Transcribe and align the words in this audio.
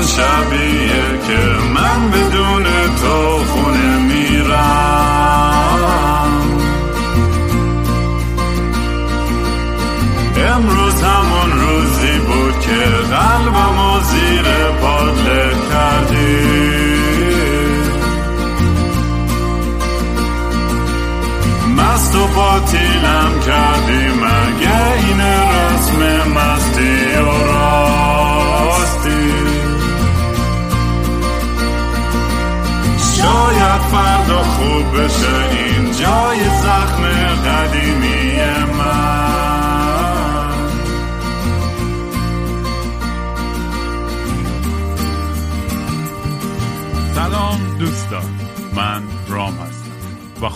همون 0.00 0.08
شبیه 0.08 0.99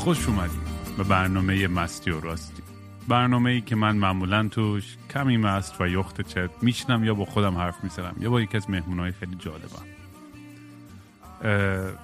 خوش 0.05 0.29
اومدید 0.29 0.61
به 0.97 1.05
برنامه 1.05 1.69
مستی 1.69 2.11
و 2.11 2.21
راستی. 2.21 2.63
برنامه 3.09 3.51
ای 3.51 3.61
که 3.61 3.77
من 3.77 3.97
معمولا 3.97 4.49
توش 4.49 4.97
کمی 5.11 5.37
مست 5.37 5.81
و 5.81 5.89
یخت 5.89 6.21
چت 6.21 6.51
میشنم 6.63 7.05
یا 7.05 7.15
با 7.15 7.25
خودم 7.25 7.57
حرف 7.57 7.85
می‌زنم 7.85 8.15
یا 8.21 8.31
با 8.31 8.41
یکی 8.41 8.57
از 8.57 8.71
مهمونهای 8.71 9.13
خیلی 9.13 9.37
جالبم. 9.37 9.85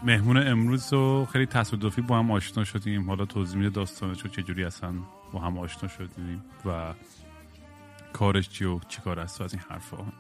مهمون 0.03 0.37
امروز 0.37 0.93
رو 0.93 1.27
خیلی 1.33 1.47
تصادفی 1.47 2.01
با 2.01 2.19
هم 2.19 2.31
آشنا 2.31 2.65
شدیم. 2.65 3.07
حالا 3.07 3.25
توضیح 3.25 3.57
میده 3.57 3.71
داستانش 3.71 4.23
رو 4.23 4.31
چجوری 4.31 4.65
اصلا 4.65 4.93
با 5.33 5.41
هم 5.41 5.59
آشنا 5.59 5.89
شدیم 5.89 6.43
و 6.67 6.95
کارش 8.13 8.49
چی 8.49 8.65
و 8.65 8.81
چی 8.89 9.01
کار 9.01 9.21
است 9.21 9.41
و 9.41 9.45
از 9.45 9.55
این 9.55 9.63
حرفا 9.69 9.97
اه، 9.97 10.13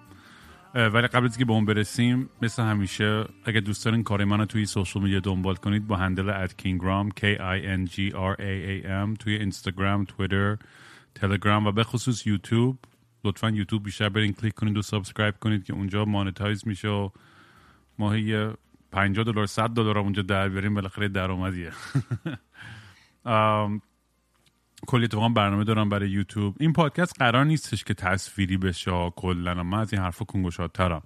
ولی 0.74 1.06
قبل 1.06 1.24
از 1.24 1.38
که 1.38 1.44
به 1.44 1.52
اون 1.52 1.64
برسیم 1.64 2.30
مثل 2.42 2.62
همیشه 2.62 3.24
اگه 3.44 3.60
دوست 3.60 3.84
دارین 3.84 4.02
کار 4.02 4.24
منو 4.24 4.44
توی 4.44 4.66
سوشال 4.66 5.02
میدیا 5.02 5.20
دنبال 5.20 5.54
کنید 5.54 5.86
با 5.86 5.96
هندل 5.96 6.30
ات 6.30 6.56
کینگرام 6.56 7.08
K 7.08 7.22
I 7.38 7.64
N 7.64 7.90
G 7.92 8.12
R 8.12 8.36
A 8.38 8.54
A 8.70 8.86
M 8.86 9.16
توی 9.18 9.34
اینستاگرام 9.34 10.04
تویتر 10.04 10.56
تلگرام 11.14 11.66
و 11.66 11.72
به 11.72 11.84
خصوص 11.84 12.26
یوتیوب. 12.26 12.78
لطفا 13.24 13.50
یوتیوب 13.50 13.84
بیشتر 13.84 14.08
برین 14.08 14.32
کلیک 14.32 14.54
کنید 14.54 14.76
و 14.76 14.82
subscribe 14.82 15.34
کنید 15.40 15.64
که 15.64 15.72
اونجا 15.72 16.04
monetize 16.04 16.68
میشه 16.68 16.88
و 16.88 17.08
ماهی 17.98 18.48
50 18.92 19.24
دلار 19.24 19.46
100 19.46 19.70
دلار 19.70 19.98
اونجا 19.98 20.22
در 20.22 20.48
بیاریم 20.48 20.74
بالاخره 20.74 21.08
درآمدیه. 21.08 21.72
کلی 24.86 25.04
اتفاقا 25.04 25.28
برنامه 25.28 25.64
دارم 25.64 25.88
برای 25.88 26.10
یوتیوب. 26.10 26.56
این 26.60 26.72
پادکست 26.72 27.18
قرار 27.18 27.44
نیستش 27.44 27.84
که 27.84 27.94
تصویری 27.94 28.56
بشه 28.56 29.10
کلا. 29.16 29.62
من 29.62 29.78
از 29.78 29.92
این 29.92 30.02
حرفا 30.02 30.24
کون 30.24 30.53
گشادترم 30.53 31.02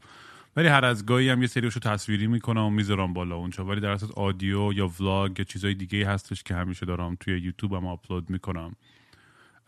ولی 0.56 0.68
هر 0.68 0.84
از 0.84 1.06
گاهی 1.06 1.28
هم 1.28 1.40
یه 1.40 1.46
سریشو 1.46 1.80
تصویری 1.80 2.26
می‌کنم 2.26 2.64
و 2.64 2.70
می‌ذارم 2.70 3.12
بالا. 3.12 3.36
اونجا. 3.36 3.64
ولی 3.64 3.80
در 3.80 3.90
اصل 3.90 4.06
audio 4.16 4.72
یا 4.72 4.90
vlog 5.00 5.38
یا 5.38 5.44
چیزای 5.44 5.74
دیگه 5.74 6.08
هستش 6.08 6.42
که 6.42 6.54
همیشه 6.54 6.86
دارم 6.86 7.16
توی 7.20 7.40
یوتیوب 7.40 7.74
هم 7.74 7.86
آپلود 7.86 8.30
می‌کنم. 8.30 8.76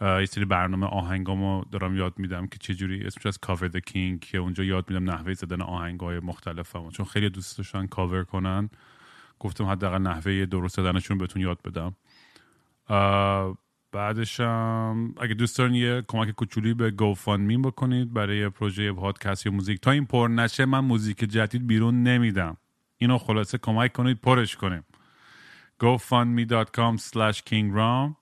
یه 0.00 0.26
سری 0.26 0.44
برنامه 0.44 0.86
آهنگامو 0.86 1.64
دارم 1.72 1.96
یاد 1.96 2.18
میدم 2.18 2.46
که 2.46 2.58
چجوری 2.58 3.06
اسمش 3.06 3.26
از 3.26 3.38
Cover 3.38 3.68
the 3.68 3.78
King 3.78 4.20
که 4.20 4.38
اونجا 4.38 4.64
یاد 4.64 4.90
میدم 4.90 5.10
نحوه 5.10 5.34
زدن 5.34 5.62
آهنگای 5.62 6.20
مختلفم 6.20 6.90
چون 6.90 7.06
خیلی 7.06 7.30
دوست 7.30 7.58
داشتن 7.58 7.86
کاور 7.86 8.24
کنن. 8.24 8.70
گفتم 9.38 9.64
حداقل 9.64 9.98
نحوه 9.98 10.46
درست 10.46 10.76
زدنشون 10.76 11.18
بهتون 11.18 11.42
یاد 11.42 11.58
بدم. 11.62 11.96
بعدش 13.96 14.40
هم 14.40 15.14
اگه 15.20 15.34
دوست 15.34 15.58
دارین 15.58 15.74
یه 15.74 16.02
کمک 16.08 16.30
کوچولویی 16.30 16.74
به 16.74 16.90
GoFundMe 16.90 17.66
بکنید 17.66 18.12
برای 18.12 18.48
پروژه 18.48 18.92
پادکست 18.92 19.46
یا 19.46 19.52
موزیک. 19.52 19.80
تا 19.80 19.90
این 19.90 20.06
پر 20.06 20.28
نشه 20.28 20.64
من 20.64 20.78
موزیک 20.78 21.18
جدید 21.18 21.66
بیرون 21.66 22.02
نمیدم. 22.02 22.56
اینو 22.96 23.18
خلاصه 23.18 23.58
کمک 23.58 23.92
کنید 23.92 24.20
پرش 24.20 24.56
کنیم. 24.56 24.84
gofundme.com 25.82 26.98
slash 26.98 27.38
kingram 27.50 28.14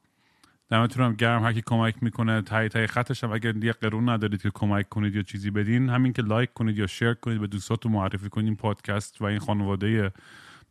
دمتون 0.71 1.05
هم 1.05 1.15
گرم 1.15 1.45
هر 1.45 1.53
کی 1.53 1.63
کمک 1.67 1.95
می‌کنه 2.03 2.43
تایی 2.43 2.69
تایی 2.69 2.87
خطش 2.87 3.25
هم 3.25 3.33
اگر 3.33 3.57
یه 3.57 3.73
قرون 3.73 4.09
ندارید 4.09 4.43
که 4.43 4.51
کمک 4.55 4.89
کنید 4.89 5.17
یا 5.17 5.23
چیزی 5.23 5.51
بدین 5.51 5.89
همین 5.89 6.13
که 6.13 6.23
لایک 6.23 6.53
کنید 6.53 6.79
یا 6.79 6.87
شیر 6.87 7.15
کنید 7.15 7.41
به 7.41 7.47
دوستاتون 7.47 7.93
معرفی 7.93 8.29
کنید 8.29 8.57
پادکست 8.57 9.23
و 9.23 9.25
این 9.25 9.39
خانواده 9.39 10.13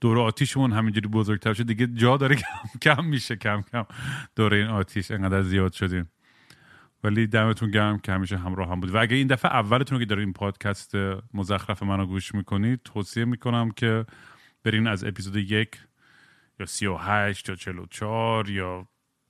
دور 0.02 0.20
آتیشمون 0.20 0.72
همینجوری 0.72 1.08
بزرگتر 1.08 1.54
شد. 1.54 1.68
دیگه 1.68 1.88
جا 1.88 2.18
داره 2.18 2.36
کم 2.82 2.96
کم 2.96 3.06
میشه 3.06 3.36
کم 3.36 3.62
کم 3.72 3.86
دور 4.36 4.54
این 4.54 4.68
آتیش 4.68 5.12
انقدر 5.12 5.42
زیاد 5.42 5.74
شدیم. 5.74 6.10
ولی 7.04 7.28
دمتون 7.28 7.72
گرم 7.72 8.00
که 8.00 8.12
همیشه 8.12 8.38
همراه 8.38 8.70
هم 8.70 8.80
بود 8.80 8.96
و 8.96 8.98
اگه 8.98 9.16
این 9.16 9.28
دفعه 9.28 9.52
اولتون 9.52 10.00
که 10.00 10.06
دارین 10.06 10.24
این 10.24 10.34
پادکست 10.34 10.96
مزخرف 11.34 11.84
منو 11.84 12.06
گوش 12.06 12.36
می‌کنید 12.36 12.80
توصیه 12.84 13.26
می‌کنم 13.26 13.72
که 13.72 14.06
برین 14.64 14.88
از 14.88 15.04
اپیزود 15.04 15.36
یک 15.36 15.78
یا 16.60 16.66
سی 16.66 16.86
و 16.86 16.98
هشت 16.98 17.50
یا 17.50 17.56
چهل 17.56 17.80
و 17.80 17.86
چار 17.90 18.50
یا 18.50 18.88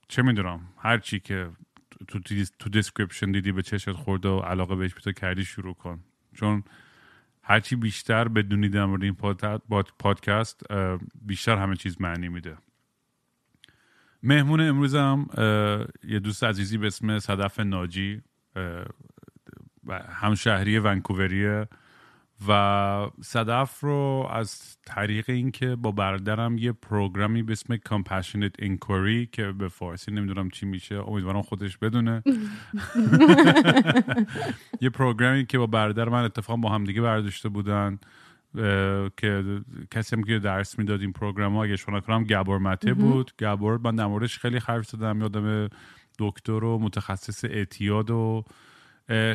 چه 0.08 0.22
می‌دونم 0.22 0.60
هر 0.78 0.98
چی 0.98 1.20
که 1.20 1.50
تو, 2.08 2.18
تو 2.58 2.70
دیسکریپشن 2.70 3.32
دیدی 3.32 3.52
به 3.52 3.62
چشمت 3.62 3.92
خورده 3.92 4.28
و 4.28 4.38
علاقه 4.38 4.76
بهش 4.76 4.94
پیدا 4.94 5.12
کردی 5.12 5.44
شروع 5.44 5.74
کن. 5.74 6.00
چون 6.34 6.64
هرچی 7.46 7.76
بیشتر 7.76 8.28
بدونی 8.28 8.68
در 8.68 8.84
مورد 8.84 9.02
این 9.02 9.14
پاد- 9.14 9.62
پاد- 9.70 9.92
پادکست 9.98 10.62
بیشتر 11.22 11.56
همه 11.56 11.76
چیز 11.76 12.00
معنی 12.00 12.28
میده. 12.28 12.56
مهمون 14.22 14.60
امروزم 14.60 15.26
یه 16.04 16.18
دوست 16.18 16.44
عزیزی 16.44 16.78
به 16.78 16.86
اسم 16.86 17.18
صدف 17.18 17.60
ناجی 17.60 18.22
همشهری 20.08 20.78
ونکووریه. 20.78 21.68
و 22.48 23.08
صدف 23.22 23.80
رو 23.80 24.28
از 24.30 24.76
طریق 24.86 25.30
اینکه 25.30 25.76
با 25.76 25.90
برادرم 25.90 26.58
یه 26.58 26.72
پروگرامی 26.72 27.42
به 27.42 27.52
اسم 27.52 27.76
Compassionate 27.76 28.64
Inquiry 28.64 29.30
که 29.32 29.52
به 29.52 29.68
فارسی 29.68 30.12
نمی‌دونم 30.12 30.50
چی 30.50 30.66
میشه 30.66 30.94
امیدوارم 30.94 31.42
خودش 31.42 31.78
بدونه. 31.78 32.22
یه 34.80 34.90
پروگرامی 34.90 35.46
که 35.46 35.58
با 35.58 35.66
برادر 35.66 36.08
من 36.08 36.24
اتفاقا 36.24 36.56
با 36.56 36.68
هم 36.68 36.84
دیگه 36.84 37.00
برداشته 37.00 37.48
بودن 37.48 37.98
که 39.16 39.60
کسی 39.90 40.16
هم 40.16 40.22
که 40.22 40.38
درس 40.38 40.78
می‌داد 40.78 41.00
این 41.00 41.12
پروگرام 41.12 41.56
ها 41.56 41.64
اگه 41.64 41.76
شما 41.76 42.00
کنم 42.00 42.24
گبور 42.24 42.58
مته 42.58 42.94
بود. 42.94 43.32
گبور 43.38 43.80
من 43.84 43.96
در 43.96 44.06
موردش 44.06 44.38
خیلی 44.38 44.58
حرف 44.58 44.86
زدم 44.86 45.20
یادم 45.20 45.68
دکتر 46.18 46.64
و 46.64 46.78
متخصص 46.78 47.44
اعتیاد 47.44 48.10
و 48.10 48.44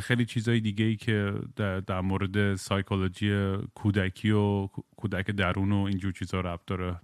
خیلی 0.02 0.26
چیزهای 0.26 0.60
دیگه 0.60 0.86
ای 0.86 0.96
که 0.96 1.34
در, 1.56 1.80
در 1.80 2.02
مورد 2.02 2.56
سایکولوژی 2.56 3.58
کودکی 3.76 4.32
و 4.32 4.68
کودک 4.98 5.32
درون 5.32 5.72
و 5.72 5.84
اینجور 5.84 6.12
چیزها 6.12 6.42
ربط 6.42 6.66
داره. 6.68 7.00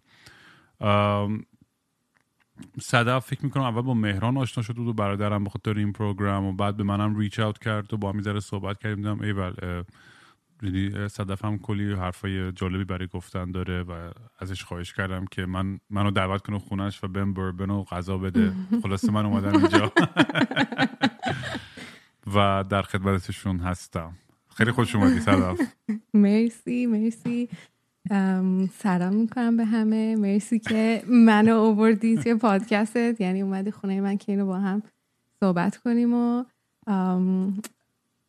صدف 2.81 3.25
فکر 3.25 3.45
می‌کنم 3.45 3.63
اول 3.63 3.81
با 3.81 3.93
مهران 3.93 4.37
آشنا 4.37 4.63
شد 4.63 4.75
بود 4.75 4.87
و 4.87 4.93
برادرم 4.93 5.43
به 5.43 5.49
خاطر 5.49 5.77
این 5.77 5.93
پروگرام 5.93 6.45
و 6.45 6.53
بعد 6.53 6.77
به 6.77 6.83
منم 6.83 7.15
ریچ 7.15 7.39
اوت 7.39 7.59
کرد 7.59 7.93
و 7.93 7.97
با 7.97 8.11
هم 8.11 8.21
ذره 8.21 8.39
صحبت 8.39 8.79
کردیم. 8.79 8.95
دیدم 8.95 9.21
ایول 9.21 9.53
اه، 9.61 11.07
صدف 11.07 11.45
هم 11.45 11.57
کلی 11.57 11.93
حرفای 11.93 12.51
جالبی 12.51 12.83
برای 12.83 13.07
گفتن 13.07 13.51
داره 13.51 13.83
و 13.83 14.11
ازش 14.39 14.63
خواهش 14.63 14.93
کردم 14.93 15.25
که 15.25 15.45
من 15.45 15.79
منو 15.89 16.11
دعوت 16.11 16.41
کنه 16.41 16.59
خونش 16.59 17.03
و 17.03 17.07
بهم 17.07 17.33
بربن 17.33 17.69
و 17.69 17.83
غذا 17.83 18.17
بده. 18.17 18.53
خلاصه 18.83 19.11
من 19.11 19.25
اومدم 19.25 19.57
اینجا. 19.57 19.91
و 22.33 22.63
در 22.69 22.81
خدمتشون 22.81 23.59
هستم. 23.59 24.13
خیلی 24.55 24.71
خوش 24.71 24.95
اومدی 24.95 25.19
صدف. 25.19 25.59
مرسی 26.13 26.85
مرسی. 26.85 27.49
ام، 28.09 28.67
سلام 28.67 29.13
می‌کنم 29.13 29.57
به 29.57 29.65
همه. 29.65 30.15
مرسی 30.15 30.59
که 30.59 31.03
منو 31.07 31.55
اووردی 31.55 32.17
توی 32.17 32.35
پادکستت. 32.35 33.21
یعنی 33.21 33.41
اومدی 33.41 33.71
خونه 33.71 34.01
من 34.01 34.17
که 34.17 34.31
اینو 34.31 34.45
با 34.45 34.59
هم 34.59 34.83
صحبت 35.39 35.77
کنیم 35.77 36.13
و 36.13 36.43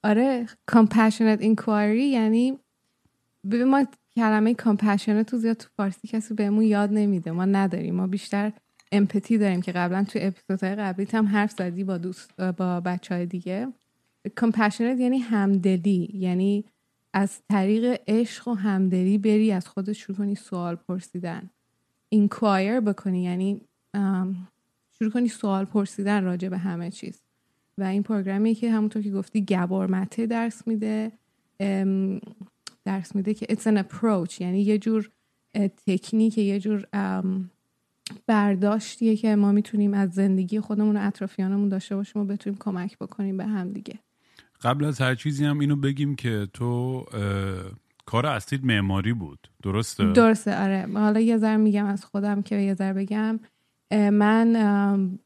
آره 0.05 0.47
compassionate 0.71 1.41
inquiry 1.41 2.07
یعنی 2.13 2.59
ببین 3.51 3.65
ما 3.65 3.85
کلمه 4.17 4.55
compassionate 4.55 5.25
تو 5.27 5.37
زیاد 5.37 5.57
تو 5.57 5.69
فارسی 5.77 6.09
کسی 6.09 6.35
بهمون 6.35 6.65
یاد 6.65 6.93
نمیده. 6.93 7.31
ما 7.31 7.45
نداریم. 7.45 7.95
ما 7.95 8.07
بیشتر 8.07 8.53
امپاتی 8.93 9.39
داریم 9.39 9.63
که 9.63 9.73
قبلا 9.73 10.05
تو 10.05 10.19
اپیزودهای 10.23 10.75
قبلیت 10.75 11.15
هم 11.15 11.27
حرف 11.27 11.51
زدی 11.51 11.85
با 11.85 11.99
دوست 11.99 12.41
با 12.41 12.81
بچه 12.81 13.15
های 13.15 13.27
دیگه. 13.27 13.69
Compassionate 14.41 15.01
یعنی 15.01 15.19
همدلی 15.19 16.11
یعنی 16.15 16.65
از 17.13 17.41
طریق 17.49 18.01
عشق 18.07 18.49
و 18.49 18.55
همدلی 18.55 19.19
بری 19.19 19.53
از 19.53 19.69
خودت 19.69 19.93
شروع 19.93 20.19
کنی 20.19 20.35
سوال 20.35 20.75
پرسیدن. 20.75 21.51
اینکوایر 22.09 22.81
بکنی 22.81 23.23
یعنی 23.23 23.61
شروع 24.99 25.11
کنی 25.11 25.29
سوال 25.29 25.65
پرسیدن 25.65 26.25
راجع 26.25 26.49
به 26.49 26.59
همه 26.59 26.91
چیز. 26.91 27.21
و 27.79 27.83
این 27.83 28.03
پروگرامی 28.03 28.55
که 28.55 28.71
همونطور 28.71 29.03
که 29.03 29.11
گفتی 29.11 29.45
گبار 29.45 29.87
مته 29.87 30.27
درس 30.27 30.67
میده 30.67 31.13
درس 32.85 33.15
میده 33.15 33.35
که 33.35 33.47
it's 33.47 33.63
an 33.63 33.85
approach 33.85 34.41
یعنی 34.41 34.61
یه 34.61 34.79
جور 34.79 35.11
تکنیک 35.87 36.39
یه 36.39 36.61
جور 36.61 36.87
برداشتیه 38.27 39.17
که 39.17 39.37
ما 39.37 39.53
می‌تونیم 39.53 39.95
از 39.95 40.11
زندگی 40.11 40.61
خودمون 40.61 40.97
و 40.97 41.01
اطرافیانمون 41.03 41.69
داشته 41.69 41.97
باشیم 41.97 42.23
و 42.23 42.25
بتونیم 42.25 42.59
کمک 42.59 42.99
بکنیم 42.99 43.37
به 43.37 43.45
هم 43.45 43.73
دیگه. 43.73 43.99
قبل 44.63 44.85
از 44.85 45.01
هر 45.01 45.15
چیزی 45.15 45.45
هم 45.45 45.59
اینو 45.59 45.77
بگیم 45.77 46.15
که 46.17 46.49
تو 46.53 47.05
کار 48.07 48.27
اصلیت 48.27 48.65
معماری 48.65 49.13
بود. 49.13 49.49
درسته؟ 49.63 50.13
درسته 50.13 50.63
آره. 50.63 50.89
حالا 50.95 51.21
یه 51.21 51.37
ذره 51.37 51.57
میگم 51.57 51.87
از 51.87 52.05
خودم 52.05 52.43
که 52.43 52.57
یه 52.57 52.75
ذره 52.75 52.93
بگم. 52.93 53.41
من 53.93 54.57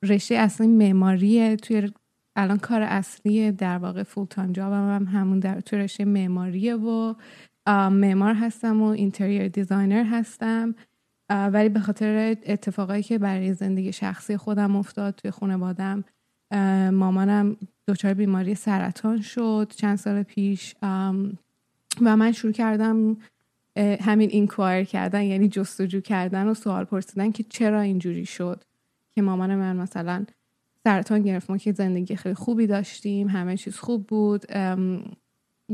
رشته 0.03 0.35
اصلی 0.35 0.67
معماریه. 0.67 1.57
توی 1.57 1.91
الان 2.37 2.59
کار 2.59 2.83
اصلی 2.83 3.53
در 3.53 3.79
واقع 3.79 4.03
full 4.03 4.27
time 4.27 4.53
job 4.53 4.84
م 4.84 4.95
هم 4.95 5.05
همون 5.05 5.39
در 5.39 5.61
توی 5.61 5.79
رشته 5.79 6.05
معماریه 6.05 6.77
و 6.77 7.15
معمار 7.91 8.35
هستم 8.35 8.83
و 8.83 8.85
interior 8.85 9.49
designer 9.49 10.05
هستم. 10.05 10.75
ولی 11.31 11.69
به 11.69 11.81
خاطر 11.81 12.37
اتفاقایی 12.47 13.03
که 13.03 13.19
برای 13.19 13.55
زندگی 13.55 13.93
شخصی 13.93 14.37
خودم 14.37 14.77
افتاد 14.77 15.15
توی 15.15 15.31
خانوادم 15.31 16.05
مامانم 16.93 17.57
دچار 17.89 18.15
بیماری 18.15 18.55
سرطان 18.55 19.21
شد 19.21 19.73
چند 19.77 19.99
سال 19.99 20.23
پیش 20.23 20.75
و 22.01 22.17
من 22.17 22.33
شروع 22.33 22.53
کردم 22.53 23.17
همین 23.77 24.31
inquire 24.31 24.85
کردن 24.85 25.23
یعنی 25.23 25.49
جستجو 25.49 26.01
کردن 26.01 26.47
و 26.47 26.55
سوال 26.55 26.85
پرسیدن 26.85 27.31
که 27.31 27.43
چرا 27.43 27.81
اینجوری 27.81 28.27
شد 28.27 28.65
که 29.15 29.23
مامان 29.23 29.55
من 29.55 29.77
مثلا 29.77 30.25
سرطان 30.85 31.23
گرفت 31.23 31.51
ما 31.51 31.57
که 31.57 31.73
زندگی 31.73 32.17
خیلی 32.17 32.35
خوبی 32.35 32.67
داشتیم 32.67 33.29
همه 33.29 33.57
چیز 33.57 33.77
خوب 33.77 34.07
بود. 34.07 34.47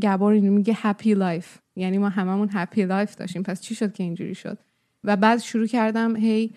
گابور 0.03 0.33
اینو 0.33 0.53
میگه 0.53 0.75
happy 0.77 1.15
life 1.15 1.59
یعنی 1.77 1.99
ما 1.99 2.09
هممون 2.09 2.49
happy 2.53 2.85
life 2.85 3.15
داشتیم 3.15 3.43
پس 3.43 3.61
چی 3.61 3.75
شد 3.75 3.93
که 3.93 4.03
اینجوری 4.03 4.35
شد؟ 4.35 4.59
و 5.05 5.17
بعد 5.17 5.39
شروع 5.39 5.67
کردم 5.67 6.17
هی 6.17 6.53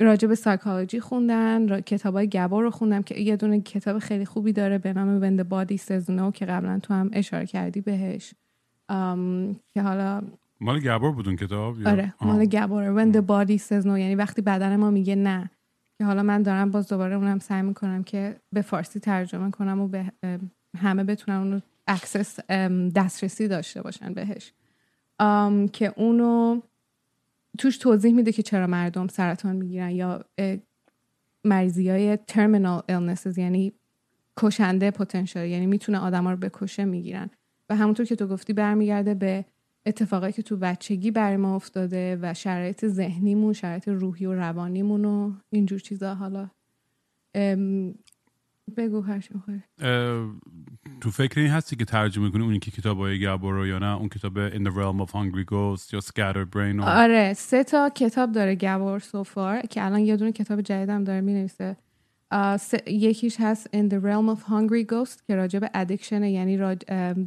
راجع 0.00 0.28
به 0.28 0.34
سایکولوژی 0.34 1.00
خوندن 1.00 1.80
کتاب 1.80 2.14
های 2.14 2.28
گابور 2.28 2.62
رو 2.62 2.70
خوندم 2.70 3.02
که 3.02 3.20
یه 3.20 3.36
دونه 3.36 3.60
کتاب 3.60 3.98
خیلی 3.98 4.24
خوبی 4.24 4.52
داره 4.52 4.78
به 4.78 4.92
نام 4.92 5.20
When 5.20 5.36
the 5.36 5.48
Body 5.48 5.76
Says 5.76 6.12
No 6.12 6.30
که 6.30 6.46
قبلا 6.46 6.78
تو 6.78 6.94
هم 6.94 7.10
اشاره 7.12 7.46
کردی 7.46 7.80
بهش. 7.80 8.34
که 9.74 9.82
حالا 9.82 10.22
مال 10.60 10.80
گابور 10.80 11.12
بود 11.12 11.26
اون 11.26 11.36
کتاب 11.36 11.86
آره 11.86 12.14
مال 12.20 12.44
گابوره 12.44 12.90
When 12.90 13.11
the 13.11 13.26
Body 13.26 13.58
Says 13.58 13.85
No 13.85 13.98
یعنی 13.98 14.14
وقتی 14.14 14.42
بدن 14.42 14.76
ما 14.76 14.90
میگه 14.90 15.14
نه. 15.14 15.50
که 15.98 16.04
حالا 16.04 16.22
من 16.22 16.42
دارم 16.42 16.70
باز 16.70 16.88
دوباره 16.88 17.16
اونم 17.16 17.38
سعی 17.38 17.62
می‌کنم 17.62 18.02
که 18.02 18.36
به 18.52 18.62
فارسی 18.62 19.00
ترجمه 19.00 19.50
کنم 19.50 19.80
و 19.80 19.88
به 19.88 20.12
همه 20.78 21.04
بتونن 21.04 21.38
اونو 21.38 21.60
access 21.86 22.50
دسترسی 22.94 23.48
داشته 23.48 23.82
باشن 23.82 24.14
بهش. 24.14 24.52
که 25.72 25.92
اونو 25.96 26.60
توش 27.58 27.78
توضیح 27.78 28.14
میده 28.14 28.32
که 28.32 28.42
چرا 28.42 28.66
مردم 28.66 29.08
سرطان 29.08 29.56
می‌گیرن 29.56 29.90
یا 29.90 30.24
مریضی 31.44 31.90
های 31.90 32.16
terminal 32.16 32.82
illnesses 32.90 33.38
یعنی 33.38 33.72
کشنده 34.36 34.90
پتانسیل 34.90 35.44
یعنی 35.44 35.66
می‌تونه 35.66 35.98
آدم 35.98 36.24
ها 36.24 36.30
رو 36.30 36.36
بکشه 36.36 36.84
می‌گیرن. 36.84 37.30
و 37.70 37.76
همونطور 37.76 38.06
که 38.06 38.16
تو 38.16 38.26
گفتی 38.26 38.52
برمیگرده 38.52 39.14
به 39.14 39.44
اتفاقایی 39.86 40.32
که 40.32 40.42
تو 40.42 40.56
بچگی 40.56 41.10
برای 41.10 41.36
ما 41.36 41.54
افتاده 41.54 42.18
و 42.22 42.34
شرایط 42.34 42.86
ذهنیمون 42.86 43.52
شرایط 43.52 43.88
روحی 43.88 44.26
و 44.26 44.34
روانیمون 44.34 45.04
و 45.04 45.32
اینجور 45.50 45.78
چیزا. 45.78 46.14
حالا 46.14 46.50
بگو 48.74 49.04
تو 51.00 51.10
فکر 51.10 51.40
این 51.40 51.50
هستی 51.50 51.76
که 51.76 51.84
ترجمه 51.84 52.30
کنی 52.30 52.44
اونی 52.44 52.58
که 52.58 52.70
کتاب 52.70 52.98
های 52.98 53.20
گبارو 53.20 53.66
یا 53.66 53.78
نه؟ 53.78 53.96
اون 53.96 54.08
کتاب 54.08 54.50
In 54.50 54.62
the 54.62 54.70
Realm 54.70 55.06
of 55.06 55.10
Hungry 55.10 55.44
Ghosts 55.52 55.92
یا 55.92 56.00
Scattered 56.00 56.56
Brain 56.56 56.82
آره 56.84 57.32
سه 57.32 57.64
تا 57.64 57.90
کتاب 57.90 58.32
داره 58.32 58.54
گبار 58.54 58.98
سوفار 58.98 59.60
که 59.60 59.84
الان 59.84 60.00
یه 60.00 60.16
دونه 60.16 60.32
کتاب 60.32 60.60
جدیدم 60.60 61.04
داره 61.04 61.20
می 61.20 61.32
نویسه 61.32 61.76
یکیش 62.86 63.36
هست 63.40 63.66
In 63.66 63.90
the 63.90 63.96
Realm 63.96 64.36
of 64.36 64.40
Hungry 64.50 64.84
Ghost 64.92 65.26
که 65.26 65.34
راجع 65.34 65.58
به 65.58 65.70
ادکشن 65.74 66.24
یعنی 66.24 66.76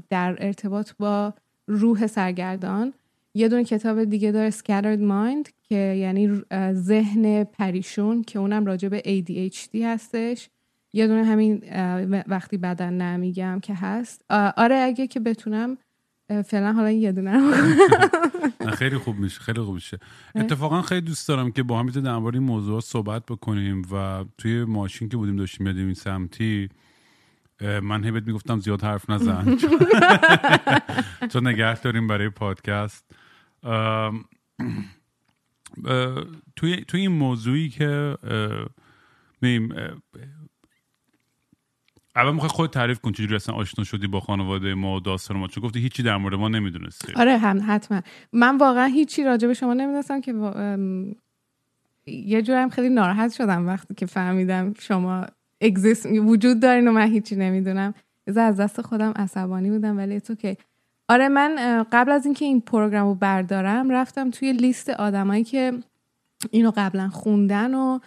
در 0.09 0.37
ارتباط 0.39 0.91
با 0.99 1.33
روح 1.67 2.07
سرگردان. 2.07 2.93
یه 3.33 3.49
دونه 3.49 3.63
کتاب 3.63 4.03
دیگه 4.03 4.31
داره 4.31 4.51
Scattered 4.51 4.99
Mind 4.99 5.51
که 5.63 5.75
یعنی 5.75 6.41
ذهن 6.71 7.43
پریشون 7.43 8.21
که 8.23 8.39
اونم 8.39 8.65
راجع 8.65 8.89
به 8.89 9.01
ADHD 9.05 9.75
هستش. 9.75 10.49
یه 10.93 11.07
دونه 11.07 11.23
همین 11.23 11.63
وقتی 12.27 12.57
بدن 12.57 12.93
نمیگم 12.93 13.59
که 13.59 13.73
هست. 13.75 14.25
آره 14.57 14.75
اگه 14.75 15.07
که 15.07 15.19
بتونم 15.19 15.77
فعلا 16.45 16.73
حالا 16.73 16.91
یه 16.91 17.11
دونه 17.11 17.39
خیلی 18.77 18.97
خوب 18.97 19.17
میشه 19.17 19.39
خیلی 19.39 19.61
خوب 19.61 19.73
میشه. 19.73 19.99
اتفاقا 20.35 20.81
خیلی 20.81 21.01
دوست 21.01 21.27
دارم 21.27 21.51
که 21.51 21.63
با 21.63 21.79
هم 21.79 21.89
درباره 21.89 22.35
این 22.35 22.47
موضوع 22.47 22.81
صحبت 22.81 23.25
بکنیم 23.25 23.81
و 23.91 24.25
توی 24.37 24.63
ماشین 24.63 25.09
که 25.09 25.17
بودیم 25.17 25.35
داشتیم 25.35 25.67
بدیم 25.67 25.85
این 25.85 25.93
سمتی 25.93 26.69
من 27.61 28.03
هیبت 28.03 28.27
می‌گفتم 28.27 28.59
زیاد 28.59 28.83
حرف 28.83 29.09
نزن. 29.09 29.57
چون 31.33 31.47
نگه 31.47 31.81
داریم 31.81 32.07
برای 32.07 32.29
پادکست. 32.29 33.15
توی, 36.55 36.85
توی 36.87 37.01
این 37.01 37.11
موضوعی 37.11 37.69
که 37.69 38.17
میم 39.41 39.73
اول 42.15 42.31
می‌خوای 42.31 42.49
خود 42.49 42.69
تعریف 42.69 42.99
کن 42.99 43.11
چجوری 43.11 43.35
اصلا 43.35 43.55
آشنا 43.55 43.83
شدی 43.83 44.07
با 44.07 44.19
خانواده 44.19 44.73
ما 44.73 44.95
و 44.95 44.99
داستان 44.99 45.37
ما؟ 45.37 45.47
چون 45.47 45.63
گفتی 45.63 45.79
هیچی 45.79 46.03
در 46.03 46.17
مورد 46.17 46.35
ما 46.35 46.49
نمی‌دونستی. 46.49 47.13
آره 47.15 47.37
هم 47.37 47.63
حتما. 47.67 48.01
من 48.33 48.57
واقعا 48.57 48.85
هیچی 48.85 49.23
راجع 49.23 49.47
به 49.47 49.53
شما 49.53 49.73
نمی‌دونستم 49.73 50.21
که 50.21 50.33
یه 52.05 52.41
جور 52.41 52.55
هم 52.55 52.69
خیلی 52.69 52.89
ناراحت 52.89 53.33
شدم 53.33 53.67
وقتی 53.67 53.93
که 53.93 54.05
فهمیدم 54.05 54.73
شما 54.79 55.25
اگزیست 55.61 56.05
وجود 56.05 56.59
دارین 56.59 56.87
و 56.87 56.91
من 56.91 57.07
هیچی 57.07 57.35
نمی‌دونم. 57.35 57.93
از 58.27 58.59
دست 58.59 58.81
خودم 58.81 59.11
عصبانی 59.15 59.69
بودم 59.69 59.97
ولی 59.97 60.19
تو 60.19 60.35
که 60.35 60.57
آره 61.09 61.27
من 61.27 61.83
قبل 61.91 62.11
از 62.11 62.25
اینکه 62.25 62.45
این 62.45 62.61
پروگرام 62.61 63.07
رو 63.07 63.15
بردارم 63.15 63.91
رفتم 63.91 64.29
توی 64.29 64.53
لیست 64.53 64.89
آدمایی 64.89 65.43
که 65.43 65.73
اینو 66.51 66.71
قبلا 66.75 67.09
خوندن 67.09 67.73
و 67.73 67.99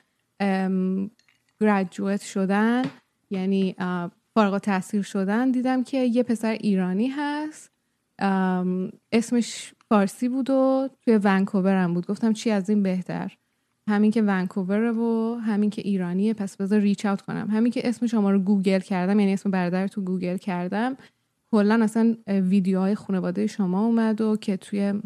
graduate 1.61 2.23
شدن. 2.23 2.83
یعنی 3.31 3.77
فارغ 4.35 4.59
التحصیل 4.59 5.03
شدن 5.03 5.51
دیدم 5.51 5.85
که 5.85 5.99
یه 5.99 6.23
پسر 6.23 6.53
ایرانی 6.53 7.09
هست. 7.09 7.71
اسمش 9.13 9.75
فارسی 9.89 10.29
بود 10.29 10.51
و 10.51 10.89
توی 11.05 11.21
ونکوور 11.23 11.83
هم 11.85 11.95
بود. 11.95 12.07
گفتم 12.07 12.33
چی 12.33 12.51
از 12.51 12.71
این 12.71 12.83
بهتر؟ 12.83 13.37
همین 13.89 14.11
که 14.11 14.23
ونکوور 14.23 14.99
و 14.99 15.35
همین 15.35 15.71
که 15.71 15.83
ایرانیه 15.83 16.35
پس 16.35 16.57
بذار 16.57 16.81
reach 16.81 17.07
out 17.07 17.21
کنم. 17.21 17.49
همین 17.51 17.73
که 17.73 17.89
اسم 17.89 18.07
شما 18.07 18.31
رو 18.31 18.39
گوگل 18.39 18.79
کردم 18.79 19.21
یعنی 19.21 19.33
اسم 19.33 19.51
برادر 19.51 19.89
تو 19.89 20.01
گوگل 20.01 20.37
کردم. 20.37 20.97
کلا 21.51 21.79
اصلا 21.83 22.17
ویدیوهای 22.27 22.95
خانواده 22.95 23.47
شما 23.47 23.87
اومد 23.87 24.21
و 24.21 24.37
که 24.37 24.57
توی 24.57 25.01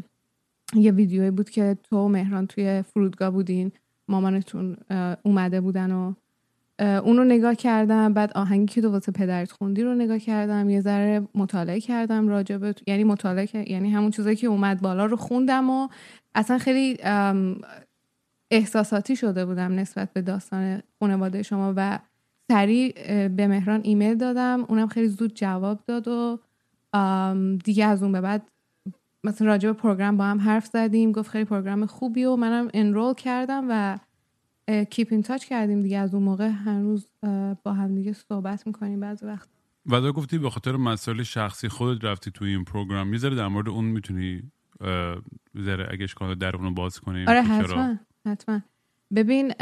یه 0.75 0.93
ویدیوی 0.93 1.31
بود 1.31 1.51
که 1.51 1.77
تو 1.83 1.97
و 1.97 2.09
مهران 2.09 2.47
توی 2.47 2.83
فرودگاه 2.83 3.31
بودین 3.31 3.73
مامانتون 4.09 4.77
اومده 5.23 5.61
بودن 5.61 5.93
و 5.93 6.15
اون 6.81 7.17
رو 7.17 7.25
نگاه 7.25 7.55
کردم 7.55 8.13
بعد 8.13 8.33
آهنگی 8.35 8.81
که 8.81 8.89
واسه 8.89 9.13
پدرت 9.13 9.53
خوندی 9.53 9.83
رو 9.83 9.95
نگاه 9.95 10.19
کردم 10.19 10.71
یه 10.71 10.81
ذره 10.81 11.29
مطالعه 11.35 11.81
کردم 11.81 12.29
راجع 12.29 12.73
یعنی 12.87 13.05
مطالعه 13.05 13.71
یعنی 13.71 13.91
همون 13.91 14.11
چیزایی 14.11 14.37
که 14.37 14.47
اومد 14.47 14.81
بالا 14.81 15.07
رو 15.07 15.17
خوندم 15.17 15.71
و 15.71 15.89
اصلا 16.35 16.59
خیلی 16.59 16.97
احساساتی 18.51 19.17
شده 19.17 19.45
بودم 19.47 19.75
نسبت 19.75 20.13
به 20.13 20.23
داستان 20.23 20.83
خانواده 21.01 21.43
شما 21.43 21.75
و 21.77 21.99
سریع 22.51 22.93
به 23.29 23.47
مهران 23.47 23.81
ایمیل 23.85 24.15
دادم. 24.15 24.65
اونم 24.69 24.89
خیلی 24.89 25.09
زود 25.09 25.35
جواب 25.35 25.79
داد 25.87 26.09
و 26.09 26.39
دیگه 27.65 27.85
از 27.85 28.03
اون 28.03 28.13
به 28.13 28.21
بعد 28.21 28.43
مثلا 29.25 29.47
راجع 29.49 29.69
به 29.69 29.73
program 29.73 30.17
با 30.17 30.25
هم 30.25 30.41
حرف 30.41 30.67
زدیم 30.67 31.13
گفت 31.13 31.31
خیلی 31.31 31.45
program 31.45 31.87
خوبی 31.87 32.25
و 32.25 32.37
منم 32.37 32.69
enroll 32.75 33.15
کردم 33.15 33.67
و 33.69 33.99
keep 34.91 35.09
in 35.11 35.23
touch 35.23 35.45
کردیم 35.45 35.83
دیگه. 35.83 35.99
از 35.99 36.15
اون 36.15 36.23
موقع 36.23 36.49
هنوز 36.49 37.11
با 37.63 37.73
هم 37.73 37.95
دیگه 37.95 38.13
صحبت 38.13 38.67
می‌کنیم 38.67 39.01
بعض 39.01 39.23
وقت. 39.23 39.49
و 39.87 40.13
گفتی 40.13 40.39
به 40.39 40.51
خاطر 40.51 40.77
مسائل 40.77 41.23
شخصی 41.23 41.69
خودت 41.69 42.05
رفتی 42.05 42.31
توی 42.31 42.51
این 42.51 42.65
program. 42.65 43.09
می‌ذاره 43.09 43.37
در 43.37 43.49
مورد 43.49 43.69
اون 43.69 43.85
می‌تونی 43.85 44.43
ذره 45.59 45.89
اگه 45.91 46.05
اشکال 46.05 46.35
نداره 46.35 46.57
اونو 46.57 46.71
باز 46.71 47.01
کنیم 47.01 47.29
آره 47.29 47.43
حتما 47.43 47.97
حتما. 48.27 48.61
ببین 49.15 49.53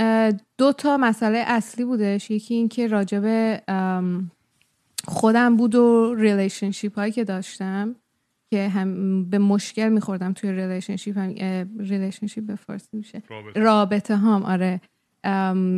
دو 0.59 0.73
تا 0.73 0.97
مسئله 0.97 1.45
اصلی 1.47 1.85
بودش. 1.85 2.31
یکی 2.31 2.55
این 2.55 2.69
که 2.69 2.87
راجع 2.87 3.29
به 3.29 3.57
خودم 5.05 5.57
بود 5.57 5.75
و 5.75 6.15
relationship 6.15 6.99
هایی 6.99 7.13
که 7.13 7.25
داشتم 7.25 7.97
که 8.51 8.69
هم 8.69 9.25
به 9.31 9.39
مشکل 9.39 9.89
میخوردم 9.89 10.33
توی 10.33 10.53
relationship 10.53 11.19
هم 11.19 11.35
relationship 11.79 12.45
به 12.45 12.55
فارسی 12.55 12.97
میشه. 12.97 13.23
رابطه, 13.29 13.61
رابطه 13.61 14.17
هم 14.17 14.43
آره. 14.43 14.81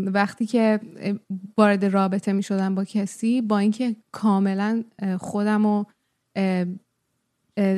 وقتی 0.06 0.46
که 0.46 0.80
وارد 1.58 1.84
رابطه 1.84 2.32
می 2.32 2.42
شدم 2.42 2.74
با 2.74 2.84
کسی 2.84 3.42
با 3.42 3.58
اینکه 3.58 3.96
کاملا 4.12 4.84
خودم 5.18 5.66
رو 5.66 5.86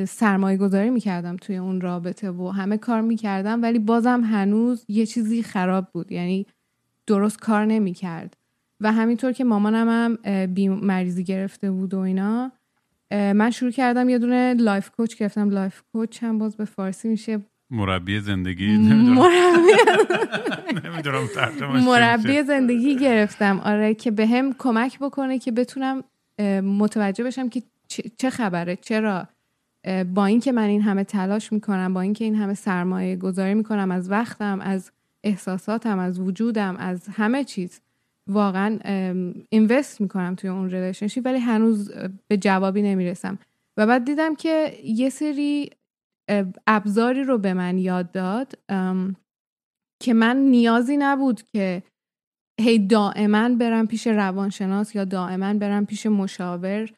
سرمایه 0.07 0.57
گذاری 0.57 0.89
می‌کردم 0.89 1.35
توی 1.35 1.57
اون 1.57 1.81
رابطه 1.81 2.31
و 2.31 2.49
همه 2.49 2.77
کار 2.77 3.01
می‌کردم 3.01 3.61
ولی 3.61 3.79
بازم 3.79 4.23
هنوز 4.23 4.85
یه 4.87 5.05
چیزی 5.05 5.43
خراب 5.43 5.87
بود 5.93 6.11
یعنی 6.11 6.45
درست 7.07 7.39
کار 7.39 7.65
نمی‌کرد 7.65 8.37
و 8.79 8.91
همینطور 8.91 9.31
که 9.31 9.43
مامانم 9.43 9.89
هم 9.89 10.17
مریضی 10.85 11.23
گرفته 11.23 11.71
بود 11.71 11.93
و 11.93 11.99
اینا 11.99 12.51
من 13.11 13.51
شروع 13.51 13.71
کردم 13.71 14.09
یه 14.09 14.19
دونه 14.19 14.53
life 14.53 14.89
coach 14.89 15.17
گرفتم. 15.17 15.49
life 15.49 15.81
coach 15.93 16.23
هم 16.23 16.37
باز 16.37 16.55
به 16.55 16.65
فارسی 16.65 17.07
میشه 17.07 17.39
مربی 17.73 18.19
زندگی 18.19 18.77
مربی 21.85 22.43
زندگی 22.53 22.95
گرفتم. 22.95 23.59
آره 23.59 23.93
که 23.93 24.11
به 24.11 24.27
هم 24.27 24.53
کمک 24.53 24.99
بکنه 24.99 25.39
که 25.39 25.51
بتونم 25.51 26.03
متوجه 26.63 27.23
بشم 27.23 27.49
که 27.49 27.63
چه 28.17 28.29
خبره 28.29 28.75
چرا؟ 28.75 29.27
با 30.13 30.25
اینکه 30.25 30.51
من 30.51 30.63
این 30.63 30.81
همه 30.81 31.03
تلاش 31.03 31.53
می‌کنم 31.53 31.93
با 31.93 32.01
اینکه 32.01 32.25
این 32.25 32.35
همه 32.35 32.53
سرمایه 32.53 33.15
گذاری 33.15 33.53
می‌کنم 33.53 33.91
از 33.91 34.11
وقتم 34.11 34.61
از 34.61 34.91
احساساتم 35.23 35.99
از 35.99 36.19
وجودم 36.19 36.75
از 36.75 37.07
همه 37.07 37.43
چیز 37.43 37.81
واقعا 38.27 38.79
invest 39.49 40.01
می‌کنم 40.01 40.35
توی 40.35 40.49
اون 40.49 40.69
relationship 40.69 41.25
ولی 41.25 41.37
هنوز 41.37 41.91
به 42.27 42.37
جوابی 42.37 42.81
نمی‌رسم. 42.81 43.39
و 43.77 43.87
بعد 43.87 44.05
دیدم 44.05 44.35
که 44.35 44.73
یه 44.83 45.09
سری 45.09 45.69
ابزاری 46.67 47.23
رو 47.23 47.37
به 47.37 47.53
من 47.53 47.77
یاد 47.77 48.11
داد 48.11 48.53
که 50.03 50.13
من 50.13 50.37
نیازی 50.37 50.97
نبود 50.97 51.41
که 51.41 51.83
هی 52.61 52.87
دائما 52.87 53.49
برم 53.49 53.87
پیش 53.87 54.07
روانشناس 54.07 54.95
یا 54.95 55.05
دائما 55.05 55.53
برم 55.53 55.85
پیش 55.85 56.05
مشاور 56.05 56.93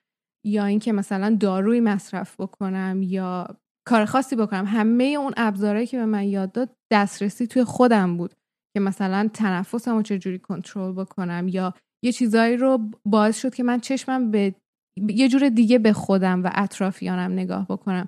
یا 0.46 0.66
اینکه 0.66 0.92
مثلا 0.92 1.38
داروی 1.40 1.80
مصرف 1.80 2.40
بکنم 2.40 3.00
یا 3.04 3.48
کار 3.88 4.06
خاصی 4.06 4.36
بکنم. 4.36 4.66
همه 4.66 5.04
اون 5.04 5.34
ابزارهایی 5.38 5.88
که 5.88 5.98
به 5.98 6.06
من 6.06 6.24
یاد 6.24 6.52
داد 6.52 6.70
دسترسی 6.92 7.48
توی 7.48 7.64
خودم 7.64 8.18
بود 8.18 8.34
که 8.74 8.80
مثلا 8.80 9.30
تنفسم 9.34 9.96
رو 9.96 10.02
چجوری 10.02 10.40
کنترل 10.40 10.94
بکنم 10.94 11.48
یا 11.48 11.74
یه 12.06 12.12
چیزایی 12.12 12.58
رو 12.58 12.92
باعث 13.06 13.42
شد 13.42 13.56
که 13.56 13.64
من 13.64 13.80
چشمم 13.80 14.32
به 14.32 14.56
یه 14.98 15.28
جور 15.28 15.50
دیگه 15.50 15.80
به 15.80 15.94
خودم 15.94 16.44
و 16.44 16.50
اطرافیانم 16.54 17.32
نگاه 17.32 17.66
بکنم. 17.68 18.08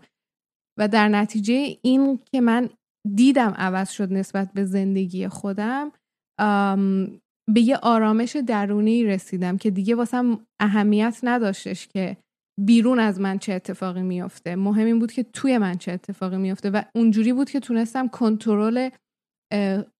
و 0.80 0.88
در 0.88 1.10
نتیجه 1.10 1.78
این 1.82 2.20
که 2.32 2.42
من 2.42 2.70
دیدم 3.16 3.54
عوض 3.58 3.90
شد 3.90 4.14
نسبت 4.14 4.54
به 4.54 4.66
زندگی 4.66 5.28
خودم 5.28 5.92
به 7.54 7.62
یه 7.62 7.78
آرامش 7.78 8.36
درونی 8.36 9.04
رسیدم 9.04 9.58
که 9.58 9.72
دیگه 9.72 9.96
واسم 9.96 10.40
اهمیت 10.62 11.20
نداشتش 11.24 11.88
که 11.88 12.18
بیرون 12.62 13.00
از 13.00 13.20
من 13.20 13.40
چه 13.40 13.54
اتفاقی 13.54 14.02
میافته. 14.02 14.56
مهم 14.56 14.86
این 14.86 15.00
بود 15.00 15.12
که 15.12 15.24
توی 15.24 15.58
من 15.58 15.78
چه 15.78 15.92
اتفاقی 15.92 16.38
میافته 16.38 16.70
و 16.70 16.82
اونجوری 16.96 17.34
بود 17.34 17.50
که 17.50 17.60
تونستم 17.60 18.08
کنترل 18.08 18.90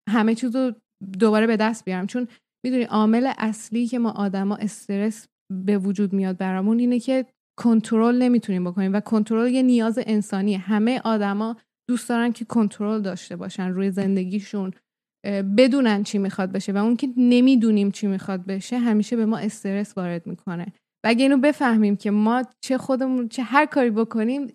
همه 0.10 0.36
چیز 0.36 0.56
رو 0.56 0.74
دوباره 1.20 1.48
به 1.48 1.58
دست 1.58 1.86
بیارم. 1.86 2.08
چون 2.08 2.28
می‌دونی 2.66 2.84
عامل 2.84 3.34
اصلی 3.38 3.88
که 3.88 4.00
ما 4.00 4.12
آدما 4.12 4.56
استرس 4.56 5.28
به 5.66 5.78
وجود 5.78 6.14
میاد 6.14 6.38
برامون 6.38 6.80
اینه 6.80 7.00
که 7.00 7.26
کنترل 7.60 8.22
نمی‌تونیم 8.22 8.64
بکنیم 8.64 8.94
و 8.94 9.00
کنترل 9.00 9.52
یه 9.52 9.62
نیاز 9.62 10.00
انسانی 10.06 10.56
همه 10.56 11.02
آدما 11.04 11.58
دوست 11.90 12.10
دارن 12.10 12.32
که 12.32 12.46
کنترل 12.46 13.02
داشته 13.02 13.36
باشن 13.36 13.68
روی 13.68 13.92
زندگیشون 13.92 14.72
بدونن 15.58 16.04
چی 16.04 16.18
می‌خواد 16.18 16.52
بشه 16.52 16.72
و 16.72 16.78
اون 16.78 16.96
که 16.96 17.10
نمی‌دونیم 17.18 17.92
چی 17.92 18.08
می‌خواد 18.08 18.46
بشه 18.46 18.78
همیشه 18.78 19.16
به 19.16 19.26
ما 19.26 19.38
استرس 19.38 19.98
وارد 19.98 20.28
می‌کنه. 20.28 20.66
و 21.06 21.08
اگه 21.08 21.24
اینو 21.24 21.38
بفهمیم 21.38 21.96
که 21.96 22.12
ما 22.12 22.44
چه 22.62 22.78
خودمون 22.78 23.28
چه 23.28 23.44
هر 23.44 23.66
کاری 23.66 23.90
بکنیم 23.90 24.54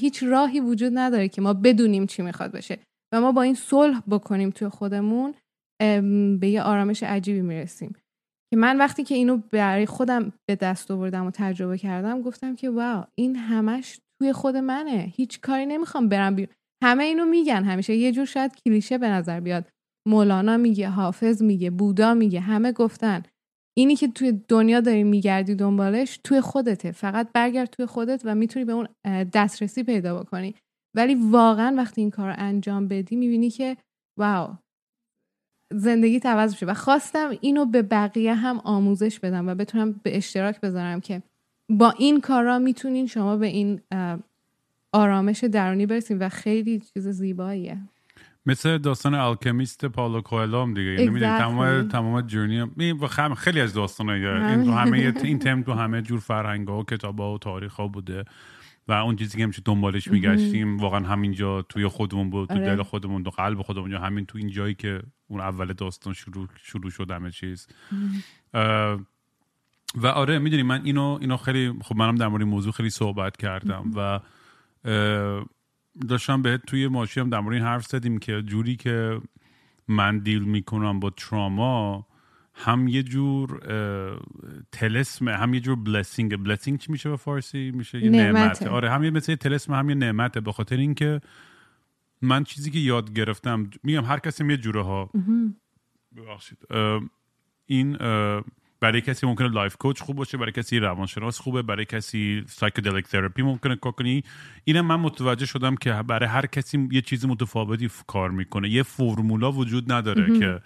هیچ 0.00 0.22
راهی 0.22 0.60
وجود 0.60 0.92
نداره 0.94 1.28
که 1.28 1.42
ما 1.42 1.52
بدونیم 1.52 2.06
چی 2.06 2.22
می‌خواد 2.22 2.52
بشه. 2.52 2.78
و 3.14 3.20
ما 3.20 3.32
با 3.32 3.42
این 3.42 3.54
صلح 3.54 4.00
بکنیم 4.08 4.50
توی 4.50 4.68
خودمون 4.68 5.34
به 6.40 6.48
یه 6.48 6.62
آرامش 6.62 7.02
عجیبی 7.02 7.40
می‌رسیم. 7.40 7.96
که 8.56 8.60
من 8.60 8.78
وقتی 8.78 9.04
که 9.04 9.14
اینو 9.14 9.36
برای 9.52 9.86
خودم 9.86 10.32
به 10.48 10.56
دست 10.56 10.90
آوردم 10.90 11.26
و 11.26 11.30
تجربه 11.30 11.78
کردم 11.78 12.22
گفتم 12.22 12.56
که 12.56 12.70
واو 12.70 13.04
این 13.18 13.36
همش 13.36 14.00
توی 14.22 14.32
خود 14.32 14.56
منه. 14.56 15.12
هیچ 15.16 15.40
کاری 15.40 15.66
نمی‌خوام 15.66 16.08
برم 16.08 16.34
بیرون. 16.34 16.54
همه 16.84 17.04
اینو 17.04 17.24
میگن 17.24 17.64
همیشه. 17.64 17.96
یه 17.96 18.12
جور 18.12 18.24
شاید 18.24 18.52
کلیشه 18.54 18.98
به 18.98 19.08
نظر 19.08 19.40
بیاد. 19.40 19.68
مولانا 20.08 20.56
میگه 20.56 20.88
حافظ 20.88 21.42
میگه 21.42 21.70
بودا 21.70 22.14
میگه 22.14 22.40
همه 22.40 22.72
گفتن. 22.72 23.22
اینی 23.78 23.96
که 23.96 24.08
توی 24.08 24.32
دنیا 24.48 24.80
داری 24.80 25.04
میگردی 25.04 25.54
دنبالش 25.54 26.20
توی 26.24 26.40
خودته. 26.40 26.92
فقط 26.92 27.28
برگرد 27.34 27.70
توی 27.70 27.86
خودت 27.86 28.22
و 28.24 28.34
می‌تونی 28.34 28.64
به 28.64 28.72
اون 28.72 28.88
دسترسی 29.32 29.82
پیدا 29.82 30.22
بکنی. 30.22 30.54
ولی 30.96 31.14
واقعا 31.14 31.74
وقتی 31.76 32.00
این 32.00 32.10
کار 32.10 32.34
انجام 32.38 32.88
بدی 32.88 33.16
می‌بینی 33.16 33.50
که 33.50 33.76
واو 34.18 34.56
زندگی 35.70 36.20
عوض 36.24 36.52
میشه 36.52 36.66
و 36.66 36.74
خواستم 36.74 37.30
اینو 37.40 37.66
به 37.66 37.82
بقیه 37.82 38.34
هم 38.34 38.58
آموزش 38.58 39.20
بدم 39.20 39.48
و 39.48 39.54
بتونم 39.54 40.00
به 40.02 40.16
اشتراک 40.16 40.60
بذارم 40.60 41.00
که 41.00 41.22
با 41.68 41.90
این 41.90 42.20
کارا 42.20 42.58
می‌تونین 42.58 43.06
شما 43.06 43.36
به 43.36 43.46
این 43.46 43.80
آرامش 44.92 45.44
درونی 45.44 45.86
برسید 45.86 46.16
و 46.20 46.28
خیلی 46.28 46.80
چیز 46.80 47.08
زیباییه. 47.08 47.78
مثل 48.46 48.78
داستان 48.78 49.14
الکمیست 49.14 49.84
پالو 49.84 50.20
کوئلو 50.20 50.62
هم 50.62 50.74
دیگه. 50.74 50.90
یعنی 50.90 51.08
می‌دونی 51.08 51.38
تمام 51.38 51.88
تمام 51.88 52.20
جورنی 52.20 52.70
هم 53.16 53.34
خیلی 53.34 53.60
از 53.60 53.74
داستان 53.74 54.08
این 54.08 54.70
همه 54.70 55.14
این 55.24 55.38
تم 55.38 55.62
تو 55.62 55.72
همه 55.72 56.02
جور 56.02 56.20
فرهنگ 56.20 56.68
ها 56.68 56.78
و 56.78 56.84
کتاب 56.84 57.20
ها 57.20 57.34
و 57.34 57.38
تاریخ 57.38 57.74
ها 57.74 57.88
بوده. 57.88 58.24
و 58.88 58.92
اون 58.92 59.16
چیزی 59.16 59.38
که 59.38 59.42
همیشه 59.44 59.62
دنبالش 59.64 60.08
میگشتیم 60.08 60.76
واقعا 60.76 61.06
همینجا 61.06 61.62
توی 61.62 61.88
خودمون 61.88 62.30
بود 62.30 62.48
تو 62.48 62.54
آره. 62.54 62.76
دل 62.76 62.82
خودمون 62.82 63.24
تو 63.24 63.30
قلب 63.30 63.62
خودمون 63.62 63.90
یا 63.90 64.00
همین 64.00 64.26
تو 64.26 64.38
این 64.38 64.50
جایی 64.50 64.74
که 64.74 65.02
اون 65.28 65.40
اول 65.40 65.72
داستان 65.72 66.12
شروع 66.12 66.48
شروع 66.62 66.90
شد 66.90 67.10
همه 67.10 67.30
چیز. 67.30 67.68
و 69.96 70.06
آره 70.06 70.38
می‌دونی 70.38 70.62
من 70.62 70.84
اینو 70.84 71.18
اینو 71.20 71.36
خیلی 71.36 71.74
خب 71.82 71.96
منم 71.96 72.14
در 72.14 72.28
مورد 72.28 72.42
موضوع 72.42 72.72
خیلی 72.72 72.90
صحبت 72.90 73.36
کردم 73.36 73.90
و 73.96 74.20
داشتم 76.08 76.42
بهت 76.42 76.66
توی 76.66 76.88
ماشی 76.88 77.20
هم 77.20 77.30
در 77.30 77.40
مورد 77.40 77.54
این 77.54 77.64
حرف 77.64 77.86
زدیم 77.86 78.18
که 78.18 78.42
جوری 78.42 78.76
که 78.76 79.20
من 79.88 80.18
deal 80.18 80.42
می‌کنم 80.42 81.00
با 81.00 81.10
تراما 81.10 82.06
هم 82.58 82.88
یه 82.88 83.02
جور 83.02 83.60
طلسم 84.72 85.28
هم 85.28 85.54
یه 85.54 85.60
جور 85.60 85.76
blessing 85.76 86.36
blessing 86.36 86.78
چی 86.78 86.92
میشه 86.92 87.10
به 87.10 87.16
فارسی؟ 87.16 87.70
میشه 87.70 88.04
یه 88.04 88.10
نعمت. 88.10 88.62
آره 88.62 88.90
هم 88.90 89.04
یه 89.04 89.10
مثل 89.10 89.34
طلسم 89.34 89.72
هم 89.72 89.88
یه 89.88 89.94
نعمته 89.94 90.40
به 90.40 90.52
خاطر 90.52 90.76
اینکه 90.76 91.20
من 92.22 92.44
چیزی 92.44 92.70
که 92.70 92.78
یاد 92.78 93.12
گرفتم 93.12 93.70
میگم 93.82 94.04
هر 94.04 94.18
کسی 94.18 94.46
یه 94.46 94.56
جوره 94.56 94.82
ها 94.82 95.10
ببخشید 96.16 96.58
این 97.66 97.96
برای 98.80 99.00
کسی 99.00 99.26
ممکنه 99.26 99.48
life 99.48 99.76
coach 99.76 100.00
خوب 100.00 100.16
باشه 100.16 100.38
برای 100.38 100.52
کسی 100.52 100.78
روانشناس 100.78 101.40
خوبه 101.40 101.62
برای 101.62 101.84
کسی 101.84 102.44
psychedelic 102.46 103.06
therapy 103.06 103.42
ممکنه 103.42 103.76
کار 103.76 103.92
کنی. 103.92 104.22
اینم 104.64 104.86
من 104.86 104.96
متوجه 104.96 105.46
شدم 105.46 105.74
که 105.74 105.92
برای 105.92 106.28
هر 106.28 106.46
کسی 106.46 106.88
یه 106.92 107.00
چیز 107.00 107.26
متفاوتی 107.26 107.90
کار 108.06 108.30
می‌کنه. 108.30 108.68
یه 108.68 108.82
formula 108.82 109.52
وجود 109.52 109.92
نداره 109.92 110.38
که 110.38 110.60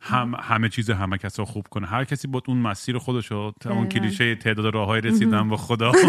هم 0.00 0.34
همه 0.40 0.68
چیز 0.68 0.90
همه 0.90 1.18
کسا 1.18 1.44
خوب 1.44 1.66
کنه. 1.68 1.86
هر 1.86 2.04
کسی 2.04 2.28
با 2.28 2.42
اون 2.46 2.56
مسیر 2.56 2.98
خودش 2.98 3.32
اون 3.32 3.88
کلیشه 3.88 4.34
تعداد 4.34 4.74
راههای 4.74 5.00
رسیدن 5.00 5.48
با 5.48 5.56
خدا. 5.56 5.92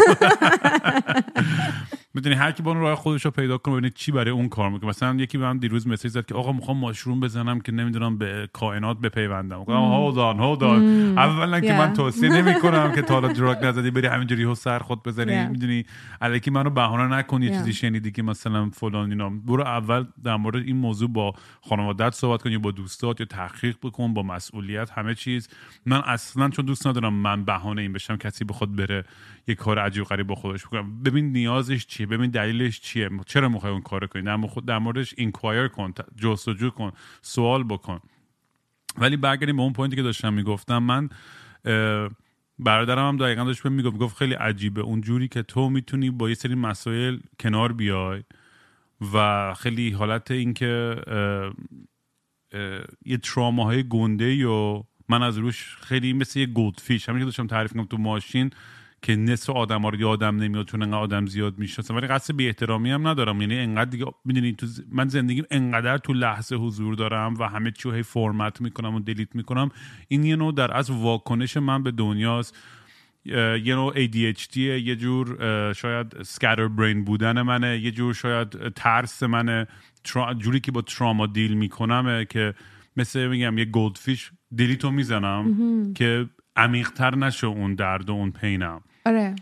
می‌دونی 2.14 2.34
هر 2.34 2.52
کی 2.52 2.62
با 2.62 2.70
اون 2.70 2.80
راه 2.80 2.94
خودش 2.94 3.24
رو 3.24 3.30
پیدا 3.30 3.58
کنه 3.58 3.74
ببینید 3.74 3.94
چی 3.94 4.12
برای 4.12 4.30
اون 4.30 4.48
کار 4.48 4.70
می‌کنه. 4.70 4.88
مثلا 4.88 5.14
یکی 5.14 5.38
به 5.38 5.44
من 5.44 5.58
دیروز 5.58 5.88
مسیج 5.88 6.10
زد 6.10 6.26
که 6.26 6.34
آقا 6.34 6.52
می‌خوام 6.52 6.76
ماشروم 6.76 7.20
بزنم 7.20 7.60
که 7.60 7.72
نمی‌دونم 7.72 8.18
به 8.18 8.48
کائنات 8.52 8.98
بپیوندم. 9.00 9.58
گفتم 9.60 9.72
هولد 9.72 10.18
آن 10.18 10.38
هولد 10.40 10.62
آن 10.62 11.18
اولا 11.18 11.60
که 11.60 11.72
من 11.72 11.92
توصیه 11.92 12.28
نمی‌کنم 12.42 12.92
که 12.94 13.02
تا 13.02 13.14
حالا 13.14 13.32
دراگ 13.32 13.64
نزدی 13.64 13.90
بری 13.90 14.06
همینجوری 14.06 14.42
هو 14.42 14.54
سر 14.54 14.78
خود 14.78 15.02
بزنی. 15.02 15.46
می‌دونی؟ 15.46 15.84
الکی 16.20 16.50
منو 16.50 16.70
بهانه 16.70 17.16
نکن 17.16 17.42
یه 17.42 17.50
چیزی 17.50 17.72
شنیدی 17.72 18.10
که 18.10 18.22
مثلا 18.22 18.70
فلان 18.70 19.10
اینا. 19.10 19.30
برو 19.30 19.62
اول 19.62 20.04
در 20.24 20.36
مورد 20.36 20.56
این 20.56 20.76
موضوع 20.76 21.08
با 21.08 21.34
خانوادت 21.60 22.14
صحبت 22.14 22.42
کن 22.42 22.50
یا 22.50 22.58
با 22.58 22.70
دوستات 22.70 23.20
یا 23.20 23.26
تحقیق 23.26 23.76
بکن 23.82 24.14
با 24.14 24.22
مسئولیت 24.22 24.90
همه 24.90 25.14
چیز. 25.14 25.48
من 25.86 26.02
اصلا 26.06 26.48
چون 26.48 26.64
دوست 26.64 26.86
ندارم 26.86 27.14
من 27.14 27.44
بهانه 27.44 27.82
این 27.82 27.92
بشم 27.92 28.16
کسی 28.16 28.44
بخواد 28.44 28.76
بره 28.76 29.04
یه 29.48 29.54
کار 29.54 29.78
عجیب 29.78 30.04
غریب 30.04 30.26
با 30.26 30.34
خودش 30.34 30.66
بکنم 30.66 31.02
ببین 31.02 31.32
نیازش 31.32 31.86
چیه؟ 32.02 32.16
ببین 32.16 32.30
دلیلش 32.30 32.80
چیه؟ 32.80 33.10
چرا 33.26 33.48
می‌خوای 33.48 33.72
اون 33.72 33.82
کارو 33.82 34.06
کنی؟ 34.06 34.22
در 34.22 34.46
خود 34.46 34.66
در 34.66 34.78
موردش 34.78 35.14
اینکوایر 35.16 35.68
کن 35.68 35.92
جستجو 36.16 36.70
کن 36.70 36.92
سوال 37.22 37.64
بکن. 37.64 38.00
ولی 38.98 39.16
برگردیم 39.16 39.56
به 39.56 39.62
اون 39.62 39.72
پوینتی 39.72 39.96
که 39.96 40.02
داشتم 40.02 40.32
می‌گفتم. 40.32 40.78
من 40.78 41.08
برادرم 42.58 43.08
هم 43.08 43.16
دقیقا 43.16 43.44
داشت 43.44 43.66
می‌گفت 43.66 43.94
می‌گفت 43.94 44.16
خیلی 44.16 44.34
عجیبه. 44.34 44.80
اون 44.80 45.00
جوری 45.00 45.28
که 45.28 45.42
تو 45.42 45.70
می‌تونی 45.70 46.10
با 46.10 46.28
یه 46.28 46.34
سری 46.34 46.54
مسائل 46.54 47.18
کنار 47.40 47.72
بیای 47.72 48.22
و 49.14 49.54
خیلی 49.54 49.90
حالت 49.90 50.30
اینکه 50.30 50.96
یه 53.04 53.16
تراماهای 53.16 53.88
گنده 53.88 54.46
و 54.46 54.82
من 55.08 55.22
از 55.22 55.38
روش 55.38 55.76
خیلی 55.80 56.12
مثل 56.12 56.40
یه 56.40 56.46
گولدفیش 56.46 57.08
همین 57.08 57.18
که 57.20 57.24
داشتم 57.24 57.46
تعریف 57.46 57.72
کنم 57.72 57.84
تو 57.84 57.96
ماشین 57.96 58.50
که 59.02 59.16
نصف 59.16 59.50
آدم 59.50 59.82
ها 59.82 59.88
رو 59.88 60.00
یادم 60.00 60.36
نمیاد 60.36 60.66
چون 60.66 60.82
انقدر 60.82 60.98
آدم 60.98 61.26
زیاد 61.26 61.58
می‌شناسم 61.58 61.96
ولی 61.96 62.06
قصد 62.06 62.36
بی 62.36 62.46
احترامی 62.46 62.90
هم 62.90 63.08
ندارم. 63.08 63.40
یعنی 63.40 63.58
انقدر 63.58 63.90
دیگه 63.90 64.06
می‌دونی 64.24 64.52
تو 64.52 64.66
من 64.92 65.08
زندگیم 65.08 65.44
انقدر 65.50 65.98
تو 65.98 66.12
لحظه 66.12 66.56
حضور 66.56 66.94
دارم 66.94 67.34
و 67.34 67.44
همه 67.44 67.70
چی 67.70 67.90
هی 67.90 68.02
فرمت 68.02 68.60
می‌کنم 68.60 68.94
و 68.94 69.00
دلیت 69.00 69.34
می‌کنم. 69.34 69.70
این 70.08 70.24
یه 70.24 70.36
نوع 70.36 70.52
در 70.54 70.76
از 70.76 70.90
واکنش 70.90 71.56
من 71.56 71.82
به 71.82 71.90
دنیاست. 71.90 72.56
یه 73.24 73.74
نوع 73.74 74.06
ADHD 74.06 74.56
یه 74.56 74.96
جور 74.96 75.36
شاید 75.72 76.22
scatterbrain 76.22 77.04
بودن 77.04 77.42
منه. 77.42 77.78
یه 77.78 77.90
جور 77.90 78.14
شاید 78.14 78.68
ترس 78.68 79.22
منه. 79.22 79.66
جوری 80.38 80.60
که 80.60 80.72
با 80.72 80.82
trauma 80.82 81.26
deal 81.26 81.54
می‌کنم 81.54 82.24
که 82.24 82.54
مثل 82.96 83.26
میگم 83.26 83.58
یه 83.58 83.64
goldfish 83.64 84.30
delete 84.54 84.85
و 84.85 84.90
می‌زنم 84.90 85.94
که 85.94 86.28
عمیقتر 86.56 87.16
نشه 87.16 87.46
اون 87.46 87.74
درد 87.74 88.10
و 88.10 88.12
اون 88.12 88.30
pain 88.30 88.70
م 88.70 88.80
آره. 89.06 89.34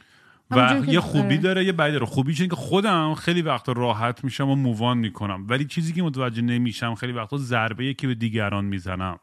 و 0.51 0.83
یه 0.89 1.01
خوبی 1.01 1.39
داره 1.39 1.65
یه 1.65 1.73
بدی 1.73 1.93
داره. 1.93 2.07
خوبیش 2.07 2.43
که 2.43 2.57
خودم 2.57 3.15
خیلی 3.15 3.43
وقتا 3.43 3.73
راحت 3.73 4.25
میشم 4.25 4.49
و 4.49 4.55
move 4.55 4.84
on 4.84 4.99
می‌کنم. 4.99 5.47
ولی 5.49 5.65
چیزی 5.65 5.93
که 5.93 6.03
متوجه 6.03 6.43
نمیشم 6.43 6.95
خیلی 6.95 7.13
وقتا 7.13 7.37
ضربه 7.37 7.95
که 7.95 8.07
به 8.07 8.15
دیگران 8.15 8.65
می‌زنم. 8.65 9.19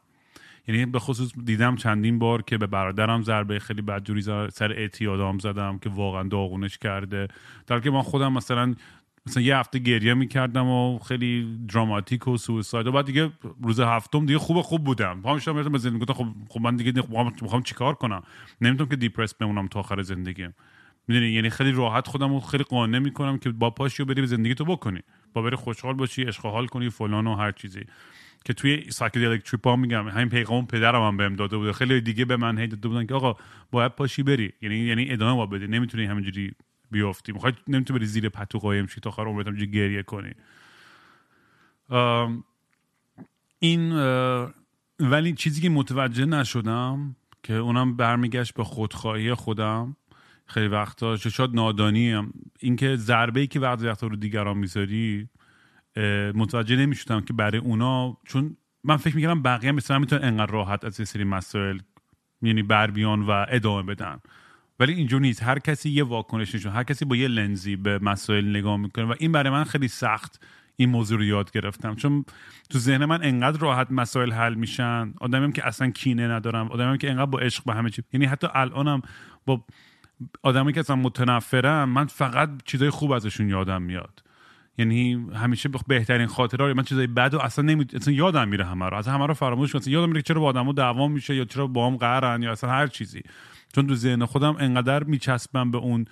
یعنی 0.68 0.86
به 0.86 0.98
خصوص 0.98 1.32
دیدم 1.44 1.76
چندین 1.76 2.18
بار 2.18 2.42
که 2.42 2.58
به 2.58 2.66
برادرم 2.66 3.22
ضربه 3.22 3.58
خیلی 3.58 3.82
بدجوری 3.82 4.22
سر 4.52 4.72
اعتیادام 4.72 5.38
زدم 5.38 5.78
که 5.78 5.90
واقعا 5.90 6.22
داغونش 6.22 6.78
کرده. 6.78 7.28
در 7.66 7.80
که 7.80 7.90
من 7.90 8.02
خودم 8.02 8.32
مثلا 8.32 8.74
مثلا 9.28 9.42
یه 9.42 9.56
هفته 9.56 9.78
گریه 9.78 10.14
می‌کردم 10.14 10.66
و 10.66 10.98
خیلی 10.98 11.58
dramatic 11.72 12.28
و 12.28 12.36
suicide. 12.36 12.86
و 12.86 12.92
بعد 12.92 13.06
دیگه 13.06 13.30
روز 13.62 13.80
هفتم 13.80 14.26
دیگه 14.26 14.38
خوب 14.38 14.60
خوب 14.60 14.84
بودم. 14.84 15.22
پا 15.22 15.34
میشم 15.34 15.72
به 15.72 15.78
زندگی. 15.78 15.98
گفتم 15.98 16.12
خب 16.12 16.26
خب 16.48 16.60
من 16.60 16.76
دیگه 16.76 17.02
می‌خوام 17.42 17.62
چیکار 17.62 17.94
کنم؟ 17.94 18.22
نمی‌تونم 18.60 18.88
که 18.88 18.96
depressed 18.96 19.34
بمونم 19.34 19.68
تا 19.68 19.80
آخر 19.80 20.02
زندگیم 20.02 20.54
می‌دونی؟ 21.08 21.28
یعنی 21.28 21.50
خیلی 21.50 21.72
راحت 21.72 22.06
خودم 22.08 22.32
رو 22.32 22.40
خیلی 22.40 22.64
قانع 22.64 22.98
می‌کنم 22.98 23.38
که 23.38 23.50
باید 23.50 23.70
پاشی 23.70 24.02
و 24.02 24.06
بری 24.06 24.20
به 24.20 24.26
زندگی 24.26 24.54
تو 24.54 24.64
بکنی. 24.64 25.00
باید 25.32 25.42
بری 25.42 25.56
خوشحال 25.56 25.94
باشی 25.94 26.22
عشق 26.22 26.46
حال 26.46 26.66
کنی 26.66 26.90
فلان 26.90 27.26
و 27.26 27.34
هر 27.34 27.52
چیزی. 27.52 27.80
که 28.44 28.52
توی 28.52 28.90
psychedelic 28.90 29.42
trip 29.42 29.66
ها 29.66 29.76
میگم 29.76 30.08
همین 30.08 30.28
پیغام 30.28 30.66
پدرم 30.66 31.02
هم 31.02 31.16
بهم 31.16 31.36
داده 31.36 31.56
بوده. 31.56 31.72
خیلی 31.72 32.00
دیگه 32.00 32.24
به 32.24 32.36
من 32.36 32.58
هی 32.58 32.66
داده 32.66 32.88
بودن 32.88 33.06
که 33.06 33.14
آقا 33.14 33.36
باید 33.70 33.92
پاشی 33.92 34.22
بری. 34.22 34.52
یعنی 34.62 34.76
یعنی 34.76 35.10
ادامه 35.10 35.36
با 35.36 35.46
بدی. 35.46 35.66
نمی‌تونی 35.66 36.04
همینجوری 36.04 36.52
بیافتی 36.90 37.32
می‌خوای 37.32 37.52
نمی‌تونی 37.68 37.98
بری 37.98 38.06
زیر 38.06 38.28
پتو 38.28 38.58
قایم 38.58 38.86
شی 38.86 39.00
تا 39.00 39.10
آخر 39.10 39.24
عمرت 39.24 39.46
هم 39.46 39.54
گریه 39.54 40.02
کنی. 40.02 40.32
این 43.58 43.92
ولی 45.00 45.32
چیزی 45.32 45.60
که 45.60 45.68
متوجه 45.68 46.24
نشدم 46.24 47.16
که 47.42 47.54
اونم 47.54 47.96
برمیگشت 47.96 48.54
به 48.54 48.64
خودخواهی 48.64 49.34
خودم 49.34 49.96
خیلی 50.46 50.68
وقتا 50.68 51.16
شاید 51.16 51.54
نادانی 51.54 52.10
هم. 52.10 52.32
اینکه 52.58 52.96
ضربه 52.96 53.40
ای 53.40 53.46
که 53.46 53.60
بعضی 53.60 53.86
وقتا 53.86 54.06
رو 54.06 54.16
دیگران 54.16 54.58
می‌ذاری 54.58 55.28
متوجه 56.34 56.76
نمی‌شدم 56.76 57.20
که 57.20 57.32
برای 57.32 57.58
اونا 57.58 58.16
چون 58.24 58.56
من 58.84 58.96
فکر 58.96 59.16
می‌کردم 59.16 59.42
بقیه 59.42 59.72
مثلا 59.72 59.98
می‌تونن 59.98 60.24
انقدر 60.24 60.52
راحت 60.52 60.84
از 60.84 61.00
یه 61.00 61.06
سری 61.06 61.24
مسائل 61.24 61.78
یعنی 62.42 62.62
بر 62.62 62.90
بیان 62.90 63.22
و 63.22 63.46
ادامه 63.48 63.82
بدن. 63.82 64.18
ولی 64.80 64.92
اینجور 64.92 65.20
نیست. 65.20 65.42
هر 65.42 65.58
کسی 65.58 65.90
یه 65.90 66.04
واکنش 66.04 66.54
نشون 66.54 66.72
هر 66.72 66.82
کسی 66.82 67.04
با 67.04 67.16
یه 67.16 67.28
لنزی 67.28 67.76
به 67.76 67.98
مسائل 67.98 68.56
نگاه 68.56 68.76
می‌کنه 68.76 69.04
و 69.04 69.14
این 69.18 69.32
برای 69.32 69.50
من 69.50 69.64
خیلی 69.64 69.88
سخت 69.88 70.40
این 70.76 70.90
موضوع 70.90 71.18
رو 71.18 71.24
یاد 71.24 71.50
گرفتم. 71.50 71.94
چون 71.94 72.24
تو 72.70 72.78
ذهن 72.78 73.04
من 73.04 73.24
انقدر 73.24 73.60
راحت 73.60 73.86
مسائل 73.90 74.32
حل 74.32 74.54
میشن. 74.54 75.14
آدمیم 75.20 75.52
که 75.52 75.66
اصلا 75.66 75.90
کینه 75.90 76.28
ندارم. 76.28 76.68
آدمیم 76.68 76.96
که 76.96 77.10
انقدر 77.10 77.26
با 77.26 77.38
عشق 77.38 77.64
به 77.64 77.74
همه 77.74 77.90
چی 77.90 78.02
یعنی 78.12 78.26
حتی 78.26 78.46
الانم 78.54 79.02
با 79.46 79.64
آدمی 80.42 80.72
که 80.72 80.80
اصلا 80.80 80.96
متنفرن 80.96 81.84
من 81.84 82.06
فقط 82.06 82.50
چیزای 82.64 82.90
خوب 82.90 83.12
ازشون 83.12 83.48
یادم 83.48 83.82
میاد. 83.82 84.22
یعنی 84.78 85.26
همیشه 85.34 85.68
بهترین 85.86 86.26
خاطره 86.26 86.74
من 86.74 86.82
چیزای 86.82 87.06
بد 87.06 87.34
و 87.34 87.38
اصلا 87.38 87.64
نمی... 87.64 87.86
اصلا 87.94 88.14
یادم 88.14 88.48
میره 88.48 88.64
همه 88.64 88.86
رو. 88.86 88.96
از 88.96 89.08
همه 89.08 89.26
رو 89.26 89.34
فراموش 89.34 89.72
کنم. 89.72 89.82
یادم 89.86 90.08
میره 90.08 90.22
چرا 90.22 90.40
با 90.40 90.46
آدمو 90.46 90.72
دعوا 90.72 91.08
میشه 91.08 91.34
یا 91.34 91.44
چرا 91.44 91.66
با 91.66 91.86
هم 91.86 91.96
قهرن 91.96 92.42
یا 92.42 92.52
اصلا 92.52 92.70
هر 92.70 92.86
چیزی. 92.86 93.22
چون 93.72 93.86
تو 93.86 93.94
ذهن 93.94 94.24
خودم 94.24 94.56
انقدر 94.58 95.04
میچسبم 95.04 95.70
به 95.70 95.78
اون 95.78 96.04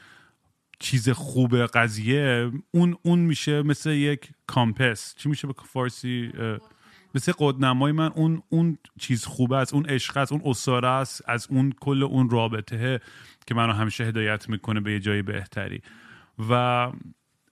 چیز 0.79 1.09
خوب 1.09 1.57
قضیه 1.57 2.51
اون 2.71 2.97
اون 3.03 3.19
میشه 3.19 3.63
مثل 3.63 3.91
یک 3.91 4.31
کامپس. 4.47 5.15
چی 5.19 5.29
میشه 5.29 5.47
به 5.47 5.55
فارسی؟ 5.65 6.33
مثل 7.15 7.33
قدنمای 7.39 7.93
من 7.93 8.11
اون 8.15 8.43
اون 8.49 8.79
چیز 9.01 9.25
خوبه 9.25 9.57
است 9.57 9.75
اون 9.75 9.87
عشق 9.87 10.17
است 10.17 10.33
اون 10.33 10.43
اساره 10.45 10.89
است 10.89 11.23
از 11.29 11.47
اون 11.51 11.73
کل 11.81 12.03
اون 12.03 12.31
رابطه 12.31 13.01
که 13.47 13.55
منو 13.55 13.73
همیشه 13.73 14.05
هدایت 14.05 14.49
می‌کنه 14.49 14.81
به 14.81 14.93
یه 14.93 15.01
جای 15.01 15.23
بهتری. 15.23 15.83
و 16.51 16.93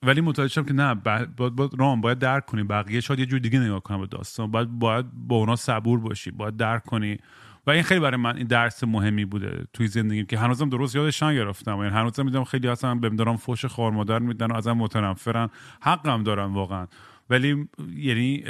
ولی 0.02 0.20
متوجه 0.20 0.48
شدم 0.48 0.64
که 0.64 0.72
نه 0.72 0.94
باید, 0.94 1.36
باید 1.36 1.70
رام 1.78 2.00
باید 2.00 2.18
درک 2.18 2.46
کنی. 2.46 2.62
بقیه 2.62 3.00
شاید 3.00 3.20
یه 3.20 3.26
جور 3.26 3.38
دیگه 3.38 3.58
نگاه 3.58 3.80
کنم 3.80 4.00
به 4.00 4.06
داستان. 4.06 4.50
باید 4.50 4.68
باید 4.68 5.06
با 5.12 5.36
اونا 5.36 5.56
صبور 5.56 6.00
باشی. 6.00 6.30
باید 6.30 6.56
درک 6.56 6.84
کنی. 6.84 7.18
و 7.66 7.70
این 7.70 7.82
خیلی 7.82 8.00
برای 8.00 8.20
من 8.20 8.36
این 8.36 8.46
درس 8.46 8.84
مهمی 8.84 9.24
بوده 9.24 9.66
توی 9.72 9.86
زندگی 9.86 10.24
که 10.24 10.38
هنوزم 10.38 10.68
درست 10.68 10.96
یادش 10.96 11.22
نگرفتم. 11.22 11.76
یعنی 11.76 11.88
هنوزم 11.88 12.24
می‌دونم 12.24 12.44
خیلی 12.44 12.68
اصلا 12.68 12.94
بهم 12.94 13.16
دارم 13.16 13.36
فوش 13.36 13.64
خار 13.64 13.90
مادر 13.90 14.18
میدن 14.18 14.46
و 14.50 14.56
ازم 14.56 14.72
متنفرن. 14.72 15.48
حقم 15.80 16.22
دارم 16.22 16.54
واقعا. 16.54 16.86
ولی 17.30 17.68
یعنی 17.96 18.44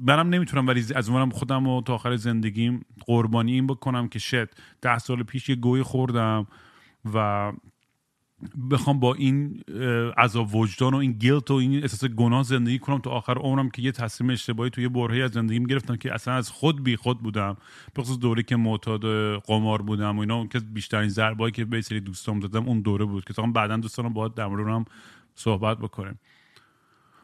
منم 0.00 0.28
نمی‌تونم 0.28 0.66
ولی 0.66 0.84
از 0.94 1.08
اونم 1.08 1.30
خودم 1.30 1.64
رو 1.64 1.82
تا 1.86 1.94
آخر 1.94 2.16
زندگیم 2.16 2.84
قربانی 3.06 3.52
این 3.52 3.66
بکنم 3.66 4.08
که 4.08 4.18
شد 4.18 4.50
ده 4.82 4.98
سال 4.98 5.22
پیش 5.22 5.48
یه 5.48 5.56
گوی 5.56 5.82
خوردم 5.82 6.46
و 7.14 7.52
بخوام 8.70 9.00
با 9.00 9.14
این 9.14 9.62
عذاب 10.18 10.54
وجدان 10.54 10.94
و 10.94 10.96
این 10.96 11.12
گیلت 11.12 11.50
و 11.50 11.54
این 11.54 11.82
احساس 11.82 12.04
گناه 12.04 12.42
زندگی 12.42 12.78
کنم 12.78 12.98
تا 12.98 13.10
آخر 13.10 13.38
عمرم 13.38 13.70
که 13.70 13.82
یه 13.82 13.92
تصمیم 13.92 14.30
اشتباهی 14.30 14.70
تو 14.70 14.80
یه 14.80 14.88
برهه 14.88 15.24
از 15.24 15.30
زندگیم 15.30 15.64
گرفتم 15.64 15.96
که 15.96 16.14
اصلا 16.14 16.34
از 16.34 16.50
خود 16.50 16.84
بی 16.84 16.96
خود 16.96 17.18
بودم. 17.18 17.56
به 17.94 18.02
خصوص 18.02 18.18
دوره 18.18 18.42
که 18.42 18.56
معتاد 18.56 19.04
قمار 19.38 19.82
بودم 19.82 20.16
و 20.16 20.20
اینا 20.20 20.46
که 20.46 20.60
بیشترین 20.60 21.08
ضربایی 21.08 21.52
که 21.52 21.64
به 21.64 21.80
سری 21.80 22.00
دوستام 22.00 22.40
دادم 22.40 22.66
اون 22.68 22.80
دوره 22.80 23.04
بود 23.04 23.24
که 23.24 23.34
تا 23.34 23.42
بعدا 23.42 23.76
دوستانم 23.76 24.12
باید 24.12 24.34
در 24.34 24.44
هم 24.44 24.84
صحبت 25.34 25.78
بکنیم. 25.78 26.18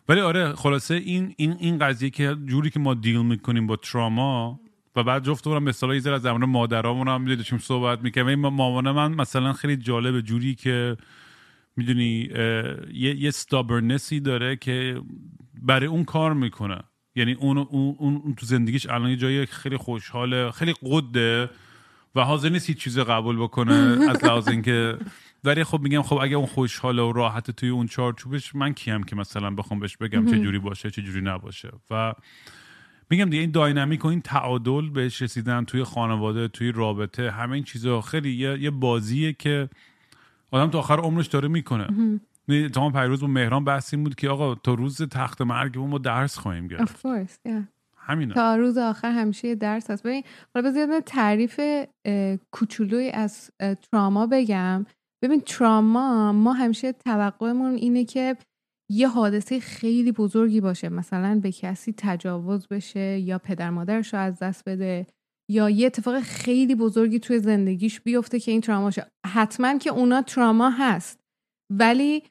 ولی 0.09 0.21
آره 0.21 0.53
خلاصه 0.53 0.95
این 0.95 1.35
این 1.37 1.57
این 1.61 1.79
قضیه 1.79 2.11
که 2.11 2.37
جوری 2.47 2.71
که 2.71 2.81
ما 2.81 2.95
دیل 2.95 3.23
می‌کنیم 3.23 3.67
با 3.67 3.77
تراما 3.77 4.61
و 4.97 5.03
بعد 5.03 5.25
جفت 5.25 5.47
مثلا 5.47 5.61
مثلا 5.61 5.95
یه 5.95 6.11
از 6.11 6.23
زمان 6.23 6.45
مادرامون 6.45 7.09
هم 7.09 7.35
داشتیم 7.35 7.59
صحبت 7.59 8.01
می‌کنیم 8.03 8.41
مامان 8.41 8.91
من 8.91 9.15
مثلا 9.15 9.53
خیلی 9.53 9.77
جالب 9.77 10.21
جوری 10.21 10.55
که 10.55 10.97
می‌دونی 11.77 12.31
یه 12.93 13.17
یه 13.17 13.31
ستابرنسی 13.31 14.21
داره 14.21 14.57
که 14.57 15.01
برای 15.63 15.87
اون 15.87 16.05
کار 16.05 16.35
می‌کنه. 16.35 16.79
یعنی 17.15 17.33
اون, 17.33 17.59
اون, 17.59 17.97
اون 17.99 18.35
تو 18.35 18.47
زندگیش 18.47 18.87
الان 18.87 19.11
یه 19.11 19.17
جایی 19.17 19.47
خیلی 19.47 19.77
خوشحاله 19.77 20.51
خیلی 20.51 20.75
قده 20.83 21.51
و 22.15 22.25
حاضر 22.25 22.49
نیست 22.49 22.69
هیچ 22.69 22.79
چیز 22.79 22.99
قبول 22.99 23.37
بکنه 23.37 23.75
از 24.11 24.25
لحاظ 24.25 24.49
اینکه. 24.49 24.99
ولی 25.45 25.65
خب 25.65 25.81
میگم 25.81 26.03
خب 26.03 26.19
اگه 26.23 26.37
اون 26.37 26.47
خوشحاله 26.47 27.03
و 27.03 27.13
راحت 27.13 27.51
توی 27.51 27.69
اون 27.69 27.87
چارچوبش 27.87 28.55
من 28.55 28.75
کیم 28.75 29.03
که 29.03 29.17
مثلا 29.17 29.51
بخوام 29.51 29.81
بهش 29.81 29.97
بگم 29.97 30.27
چه 30.31 30.39
جوری 30.39 30.59
باشه 30.59 30.91
چه 30.91 31.03
جوری 31.03 31.21
نباشه. 31.21 31.71
و 31.91 32.15
میگم 33.11 33.25
دیگه 33.25 33.41
این 33.41 33.51
داینامیک 33.51 34.05
و 34.05 34.09
این 34.09 34.21
تعادل 34.21 34.89
بهش 34.89 35.23
رسیدن 35.23 35.65
توی 35.65 35.85
خانواده 35.85 36.49
توی 36.49 36.73
رابطه 36.73 37.31
همه 37.31 37.53
این 37.53 37.65
چیزها 37.65 38.01
خیلی 38.01 38.33
یه, 38.33 38.59
یه 38.63 38.71
بازیه 38.71 39.33
که 39.33 39.69
آدم 40.51 40.71
تا 40.71 40.79
آخر 40.79 41.01
عمرش 41.01 41.27
داره 41.27 41.49
می‌کنه. 41.49 41.87
تا 42.73 42.91
پیروز 42.91 43.21
با 43.21 43.27
مهران 43.27 43.65
بحث 43.65 43.95
بود 43.95 44.15
که 44.15 44.29
آقا 44.29 44.55
تا 44.55 44.75
روز 44.75 45.03
تخت 45.03 45.43
مرگ 45.43 45.79
ما 45.79 45.99
درس 45.99 46.39
خواهیم 46.39 46.69
گرفت. 46.69 47.07
همینه. 47.97 48.35
تا 48.35 48.57
روز 48.57 48.79
آخر 48.79 49.11
همیشه 49.11 49.49
یه 49.49 49.55
درس 49.55 49.91
هست. 49.91 50.03
ببین 50.03 50.23
حالا 50.55 50.71
بذار 50.71 51.01
تعریف 51.01 51.61
کوچولوی 52.51 53.11
از 53.11 53.51
تراما 53.59 54.27
بگم. 54.27 54.87
ببین 55.23 55.41
تراما 55.41 56.33
ما 56.33 56.53
همیشه 56.53 56.93
توقعمون 56.93 57.75
اینه 57.75 58.05
که 58.05 58.37
یه 58.91 59.09
حادثه 59.09 59.61
خیلی 59.61 60.13
بزرگی 60.13 60.61
باشه. 60.61 60.89
مثلا 60.89 61.41
به 61.43 61.53
کسی 61.53 61.95
تجاوز 61.97 62.69
بشه 62.69 63.19
یا 63.19 63.39
پدر 63.39 63.71
مادرش 63.71 64.15
رو 64.15 64.21
از 64.21 64.39
دست 64.39 64.69
بده 64.69 65.07
یا 65.51 65.71
یه 65.71 65.87
اتفاق 65.87 66.21
خیلی 66.21 66.75
بزرگی 66.75 67.19
توی 67.19 67.39
زندگیش 67.39 68.01
بیفته 68.01 68.41
که 68.41 68.51
این 68.51 68.61
تراما 68.61 68.91
شه. 68.91 69.11
حتما 69.27 69.79
که 69.79 69.91
اونا 69.91 70.23
تراما 70.23 70.71
هست 70.71 71.21
ولی 71.73 72.23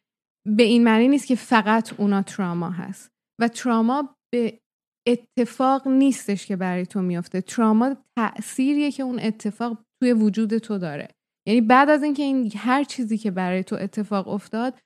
به 0.48 0.64
این 0.64 0.84
معنی 0.84 1.08
نیست 1.08 1.28
که 1.28 1.36
فقط 1.36 2.00
اونا 2.00 2.22
تراما 2.22 2.70
هست. 2.70 3.12
و 3.42 3.48
تراما 3.48 4.16
به 4.34 4.60
اتفاق 5.08 5.88
نیستش 5.88 6.46
که 6.46 6.56
برای 6.56 6.86
تو 6.86 7.02
میافته 7.02 7.42
تراما 7.42 7.96
تأثیریه 8.18 8.92
که 8.92 9.04
اون 9.04 9.20
اتفاق 9.20 9.84
توی 10.04 10.14
وجود 10.14 10.58
تو 10.58 10.78
داره. 10.78 11.08
یعنی 11.48 11.62
بعد 11.62 11.90
از 11.90 12.04
اینکه 12.04 12.24
این 12.24 12.52
هر 12.56 12.84
چیزی 12.84 13.18
که 13.18 13.32
برای 13.32 13.64
تو 13.64 13.76
اتفاق 13.80 14.28
افتاد 14.28 14.80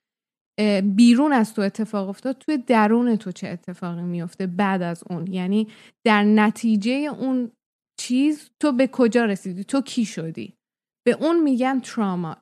بیرون 0.96 1.34
از 1.34 1.54
تو 1.54 1.62
اتفاق 1.62 2.10
افتاد 2.10 2.38
توی 2.38 2.58
درون 2.58 3.16
تو 3.16 3.32
چه 3.32 3.48
اتفاقی 3.48 4.02
میفته 4.02 4.48
بعد 4.48 4.82
از 4.82 5.04
اون؟ 5.10 5.28
یعنی 5.28 5.68
در 6.04 6.24
نتیجه 6.24 6.92
اون 6.92 7.52
چیز 8.00 8.50
تو 8.60 8.72
به 8.72 8.88
کجا 8.88 9.26
رسیدی؟ 9.26 9.64
تو 9.64 9.82
کی 9.82 10.06
شدی؟ 10.06 10.54
به 11.06 11.12
اون 11.12 11.44
میگن 11.44 11.80
تراما 11.80 12.38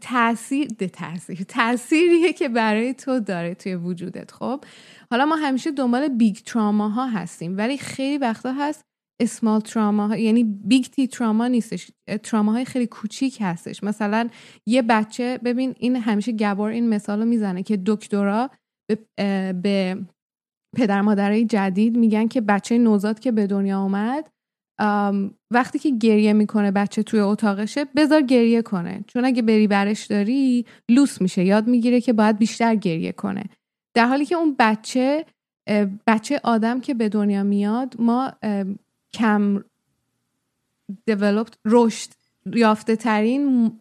تاثیر 0.00 0.68
تاثیر 0.92 1.44
تاثیریه 1.48 2.32
که 2.32 2.48
برای 2.48 2.94
تو 2.94 3.20
داره 3.20 3.54
توی 3.54 3.74
وجودت 3.74 4.30
خب؟ 4.30 4.64
حالا 5.10 5.26
ما 5.26 5.36
همیشه 5.36 5.70
دنبال 5.70 6.08
big 6.08 6.36
trauma 6.36 6.88
ها 6.88 7.06
هستیم 7.06 7.58
ولی 7.58 7.78
خیلی 7.78 8.18
وقتا 8.18 8.52
هست 8.52 8.84
small 9.20 9.60
trauma 9.60 10.16
یعنی 10.16 10.44
big 10.44 10.84
T 10.84 11.06
trauma 11.06 11.46
نیستش. 11.46 11.90
تراما 12.22 12.52
های 12.52 12.64
خیلی 12.64 12.86
کوچیک 12.86 13.38
هستش. 13.40 13.84
مثلا 13.84 14.28
یه 14.66 14.82
بچه 14.82 15.38
ببین 15.44 15.74
این 15.78 15.96
همیشه 15.96 16.32
گبار 16.32 16.70
این 16.70 16.88
مثال 16.88 17.18
رو 17.18 17.24
می‌زنه 17.24 17.62
که 17.62 17.82
دکترا 17.86 18.50
به, 18.90 18.98
به 19.62 19.98
پدر 20.76 21.00
مادرای 21.00 21.44
جدید 21.44 21.96
میگن 21.96 22.28
که 22.28 22.40
بچه 22.40 22.78
نوزاد 22.78 23.20
که 23.20 23.32
به 23.32 23.46
دنیا 23.46 23.78
آمد 23.78 24.30
وقتی 25.52 25.78
که 25.78 25.90
گریه 25.90 26.32
می‌کنه 26.32 26.70
بچه 26.70 27.02
توی 27.02 27.20
اتاقشه 27.20 27.84
بذار 27.84 28.22
گریه 28.22 28.62
کنه. 28.62 29.04
چون 29.06 29.24
اگه 29.24 29.42
بری 29.42 29.66
برش 29.66 30.06
داری 30.06 30.64
لوس 30.90 31.20
میشه. 31.20 31.44
یاد 31.44 31.68
می‌گیره 31.68 32.00
که 32.00 32.12
باید 32.12 32.38
بیشتر 32.38 32.74
گریه 32.74 33.12
کنه. 33.12 33.44
در 33.96 34.06
حالی 34.06 34.24
که 34.24 34.34
اون 34.34 34.56
بچه 34.58 35.24
بچه 36.06 36.40
آدم 36.44 36.80
که 36.80 36.94
به 36.94 37.08
دنیا 37.08 37.42
میاد 37.42 37.94
ما 37.98 38.32
کم 39.14 39.64
developed 41.10 41.54
رشد 41.64 42.10
یافته 42.54 42.96
ترین 42.96 43.72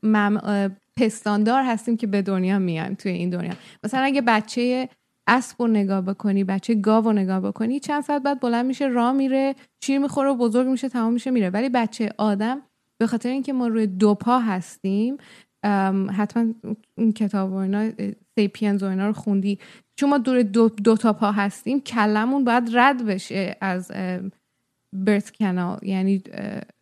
پستاندار 0.98 1.64
هستیم 1.64 1.98
که 1.98 2.08
به 2.08 2.22
دنیا 2.22 2.60
میایم 2.60 2.94
توی 2.94 3.12
این 3.12 3.30
دنیا. 3.30 3.54
مثلا 3.84 4.02
اگه 4.02 4.22
بچه 4.22 4.90
اسب 5.28 5.62
رو 5.62 5.68
نگاه 5.68 6.02
بکنی 6.02 6.44
بچه 6.44 6.76
گاو 6.76 7.04
رو 7.04 7.14
نگاه 7.14 7.40
بکنی 7.40 7.80
چند 7.80 8.04
ساعت 8.04 8.24
بعد 8.24 8.40
بلند 8.40 8.66
میشه 8.66 8.88
راه 8.88 9.12
میره 9.12 9.56
شیر 9.84 10.00
می‌خوره 10.00 10.30
و 10.30 10.36
بزرگ 10.36 10.68
میشه 10.68 10.90
تمام 10.90 11.14
میشه 11.14 11.32
میره. 11.32 11.50
ولی 11.50 11.70
بچه 11.70 12.14
آدم 12.18 12.62
به 12.98 13.08
خاطر 13.08 13.30
اینکه 13.30 13.54
ما 13.54 13.68
روی 13.68 13.88
دو 13.88 14.16
پا 14.16 14.40
هستیم 14.40 15.18
حتما 16.18 16.54
این 16.98 17.14
کتاب 17.14 17.52
و 17.52 17.56
اینا 17.56 17.92
سیپینز 18.36 18.84
و 18.84 18.86
اینا 18.86 19.08
رو 19.08 19.14
خوندی. 19.14 19.60
چون 19.96 20.10
ما 20.10 20.18
دور 20.18 20.42
دو, 20.42 20.70
دو 20.70 20.98
تا 20.98 21.14
پا 21.14 21.32
هستیم 21.32 21.80
کلمون 21.80 22.44
باید 22.44 22.70
رد 22.74 23.06
بشه 23.06 23.58
از 23.62 23.92
برت 24.94 25.32
کنال 25.32 25.80
یعنی 25.82 26.20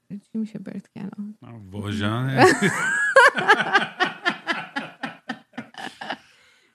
چی 0.10 0.38
میشه 0.38 0.60
برت 0.60 0.88
کنال 0.88 1.34
واژن. 1.72 2.44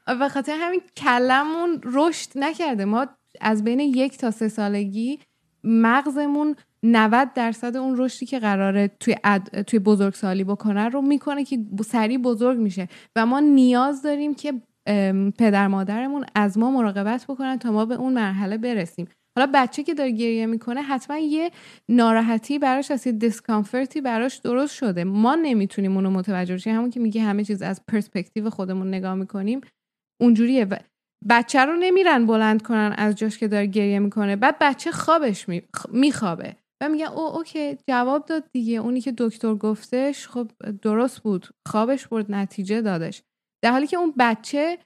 و 0.07 0.29
خاطر 0.29 0.57
همین 0.61 0.81
کلمون 0.97 1.81
رشد 1.85 2.31
نکرده. 2.37 2.85
ما 2.85 3.07
از 3.41 3.65
بین 3.65 3.81
یک 3.81 4.19
تا 4.19 4.31
سه 4.31 4.49
سالگی 4.49 5.19
مغزمون 5.65 6.57
90 6.83 7.33
درصد 7.33 7.77
اون 7.77 7.97
رشدی 7.99 8.27
که 8.27 8.39
قراره 8.39 8.89
توی, 9.01 9.17
توی 9.67 9.79
بزرگسالی 9.79 10.45
بکنه 10.45 10.89
رو 10.89 11.03
می‌کنه 11.03 11.45
که 11.45 11.59
سریع 11.87 12.19
بزرگ 12.19 12.59
میشه. 12.59 12.89
و 13.17 13.27
ما 13.27 13.41
نیاز 13.41 14.03
داریم 14.03 14.35
که 14.35 14.53
پدر 15.39 15.69
مادرمون 15.69 16.25
از 16.35 16.59
ما 16.59 16.71
مراقبت 16.71 17.25
بکنن 17.29 17.59
تا 17.59 17.73
ما 17.73 17.85
به 17.85 17.95
اون 17.95 18.13
مرحله 18.13 18.59
برسیم. 18.59 19.09
حالا 19.39 19.51
بچه 19.55 19.83
که 19.83 19.95
داره 19.95 20.11
گریه 20.11 20.47
می‌کنه 20.47 20.83
حتما 20.83 21.19
یه 21.19 21.51
ناراحتی 21.89 22.59
براش 22.59 22.91
هست 22.91 23.07
یه 23.07 23.13
discomfort 23.13 23.93
ی 23.93 24.01
براش 24.01 24.37
درست 24.37 24.75
شده. 24.75 25.05
ما 25.05 25.35
نمی‌تونیم 25.35 25.97
اونو 25.97 26.11
متوجه 26.11 26.55
بشیم. 26.55 26.75
همون 26.75 26.91
که 26.91 27.01
میگه 27.01 27.23
همه 27.23 27.45
چیز 27.45 27.63
از 27.63 27.81
پرسپکتیو 27.89 28.51
خودمون 28.51 28.89
نگاه 28.89 29.15
می‌کنیم 29.15 29.61
اونجوریه. 30.21 30.69
بچه 31.29 31.65
رو 31.65 31.77
نمیرن 31.77 32.27
بلند 32.27 32.63
کنن 32.63 32.95
از 32.99 33.15
جاش 33.15 33.39
که 33.39 33.49
داره 33.49 33.67
گریه 33.67 33.99
می‌کنه. 33.99 34.37
بعد 34.37 34.57
بچه 34.61 34.91
خوابش 34.91 35.47
میخوابه. 35.91 36.57
و 36.83 36.89
میگن 36.89 37.07
oh 37.07 37.37
okay 37.37 37.79
جواب 37.89 38.27
داد 38.27 38.45
دیگه. 38.53 38.79
اونی 38.79 39.01
که 39.01 39.15
دکتر 39.19 39.55
گفتش 39.55 40.29
خب 40.29 40.51
درست 40.83 41.21
بود. 41.21 41.47
خوابش 41.69 42.09
برد 42.09 42.33
نتیجه 42.33 42.81
دادش. 42.81 43.23
در 43.65 43.71
حالی 43.71 43.87
که 43.87 43.97
اون 43.97 44.15
بچه 44.19 44.79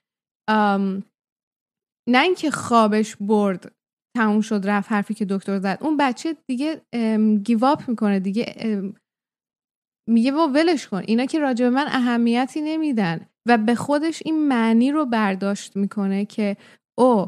نه 2.09 2.23
اینکه 2.23 2.51
خوابش 2.51 3.17
برد 3.17 3.73
تموم 4.19 4.41
شد 4.41 4.61
رفت 4.65 4.93
حرفی 4.93 5.15
که 5.15 5.25
دکتر 5.25 5.59
زد. 5.59 5.79
اون 5.81 5.97
بچه 5.97 6.37
دیگه 6.47 6.81
گیواپ 7.45 7.89
می‌کنه 7.89 8.21
دیگه. 8.21 8.45
میگه 10.09 10.33
با 10.33 10.49
ولش 10.49 10.87
کن. 10.87 11.03
اینا 11.07 11.27
که 11.27 11.39
راجع 11.39 11.65
به 11.65 11.71
من 11.71 11.87
اهمیتی 11.89 12.61
نمیدن. 12.61 13.27
و 13.49 13.59
به 13.59 13.75
خودش 13.75 14.23
این 14.25 14.49
معنی 14.49 14.93
رو 14.93 15.07
برداشت 15.07 15.77
می‌کنه 15.77 16.25
که 16.25 16.57
او 16.99 17.27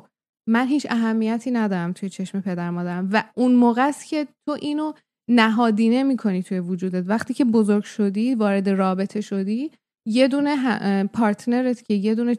من 0.49 0.67
هیچ 0.67 0.87
اهمیتی 0.91 1.51
ندارم 1.51 1.93
توی 1.93 2.09
چشم 2.09 2.41
پدر 2.41 2.71
مادرم. 2.71 3.09
و 3.13 3.25
اون 3.35 3.55
موقع 3.55 3.89
است 3.89 4.07
که 4.07 4.27
تو 4.49 4.57
اینو 4.61 4.93
نهادینه 5.31 6.03
می‌کنی 6.03 6.43
توی 6.43 6.59
وجودت. 6.59 7.05
وقتی 7.07 7.35
که 7.35 7.45
بزرگ 7.45 7.85
شدی 7.85 8.35
وارد 8.35 8.69
رابطه 8.69 9.21
شدی 9.21 9.71
یه 10.09 10.29
دونه 10.29 11.05
partner 11.05 11.73
ت 11.73 11.83
که 11.83 11.95
یه 11.95 12.15
دونه 12.15 12.37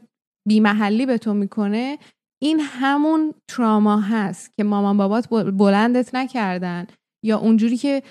بیمحلی 0.48 1.06
به 1.06 1.18
تو 1.18 1.34
می‌کنه 1.34 1.98
این 2.44 2.60
همون 2.60 3.34
تراما 3.48 4.02
هست 4.02 4.54
که 4.54 4.64
مامان 4.64 4.98
بابات 4.98 5.28
بلندت 5.30 6.16
نکردن 6.16 6.88
یا 7.26 7.40
اونجوری 7.40 7.78
که 7.78 8.04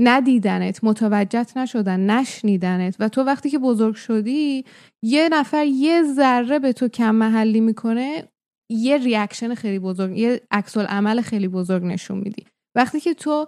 ندیدنت 0.00 0.84
متوجهت 0.84 1.56
نشدن 1.56 2.10
نشنیدنت 2.10 2.96
و 2.98 3.08
تو 3.08 3.22
وقتی 3.22 3.50
که 3.50 3.58
بزرگ 3.58 3.94
شدی 3.94 4.64
یه 5.04 5.28
نفر 5.28 5.66
یه 5.66 6.02
ذره 6.02 6.58
به 6.58 6.72
تو 6.72 6.88
کم 6.88 7.14
محلی 7.14 7.60
می‌کنه 7.60 8.28
یه 8.70 8.98
reaction 8.98 9.54
خیلی 9.54 9.78
بزرگ 9.78 10.18
یه 10.18 10.40
عکس 10.50 10.76
عمل 10.76 11.20
خیلی 11.20 11.48
بزرگ 11.48 11.84
نشون 11.84 12.18
میدی. 12.18 12.46
وقتی 12.76 13.00
که 13.00 13.14
تو 13.14 13.46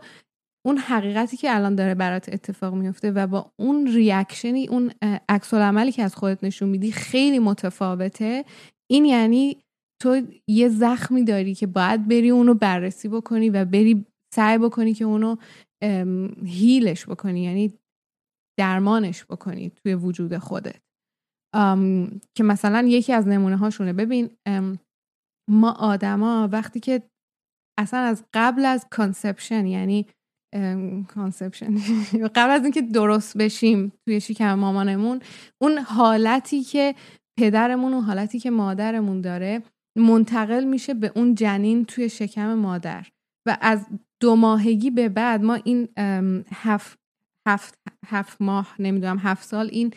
اون 0.66 0.78
حقیقتی 0.78 1.36
که 1.36 1.56
الان 1.56 1.74
داره 1.74 1.94
برات 1.94 2.28
اتفاق 2.28 2.74
میفته 2.74 3.10
و 3.10 3.26
با 3.26 3.52
اون 3.60 3.86
ریاکشنی 3.86 4.68
اون 4.68 4.92
عکس 5.28 5.54
عملی 5.54 5.92
که 5.92 6.02
از 6.02 6.14
خودت 6.14 6.44
نشون 6.44 6.68
میدی 6.68 6.92
خیلی 6.92 7.38
متفاوته 7.38 8.44
این 8.92 9.04
یعنی 9.04 9.64
تو 10.02 10.22
یه 10.48 10.68
زخمی 10.68 11.24
داری 11.24 11.54
که 11.54 11.66
باید 11.66 12.08
بری 12.08 12.30
اونو 12.30 12.54
بررسی 12.54 13.08
بکنی 13.08 13.50
و 13.50 13.64
بری 13.64 14.06
سعی 14.34 14.58
بکنی 14.58 14.94
که 14.94 15.04
اونو 15.04 15.36
هیلش 16.44 17.06
بکنی 17.06 17.42
یعنی 17.42 17.78
درمانش 18.58 19.24
بکنی 19.24 19.70
توی 19.70 19.94
وجود 19.94 20.38
خودت. 20.38 20.80
که 22.36 22.44
مثلا 22.44 22.82
یکی 22.88 23.12
از 23.12 23.28
نمونه 23.28 23.56
هاشونه 23.56 23.92
ببین 23.92 24.30
ما 25.50 25.70
آدما 25.70 26.48
وقتی 26.52 26.80
که 26.80 27.02
اصلا 27.78 28.00
از 28.00 28.24
قبل 28.34 28.64
از 28.64 28.86
conception 28.90 29.66
یعنی 29.66 30.06
conception 31.08 31.76
قبل 32.36 32.50
از 32.50 32.62
اینکه 32.62 32.82
درست 32.82 33.36
بشیم 33.36 33.92
توی 34.06 34.20
شکم 34.20 34.54
مامانمون 34.54 35.20
اون 35.62 35.78
حالتی 35.78 36.62
که 36.62 36.94
پدرمون 37.38 37.94
اون 37.94 38.04
حالتی 38.04 38.38
که 38.38 38.50
مادرمون 38.50 39.20
داره 39.20 39.62
منتقل 39.96 40.64
میشه 40.64 40.94
به 40.94 41.12
اون 41.16 41.34
جنین 41.34 41.84
توی 41.84 42.08
شکم 42.08 42.54
مادر. 42.54 43.06
و 43.46 43.58
از 43.60 43.86
دو 44.20 44.36
ماهگی 44.36 44.90
به 44.90 45.08
بعد 45.08 45.42
ما 45.42 45.54
این 45.54 45.88
هفت, 46.52 46.98
هفت, 47.48 47.78
هفت 48.06 48.42
ماه 48.42 48.74
نمی‌دونم 48.78 49.18
هفت 49.18 49.44
سال 49.44 49.68
این 49.72 49.92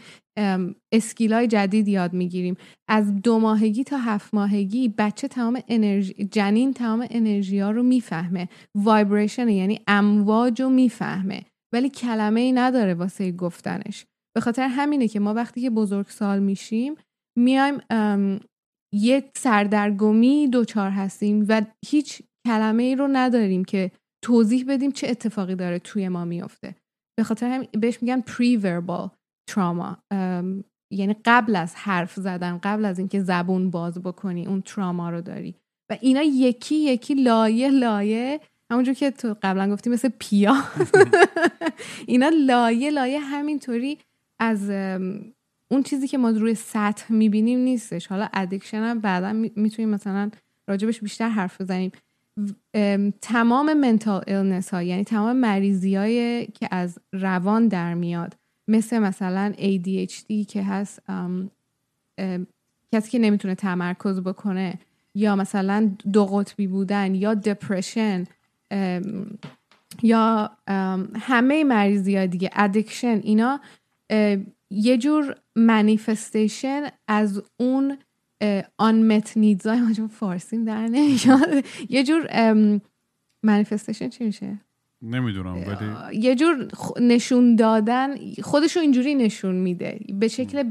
skill 0.91 1.38
ای 1.38 1.47
جدید 1.47 1.87
یاد 1.87 2.13
می‌گیریم. 2.13 2.57
از 2.87 3.21
دو 3.21 3.39
ماهگی 3.39 3.83
تا 3.83 3.97
هفت 3.97 4.33
ماهگی 4.33 4.93
بچه 4.97 5.27
تمام 5.27 5.59
انرژی 5.67 6.13
جنین 6.31 6.73
تمام 6.73 7.07
انرژی 7.09 7.59
ها 7.59 7.71
رو 7.71 7.83
می‌فهمه. 7.83 8.49
وایبریشن 8.75 9.49
یعنی 9.49 9.79
امواج 9.87 10.61
رو 10.61 10.69
می‌فهمه. 10.69 11.41
ولی 11.73 11.89
کلمه 11.89 12.39
ای 12.39 12.51
نداره 12.51 12.93
واسه 12.93 13.31
گفتنش. 13.31 14.05
به 14.35 14.41
خاطر 14.41 14.67
همینه 14.67 15.07
که 15.07 15.19
ما 15.19 15.33
وقتی 15.33 15.61
که 15.61 15.69
بزرگ 15.69 16.07
سال 16.07 16.39
میشیم 16.39 16.95
میایم 17.35 17.81
یه 18.93 19.31
سردرگمی 19.35 20.47
دوچار 20.47 20.89
هستیم 20.89 21.45
و 21.49 21.61
هیچ 21.85 22.21
کلمه 22.47 22.83
ای 22.83 22.95
رو 22.95 23.07
نداریم 23.11 23.65
که 23.65 23.91
توضیح 24.21 24.65
بدیم 24.67 24.91
چه 24.91 25.07
اتفاقی 25.09 25.55
داره 25.55 25.79
توی 25.79 26.09
ما 26.09 26.25
میافته. 26.25 26.75
به 27.17 27.23
خاطر 27.23 27.49
هم 27.49 27.79
بهش 27.79 28.01
میگن 28.01 28.21
پری 28.21 28.57
وربال 28.57 29.09
تراما 29.49 29.97
یعنی 30.91 31.15
قبل 31.25 31.55
از 31.55 31.75
حرف 31.75 32.13
زدن 32.13 32.59
قبل 32.63 32.85
از 32.85 32.99
اینکه 32.99 33.23
زبون 33.23 33.69
باز 33.69 34.01
بکنی 34.03 34.45
اون 34.45 34.61
تراما 34.61 35.09
رو 35.09 35.21
داری. 35.21 35.55
و 35.89 35.97
اینا 36.01 36.21
یکی 36.21 36.75
یکی 36.75 37.13
لایه 37.13 37.69
لایه 37.69 38.39
همونجور 38.71 38.93
که 38.93 39.11
تو 39.11 39.35
قبلا 39.41 39.73
گفتی 39.73 39.89
مثل 39.89 40.09
پیاز 40.19 40.55
اینا 42.07 42.29
لایه 42.29 42.91
لایه 42.91 43.19
همینطوری 43.19 43.97
از 44.39 44.69
اون 45.75 45.83
چیزی 45.83 46.07
که 46.07 46.17
ما 46.17 46.29
روی 46.29 46.55
سطح 46.55 47.13
می‌بینیم 47.13 47.59
نیستش. 47.59 48.07
حالا 48.07 48.29
addiction 48.33 48.77
هم 48.77 48.99
بعدا 48.99 49.33
می‌تونیم 49.55 49.89
مثلا 49.89 50.31
راجبش 50.67 50.99
بیشتر 50.99 51.29
حرف 51.29 51.61
بزنیم. 51.61 51.91
تمام 53.21 53.73
mental 53.73 54.23
illness 54.27 54.73
ها 54.73 54.83
یعنی 54.83 55.03
تمام 55.03 55.35
مریضی 55.35 55.95
های 55.95 56.45
که 56.45 56.67
از 56.71 56.99
روان 57.13 57.67
در 57.67 57.93
میاد 57.93 58.37
مثل 58.67 58.99
مثلا 58.99 59.53
ADHD 59.57 60.45
که 60.47 60.63
هست 60.63 61.01
کسی 62.91 63.11
که 63.11 63.19
نمی‌تونه 63.19 63.55
تمرکز 63.55 64.19
بکنه 64.19 64.73
یا 65.15 65.35
مثلا 65.35 65.91
دو 66.13 66.25
قطبی 66.25 66.67
بودن 66.67 67.15
یا 67.15 67.33
دپرشن 67.33 68.23
یا 70.03 70.51
همه 71.19 71.63
مریضی 71.63 72.27
دیگه 72.27 72.49
ادکشن 72.53 73.19
اینا 73.23 73.59
یه 74.69 74.97
جور 74.97 75.35
منیفستیشن 75.55 76.89
از 77.07 77.43
اون 77.59 77.97
آنمت 78.77 79.37
نیدز 79.37 79.67
های 79.67 80.07
فارسیم 80.19 80.65
در 80.65 80.87
نمیاد. 80.87 81.65
یه 81.89 82.03
جور 82.03 82.27
منیفستیشن 83.43 84.09
چی 84.09 84.23
میشه؟ 84.23 84.59
نمی‌دونم 85.01 85.53
ولی 85.53 86.17
یه 86.19 86.35
جور 86.35 86.67
نشون 87.01 87.55
دادن 87.55 88.15
خودشو 88.43 88.79
اینجوری 88.79 89.15
نشون 89.15 89.55
میده. 89.55 89.99
به 90.13 90.27
شکل 90.27 90.63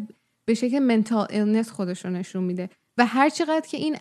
به 0.45 0.55
شکل 0.55 0.79
mental 0.79 1.27
illness 1.31 1.71
خودشو 1.71 2.11
نشون 2.11 2.45
میده. 2.45 2.71
و 2.99 3.07
هر 3.07 3.29
چقدر 3.29 3.67
که 3.69 3.77
این 3.77 3.97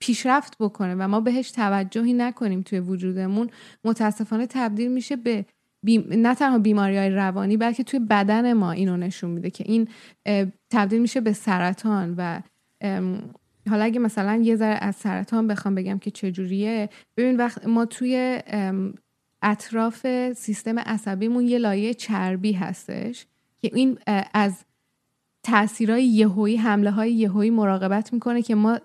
پیشرفت 0.00 0.56
بکنه 0.60 0.94
و 0.94 1.08
ما 1.08 1.20
بهش 1.20 1.50
توجهی 1.50 2.12
نکنیم 2.12 2.62
توی 2.62 2.80
وجودمون 2.80 3.50
متاسفانه 3.84 4.46
تبدیل 4.46 4.90
میشه 4.92 5.16
به 5.16 5.44
نه 6.10 6.34
تنها 6.34 6.58
بیماری 6.58 6.96
های 6.96 7.10
روانی 7.10 7.56
بلکه 7.56 7.84
توی 7.84 7.98
بدن 8.00 8.52
ما 8.52 8.72
اینو 8.72 8.96
نشون 8.96 9.30
میده 9.30 9.50
که 9.50 9.64
این 9.66 9.88
تبدیل 10.70 11.00
میشه 11.00 11.20
به 11.20 11.32
سرطان 11.32 12.14
و 12.18 12.40
حالا 13.70 13.84
اگه 13.84 13.98
مثلا 13.98 14.36
یه 14.36 14.56
ذره 14.56 14.78
از 14.80 14.96
سرطان 14.96 15.46
بخوام 15.46 15.74
بگم 15.74 15.98
که 15.98 16.10
چجوریه 16.10 16.88
ببین 17.16 17.36
وقت 17.36 17.66
ما 17.66 17.84
توی 17.84 18.42
اطراف 19.42 20.32
سیستم 20.32 20.78
عصبیمون 20.78 21.46
یه 21.46 21.58
لایه 21.58 21.94
چربی 21.94 22.52
هستش 22.52 23.26
که 23.60 23.70
این 23.74 23.98
از 24.34 24.64
تاثیرهای 25.42 26.04
یهویی 26.04 26.56
حمله 26.56 26.90
های 26.90 27.12
یهویی 27.12 27.50
مراقبت 27.50 28.12
می‌کنه 28.12 28.42
که 28.42 28.54
ما 28.54 28.80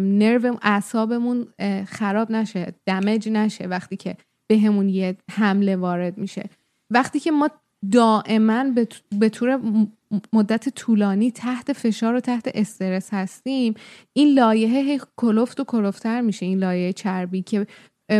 نرو 0.00 0.58
اعصابمون 0.62 1.46
خراب 1.86 2.30
نشه 2.32 2.74
دمج 2.86 3.28
نشه. 3.28 3.66
وقتی 3.66 3.96
که 3.96 4.16
بهمون 4.46 4.88
یه 4.88 5.16
حمله 5.30 5.76
وارد 5.76 6.18
میشه. 6.18 6.48
وقتی 6.90 7.20
که 7.20 7.30
ما 7.30 7.48
دائما 7.92 8.64
به 9.18 9.28
طور 9.28 9.60
مدت 10.32 10.68
طولانی 10.68 11.30
تحت 11.30 11.72
فشار 11.72 12.14
و 12.14 12.20
تحت 12.20 12.50
استرس 12.54 13.14
هستیم 13.14 13.74
این 14.12 14.34
لایه 14.34 15.00
کلفت 15.16 15.60
و 15.60 15.64
کلفتر 15.64 16.20
میشه 16.20 16.46
این 16.46 16.58
لایه 16.58 16.92
چربی 16.92 17.42
که 17.42 17.66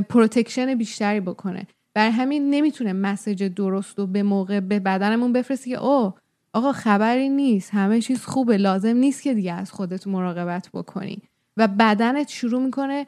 protection 0.09 0.75
بیشتری 0.75 1.21
بکنه. 1.21 1.67
بر 1.95 2.11
همین 2.11 2.51
نمی‌تونه 2.51 2.93
message 2.93 3.43
درست 3.45 3.99
و 3.99 4.07
به 4.07 4.23
موقع 4.23 4.61
به 4.61 4.81
بدنمون 4.81 5.33
بفرستی 5.33 5.71
که 5.71 5.85
او 5.85 6.13
آقا 6.53 6.73
خبری 6.73 7.29
نیست 7.29 7.75
همه 7.75 8.01
چیز 8.01 8.25
خوبه 8.25 8.57
لازم 8.57 8.97
نیست 8.97 9.23
که 9.23 9.35
دیگه 9.35 9.53
از 9.53 9.73
خودت 9.73 10.07
مراقبت 10.07 10.71
بکنی. 10.75 11.23
و 11.57 11.69
بدنت 11.69 12.29
شروع 12.29 12.63
می‌کنه 12.63 13.07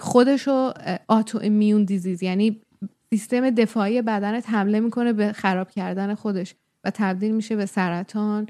خودشو 0.00 0.72
autoimmune 1.08 1.84
disease 1.84 2.22
یعنی 2.22 2.60
سیستم 3.10 3.50
دفاعی 3.50 4.02
بدنت 4.02 4.50
حمله 4.50 4.80
می‌کنه 4.80 5.12
به 5.12 5.32
خراب 5.32 5.70
کردن 5.70 6.14
خودش 6.14 6.54
و 6.84 6.90
تبدیل 6.90 7.34
میشه 7.34 7.56
به 7.56 7.66
سرطان 7.66 8.46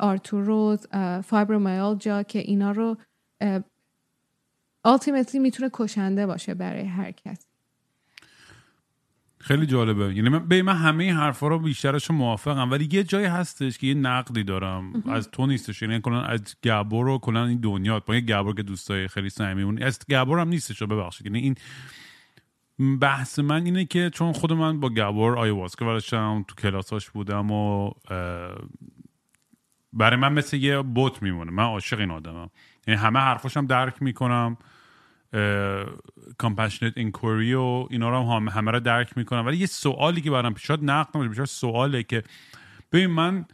آرتوروز 0.00 0.86
فایبرومایالجا 1.24 2.22
که 2.22 2.38
اینا 2.38 2.70
رو 2.70 2.96
ultimately 4.88 5.34
می‌تونه 5.34 5.70
کشنده 5.72 6.26
باشه 6.26 6.54
برای 6.54 6.84
هر 6.84 7.10
کس. 7.10 7.45
خیلی 9.46 9.66
جالبه. 9.66 10.14
یعنی 10.14 10.28
من 10.28 10.48
به 10.48 10.62
من 10.62 10.76
همه 10.76 11.14
حرفا 11.14 11.48
رو 11.48 11.58
بیشترش 11.58 12.10
موافقم 12.10 12.70
ولی 12.70 12.88
یه 12.92 13.04
جایی 13.04 13.26
هستش 13.26 13.78
که 13.78 13.86
یه 13.86 13.94
نقدی 13.94 14.44
دارم. 14.44 15.02
از 15.08 15.30
تو 15.30 15.46
نیستش. 15.46 15.82
یعنی 15.82 16.00
کلا 16.00 16.22
از 16.22 16.56
گبور 16.64 17.08
و 17.08 17.18
کلا 17.18 17.46
این 17.46 17.60
دنیا 17.60 18.00
با 18.00 18.14
یه 18.14 18.20
گبور 18.20 18.54
که 18.54 18.62
دوستای 18.62 19.08
خیلی 19.08 19.28
صمیمون 19.28 19.82
از 19.82 19.98
گبور 20.10 20.38
هم 20.38 20.48
نیستش 20.48 20.82
ببخشید. 20.82 21.26
یعنی 21.26 21.38
این 22.78 22.98
بحث 22.98 23.38
من 23.38 23.64
اینه 23.64 23.84
که 23.84 24.10
چون 24.10 24.32
خود 24.32 24.52
من 24.52 24.80
با 24.80 24.88
گبور 24.88 25.38
آیواسکا 25.38 25.86
ورشم 25.86 26.44
تو 26.48 26.54
کلاساش 26.54 27.10
بودم 27.10 27.50
و 27.50 27.90
برای 29.92 30.16
من 30.16 30.32
مثل 30.32 30.56
یه 30.56 30.82
بوت 30.82 31.22
میمونه. 31.22 31.50
من 31.50 31.62
عاشق 31.62 32.00
این 32.00 32.10
آدمم. 32.10 32.50
یعنی 32.86 33.00
همه 33.00 33.18
حرفاشم 33.18 33.66
درک 33.66 34.02
می‌کنم. 34.02 34.56
کامپشنت 36.38 36.98
اینکوری 36.98 37.54
و 37.54 37.86
اینا 37.90 38.10
رو 38.10 38.32
هم 38.32 38.48
همه 38.48 38.70
رو 38.70 38.80
درک 38.80 39.18
می‌کنم. 39.18 39.46
ولی 39.46 39.56
یه 39.56 39.66
سوالی 39.66 40.20
که 40.20 40.30
برام 40.30 40.54
پیش 40.54 40.70
نقد 40.70 41.16
نمیشه 41.16 41.44
سواله 41.44 42.02
که 42.02 42.22
ببین 42.92 43.06
من 43.06 43.44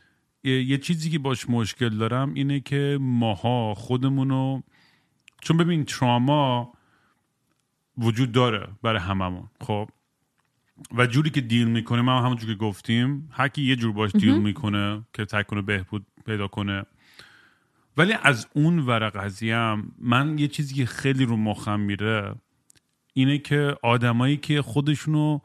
یه 0.45 0.79
چیزی 0.79 1.11
که 1.11 1.18
باش 1.18 1.51
مشکل 1.51 1.88
دارم 1.88 2.35
اینه 2.35 2.61
که 2.61 2.99
ماها 3.01 3.75
خودمونو 3.75 4.62
چون 5.42 5.57
ببین 5.57 5.85
تراما 5.85 6.73
وجود 7.99 8.33
داره 8.33 8.68
برای 8.83 9.01
هممون 9.01 9.49
خب؟ 9.61 9.88
و 10.95 11.07
جوری 11.07 11.31
که 11.31 11.40
دیل 11.40 11.68
می‌کنه 11.68 12.03
ما 12.03 12.23
همونجور 12.23 12.51
که 12.51 12.59
گفتیم 12.59 13.29
هر 13.33 13.49
کی 13.49 13.62
یه 13.62 13.77
جور 13.77 13.92
باش 13.92 14.12
دیل 14.12 14.38
می‌کنه 14.38 15.03
که 15.12 15.25
تک 15.25 15.47
کنه 15.47 15.62
بهبود 15.62 16.07
پیدا 16.27 16.49
کنه 16.49 16.85
ولی 17.96 18.14
از 18.22 18.46
اون 18.55 18.78
ور 18.78 19.09
قضیه 19.09 19.76
من 19.98 20.38
یه 20.38 20.48
چیزی 20.48 20.74
که 20.74 20.87
خیلی 20.87 21.24
رو 21.24 21.37
مخم 21.37 21.81
میره 21.81 22.35
اینه 23.14 23.38
که 23.38 23.76
آدمایی 23.83 24.37
که 24.37 24.62
خودشونو 24.62 25.38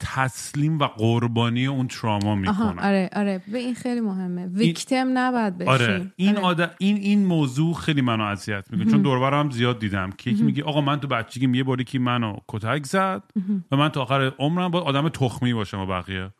تسلیم 0.00 0.78
و 0.78 0.86
قربانی 0.86 1.66
اون 1.66 1.88
تراما 1.88 2.34
می‌کنن. 2.34 2.78
آره 2.78 3.10
آره 3.12 3.42
به 3.52 3.58
این 3.58 3.74
خیلی 3.74 4.00
مهمه. 4.00 4.46
ویکتم 4.46 5.18
نباید 5.18 5.58
بشی. 5.58 5.70
آره 5.70 6.12
این 6.16 6.36
آره. 6.36 6.70
این 6.78 6.96
این 6.96 7.26
موضوع 7.26 7.74
خیلی 7.74 8.00
منو 8.00 8.24
اذیت 8.24 8.64
می‌کنه. 8.70 8.90
چون 8.90 9.02
دوربرم 9.02 9.50
زیاد 9.50 9.78
دیدم 9.78 10.10
که 10.10 10.30
یکی 10.30 10.42
میگه 10.42 10.62
آقا 10.62 10.80
من 10.80 11.00
تو 11.00 11.08
بچگیم 11.08 11.54
یه 11.54 11.64
باری 11.64 11.84
که 11.84 11.98
منو 11.98 12.36
کتک 12.48 12.86
زد 12.86 13.22
و 13.70 13.76
من 13.76 13.88
تا 13.88 14.02
آخر 14.02 14.32
عمرم 14.38 14.70
با 14.70 14.80
آدم 14.80 15.08
تخمی 15.08 15.54
باشم 15.54 15.78
و 15.78 15.86
بقیه. 15.86 16.30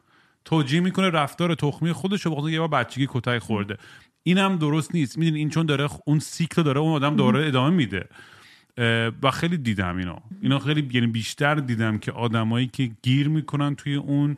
توجیه 0.45 0.81
می‌کنه 0.81 1.11
رفتار 1.11 1.55
تخمی 1.55 1.93
خودش 1.93 2.27
رو 2.27 2.51
یه 2.51 2.59
بار 2.59 2.69
بچگی 2.69 3.09
کتک 3.11 3.39
خورده. 3.39 3.77
اینم 4.27 4.57
درست 4.57 4.95
نیست. 4.95 5.19
می‌دونی 5.19 5.39
این 5.39 5.49
چون 5.49 5.67
داره 5.67 5.89
اون 6.07 6.19
cycle 6.19 6.63
داره 6.63 6.81
اون 6.81 6.93
آدم 6.93 7.17
داره 7.17 7.47
ادامه 7.47 7.77
میده. 7.77 8.05
و 9.23 9.31
خیلی 9.33 9.57
دیدم 9.57 9.97
اینا 9.97 10.19
اینا 10.43 10.59
خیلی 10.59 10.89
یعنی 10.93 11.07
بیشتر 11.07 11.55
دیدم 11.55 11.99
که 11.99 12.13
آدمایی 12.13 12.67
که 12.67 12.91
گیر 13.03 13.29
می‌کنن 13.29 13.75
توی 13.75 13.95
اون 13.95 14.37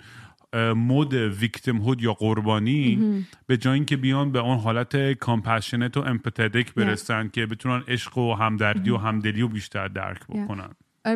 mode 0.76 1.14
victimhood 1.14 2.02
یا 2.02 2.12
قربانی 2.12 3.24
به 3.46 3.56
جای 3.56 3.74
اینکه 3.74 3.96
بیان 3.96 4.32
به 4.32 4.38
اون 4.38 4.58
حالت 4.58 5.12
compassionate 5.12 5.96
و 5.96 6.00
empathic 6.00 6.74
برسن 6.74 7.28
که 7.28 7.46
بتونن 7.46 7.82
عشق 7.88 8.18
و 8.18 8.34
همدردی 8.34 8.90
و 8.90 8.96
همدلی 8.96 9.42
و 9.42 9.48
بیشتر 9.48 9.88
درک 9.88 10.26
بکنن. 10.28 10.68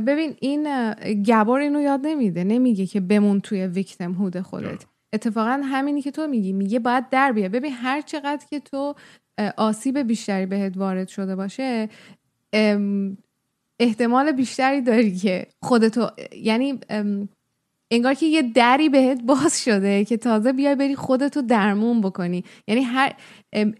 ببین 0.06 0.36
این 0.40 0.92
گبار 1.26 1.60
اینو 1.60 1.80
یاد 1.80 2.00
نمیده. 2.04 2.44
نمیگه 2.44 2.86
که 2.86 3.00
بمون 3.00 3.40
توی 3.40 3.66
ویکتیم 3.66 4.12
هود 4.12 4.40
خودت 4.40 4.86
اتفاقا 5.12 5.60
همینی 5.64 6.02
که 6.02 6.10
تو 6.10 6.26
میگی. 6.26 6.52
میگه 6.52 6.78
باید 6.78 7.08
در 7.08 7.32
بیا 7.32 7.48
ببین 7.48 7.72
هر 7.72 8.00
چقدر 8.00 8.46
که 8.50 8.60
تو 8.60 8.94
آسیب 9.56 9.98
بیشتری 9.98 10.46
بهت 10.46 10.76
وارد 10.76 11.08
شده 11.08 11.36
باشه 11.36 11.88
احتمال 13.80 14.32
بیشتری 14.32 14.80
داری 14.80 15.16
که 15.16 15.46
خودتو 15.62 16.10
یعنی 16.36 16.80
انگار 17.92 18.14
که 18.14 18.26
یه 18.26 18.42
دری 18.42 18.88
بهت 18.88 19.22
باز 19.22 19.64
شده 19.64 20.04
که 20.04 20.16
تازه 20.16 20.52
بیای 20.52 20.74
بری 20.74 20.96
خودتو 20.96 21.42
درمون 21.42 22.00
بکنی. 22.00 22.44
یعنی 22.68 22.82
هر 22.82 23.14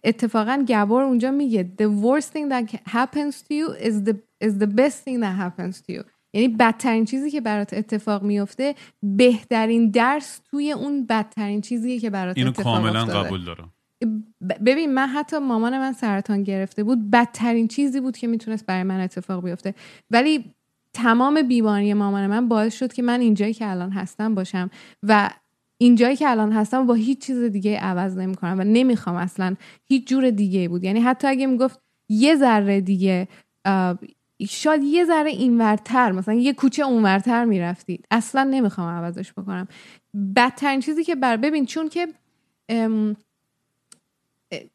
اتفاقا 0.05 0.65
گبار 0.69 1.03
اونجا 1.03 1.31
میگه 1.31 1.71
the 1.83 1.87
worst 2.05 2.27
thing 2.27 2.49
that 2.51 2.91
happens 2.91 3.35
to 3.43 3.55
you 3.55 3.73
is 3.89 4.03
the, 4.09 4.17
is 4.41 4.59
the 4.59 4.67
best 4.67 5.05
thing 5.05 5.21
that 5.21 5.37
happens 5.37 5.81
to 5.83 5.93
you. 5.93 6.05
یعنی 6.33 6.49
بدترین 6.49 7.05
چیزی 7.05 7.31
که 7.31 7.41
برات 7.41 7.75
اتفاق 7.75 8.23
میفته 8.23 8.75
بهترین 9.03 9.91
درس 9.91 10.41
توی 10.51 10.73
اون 10.73 11.07
بدترین 11.07 11.61
چیزیه 11.61 11.99
که 11.99 12.11
برات 12.11 12.39
اینو 12.39 12.51
اتفاق 12.51 12.65
کاملا 12.65 13.03
افتاده. 13.03 13.27
قبول 13.29 13.45
دارم. 13.45 13.73
ببین 14.67 14.95
من 14.95 15.07
حتی 15.07 15.39
مامان 15.39 15.79
من 15.79 15.93
سرطان 15.93 16.43
گرفته 16.43 16.85
بود 16.85 17.11
بدترین 17.11 17.69
چیزی 17.69 18.01
بود 18.01 18.17
که 18.17 18.27
می‌تونست 18.27 18.67
برای 18.67 18.83
من 18.83 19.01
اتفاق 19.01 19.45
بیفته. 19.45 19.75
ولی 20.11 20.45
تمام 20.93 21.43
بیماری 21.43 21.95
مامان 21.95 22.27
من 22.27 22.49
باعث 22.49 22.79
شد 22.79 22.93
که 22.93 23.03
من 23.03 23.21
اینجایی 23.21 23.55
که 23.55 23.71
الان 23.71 23.91
هستم 23.91 24.35
باشم 24.35 24.71
و 25.03 25.31
اینجایی 25.79 26.17
که 26.17 26.31
الان 26.31 26.53
هستم 26.53 26.87
با 26.87 26.95
هیچ 26.95 27.19
چیز 27.27 27.39
دیگه 27.39 27.79
عوض 27.79 28.17
نمی‌کنم 28.17 28.57
و 28.59 28.65
نمی‌خوام 28.65 29.17
اصلا 29.17 29.57
هیچ 29.89 30.09
جور 30.09 30.31
دیگه 30.31 30.69
بود. 30.69 30.85
یعنی 30.85 31.01
حتی 31.01 31.29
اگه 31.29 31.47
می‌گفت 31.47 31.81
یه 32.09 32.37
ذره 32.37 32.81
دیگه 32.81 33.29
شاید 34.49 34.83
یه 34.83 35.05
ذره 35.05 35.31
اینورتر 35.31 36.13
مثلا 36.13 36.35
یه 36.35 36.53
کوچه 36.53 36.83
اونورتر 36.83 37.45
می‌رفتید. 37.45 38.07
اصلا 38.11 38.45
نمی‌خوام 38.45 38.89
عوضش 38.89 39.33
بکنم. 39.33 39.69
بدترین 40.37 40.81
چیزی 40.81 41.05
که 41.05 41.15
بر 41.15 41.37
ببین 41.37 41.67
چون 41.67 41.89
که 41.89 42.09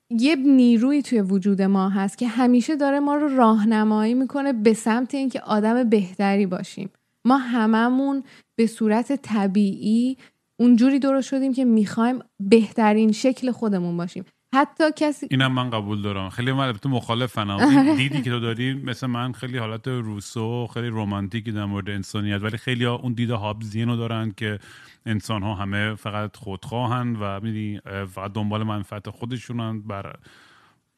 یه 0.10 0.36
نیروی 0.36 1.02
توی 1.02 1.22
وجود 1.22 1.62
ما 1.62 1.90
هست 1.90 2.18
که 2.18 2.28
همیشه 2.28 2.76
داره 2.76 3.00
ما 3.00 3.16
رو 3.16 3.38
راهنمایی 3.38 4.14
می‌کنه 4.14 4.54
به 4.54 4.74
سمت 4.74 5.16
اینکه 5.16 5.42
آدم 5.42 5.90
بهتری 5.90 6.46
باشیم. 6.46 6.90
ما 7.26 7.38
هممون 7.38 8.24
به 8.56 8.68
صورت 8.68 9.16
طبیعی 9.22 10.18
اونجوری 10.60 11.00
درست 11.00 11.28
شدیم 11.28 11.54
که 11.54 11.66
می‌خوایم 11.66 12.20
بهترین 12.40 13.12
شکل 13.12 13.52
خودمون 13.52 13.98
باشیم. 13.98 14.26
حتی 14.56 14.84
کسی 14.96 15.28
اینم 15.32 15.52
من 15.52 15.70
قبول 15.70 16.02
دارم. 16.02 16.30
خیلی 16.30 16.52
من 16.52 16.60
البته 16.60 16.90
مخالفم. 16.90 17.58
دیدی 17.98 18.22
که 18.22 18.30
تو 18.30 18.40
داری 18.40 18.74
مثل 18.74 19.08
من 19.08 19.32
خیلی 19.32 19.58
حالت 19.58 19.88
روسو 19.88 20.68
خیلی 20.68 20.88
رومانتیکی 20.88 21.52
در 21.52 21.66
مورد 21.66 21.90
انسانیت 21.90 22.42
ولی 22.42 22.58
خیلی 22.58 22.86
ها 22.86 22.96
اون 22.96 23.14
دید 23.14 23.30
هابزین 23.30 23.90
رو 23.90 23.96
دارن 23.96 24.34
که 24.38 24.60
انسان 25.06 25.44
ها 25.44 25.54
همه 25.54 25.96
فقط 25.96 26.36
خودخواهن 26.36 27.16
و 27.16 27.40
میدی 27.40 27.80
فقط 28.14 28.34
دنبال 28.34 28.64
منفعت 28.64 29.10
خودشونن. 29.10 29.82
بر 29.82 30.16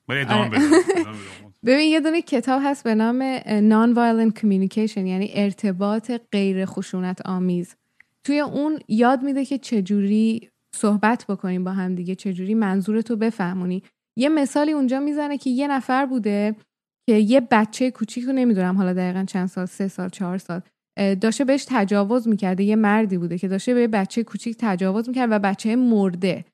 ولی 0.10 0.20
ادامه 0.20 0.44
آره. 0.44 0.60
ببین 1.66 1.92
یه 1.92 2.00
دونه 2.00 2.22
کتاب 2.22 2.62
هست 2.66 2.84
به 2.84 2.96
نام 2.96 3.40
Non-Violent 3.40 4.34
Communication 4.40 4.98
یعنی 4.98 5.32
ارتباط 5.34 6.12
غیر 6.32 6.66
خشونت 6.66 7.22
آمیز. 7.26 7.76
توی 8.24 8.40
اون 8.40 8.80
یاد 8.88 9.24
میده 9.24 9.46
که 9.46 9.58
چجوری 9.58 10.50
صحبت 10.78 11.26
بکنیم 11.30 11.64
با 11.64 11.72
هم 11.72 11.96
دیگه 11.96 12.16
چجوری 12.16 12.54
منظورتو 12.54 13.16
بفهمونی؟ 13.16 13.84
یه 14.20 14.30
مثالی 14.30 14.72
اونجا 14.72 15.00
می‌زنه 15.00 15.38
که 15.38 15.50
یه 15.50 15.68
نفر 15.68 16.06
بوده 16.06 16.56
که 17.10 17.16
یه 17.16 17.42
بچه 17.52 17.92
کوچیک 17.92 18.24
رو 18.24 18.34
نمی‌دونم 18.34 18.78
حالا 18.78 18.94
دقیقا 18.94 19.24
چند 19.28 19.48
سال 19.48 19.66
سه 19.66 19.88
سال 19.88 20.10
چهار 20.10 20.38
سال 20.38 20.62
داشته 21.22 21.46
بهش 21.46 21.66
تجاوز 21.70 22.28
می‌کرده 22.28 22.64
یه 22.64 22.76
مردی 22.76 23.18
بوده 23.18 23.38
که 23.38 23.48
داشته 23.48 23.74
به 23.74 23.82
یه 23.82 23.88
بچه 23.88 24.24
کوچیک 24.24 24.56
تجاوز 24.60 25.10
می‌کرد 25.10 25.32
و 25.32 25.40
بچه 25.40 25.76
مرده. 25.76 26.46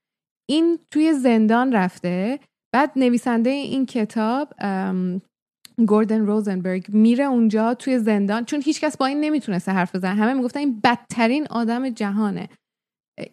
این 0.50 0.80
توی 0.92 1.14
زندان 1.14 1.72
رفته 1.72 2.40
بعد 2.74 2.92
نویسنده 2.96 3.50
این 3.50 3.86
کتاب 3.86 4.54
گوردن 5.88 6.26
روزنبرگ 6.26 6.86
میره 6.90 7.24
اونجا 7.24 7.74
توی 7.74 8.00
زندان 8.00 8.46
چون 8.46 8.62
هیچکس 8.62 8.98
با 8.98 9.06
این 9.06 9.22
نمی‌تونسته 9.22 9.72
حرف 9.72 9.96
بزنه. 9.96 10.16
همه 10.16 10.34
می‌گفتن 10.34 10.60
این 10.60 10.80
بدترین 10.84 11.48
آدم 11.50 11.90
جهانه. 11.90 12.50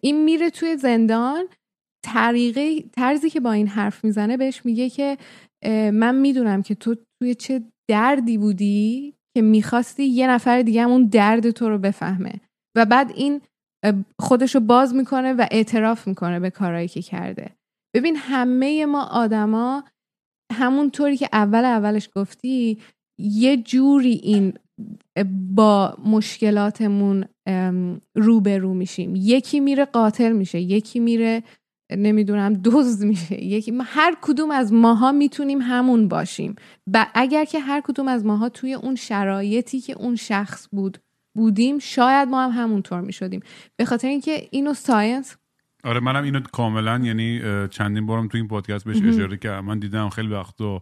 این 0.01 0.23
میره 0.23 0.49
توی 0.49 0.77
زندان 0.77 1.45
طریقه 2.05 2.81
طرزی 2.81 3.29
که 3.29 3.39
با 3.39 3.51
این 3.51 3.67
حرف 3.67 4.03
می‌زنه 4.03 4.37
بهش 4.37 4.65
میگه 4.65 4.89
که 4.89 5.17
من 5.93 6.15
می‌دونم 6.15 6.61
که 6.61 6.75
تو 6.75 6.95
توی 6.95 7.35
چه 7.35 7.63
دردی 7.89 8.37
بودی 8.37 9.13
که 9.37 9.41
می‌خواستی 9.41 10.03
یه 10.03 10.27
نفر 10.27 10.61
دیگه 10.61 10.81
اون 10.81 11.05
درد 11.05 11.51
تو 11.51 11.69
رو 11.69 11.77
بفهمه. 11.77 12.33
و 12.77 12.85
بعد 12.85 13.11
این 13.15 13.41
اه، 13.85 13.93
خودشو 14.19 14.59
باز 14.59 14.95
می‌کنه 14.95 15.33
و 15.33 15.45
اعتراف 15.51 16.07
می‌کنه 16.07 16.39
به 16.39 16.49
کارهایی 16.49 16.87
که 16.87 17.01
کرده. 17.01 17.49
ببین 17.95 18.15
همه 18.15 18.85
ما 18.85 19.03
آدما 19.03 19.83
همونطوری 20.53 21.17
که 21.17 21.29
اول 21.33 21.65
اولش 21.65 22.09
گفتی 22.15 22.77
یه 23.19 23.57
جوری 23.57 24.13
این 24.23 24.53
با 25.55 25.97
مشکلاتمون 26.05 27.25
روبرو 28.15 28.73
میشیم. 28.73 29.13
یکی 29.15 29.59
میره 29.59 29.85
قاتل 29.85 30.31
میشه 30.31 30.59
یکی 30.59 30.99
میره 30.99 31.43
نمی‌دونم 31.91 32.53
دزد 32.53 33.05
میشه. 33.05 33.43
یکی 33.43 33.71
ما 33.71 33.83
هر 33.87 34.17
کدوم 34.21 34.51
از 34.51 34.73
ماها 34.73 35.11
می‌تونیم 35.11 35.61
همون 35.61 36.07
باشیم. 36.07 36.55
و 36.93 37.07
اگر 37.13 37.45
که 37.45 37.59
هر 37.59 37.81
کدوم 37.81 38.07
از 38.07 38.25
ماها 38.25 38.49
توی 38.49 38.73
اون 38.73 38.95
شرایطی 38.95 39.79
که 39.79 39.93
اون 39.93 40.15
شخص 40.15 40.67
بود 40.71 40.97
بودیم 41.35 41.79
شاید 41.79 42.29
ما 42.29 42.47
هم 42.47 42.63
همونطور 42.63 43.01
می‌شدیم. 43.01 43.39
به 43.75 43.85
خاطر 43.85 44.07
اینکه 44.07 44.47
اینو 44.51 44.73
ساینس 44.73 45.35
آره 45.83 45.99
منم 45.99 46.23
اینو 46.23 46.39
کاملا 46.39 47.01
یعنی 47.03 47.41
چندین 47.67 48.05
بارم 48.05 48.27
تو 48.27 48.37
این 48.37 48.47
پادکست 48.47 48.85
بهش 48.85 48.97
اشاره 49.03 49.37
کردم. 49.37 49.65
من 49.65 49.79
دیدم 49.79 50.09
خیلی 50.09 50.27
وقتا 50.27 50.81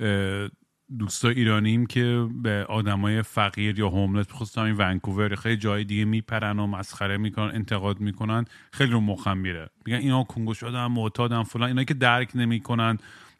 اه، 0.00 0.48
دوستای 0.98 1.34
ایرانیم 1.34 1.86
که 1.86 2.28
به 2.42 2.64
آدمای 2.68 3.22
فقیر 3.22 3.78
یا 3.78 3.88
هوملس 3.88 4.26
خصوصا 4.32 4.64
این 4.64 4.74
ونکوور 4.78 5.34
خیلی 5.34 5.56
جای 5.56 5.84
دیگه 5.84 6.04
میپرن 6.04 6.58
و 6.58 6.66
مسخره 6.66 7.16
می‌کنن 7.16 7.54
انتقاد 7.54 8.00
می‌کنن 8.00 8.44
خیلی 8.72 8.92
رو 8.92 9.00
مخم 9.00 9.38
میره. 9.38 9.70
میگن 9.86 9.98
اینا 9.98 10.22
کنگو 10.22 10.54
شدن 10.54 10.86
معتادن 10.86 11.42
فلان 11.42 11.68
اینا 11.68 11.84
که 11.84 11.94
درک 11.94 12.30
نمی‌کنن 12.34 12.98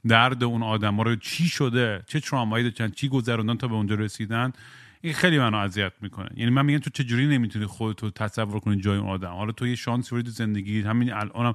درد 0.08 0.44
اون 0.44 0.62
آدما 0.62 1.02
رو. 1.02 1.16
چی 1.16 1.48
شده؟ 1.48 2.02
چه 2.06 2.20
ترامایی 2.20 2.64
داشتن؟ 2.64 2.88
چی 2.88 3.08
گذروندن 3.08 3.56
تا 3.56 3.68
به 3.68 3.74
اونجا 3.74 3.94
رسیدن؟ 3.94 4.52
این 5.00 5.12
خیلی 5.12 5.38
منو 5.38 5.56
اذیت 5.56 5.92
می‌کنه. 6.00 6.28
یعنی 6.36 6.50
من 6.50 6.64
میگم 6.66 6.78
تو 6.78 6.90
چجوری 6.90 7.26
نمی‌تونی 7.26 7.66
خودتو 7.66 8.10
تصور 8.10 8.60
کنی 8.60 8.80
جای 8.80 8.98
اون 8.98 9.08
آدم؟ 9.08 9.32
حالا 9.32 9.52
تو 9.52 9.66
یه 9.66 9.74
شانسی 9.74 10.22
تو 10.22 10.30
زندگی 10.30 10.80
همین 10.80 11.12
الانم 11.12 11.54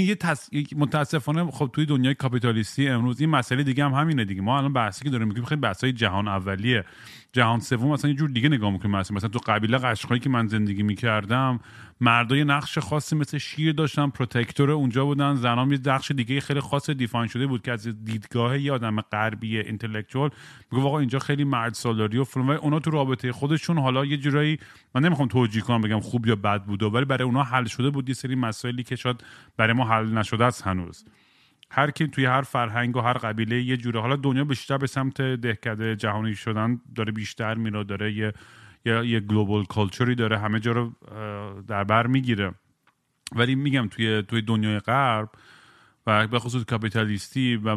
یه. 0.00 0.16
یک- 0.52 0.74
متاسفانه 0.76 1.50
خب 1.50 1.70
توی 1.72 1.86
دنیای 1.86 2.14
capitalist 2.14 2.81
ی 2.81 2.88
امروز 2.88 3.20
این 3.20 3.30
مسئله 3.30 3.62
دیگه 3.62 3.84
هم 3.84 3.94
همینه 3.94 4.24
دیگه. 4.24 4.42
ما 4.42 4.58
الان 4.58 4.72
بحثی 4.72 5.04
که 5.04 5.10
داریم 5.10 5.28
می‌کنیم 5.28 5.46
خیلی 5.46 5.60
بحثای 5.60 5.92
جهان 5.92 6.28
اولیه. 6.28 6.84
جهان 7.32 7.60
سوم 7.60 7.92
مثلا 7.92 8.10
یه 8.10 8.16
جور 8.16 8.28
دیگه 8.30 8.48
نگاه 8.48 8.70
می‌کنیم 8.70 8.96
مثلا 8.96 9.16
مثلا 9.16 9.28
تو 9.30 9.38
قبیله 9.46 9.78
قشقایی 9.78 10.20
که 10.20 10.28
من 10.30 10.46
زندگی 10.46 10.82
می‌کردم 10.82 11.60
مردا 12.00 12.36
یه 12.36 12.44
نقش 12.44 12.78
خاصی 12.78 13.16
مثل 13.16 13.38
شیر 13.38 13.72
داشتن 13.72 14.10
protector 14.10 14.70
اونجا 14.70 15.04
بودن 15.04 15.34
زنام 15.34 15.72
یه 15.72 15.78
نقش 15.86 16.10
دیگه 16.10 16.40
خیلی 16.40 16.60
خاص 16.60 16.90
define 16.90 17.26
شده 17.28 17.46
بود 17.46 17.62
که 17.62 17.72
از 17.72 18.04
دیدگاه 18.04 18.60
یه 18.60 18.72
آدم 18.72 19.00
غربی 19.00 19.58
intellectual 19.58 20.30
میگه 20.72 20.84
آقا 20.84 20.98
اینجا 20.98 21.18
خیلی 21.18 21.44
مرد 21.44 21.74
سالاری 21.74 22.18
و 22.18 22.24
فلان. 22.24 22.50
اونا 22.50 22.80
تو 22.80 22.90
رابطه 22.90 23.32
خودشون 23.32 23.78
حالا 23.78 24.04
یه 24.04 24.16
جورایی 24.16 24.58
من 24.94 25.04
نمی‌خوام 25.04 25.28
توجیه 25.28 25.62
کنم 25.62 25.80
بگم 25.80 26.00
خوب 26.00 26.26
یا 26.26 26.36
بد 26.36 26.64
بوده 26.64 26.86
ولی 26.86 27.04
برای 27.04 27.24
اونا 27.24 27.42
حل 27.42 27.64
شده 27.64 27.90
بود 27.90 28.08
یه 28.08 28.14
سری 28.14 28.34
مسائلی 28.34 28.82
که 28.82 28.96
شاید 28.96 29.24
برای 29.56 29.72
ما 29.72 29.85
حل 29.86 30.18
نشده 30.18 30.44
است 30.44 30.66
هنوز. 30.66 31.04
هر 31.70 31.90
کی 31.90 32.08
توی 32.08 32.24
هر 32.24 32.42
فرهنگ 32.42 32.96
و 32.96 33.00
هر 33.00 33.12
قبیله 33.12 33.62
یه 33.62 33.76
جوره 33.76 34.00
حالا 34.00 34.16
دنیا 34.16 34.44
بیشتر 34.44 34.78
به 34.78 34.86
سمت 34.86 35.22
دهکده 35.22 35.96
جهانی 35.96 36.34
شدن 36.34 36.80
داره 36.94 37.12
بیشتر 37.12 37.54
میره 37.54 37.84
داره 37.84 38.12
یه 38.12 38.32
یه, 38.84 39.06
یه 39.06 39.20
گلوبال 39.20 39.64
کالچری 39.64 40.14
داره 40.14 40.38
همه 40.38 40.60
جا 40.60 40.72
رو 40.72 40.92
در 41.62 41.84
بر 41.84 42.06
می‌گیره. 42.06 42.54
ولی 43.36 43.54
میگم 43.54 43.88
توی 43.88 44.22
توی 44.22 44.42
دنیای 44.42 44.78
غرب 44.78 45.30
و 46.06 46.26
به 46.26 46.38
خصوص 46.38 46.64
کاپیتالیستی 46.64 47.56
و 47.56 47.76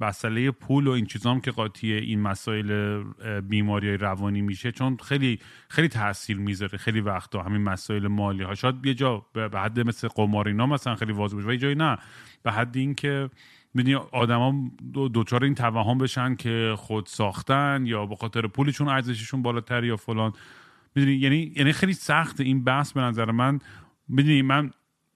مسئله 0.00 0.50
پول 0.50 0.86
و 0.86 0.90
این 0.90 1.06
چیزام 1.06 1.40
که 1.40 1.50
قاطی 1.50 1.92
این 1.92 2.20
مسائل 2.20 3.02
بیماری 3.40 3.96
روانی 3.96 4.40
میشه 4.40 4.72
چون 4.72 4.96
خیلی 4.96 5.38
خیلی 5.68 5.88
تاثیر 5.88 6.38
می‌ذاره 6.38 6.78
خیلی 6.78 7.00
وقتا 7.00 7.42
همین 7.42 7.62
مسائل 7.62 8.06
مالی 8.06 8.42
ها 8.42 8.54
شاید 8.54 8.86
یه 8.86 8.94
جا 8.94 9.26
به 9.32 9.60
حد 9.60 9.80
مثل 9.80 10.08
قمار 10.08 10.48
اینا 10.48 10.66
مثلا 10.66 10.94
خیلی 10.94 11.12
واضح 11.12 11.36
باشه 11.36 11.48
و 11.48 11.52
یه 11.52 11.58
جایی 11.58 11.74
نه. 11.74 11.98
به 12.42 12.52
حد 12.52 12.76
اینکه 12.76 13.30
می‌دونی 13.74 13.94
آدما 13.94 14.70
دو 14.92 15.08
دوچار 15.08 15.44
این 15.44 15.54
توهم 15.54 15.98
بشن 15.98 16.34
که 16.34 16.74
خود 16.76 17.06
ساختن 17.06 17.82
یا 17.86 18.06
به 18.06 18.16
خاطر 18.16 18.46
پولشون 18.46 18.88
ارزششون 18.88 19.42
بالاتر 19.42 19.84
یا 19.84 19.96
فلان. 19.96 20.32
می‌دونی؟ 20.94 21.14
یعنی 21.16 21.52
یعنی 21.56 21.72
خیلی 21.72 21.92
سخت 21.92 22.40
این 22.40 22.64
بحث 22.64 22.92
به 22.92 23.00
نظر 23.00 23.30
من. 23.30 23.58
می‌دونی؟ 24.08 24.42
من 24.42 24.70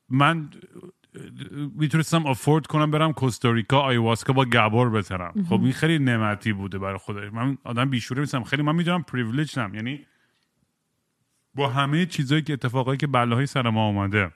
من 0.08 0.50
می‌تونستم 1.74 2.26
افورد 2.26 2.66
کنم 2.66 2.90
برم 2.90 3.12
کوستاریکا 3.12 3.80
آیواسکا 3.80 4.32
با 4.32 4.44
گبار 4.44 4.90
بترم. 4.90 5.44
خب 5.48 5.62
این 5.62 5.72
خیلی 5.72 5.98
نعمتی 5.98 6.52
بوده 6.52 6.78
برای 6.78 6.98
خودش 6.98 7.32
من 7.32 7.58
آدم 7.64 7.90
بیشوره 7.90 8.20
نیستم. 8.20 8.44
خیلی 8.44 8.62
من 8.62 8.74
می‌دونم 8.74 9.02
پریویلیجم 9.02 9.74
یعنی 9.74 10.06
با 11.54 11.68
همه 11.68 12.06
چیزایی 12.06 12.42
که 12.42 12.52
اتفاقایی 12.52 12.98
که 12.98 13.06
بلاهای 13.06 13.46
سر 13.46 13.70
ما 13.70 13.86
اومده. 13.86 14.32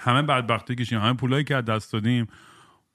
همه 0.00 0.22
بدبختی 0.22 0.74
کشیم 0.74 1.00
همه 1.00 1.12
پولایی 1.12 1.44
که 1.44 1.56
از 1.56 1.64
دست 1.64 1.92
دادیم. 1.92 2.26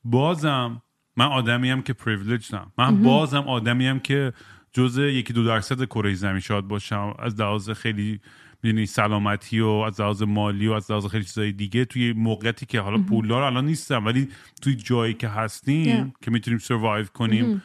بازم 0.04 0.82
من 1.18 1.26
آدمی 1.26 1.70
هم 1.70 1.82
که 1.82 1.94
پریویلیجم 1.94 2.72
من 2.78 3.04
بازم 3.04 3.42
آدمی 3.42 3.88
هم 3.88 4.00
که 4.00 4.34
جزء 4.74 5.02
یکی 5.02 5.34
دو 5.34 5.44
درصد 5.44 5.86
کره 5.86 6.14
زمین 6.14 6.40
شاد 6.40 6.64
باشم. 6.68 7.16
از 7.20 7.40
لحاظ 7.40 7.70
خیلی 7.70 8.20
می‌دونی 8.64 8.86
سلامتی 8.86 9.60
و 9.60 9.68
از 9.68 10.02
لحاظ 10.02 10.22
مالی 10.24 10.68
و 10.68 10.72
از 10.72 10.92
لحاظ 10.92 11.06
خیلی 11.06 11.24
چیزای 11.24 11.52
دیگه 11.52 11.86
توی 11.86 12.14
موقعیتی 12.14 12.66
که 12.66 12.80
حالا 12.80 12.98
پولدار 12.98 13.44
الان 13.44 13.66
نیستم 13.66 14.06
ولی 14.06 14.30
توی 14.62 14.76
جایی 14.76 15.14
که 15.14 15.28
هستیم 15.28 16.08
Yeah. 16.08 16.26
که 16.26 16.32
می‌تونیم 16.32 16.60
سروایو 16.60 17.06
کنیم 17.06 17.62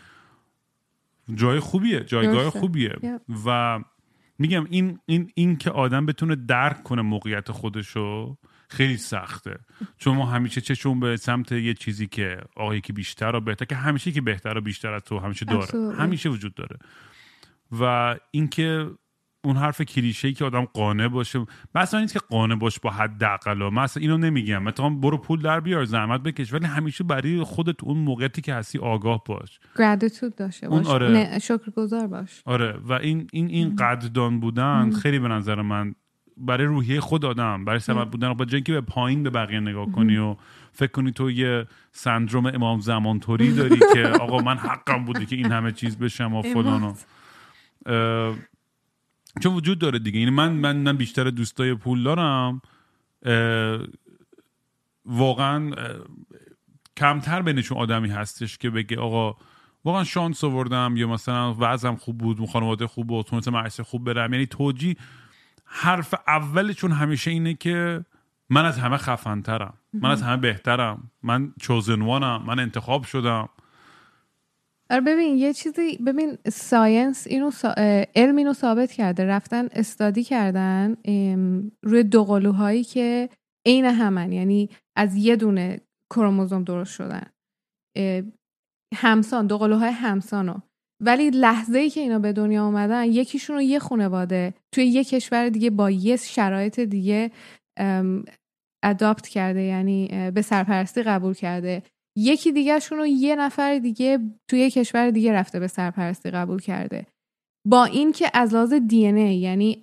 جای 1.35 1.61
خوبیه 1.61 2.00
جایگاه. 2.00 2.50
خوبیه 2.50 2.90
Yeah. 2.90 3.33
و 3.46 3.78
میگم 4.38 4.66
این 4.70 4.98
این 5.07 5.31
این 5.35 5.57
که 5.57 5.70
آدم 5.70 6.07
بتونه 6.07 6.37
درک 6.37 6.83
کنه 6.83 7.02
موقعیت 7.02 7.52
خودشو 7.52 8.37
خیلی 8.68 8.96
سخته 8.96 9.58
چون 9.98 10.16
ما 10.16 10.27
همیشه 10.27 10.60
چشون 10.60 11.00
به 11.00 11.16
سمت 11.16 11.52
یه 11.52 11.75
چیزی 11.75 12.06
که 12.06 12.40
آقا 12.56 12.75
یکی 12.75 12.92
بیشتر 12.92 13.37
و 13.37 13.40
بهتر 13.40 13.64
که 13.64 13.77
همیشه 13.77 14.12
که 14.12 14.21
بهتر 14.21 14.58
و 14.58 14.60
بیشتر 14.60 14.92
از 14.92 15.02
تو 15.02 15.19
همیشه 15.19 15.44
داره 15.44 15.66
Absolutely. 15.66 16.00
همیشه 16.00 16.29
وجود 16.29 16.54
داره 16.54 16.77
و 17.81 18.16
اینکه 18.31 18.90
اون 19.44 19.56
حرف 19.56 19.82
کلیشه 19.82 20.32
که 20.32 20.44
آدم 20.44 20.64
قانع 20.64 21.08
باشه. 21.08 21.46
مثلا 21.74 22.00
نیست 22.00 22.12
که 22.12 22.20
قانع 22.30 22.54
باش 22.54 22.80
با 22.80 22.90
حداقل 22.90 23.68
مثلا 23.72 24.00
اینو 24.00 24.18
نمیگم. 24.18 24.62
مثلا 24.62 24.90
برو 24.90 25.18
پول 25.18 25.42
در 25.42 25.60
بیار 25.60 25.84
زحمت 25.84 26.22
بکش. 26.22 26.52
ولی 26.52 26.66
همیشه 26.66 27.04
برای 27.04 27.42
خودت 27.42 27.84
اون 27.84 27.98
موقعیتی 27.98 28.42
که 28.42 28.54
هستی 28.54 28.78
آگاه 28.78 29.22
باش. 29.26 29.60
گراتیتود 29.78 30.34
داشته 30.36 30.66
اون 30.66 30.78
باش. 30.78 30.86
آره. 30.86 31.08
نه، 31.08 31.38
شکرگزار 31.38 32.06
باش. 32.06 32.42
آره. 32.44 32.78
و 32.84 32.92
این 32.92 33.26
این 33.32 33.46
این 33.46 33.76
قدردان 33.76 34.40
بودن 34.40 34.90
خیلی 34.90 35.18
به 35.18 35.28
نظر 35.28 35.62
من 35.62 35.94
برای 36.36 36.66
روحیه 36.66 37.00
خود 37.00 37.24
آدم 37.24 37.64
برای 37.64 37.78
سبب 37.78 38.10
بودن. 38.10 38.32
با 38.32 38.44
جایی 38.44 38.62
که 38.62 38.72
به 38.72 38.80
پایین 38.80 39.22
به 39.22 39.30
بقیه 39.30 39.60
نگاه 39.60 39.92
کنی 39.92 40.16
و 40.16 40.36
فکر 40.72 40.90
کنی 40.90 41.12
تو 41.12 41.30
یه 41.30 41.66
سندروم 41.92 42.46
امام 42.46 42.80
زمان 42.80 43.20
توری 43.20 43.52
داری 43.52 43.78
که 43.94 44.08
آقا 44.24 44.38
من 44.38 44.56
حقم 44.56 45.04
بوده 45.04 45.26
که 45.26 45.36
این 45.36 45.52
همه 45.52 45.72
چیز 45.72 45.98
بشم 45.98 46.34
و 46.34 46.42
فلان 46.42 46.94
چون 49.40 49.54
وجود 49.54 49.78
داره 49.78 49.98
دیگه. 49.98 50.18
یعنی 50.18 50.30
من 50.30 50.52
من 50.52 50.76
من 50.76 50.96
بیشتر 50.96 51.30
دوستای 51.30 51.74
پول 51.74 52.02
دارم. 52.02 52.62
واقعا 55.04 55.70
کمتر 56.96 57.42
بینشون 57.42 57.78
آدمی 57.78 58.08
هستش 58.08 58.58
که 58.58 58.70
بگه 58.70 58.98
آقا 58.98 59.37
واقعا 59.85 60.04
شانس 60.04 60.44
آوردم 60.44 60.94
یا 60.96 61.08
مثلا 61.08 61.56
وضعم 61.58 61.96
خوب 61.96 62.18
بود 62.18 62.46
خانواده 62.46 62.87
خوب 62.87 63.06
بود 63.06 63.26
تونستم 63.26 63.50
مدرسه 63.50 63.83
خوب 63.83 64.04
برم. 64.04 64.33
یعنی 64.33 64.46
توجی 64.46 64.96
حرف 65.64 66.14
اولشون 66.26 66.92
همیشه 66.92 67.30
اینه 67.30 67.54
که 67.54 68.04
من 68.50 68.64
از 68.64 68.78
همه 68.78 68.96
خفنترم. 68.96 69.74
من 69.92 70.10
از 70.10 70.22
همه 70.22 70.37
بهترم. 70.37 71.10
من 71.22 71.54
چوزنوانم 71.60 72.42
من 72.46 72.60
انتخاب 72.60 73.04
شدم. 73.04 73.48
آره 74.92 75.00
ببین 75.00 75.36
یه 75.36 75.52
چیزی 75.52 75.96
ببین 75.96 76.38
ساینس 76.52 77.26
اینو 77.26 77.50
سا... 77.50 77.74
علم 78.16 78.36
اینو 78.36 78.52
ثابت 78.52 78.92
کرده. 78.92 79.24
رفتن 79.24 79.68
استادی 79.72 80.24
کردن 80.24 80.96
روی 81.82 82.02
دو 82.02 82.24
قلوهایی 82.24 82.84
که 82.84 83.28
عین 83.66 83.84
همن. 83.84 84.32
یعنی 84.32 84.68
از 84.96 85.16
یه 85.16 85.36
دونه 85.36 85.80
کروموزوم 86.10 86.64
درست 86.64 86.92
شدن. 86.92 87.26
همسان 88.94 89.46
دو 89.46 89.58
قلوهای 89.58 89.90
همسانو. 89.90 90.54
ولی 91.04 91.30
لحظه 91.30 91.78
ای 91.78 91.90
که 91.90 92.00
اینا 92.00 92.18
به 92.18 92.32
دنیا 92.32 92.66
اومدن 92.66 93.04
یکیشون 93.04 93.56
رو 93.56 93.62
یه 93.62 93.78
خانواده 93.78 94.54
توی 94.74 94.86
یه 94.86 95.04
کشور 95.04 95.48
دیگه 95.48 95.70
با 95.70 95.90
یه 95.90 96.16
شرایط 96.16 96.80
دیگه 96.80 97.30
اداپت 98.84 99.28
کرده. 99.28 99.62
یعنی 99.62 100.30
به 100.34 100.42
سرپرستی 100.42 101.02
قبول 101.02 101.34
کرده. 101.34 101.82
یکی 102.17 102.52
دیگهشون 102.52 102.98
رو 102.98 103.06
یه 103.06 103.37
نفر 103.37 103.79
دیگه 103.79 104.19
توی 104.50 104.58
یه 104.58 104.71
کشور 104.71 105.10
دیگه 105.10 105.33
رفته 105.33 105.60
به 105.60 105.67
سرپرستی 105.67 106.31
قبول 106.31 106.60
کرده. 106.60 107.06
با 107.67 107.85
این 107.85 108.13
که 108.13 108.31
از 108.35 108.54
لحاظ 108.54 108.73
دی 108.73 108.96
یعنی 108.96 109.83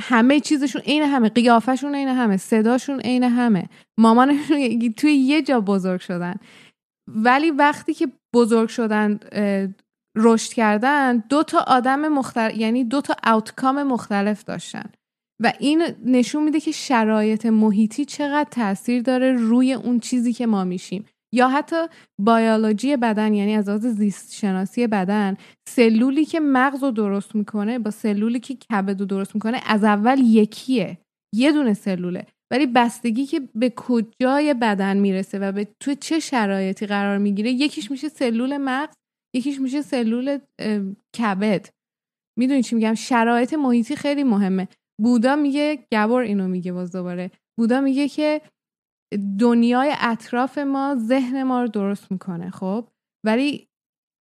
همه 0.00 0.40
چیزشون 0.40 0.82
عین 0.82 1.02
همه 1.02 1.28
قیافشون 1.28 1.94
عین 1.94 2.08
همه 2.08 2.36
صداشون 2.36 3.00
عین 3.00 3.22
همه 3.22 3.68
مامانشون 3.98 4.78
توی 4.98 5.12
یه 5.12 5.42
جا 5.42 5.60
بزرگ 5.60 6.00
شدن. 6.00 6.34
ولی 7.08 7.50
وقتی 7.50 7.94
که 7.94 8.08
بزرگ 8.34 8.68
شدن 8.68 9.20
رشد 10.16 10.52
کردن 10.52 11.18
دو 11.28 11.42
تا 11.42 11.64
آدم 11.66 12.08
مختلف 12.08 12.56
یعنی 12.56 12.84
دو 12.84 13.00
تا 13.00 13.14
آوتکام 13.24 13.82
مختلف 13.82 14.44
داشتن. 14.44 14.90
و 15.42 15.52
این 15.60 15.82
نشون 16.04 16.44
میده 16.44 16.60
که 16.60 16.72
شرایط 16.72 17.46
محیطی 17.46 18.04
چقدر 18.04 18.48
تاثیر 18.50 19.02
داره 19.02 19.32
روی 19.32 19.72
اون 19.72 20.00
چیزی 20.00 20.32
که 20.32 20.46
ما 20.46 20.64
میشیم. 20.64 21.04
یا 21.34 21.48
حتی 21.48 21.76
بیولوژی 22.18 22.96
بدن 22.96 23.34
یعنی 23.34 23.54
از 23.54 23.68
لحاظ 23.68 23.86
زیست 23.86 24.34
شناسی 24.34 24.86
بدن 24.86 25.36
سلولی 25.68 26.24
که 26.24 26.40
مغز 26.40 26.82
رو 26.82 26.90
درست 26.90 27.34
می‌کنه 27.34 27.78
با 27.78 27.90
سلولی 27.90 28.40
که 28.40 28.54
کبد 28.54 29.00
رو 29.00 29.06
درست 29.06 29.34
می‌کنه 29.34 29.60
از 29.66 29.84
اول 29.84 30.18
یکیه 30.18 30.98
یه 31.34 31.52
دونه 31.52 31.74
سلوله. 31.74 32.26
ولی 32.50 32.66
بستگی 32.66 33.26
که 33.26 33.40
به 33.54 33.72
کجای 33.76 34.54
بدن 34.54 34.96
می‌رسه 34.96 35.38
و 35.38 35.52
به 35.52 35.68
تو 35.80 35.94
چه 35.94 36.18
شرایطی 36.18 36.86
قرار 36.86 37.18
می‌گیره 37.18 37.50
یکیش 37.50 37.90
میشه 37.90 38.08
سلول 38.08 38.56
مغز 38.56 38.94
یکیش 39.36 39.60
میشه 39.60 39.82
سلول 39.82 40.38
کبد. 41.18 41.68
می‌دونی 42.38 42.62
چی 42.62 42.74
میگم؟ 42.74 42.94
شرایط 42.94 43.54
محیطی 43.54 43.96
خیلی 43.96 44.24
مهمه. 44.24 44.68
بودا 45.02 45.36
میگه 45.36 45.86
گبر 45.92 46.20
اینو 46.20 46.48
میگه 46.48 46.72
باز 46.72 46.92
دوباره. 46.92 47.30
بودا 47.58 47.80
میگه 47.80 48.08
که 48.08 48.42
دنیای 49.40 49.92
اطراف 50.00 50.58
ما 50.58 50.96
ذهن 50.98 51.42
ما 51.42 51.62
رو 51.62 51.68
درست 51.68 52.12
می‌کنه 52.12 52.50
خب؟ 52.50 52.88
ولی 53.26 53.68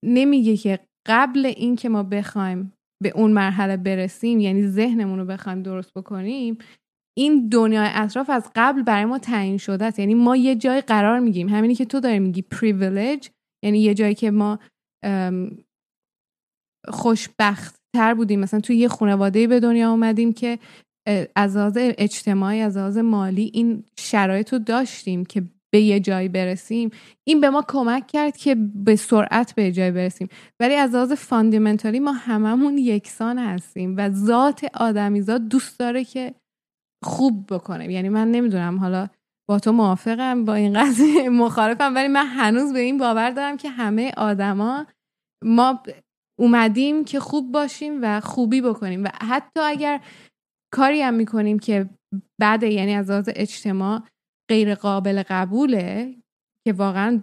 نمیگه 0.05 0.57
که 0.57 0.79
قبل 1.07 1.45
اینکه 1.45 1.89
ما 1.89 2.03
بخوایم 2.03 2.73
به 3.03 3.09
اون 3.15 3.31
مرحله 3.31 3.77
برسیم 3.77 4.39
یعنی 4.39 4.67
ذهنمون 4.67 5.19
رو 5.19 5.25
بخوایم 5.25 5.63
درست 5.63 5.93
بکنیم 5.93 6.57
این 7.17 7.49
دنیای 7.49 7.89
اطراف 7.91 8.29
از 8.29 8.51
قبل 8.55 8.83
برای 8.83 9.05
ما 9.05 9.19
تعیین 9.19 9.57
شده 9.57 9.85
است. 9.85 9.99
یعنی 9.99 10.13
ما 10.13 10.35
یه 10.35 10.55
جای 10.55 10.81
قرار 10.81 11.19
میگیم 11.19 11.49
همینی 11.49 11.75
که 11.75 11.85
تو 11.85 11.99
داری 11.99 12.19
میگی 12.19 12.41
پریویلیج 12.41 13.29
یعنی 13.63 13.79
یه 13.79 13.93
جایی 13.93 14.15
که 14.15 14.31
ما 14.31 14.59
خوشبخت 16.87 17.80
تر 17.95 18.13
بودیم. 18.13 18.39
مثلا 18.39 18.59
توی 18.59 18.77
یه 18.77 18.87
خانواده 18.87 19.47
به 19.47 19.59
دنیا 19.59 19.91
اومدیم 19.91 20.33
که 20.33 20.59
از 21.35 21.57
لحاظ 21.57 21.77
اجتماعی 21.77 22.61
از 22.61 22.77
لحاظ 22.77 22.97
مالی 22.97 23.51
این 23.53 23.83
شرایط 23.99 24.53
رو 24.53 24.59
داشتیم 24.59 25.25
که 25.25 25.43
به 25.73 25.81
یه 25.81 25.99
جایی 25.99 26.29
برسیم. 26.29 26.89
این 27.27 27.41
به 27.41 27.49
ما 27.49 27.65
کمک 27.67 28.07
کرد 28.07 28.37
که 28.37 28.55
به 28.75 28.95
سرعت 28.95 29.55
به 29.55 29.71
جایی 29.71 29.91
برسیم. 29.91 30.27
ولی 30.59 30.75
از 30.75 30.95
لحاظ 30.95 31.11
فاندیمنتالی 31.11 31.99
ما 31.99 32.11
هممون 32.11 32.77
یکسان 32.77 33.39
هستیم 33.39 33.97
و 33.97 34.09
ذات 34.09 34.65
آدمیزاد 34.73 35.47
دوست 35.47 35.79
داره 35.79 36.03
که 36.03 36.33
خوب 37.03 37.53
بکنه. 37.53 37.93
یعنی 37.93 38.09
من 38.09 38.31
نمی‌دونم 38.31 38.79
حالا 38.79 39.07
با 39.49 39.59
تو 39.59 39.71
موافقم 39.71 40.45
با 40.45 40.53
این 40.53 40.73
قضیه 40.81 41.29
مخالفم 41.43 41.95
ولی 41.95 42.07
من 42.07 42.25
هنوز 42.25 42.73
به 42.73 42.79
این 42.79 42.97
باور 42.97 43.31
دارم 43.31 43.57
که 43.57 43.69
همه 43.69 44.11
آدما 44.17 44.85
ما 45.43 45.83
اومدیم 46.39 47.05
که 47.05 47.19
خوب 47.19 47.51
باشیم 47.51 47.99
و 48.01 48.19
خوبی 48.19 48.61
بکنیم. 48.61 49.03
و 49.03 49.07
حتی 49.21 49.59
اگر 49.59 50.01
کاری 50.73 51.01
هم 51.01 51.13
می‌کنیم 51.13 51.59
که 51.59 51.89
بعد 52.41 52.63
یعنی 52.63 52.93
از 52.93 53.09
لحاظ 53.09 53.29
اجتماع 53.35 54.03
غیر 54.49 54.75
قابل 54.75 55.23
قبوله 55.29 56.15
که 56.67 56.73
واقعا 56.73 57.21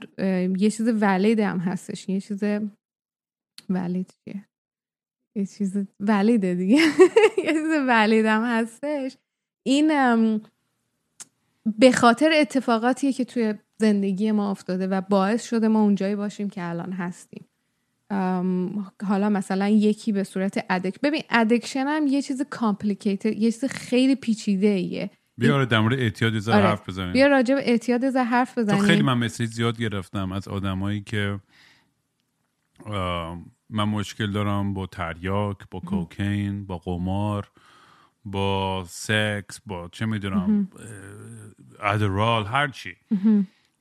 یه 0.59 0.71
چیز 0.71 0.89
ولید 0.89 1.41
هم 1.41 1.59
هستش. 1.59 2.09
یه 2.09 2.21
چیز 2.21 2.43
ولید 3.69 4.13
یه 5.37 5.47
چیز 5.47 5.77
ولیده 6.01 6.55
دیگه. 6.55 6.77
یه 7.45 7.53
چیز 7.53 7.71
ولید 7.89 8.27
هم 8.27 8.43
هستش. 8.45 9.17
این 9.67 9.89
به 11.79 11.93
خاطر 11.93 12.31
اتفاقاتیه 12.35 13.13
که 13.13 13.25
توی 13.25 13.55
زندگی 13.81 14.33
ما 14.33 14.51
افتاده 14.51 14.87
و 14.87 15.01
باعث 15.01 15.49
شده 15.49 15.69
ما 15.69 15.83
اونجایی 15.83 16.17
باشیم 16.17 16.51
که 16.51 16.69
الان 16.69 16.93
هستیم. 16.93 17.48
حالا 19.09 19.29
مثلا 19.29 19.69
یکی 19.69 20.13
به 20.13 20.25
صورت 20.25 20.65
addic 20.71 21.01
ببین 21.01 21.23
addiction 21.31 21.85
هم 21.87 22.07
یه 22.07 22.23
چیز 22.23 22.43
complicated 22.51 23.33
یه 23.33 23.53
چیز 23.53 23.65
خیلی 23.65 24.15
پیچیده 24.15 24.67
ایه 24.67 25.11
بیا 25.37 25.65
در 25.65 25.81
مورد 25.81 25.99
اعتیاد 25.99 26.53
آره. 26.53 26.67
حرف 26.67 26.89
بزنیم. 26.89 27.13
بیا 27.13 27.27
راجع 27.27 27.55
به 27.55 27.71
اعتیاد 27.71 28.25
حرف 28.25 28.59
بزنیم. 28.59 28.83
خیلی 28.83 29.03
من 29.03 29.19
message 29.19 29.51
زیاد 29.51 29.79
گرفتم 29.79 30.33
از 30.33 30.49
آدمایی 30.49 31.01
که 31.01 31.41
من 33.71 33.85
مشکل 33.85 34.33
دارم 34.33 34.75
با 34.75 34.87
تریاک 34.87 35.57
با 35.71 35.81
کوکین 35.81 36.67
با 36.67 36.79
قمار 36.79 37.51
با 38.25 38.85
سکس 38.89 39.61
با 39.67 39.89
چه 39.93 40.07
می‌دونم 40.07 40.69
ادرال 41.83 42.47
هر 42.47 42.69
چی. 42.69 42.97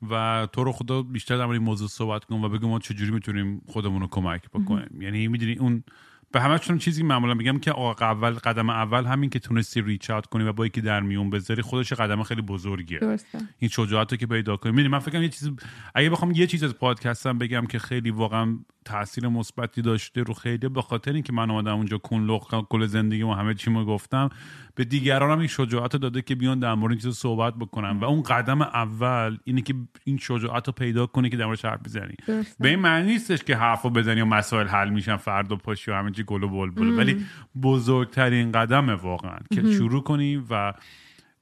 و 0.10 0.48
تو 0.54 0.64
رو 0.64 0.72
خدا 0.72 1.02
بیشتر 1.02 1.38
در 1.38 1.48
این 1.48 1.62
موضوع 1.62 1.88
صحبت 1.88 2.26
کن 2.26 2.44
و 2.44 2.50
بگو 2.50 2.68
ما 2.68 2.80
چجوری 2.80 3.12
می‌تونیم 3.12 3.62
خودمون 3.68 4.02
رو 4.02 4.08
کمک 4.08 4.50
بکنیم. 4.50 5.02
یعنی 5.02 5.28
می‌دونی 5.28 5.54
اون 5.54 5.84
به 6.32 6.42
همشون 6.42 6.78
چیزی 6.78 7.04
معمولا 7.04 7.34
میگم 7.34 7.60
که 7.60 7.80
اول 7.80 8.32
قدم 8.32 8.70
اول 8.70 9.06
همین 9.06 9.30
که 9.30 9.40
تونستی 9.40 9.82
ریچ 9.82 10.10
اوت 10.10 10.26
کنی 10.26 10.44
و 10.44 10.54
با 10.54 10.66
یکی 10.66 10.82
در 10.82 11.00
میون 11.00 11.30
بذاری 11.30 11.62
خودش 11.62 11.94
قدم 11.94 12.24
خیلی 12.24 12.42
بزرگیه. 12.42 13.00
درسته. 13.00 13.40
این 13.60 13.70
شجاعت 13.70 14.12
رو 14.12 14.18
که 14.18 14.28
پیدا 14.28 14.58
کنی. 14.58 14.72
می‌دونی 14.72 14.88
من 14.88 15.00
فکر 15.00 15.22
یه 15.22 15.30
چیز 15.30 15.52
اگه 15.96 16.10
بخوام 16.10 16.32
یه 16.32 16.48
چیز 16.48 16.64
از 16.64 16.74
پادکستم 16.74 17.38
بگم 17.38 17.66
که 17.66 17.80
خیلی 17.80 18.12
واقعا 18.12 18.60
تاثیر 18.88 19.28
مثبتی 19.28 19.82
داشته 19.82 20.24
رو 20.24 20.34
خیلی 20.34 20.70
به 20.70 20.82
خاطر 20.82 21.14
اینکه 21.14 21.34
من 21.34 21.52
اومدم 21.52 21.76
اونجا 21.76 21.98
کل 21.98 22.38
کل 22.70 22.86
زندگی 22.86 23.22
و 23.22 23.32
همه 23.32 23.54
چی 23.54 23.74
گفتم. 23.74 24.30
به 24.76 24.86
دیگران 24.86 25.32
هم 25.32 25.40
این 25.40 25.48
شجاعت 25.48 25.96
داده 25.96 26.22
که 26.22 26.36
بیان 26.36 26.60
در 26.60 26.74
مورد 26.74 27.00
چیز 27.00 27.16
صحبت 27.16 27.54
بکنن. 27.56 28.00
و 28.00 28.04
اون 28.06 28.24
قدم 28.24 28.62
اول 28.62 29.38
اینه 29.44 29.62
که 29.62 29.74
این 30.04 30.18
شجاعت 30.18 30.68
رو 30.68 30.74
پیدا 30.74 31.06
کنی 31.06 31.30
که 31.30 31.38
در 31.38 31.46
موردش 31.46 31.66
حرف 31.66 31.80
بزنی. 31.86 32.16
به 32.60 32.70
این 32.70 32.80
معنی 32.80 33.12
نیستش 33.12 33.44
که 33.44 33.56
حرفو 33.56 33.90
بزنی 33.90 34.22
و 34.22 34.26
مسائل 34.26 34.68
حل 34.68 34.90
میشن 34.90 35.18
فردا 35.18 35.56
پاشی 35.56 35.92
و 35.92 35.94
همه 35.94 36.12
چی 36.12 36.24
گل 36.24 36.44
و 36.44 36.50
بلبل 36.50 36.98
ولی 37.00 37.26
بزرگترین 37.62 38.52
قدمه 38.52 38.94
واقعا 38.94 39.38
که 39.54 39.72
شروع 39.72 40.04
کنی 40.04 40.44
و 40.50 40.74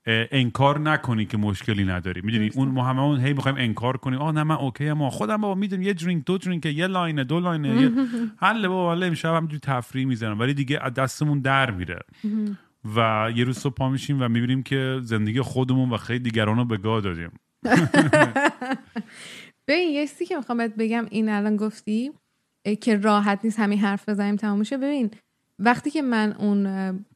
انکار 0.06 0.80
نکنی 0.80 1.26
که 1.26 1.36
مشکلی 1.36 1.84
نداری. 1.84 2.20
می‌دونی؟ 2.20 2.50
اون 2.54 2.68
ما 2.68 2.84
هممون 2.84 3.20
هی 3.20 3.32
می‌خوایم 3.32 3.56
انکار 3.58 3.96
کنیم. 3.96 4.18
آه 4.18 4.32
نه 4.32 4.42
من 4.42 4.54
okay 4.54 4.92
ما 4.92 5.10
خودم 5.10 5.36
بابا 5.36 5.54
می‌دونم 5.54 5.82
یه 5.82 5.92
drink 5.92 6.24
دو 6.24 6.38
drink 6.38 6.66
یه 6.66 6.86
line 6.86 7.16
ه 7.16 7.24
دو 7.24 7.40
line 7.40 7.74
ه 7.74 7.82
یه 7.82 7.90
حل 8.46 8.68
بابا 8.68 8.90
ولی 8.90 9.04
امشب 9.04 9.34
همینجوری 9.34 9.60
تفریح 9.60 10.06
می‌زنم 10.06 10.38
ولی 10.38 10.54
دیگه 10.54 10.78
دستمون 10.78 11.40
در 11.40 11.70
میره. 11.70 11.98
و 12.96 13.30
یه 13.34 13.44
روز 13.44 13.58
صبح 13.58 13.74
پا 13.74 13.88
میشیم 13.88 14.22
و 14.22 14.28
می‌بینیم 14.28 14.62
که 14.62 15.00
زندگی 15.02 15.40
خودمون 15.40 15.90
و 15.90 15.96
خیلی 15.96 16.18
دیگران 16.18 16.56
رو 16.56 16.64
به 16.64 16.76
گاه 16.76 17.00
دادیم. 17.00 17.30
ببین 19.68 19.90
یه 19.90 20.06
که 20.28 20.36
می‌خوام 20.36 20.68
بگم 20.68 21.06
این 21.10 21.28
الان 21.28 21.56
گفتی 21.56 22.12
که 22.80 22.96
راحت 22.96 23.40
نیست 23.44 23.60
همین 23.60 23.78
حرف 23.78 24.08
بزنیم 24.08 24.36
تمامشه 24.36 24.76
ببین 24.76 25.10
وقتی 25.58 25.90
که 25.90 26.02
من 26.02 26.32
اون 26.32 26.66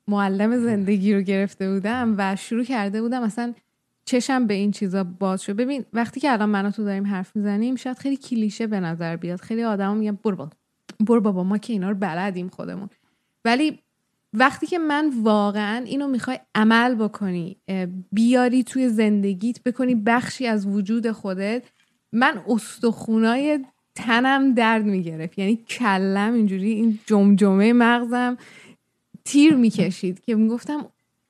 معلم 0.08 0.56
زندگی 0.56 1.14
رو 1.14 1.20
گرفته 1.20 1.72
بودم 1.72 2.14
و 2.18 2.36
شروع 2.36 2.64
کرده 2.64 3.02
بودم 3.02 3.22
مثلا 3.22 3.54
چشم 4.04 4.46
به 4.46 4.54
این 4.54 4.70
چیزا 4.70 5.04
باز 5.04 5.42
شد. 5.42 5.56
ببین 5.56 5.84
وقتی 5.92 6.20
که 6.20 6.32
الان 6.32 6.48
من 6.48 6.70
تو 6.70 6.84
داریم 6.84 7.06
حرف 7.06 7.36
می‌زنیم 7.36 7.76
شاید 7.76 7.98
خیلی 7.98 8.16
کلیشه 8.16 8.66
به 8.66 8.80
نظر 8.80 9.16
بیاد. 9.16 9.40
خیلی 9.40 9.64
آدما 9.64 9.94
میگن 9.94 10.18
برو 10.24 10.36
بابا 10.36 10.50
برو 11.00 11.20
بابا 11.20 11.44
ما 11.44 11.58
که 11.58 11.72
اینا 11.72 11.88
رو 11.88 11.94
بلدیم 11.94 12.48
خودمون. 12.48 12.90
ولی 13.44 13.78
وقتی 14.32 14.66
که 14.66 14.78
من 14.78 15.10
واقعا 15.22 15.84
اینو 15.84 16.08
می‌خوای 16.08 16.38
عمل 16.54 16.94
بکنی 16.94 17.56
بیاری 18.12 18.64
توی 18.64 18.88
زندگیت 18.88 19.62
بکنی 19.62 19.94
بخشی 19.94 20.46
از 20.46 20.66
وجود 20.66 21.10
خودت 21.10 21.62
من 22.12 22.42
استخونای 22.48 23.64
تنم 24.00 24.54
درد 24.54 24.84
می‌گرفت. 24.84 25.38
یعنی 25.38 25.56
کلم 25.56 26.34
اینجوری 26.34 26.70
این 26.70 26.98
جمجمه 27.06 27.72
مغزم 27.72 28.36
تیر 29.24 29.54
می‌کشید 29.54 30.20
که 30.20 30.34
می‌گفتم 30.34 30.86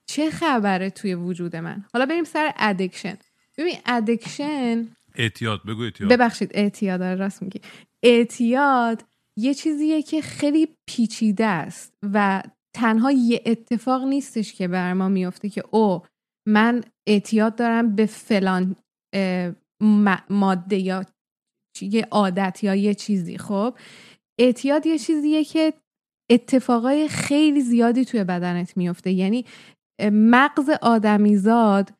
چه 0.06 0.30
خبره 0.30 0.90
توی 0.90 1.14
وجود 1.14 1.56
من. 1.56 1.84
حالا 1.92 2.06
بریم 2.06 2.24
سر 2.24 2.52
ادکشن 2.56 3.16
ببین 3.58 3.74
ادکشن 3.86 4.88
اعتیاد 5.14 5.60
بگو 5.66 5.82
اعتیاد. 5.82 6.12
ببخشید 6.12 6.50
اعتیاد 6.54 7.02
آره، 7.02 7.14
راست 7.14 7.42
میگی. 7.42 7.60
اعتیاد 8.02 9.04
یه 9.36 9.54
چیزیه 9.54 10.02
که 10.02 10.22
خیلی 10.22 10.68
پیچیده 10.86 11.46
است 11.46 11.92
و 12.02 12.42
تنها 12.72 13.12
یه 13.12 13.42
اتفاق 13.46 14.04
نیستش 14.04 14.52
که 14.52 14.68
بر 14.68 14.92
ما 14.92 15.08
میفته 15.08 15.48
که 15.48 15.64
او 15.70 16.02
من 16.46 16.84
اعتیاد 17.06 17.56
دارم 17.56 17.94
به 17.94 18.06
فلان 18.06 18.76
ماده 20.30 20.76
یا 20.76 21.04
یه 21.80 22.06
عادت 22.10 22.64
یا 22.64 22.74
یه 22.74 22.94
چیزی. 22.94 23.38
خب 23.38 23.74
اعتیاد 24.40 24.86
یه 24.86 24.98
چیزیه 24.98 25.44
که 25.44 25.72
اتفاقای 26.30 27.08
خیلی 27.08 27.60
زیادی 27.60 28.04
توی 28.04 28.24
بدنت 28.24 28.76
میفته. 28.76 29.10
یعنی 29.10 29.44
مغز 30.12 30.70
آدمیزاد 30.82 31.92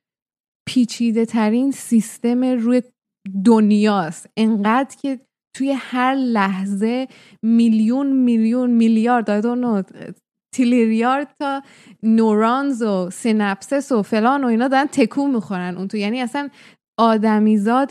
پیچیده 0.69 1.27
ترین 1.27 1.71
سیستم 1.71 2.45
روی 2.45 2.83
دنیاست. 3.45 4.29
انقدر 4.37 4.97
که 5.03 5.21
توی 5.57 5.73
هر 5.73 6.15
لحظه 6.15 7.09
میلیون 7.43 8.13
میلیون 8.13 8.71
میلیارد 8.71 9.31
I 9.31 9.40
dunno 9.40 9.85
تیلیریارد 10.55 11.35
تا 11.39 11.63
neurons 12.03 12.83
و 12.83 13.11
synapses 13.11 13.93
و 13.93 14.03
فلان 14.03 14.45
و 14.45 14.47
اینا 14.47 14.69
دارن 14.69 14.87
تکون 14.87 15.31
می‌خورن 15.31 15.77
اون 15.77 15.89
تو. 15.89 15.97
یعنی 15.97 16.21
اصلا 16.21 16.49
آدمیزاد 17.01 17.91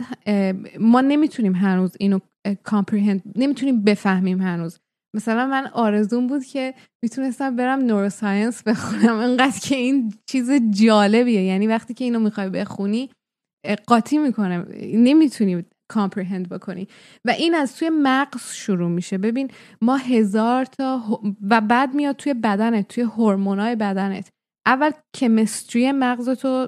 ما 0.80 1.02
نمی‌تونیم 1.02 1.56
هنوز 1.56 1.96
اینو 2.00 2.20
comprehend 2.64 3.22
نمی‌تونیم 3.36 3.84
بفهمیم 3.84 4.42
هنوز. 4.42 4.80
مثلا 5.16 5.48
من 5.48 5.68
آرزوم 5.68 6.28
بود 6.28 6.44
که 6.46 6.74
می‌تونستم 7.04 7.56
برم 7.56 7.80
neuroscience 7.80 8.64
بخونم. 8.64 9.16
انقدر 9.16 9.60
که 9.60 9.76
این 9.76 10.14
چیز 10.26 10.52
جالبیه. 10.70 11.42
یعنی 11.42 11.68
وقتی 11.68 11.94
که 11.94 12.04
اینو 12.04 12.20
می‌خوای 12.20 12.50
بخونی 12.50 13.10
قاطی 13.88 14.18
می‌کنه. 14.18 14.66
نمی‌تونی 14.94 15.66
کامپریهند 15.92 16.50
بکنی. 16.50 16.88
و 17.26 17.30
این 17.30 17.56
از 17.56 17.76
توی 17.76 17.90
مغز 17.94 18.52
شروع 18.54 18.90
میشه. 18.90 19.18
ببین 19.18 19.52
ما 19.82 19.98
هزار 19.98 20.66
تا 20.66 21.22
و 21.50 21.62
بعد 21.62 21.94
میاد 21.94 22.16
توی 22.16 22.34
بدنت 22.34 22.88
توی 22.88 23.04
هورمونای 23.04 23.76
بدنت. 23.76 24.30
اول 24.68 24.92
کمستری 25.16 25.92
مغز 25.92 26.30
تو 26.30 26.68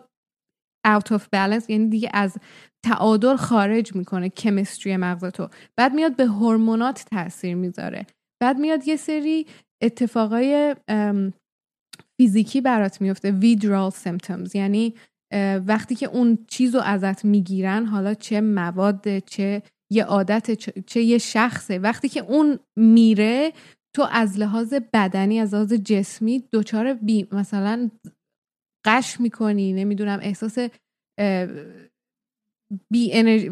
out 0.87 1.13
of 1.13 1.21
balance 1.35 1.69
یعنی 1.69 1.89
دیگه 1.89 2.09
از 2.13 2.37
تعادل 2.85 3.35
خارج 3.35 3.95
می‌کنه 3.95 4.29
کمستری 4.29 4.97
مغز 4.97 5.25
تو 5.25 5.49
بعد 5.77 5.93
میاد 5.93 6.15
به 6.15 6.25
هورمونات 6.25 7.05
تاثیر 7.11 7.55
می‌ذاره. 7.55 8.05
بعد 8.41 8.57
میاد 8.57 8.87
یه 8.87 8.95
سری 8.95 9.45
اتفاقای 9.83 10.75
فیزیکی 12.21 12.61
برات 12.61 13.01
میفته 13.01 13.31
withdrawal 13.31 13.89
symptoms 13.89 14.55
یعنی 14.55 14.93
وقتی 15.65 15.95
که 15.95 16.05
اون 16.05 16.37
چیز 16.47 16.75
رو 16.75 16.81
ازت 16.81 17.25
می‌گیرن 17.25 17.85
حالا 17.85 18.13
چه 18.13 18.41
مواد 18.41 19.19
چه 19.19 19.61
یه 19.91 20.03
عادت 20.03 20.51
چه 20.87 21.01
یه 21.01 21.17
شخصه 21.17 21.79
وقتی 21.79 22.09
که 22.09 22.19
اون 22.19 22.59
میره 22.75 23.53
تو 23.95 24.07
از 24.11 24.39
لحاظ 24.39 24.73
بدنی 24.93 25.39
از 25.39 25.53
لحاظ 25.53 25.73
جسمی 25.73 26.43
دچار 26.53 26.93
بی 26.93 27.27
مثلا 27.31 27.89
غش 28.85 29.19
می‌کنی 29.19 29.73
نمی‌دونم 29.73 30.19
احساس 30.21 30.57
بی 32.91 33.13
انرژی 33.13 33.51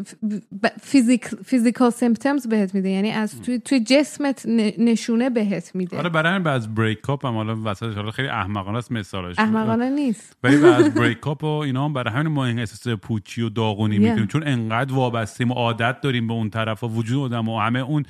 physical 1.44 1.90
symptoms 1.90 2.46
بهت 2.46 2.74
میده. 2.74 2.88
یعنی 2.88 3.10
از 3.10 3.42
توی 3.42 3.58
توی 3.58 3.80
جسمت 3.80 4.46
نشونه 4.78 5.30
بهت 5.30 5.74
میده. 5.74 5.98
آره 5.98 6.08
برای 6.08 6.32
همین 6.32 6.42
بعد 6.42 6.74
break 6.74 7.10
up 7.10 7.26
هم 7.26 7.34
حالا 7.34 7.56
وسطش 7.64 7.94
حالا 7.94 8.10
خیلی 8.10 8.28
احمقانه 8.28 8.78
است 8.78 8.92
مثالش 8.92 9.38
احمقانه 9.38 9.90
نیست. 9.90 10.36
ولی 10.42 10.56
بعد 10.56 10.94
بریک 10.94 11.26
اپ 11.26 11.44
و 11.44 11.46
اینا 11.46 11.84
هم 11.84 11.92
برای 11.92 12.14
همین 12.14 12.32
ما 12.32 12.46
این 12.46 12.58
احساس 12.58 12.94
پوچی 12.96 13.42
و 13.42 13.48
داغونی 13.48 13.96
yeah. 13.96 14.00
می‌کنیم. 14.00 14.26
چون 14.26 14.42
انقدر 14.46 14.94
وابستیم 14.94 15.50
و 15.50 15.54
عادت 15.54 16.00
داریم 16.00 16.26
به 16.26 16.32
اون 16.32 16.50
طرف 16.50 16.84
و 16.84 16.88
وجود 16.88 17.32
آدم 17.32 17.48
و 17.48 17.58
همه 17.60 17.78
اون 17.78 18.04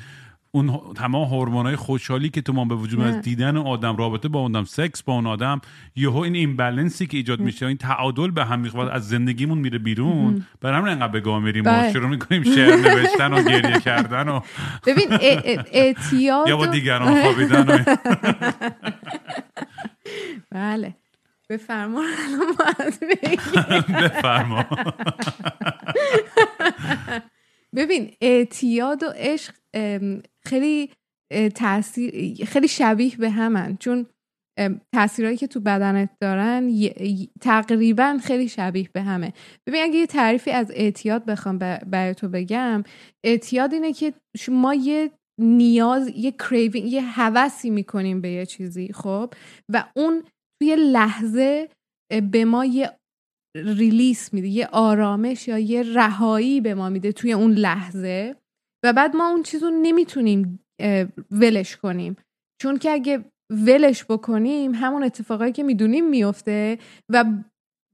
اون 0.53 0.81
تمام 0.97 1.53
های 1.53 1.77
خوشحالی 1.77 2.29
که 2.29 2.41
تو 2.41 2.53
ما 2.53 2.65
به 2.65 2.75
وجود 2.75 3.01
از 3.01 3.21
دیدن 3.21 3.57
آدم 3.57 3.97
رابطه 3.97 4.29
با 4.29 4.43
آدم 4.43 4.65
سکس 4.65 5.03
با 5.03 5.13
اون 5.13 5.27
آدم 5.27 5.61
یهو 5.97 6.17
این 6.17 6.35
imbalance 6.35 6.99
ی 6.99 7.07
که 7.07 7.17
ایجاد 7.17 7.41
میشه 7.41 7.67
این 7.67 7.77
تعادل 7.77 8.31
به 8.31 8.45
هم 8.45 8.61
می‌خوره 8.61 8.89
از 8.89 9.09
زندگیمون 9.09 9.59
میره 9.59 9.79
بیرون. 9.79 10.47
برای 10.61 10.79
همین 10.79 10.93
انقدر 10.93 11.13
به 11.13 11.21
گا 11.21 11.43
میریم 11.43 11.65
ما 11.65 11.71
بله. 11.71 11.93
شروع 11.93 12.09
می‌کنیم 12.09 12.43
شعر 12.43 12.77
نوشتن 12.77 13.33
و 13.33 13.43
گریه 13.43 13.81
کردن 13.81 14.29
و 14.29 14.41
ببین 14.87 15.09
اعتیاد 15.73 16.49
یا 16.49 16.57
با 16.57 16.67
دیگران 16.67 17.23
خوابیدن 17.23 17.85
بله. 20.51 20.95
بفرما 21.51 22.03
بفرما. 24.03 24.65
ببین 27.77 28.11
اعتیاد 28.21 29.03
و 29.03 29.07
عشق 29.17 29.55
خیلی 30.47 30.91
تاثیر 31.55 32.45
خیلی 32.45 32.69
شبیه 32.69 33.17
به 33.17 33.31
همن. 33.31 33.77
چون 33.77 34.07
تاثیرهایی 34.95 35.37
که 35.37 35.47
تو 35.47 35.61
بدنت 35.61 36.11
دارن 36.21 36.71
تقریبا 37.41 38.19
خیلی 38.23 38.49
شبیه 38.49 38.89
به 38.93 39.03
همه. 39.03 39.33
ببین 39.69 39.83
اگه 39.83 39.95
یه 39.95 40.07
تعریفی 40.07 40.51
از 40.51 40.71
اعتیاد 40.75 41.25
بخوام 41.25 41.59
برای 41.59 42.15
تو 42.15 42.29
بگم 42.29 42.83
اعتیاد 43.25 43.73
اینه 43.73 43.93
که 43.93 44.15
ما 44.49 44.75
یه 44.75 45.11
نیاز 45.41 46.09
یه 46.17 46.33
craving 46.33 46.93
یه 46.93 47.03
هوسی 47.03 47.71
می‌کنیم 47.71 48.21
به 48.21 48.31
یه 48.31 48.47
چیزی 48.47 48.93
خب؟ 48.93 49.35
و 49.73 49.85
اون 49.97 50.23
توی 50.63 50.77
لحظه 50.77 51.69
به 52.33 52.45
ما 52.45 52.65
یه 52.65 52.91
release 53.57 54.35
میده 54.35 54.49
یه 54.49 54.67
آرامش 54.67 55.49
یا 55.49 55.59
یه 55.59 55.83
رهایی 55.83 56.61
به 56.61 56.75
ما 56.75 56.89
میده 56.89 57.13
توی 57.13 57.33
اون 57.33 57.53
لحظه. 57.53 58.37
و 58.83 58.93
بعد 58.93 59.17
ما 59.17 59.29
اون 59.29 59.43
چیز 59.43 59.63
رو 59.63 59.71
نمی‌تونیم 59.71 60.61
ولش 61.31 61.77
کنیم. 61.77 62.17
چون 62.59 62.79
که 62.79 62.91
اگه 62.91 63.25
ولش 63.51 64.05
بکنیم 64.05 64.75
همون 64.75 65.03
اتفاقایی 65.03 65.53
که 65.53 65.63
می‌دونیم 65.63 66.09
میفته 66.09 66.79
و 67.09 67.25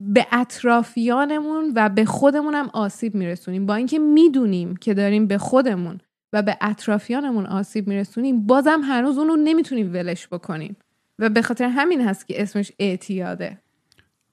به 0.00 0.26
اطرافیانمون 0.32 1.72
و 1.74 1.88
به 1.88 2.04
خودمون 2.04 2.54
هم 2.54 2.70
آسیب 2.72 3.14
میرسونیم. 3.14 3.66
با 3.66 3.74
اینکه 3.74 3.98
می‌دونیم 3.98 4.76
که 4.76 4.94
داریم 4.94 5.26
به 5.26 5.38
خودمون 5.38 6.00
و 6.32 6.42
به 6.42 6.56
اطرافیانمون 6.60 7.46
آسیب 7.46 7.88
میرسونیم 7.88 8.46
بازم 8.46 8.80
هنوز 8.84 9.18
رو 9.18 9.36
نمی‌تونیم 9.36 9.92
ولش 9.92 10.28
بکنیم. 10.28 10.76
و 11.18 11.28
به 11.28 11.42
خاطر 11.42 11.64
همین 11.64 12.00
هست 12.00 12.26
که 12.26 12.42
اسمش 12.42 12.72
اعتیاده. 12.78 13.58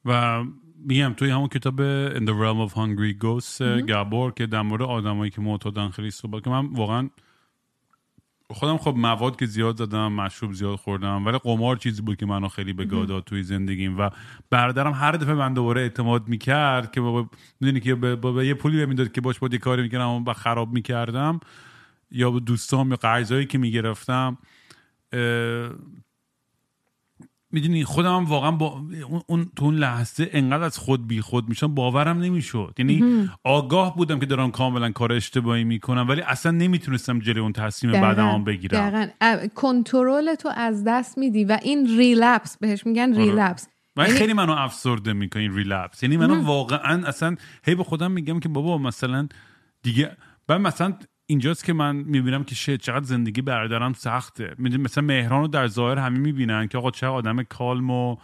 و 0.06 0.44
میگم 0.86 1.14
توی 1.18 1.30
همون 1.30 1.48
کتاب 1.48 1.76
In 2.10 2.22
the 2.22 2.34
Realm 2.34 2.70
of 2.70 2.74
Hungry 2.74 3.24
Ghosts 3.24 3.62
گابور 3.88 4.32
که 4.32 4.46
در 4.46 4.62
مورد 4.62 4.82
آدمایی 4.82 5.32
که 5.32 5.42
معتادن 5.42 5.90
خیلی 5.90 6.12
صحبت 6.12 6.44
که 6.44 6.50
من 6.50 6.66
واقعا 6.66 7.10
خودم 8.50 8.78
خب 8.78 8.96
مواد 8.98 9.40
که 9.40 9.46
زیاد 9.46 9.78
زدم 9.78 10.12
مشروب 10.12 10.54
زیاد 10.54 10.76
خوردم 10.76 11.26
ولی 11.26 11.38
قمار 11.38 11.78
چیزی 11.78 12.02
بود 12.02 12.18
که 12.18 12.26
منو 12.26 12.48
خیلی 12.48 12.74
به 12.74 12.86
گاداد 12.86 13.24
توی 13.24 13.44
زندگیم. 13.44 14.00
و 14.00 14.10
برادرم 14.50 14.92
هر 14.94 15.12
دفعه 15.12 15.34
من 15.34 15.54
دوباره 15.54 15.82
اعتماد 15.82 16.28
می‌کرد 16.28 16.92
که 16.92 17.02
بابا 17.02 17.30
می‌دونی 17.62 17.80
که 17.80 17.96
با, 17.96 18.44
یه 18.44 18.54
پولی 18.54 18.86
می‌داد 18.86 19.12
که 19.12 19.22
باش 19.22 19.40
با 19.40 19.50
یه 19.52 19.58
کاری 19.58 19.82
می‌کردم 19.82 20.24
و 20.26 20.34
خراب 20.34 20.74
می‌کردم. 20.74 21.40
یا 22.12 22.30
دوستام 22.30 22.90
یا 22.90 22.96
قرضایی 22.96 23.46
که 23.46 23.58
می‌گرفتم 23.58 24.38
می‌دونی 27.54 27.84
خودم 27.84 28.26
واقعا 28.26 28.52
با 28.52 28.82
اون 29.28 29.52
تو 29.56 29.66
اون 29.66 29.76
لحظه 29.76 30.30
انقدر 30.32 30.64
از 30.64 30.78
خود 30.78 31.08
بی 31.08 31.22
خود 31.22 31.50
میشم 31.50 31.76
باورم 31.76 32.20
نمی‌شد. 32.20 32.76
یعنی 32.78 33.30
آگاه 33.44 33.96
بودم 33.96 34.20
که 34.20 34.26
دارم 34.26 34.52
کاملا 34.52 34.92
کار 34.92 35.14
اشتباهی 35.14 35.64
می‌کنم 35.64 36.10
ولی 36.10 36.22
اصلا 36.22 36.52
نمی‌تونستم 36.52 37.20
جلوی 37.20 37.40
اون 37.40 37.54
تصمیم 37.54 38.02
بعدم 38.02 38.44
بگیرم. 38.44 39.12
کنترل 39.56 40.36
تو 40.36 40.50
از 40.56 40.84
دست 40.88 41.18
میدی 41.18 41.46
و 41.46 41.60
این 41.64 41.98
ریلپس 41.98 42.58
بهش 42.58 42.86
میگن 42.86 43.16
ریلپس. 43.16 43.68
و 43.98 44.02
یعنی... 44.02 44.14
خیلی 44.20 44.34
منو 44.34 44.52
افسرده 44.52 45.14
می‌کنه 45.14 45.42
این 45.42 45.56
relapse. 45.56 46.04
یعنی 46.04 46.18
منو 46.18 46.46
واقعا 46.46 47.08
اصلا 47.08 47.36
هی 47.66 47.76
به 47.76 47.84
خودم 47.84 48.12
میگم 48.12 48.40
که 48.40 48.50
بابا 48.50 48.78
مثلا 48.78 49.28
دیگه 49.84 50.18
بعد 50.48 50.62
مثلا 50.62 50.94
اینجاست 51.26 51.66
که 51.66 51.74
من 51.74 51.96
می‌بینم 51.96 52.44
که 52.44 52.56
shit 52.56 52.78
چقدر 52.78 53.06
زندگی 53.06 53.42
برادرم 53.42 53.94
سخته. 53.94 54.56
مثلا 54.60 55.04
مهران 55.04 55.42
رو 55.42 55.48
در 55.48 55.68
ظاهر 55.68 55.98
همه 55.98 56.20
می‌بینن 56.20 56.68
که 56.68 56.78
آقا 56.78 56.92
چه 56.92 57.08
آدم 57.08 57.44
calm 57.44 57.90
و 57.90 58.18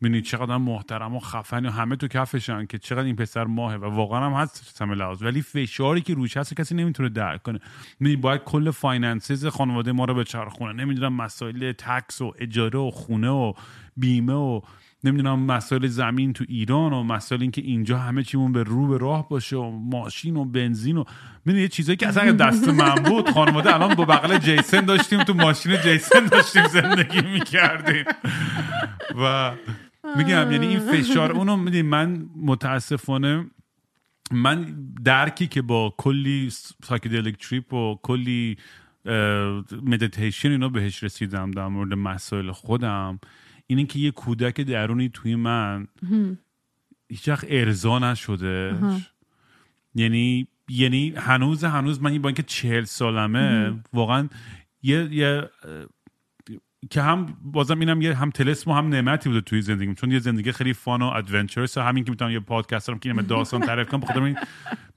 می‌بینی 0.00 0.22
چقدر 0.22 0.56
محترم 0.56 1.16
و 1.16 1.20
خفن 1.20 1.66
و 1.66 1.70
همه 1.70 1.96
تو 1.96 2.08
کفشن 2.08 2.66
که 2.66 2.78
چقدر 2.78 3.04
این 3.04 3.16
پسر 3.16 3.44
ماهه 3.44 3.76
و 3.76 3.84
واقعا 3.84 4.26
هم 4.26 4.32
هست 4.32 4.72
سم 4.74 4.92
لحاظ. 4.92 5.22
ولی 5.22 5.42
فشاری 5.42 6.00
که 6.00 6.14
روش 6.14 6.36
هست 6.36 6.54
کسی 6.54 6.74
نمی‌تونه 6.74 7.08
درک 7.08 7.42
کنه. 7.42 7.60
می‌بینی 8.00 8.20
باید 8.20 8.40
کل 8.44 8.70
finances 8.70 9.46
خانواده 9.46 9.92
ما 9.92 10.04
رو 10.04 10.14
بچرخونه 10.14 10.72
نمی‌دونم 10.72 11.12
مسائل 11.12 11.72
tax 11.72 12.20
و 12.20 12.34
اجاره 12.38 12.78
و 12.78 12.90
خونه 12.90 13.28
و 13.28 13.52
بیمه 13.96 14.34
و 14.34 14.60
نمی‌دونم 15.06 15.40
مسائل 15.40 15.86
زمین 15.86 16.32
تو 16.32 16.44
ایران 16.48 16.92
و 16.92 17.02
مسائل 17.02 17.42
اینکه 17.42 17.62
اینجا 17.62 17.98
همه 17.98 18.22
چیمون 18.22 18.52
به 18.52 18.62
رو 18.62 18.86
به 18.86 18.98
راه 18.98 19.28
باشه 19.28 19.56
و 19.56 19.70
ماشین 19.70 20.36
و 20.36 20.44
بنزین 20.44 20.96
و 20.96 21.04
می‌دونی 21.44 21.62
یه 21.62 21.68
چیزایی 21.68 21.96
که 21.96 22.08
اصلا 22.08 22.32
دست 22.32 22.68
من 22.68 22.94
بود 22.94 23.30
خانواده 23.30 23.74
الان 23.74 23.94
با 23.94 24.04
بغل 24.04 24.38
جیسن 24.38 24.80
داشتیم 24.80 25.24
تو 25.24 25.34
ماشین 25.34 25.76
جیسن 25.76 26.26
داشتیم 26.26 26.66
زندگی 26.66 27.20
می‌کردیم. 27.20 28.04
و 29.22 29.52
میگم 30.16 30.52
یعنی 30.52 30.66
این 30.66 30.78
فشار 30.78 31.32
اونو 31.32 31.56
می‌دونی 31.56 31.82
من 31.82 32.26
متاسفانه 32.36 33.46
من 34.30 34.74
درکی 35.04 35.46
که 35.46 35.62
با 35.62 35.94
کلی 35.96 36.50
psychedelic 36.84 37.48
trip 37.48 37.72
و 37.72 37.98
کلی 38.02 38.56
مدیتیشن 39.82 40.50
اینا 40.50 40.68
بهش 40.68 41.04
رسیدم 41.04 41.50
در 41.50 41.66
مورد 41.66 41.94
مسائل 41.94 42.50
خودم. 42.50 43.20
اینه 43.66 43.84
که 43.84 43.98
یه 43.98 44.10
کودک 44.10 44.60
درونی 44.60 45.08
توی 45.08 45.34
من 45.34 45.88
هیچ 47.08 47.28
وقت 47.28 47.46
ارضا 47.48 47.98
نشده. 47.98 48.74
یعنی 49.94 50.48
یعنی 50.68 51.14
هنوز 51.16 51.64
هنوز 51.64 52.02
من 52.02 52.18
با 52.18 52.28
اینکه 52.28 52.42
چهل 52.42 52.84
سالمه. 52.84 53.74
واقعا 53.92 54.28
یه, 54.82 55.08
یه 55.12 55.50
که 56.90 57.02
هم 57.02 57.36
بازم 57.42 57.80
اینم 57.80 58.02
یه 58.02 58.14
هم 58.14 58.30
طلسم 58.30 58.70
و 58.70 58.74
هم 58.74 58.88
نعمتی 58.88 59.28
بوده 59.28 59.40
توی 59.40 59.62
زندگیم. 59.62 59.94
چون 59.94 60.10
یه 60.10 60.18
زندگی 60.18 60.52
خیلی 60.52 60.72
fun 60.72 61.02
و 61.02 61.06
adventurous 61.06 61.78
همین 61.78 62.04
که 62.04 62.10
می‌تونم 62.10 62.30
یه 62.30 62.40
پادکست 62.40 62.86
دارم 62.86 62.98
که 62.98 63.08
اینم 63.08 63.22
داستان 63.22 63.60
تعریف 63.60 63.88
کنم. 63.88 64.00
بخاطر 64.00 64.22
این 64.22 64.36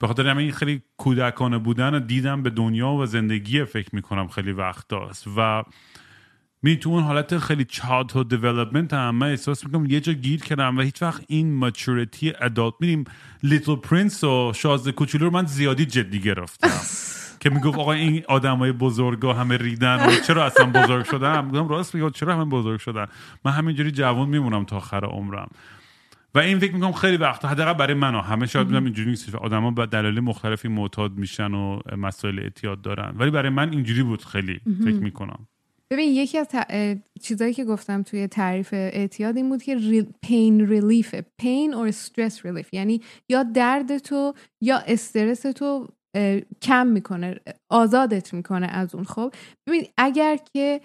بخاطر 0.01 0.37
این 0.37 0.51
خیلی 0.51 0.81
کودکانه 0.97 1.57
بودن 1.57 1.93
و 1.93 1.99
دیدم 1.99 2.43
به 2.43 2.49
دنیا 2.49 2.89
و 2.89 3.05
زندگی 3.05 3.63
فکر 3.63 3.95
می‌کنم 3.95 4.27
خیلی 4.27 4.51
وقت 4.51 4.87
داست 4.87 5.27
و 5.37 5.63
می 6.61 6.77
تو 6.77 6.89
اون 6.89 7.03
حالت 7.03 7.37
خیلی 7.37 7.65
چاد 7.65 8.15
و 8.15 8.23
دیولپمنت 8.23 8.93
هم 8.93 9.15
من 9.15 9.29
احساس 9.29 9.65
می‌کنم 9.65 9.85
یه 9.85 9.99
جا 9.99 10.13
گیر 10.13 10.41
کردم 10.41 10.77
و 10.77 10.81
هیچ 10.81 11.01
وقت 11.01 11.23
این 11.27 11.57
مچورتی 11.59 12.33
ادالت 12.41 12.73
میریم. 12.79 13.03
لیتل 13.43 13.75
پرنس 13.75 14.23
و 14.23 14.53
شازده 14.55 14.91
کوچولو 14.91 15.25
رو 15.25 15.31
من 15.31 15.45
زیادی 15.45 15.85
جدی 15.85 16.19
گرفتم. 16.19 16.69
که 17.41 17.49
می‌گفت 17.49 17.79
آقا 17.79 17.91
این 17.91 18.23
آدمای 18.27 18.71
بزرگا 18.71 19.33
همه 19.33 19.57
ریدن 19.57 20.05
و 20.05 20.11
چرا 20.27 20.45
اصلا 20.45 20.65
بزرگ 20.65 21.05
شدن؟ 21.05 21.45
میگم 21.45 21.67
راست 21.67 21.95
میگم 21.95 22.09
چرا 22.09 22.33
همه 22.35 22.45
بزرگ 22.45 22.79
شدن؟ 22.79 23.05
من 23.45 23.51
همینجوری 23.51 23.91
جوان 23.91 24.29
میمونم 24.29 24.65
تا 24.65 24.77
آخر 24.77 25.05
عمرم. 25.05 25.49
و 26.35 26.39
این 26.39 26.59
فکر 26.59 26.73
می‌کنم 26.73 26.91
خیلی 26.91 27.17
وقت 27.17 27.45
حداقل 27.45 27.73
برای 27.73 27.93
من 27.93 28.15
همه 28.15 28.45
شاید 28.45 28.67
می‌دونم 28.67 28.85
اینجوری 28.85 29.09
نیست 29.09 29.35
آدما 29.35 29.71
به 29.71 29.85
دلایل 29.85 30.19
مختلفی 30.19 30.67
معتاد 30.67 31.17
میشن 31.17 31.53
و 31.53 31.79
مسائل 31.97 32.39
اعتیاد 32.39 32.81
دارن. 32.81 33.15
ولی 33.17 33.31
برای 33.31 33.49
من 33.49 33.71
اینجوری 33.71 34.03
بود 34.03 34.25
خیلی 34.25 34.61
فکر 34.83 34.99
می‌کنم. 34.99 35.47
ببین 35.91 36.11
یکی 36.11 36.37
از 36.37 36.47
چیزایی 37.21 37.53
که 37.53 37.65
گفتم 37.65 38.03
توی 38.03 38.27
تعریف 38.27 38.73
اعتیاد 38.73 39.37
این 39.37 39.49
بود 39.49 39.63
که 39.63 40.05
پین 40.21 40.67
ریلیف 40.67 41.15
پین 41.41 41.73
اور 41.73 41.87
استرس 41.87 42.45
ریلیف 42.45 42.73
یعنی 42.73 43.01
یا 43.29 43.43
درد 43.43 43.97
تو 43.97 44.33
یا 44.63 44.77
استرس 44.77 45.41
تو 45.41 45.87
کم 46.61 46.87
می‌کنه 46.87 47.39
آزادت 47.71 48.33
می‌کنه 48.33 48.67
از 48.67 48.95
اون. 48.95 49.03
خب 49.03 49.33
ببین 49.67 49.85
اگر 49.97 50.39
که 50.53 50.81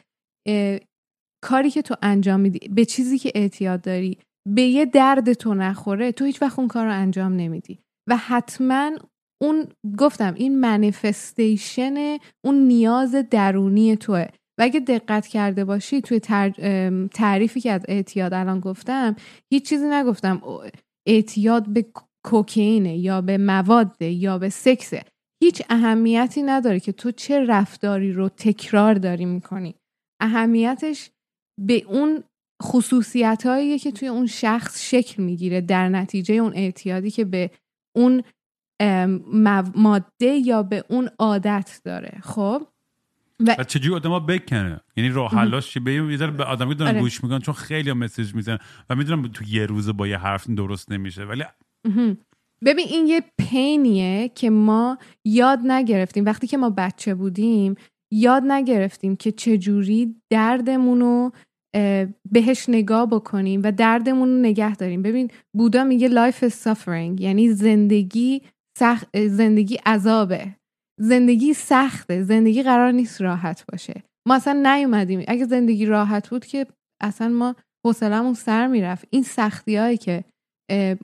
کاری 1.45 1.71
که 1.71 1.83
تو 1.83 1.95
انجام 2.03 2.41
میدی 2.41 2.69
به 2.69 2.85
چیزی 2.85 3.19
که 3.19 3.33
اعتیاد 3.35 3.81
داری 3.81 4.19
به 4.49 4.63
یه 4.63 4.85
درد 4.85 5.33
تو 5.33 5.55
نخوره 5.55 6.13
تو 6.13 6.25
هیچ 6.25 6.43
وقت 6.43 6.59
اون 6.59 6.69
کار 6.69 6.87
رو 6.87 6.93
انجام 6.93 7.33
نمیدی. 7.33 7.79
و 8.09 8.17
حتما 8.17 8.91
اون 9.43 9.67
گفتم 9.99 10.35
این 10.35 10.61
منفستیشن 10.61 12.19
اون 12.45 12.55
نیاز 12.55 13.15
درونی 13.31 13.97
توه. 13.97 14.27
و 14.59 14.63
اگه 14.63 14.81
دقت 14.81 15.27
کرده 15.27 15.65
باشی 15.65 16.01
توی 16.01 16.21
تعریفی 17.13 17.61
که 17.61 17.73
از 17.73 17.83
اعتیاد 17.89 18.35
الان 18.35 18.61
گفتم 18.61 19.17
هیچ 19.53 19.69
چیزی 19.69 19.87
نگفتم. 19.87 20.43
اعتیاد 21.07 21.69
به 21.69 21.87
کوکینه 22.27 22.99
یا 22.99 23.21
به 23.21 23.39
مواد 23.39 24.03
یا 24.03 24.39
به 24.39 24.49
سکسه. 24.49 25.05
هیچ 25.43 25.63
اهمیتی 25.71 26.43
نداره 26.43 26.81
که 26.81 26.93
تو 26.93 27.11
چه 27.11 27.45
رفتاری 27.45 28.13
رو 28.13 28.29
تکرار 28.29 28.95
داری 28.95 29.25
می‌کنی. 29.25 29.75
اهمیتش 30.21 31.11
به 31.61 31.85
اون 31.89 32.25
خصوصیت 32.63 33.47
هایی 33.47 33.79
که 33.79 33.93
توی 33.93 34.09
اون 34.09 34.27
شخص 34.27 34.83
شکل 34.83 35.23
می‌گیره 35.23 35.61
در 35.61 35.89
نتیجه 35.89 36.35
اون 36.35 36.53
اعتیادی 36.55 37.11
که 37.11 37.25
به 37.25 37.51
اون 37.97 38.23
ماده 39.75 40.27
یا 40.27 40.63
به 40.63 40.85
اون 40.89 41.11
عادت 41.19 41.81
داره. 41.85 42.19
خب؟ 42.23 42.67
و, 43.41 43.57
و 43.59 43.64
چجوری 43.64 43.95
آدم 43.95 44.11
ها 44.11 44.20
بکنه؟ 44.20 44.80
یعنی 44.97 45.11
راه 45.11 45.30
حلاش 45.30 45.70
چی؟ 45.72 45.80
یه 46.11 46.16
ذره 46.16 46.30
به 46.30 46.45
آدمی 46.45 46.74
دارن 46.74 46.91
آره. 46.91 47.01
گوش 47.01 47.24
می‌کنن 47.24 47.39
چون 47.39 47.55
خیلی 47.55 47.89
ها 47.89 47.95
مسیج 47.95 48.35
می‌زنن 48.35 48.59
و 48.91 48.95
می‌دونم 48.95 49.28
تو 49.28 49.45
یه 49.45 49.66
روز 49.66 49.89
با 49.97 50.07
یه 50.07 50.18
حرف 50.18 50.51
درست 50.51 50.93
نمیشه 50.93 51.24
ولی 51.24 51.45
ببین 52.64 52.87
این 52.89 53.07
یه 53.07 53.22
پینیه 53.39 54.30
که 54.35 54.51
ما 54.51 54.99
یاد 55.24 55.59
نگرفتیم. 55.64 56.24
وقتی 56.24 56.47
که 56.47 56.57
ما 56.57 56.70
بچه 56.70 57.14
بودیم 57.14 57.74
یاد 58.12 58.43
نگرفتیم 58.47 59.16
که 59.16 59.32
چجوری 59.32 60.16
دردمون 60.30 61.01
رو 61.01 61.32
بهش 62.32 62.68
نگاه 62.68 63.07
بکنیم 63.11 63.61
و 63.64 63.72
دردمون 63.72 64.28
رو 64.28 64.41
نگه 64.41 64.76
داریم. 64.76 65.03
ببین 65.03 65.30
بودا 65.57 65.85
میگه 65.85 66.09
life 66.09 66.39
is 66.39 66.53
suffering 66.53 67.20
یعنی 67.20 67.49
زندگی 67.49 68.43
سخ... 68.78 69.05
زندگی 69.26 69.78
عذابه. 69.87 70.55
زندگی 71.01 71.55
سخته 71.55 72.23
زندگی 72.23 72.63
قرار 72.63 72.93
نیست 72.93 73.23
راحت 73.23 73.65
باشه. 73.73 74.03
ما 74.29 74.35
اصلا 74.35 74.75
نیومدیم. 74.75 75.25
اگه 75.29 75.45
زندگی 75.45 75.87
راحت 75.87 76.29
بود 76.29 76.47
که 76.47 76.67
اصلا 77.03 77.29
ما 77.29 77.57
حوصلمون 77.87 78.35
سر 78.35 78.67
می‌رفت. 78.67 79.09
این 79.11 79.23
سختی 79.23 79.77
هایی 79.77 79.97
که 79.97 80.25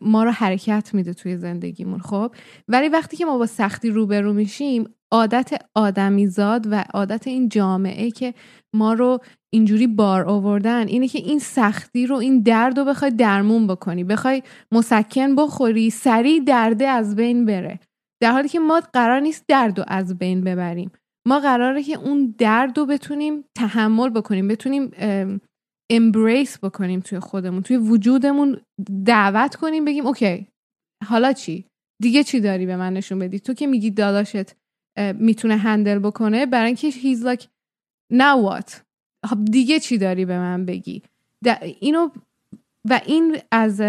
ما 0.01 0.25
رو 0.25 0.31
حرکت 0.31 0.95
میده 0.95 1.15
توی 1.15 1.37
زندگیمون 1.37 2.01
خب؟ 2.01 2.35
ولی 2.69 2.89
وقتی 2.89 3.17
که 3.17 3.25
ما 3.25 3.39
با 3.39 3.47
سختی 3.47 3.91
روبرو 3.91 4.33
میشیم 4.33 4.95
عادت 5.13 5.63
آدمیزاد 5.75 6.67
و 6.71 6.85
عادت 6.95 7.27
این 7.27 7.49
جامعه 7.49 8.11
که 8.11 8.35
ما 8.75 8.93
رو 8.93 9.19
اینجوری 9.53 9.87
بار 9.87 10.25
آوردن 10.25 10.89
اینه 10.89 11.09
که 11.09 11.19
این 11.19 11.39
سختی 11.39 12.07
رو 12.07 12.17
این 12.17 12.43
درد 12.43 12.79
رو 12.79 12.85
بخوای 12.85 13.11
درمون 13.11 13.67
بکنی. 13.67 14.05
بخوای 14.05 14.43
مسکن 14.73 15.37
بخوری 15.37 15.91
سریع 15.91 16.45
درده 16.45 16.89
از 16.89 17.17
بین 17.17 17.45
بره. 17.45 17.81
در 18.23 18.33
حالی 18.33 18.49
که 18.49 18.59
ما 18.59 18.83
قرار 18.93 19.21
نیست 19.21 19.45
درد 19.49 19.79
رو 19.79 19.85
از 19.89 20.19
بین 20.19 20.41
ببریم. 20.41 20.91
ما 21.27 21.41
قراره 21.41 21.83
که 21.83 21.99
اون 21.99 22.35
درد 22.39 22.79
رو 22.79 22.87
بتونیم 22.87 23.45
تحمل 23.57 24.11
بکنیم 24.11 24.49
بتونیم 24.49 24.91
embrace 25.91 26.59
بکنیم 26.59 27.01
توی 27.01 27.19
خودمون 27.19 27.63
توی 27.63 27.77
وجودمون 27.77 28.61
دعوت 29.05 29.57
کنیم 29.57 29.85
بگیم 29.85 30.07
OK 30.07 30.49
حالا 31.07 31.33
چی؟ 31.33 31.65
دیگه 32.03 32.25
چی 32.25 32.41
داری 32.41 32.67
به 32.67 32.77
من 32.77 32.93
نشون 32.93 33.19
بدی؟ 33.19 33.41
تو 33.41 33.55
که 33.55 33.67
میگی 33.67 33.91
داداشت 33.91 34.57
می‌تونه 35.15 35.57
handle 35.57 35.99
بکنه 35.99 36.47
برای 36.47 36.67
اینکه 36.67 36.89
he's 36.89 37.27
like 37.27 37.45
now 38.13 38.49
what 38.49 38.75
خب 39.27 39.45
دیگه 39.45 39.81
چی 39.81 39.99
داری 39.99 40.25
به 40.25 40.39
من 40.39 40.67
بگی؟ 40.67 41.03
اینو 41.81 42.11
و 42.91 43.01
این 43.07 43.39
از 43.51 43.81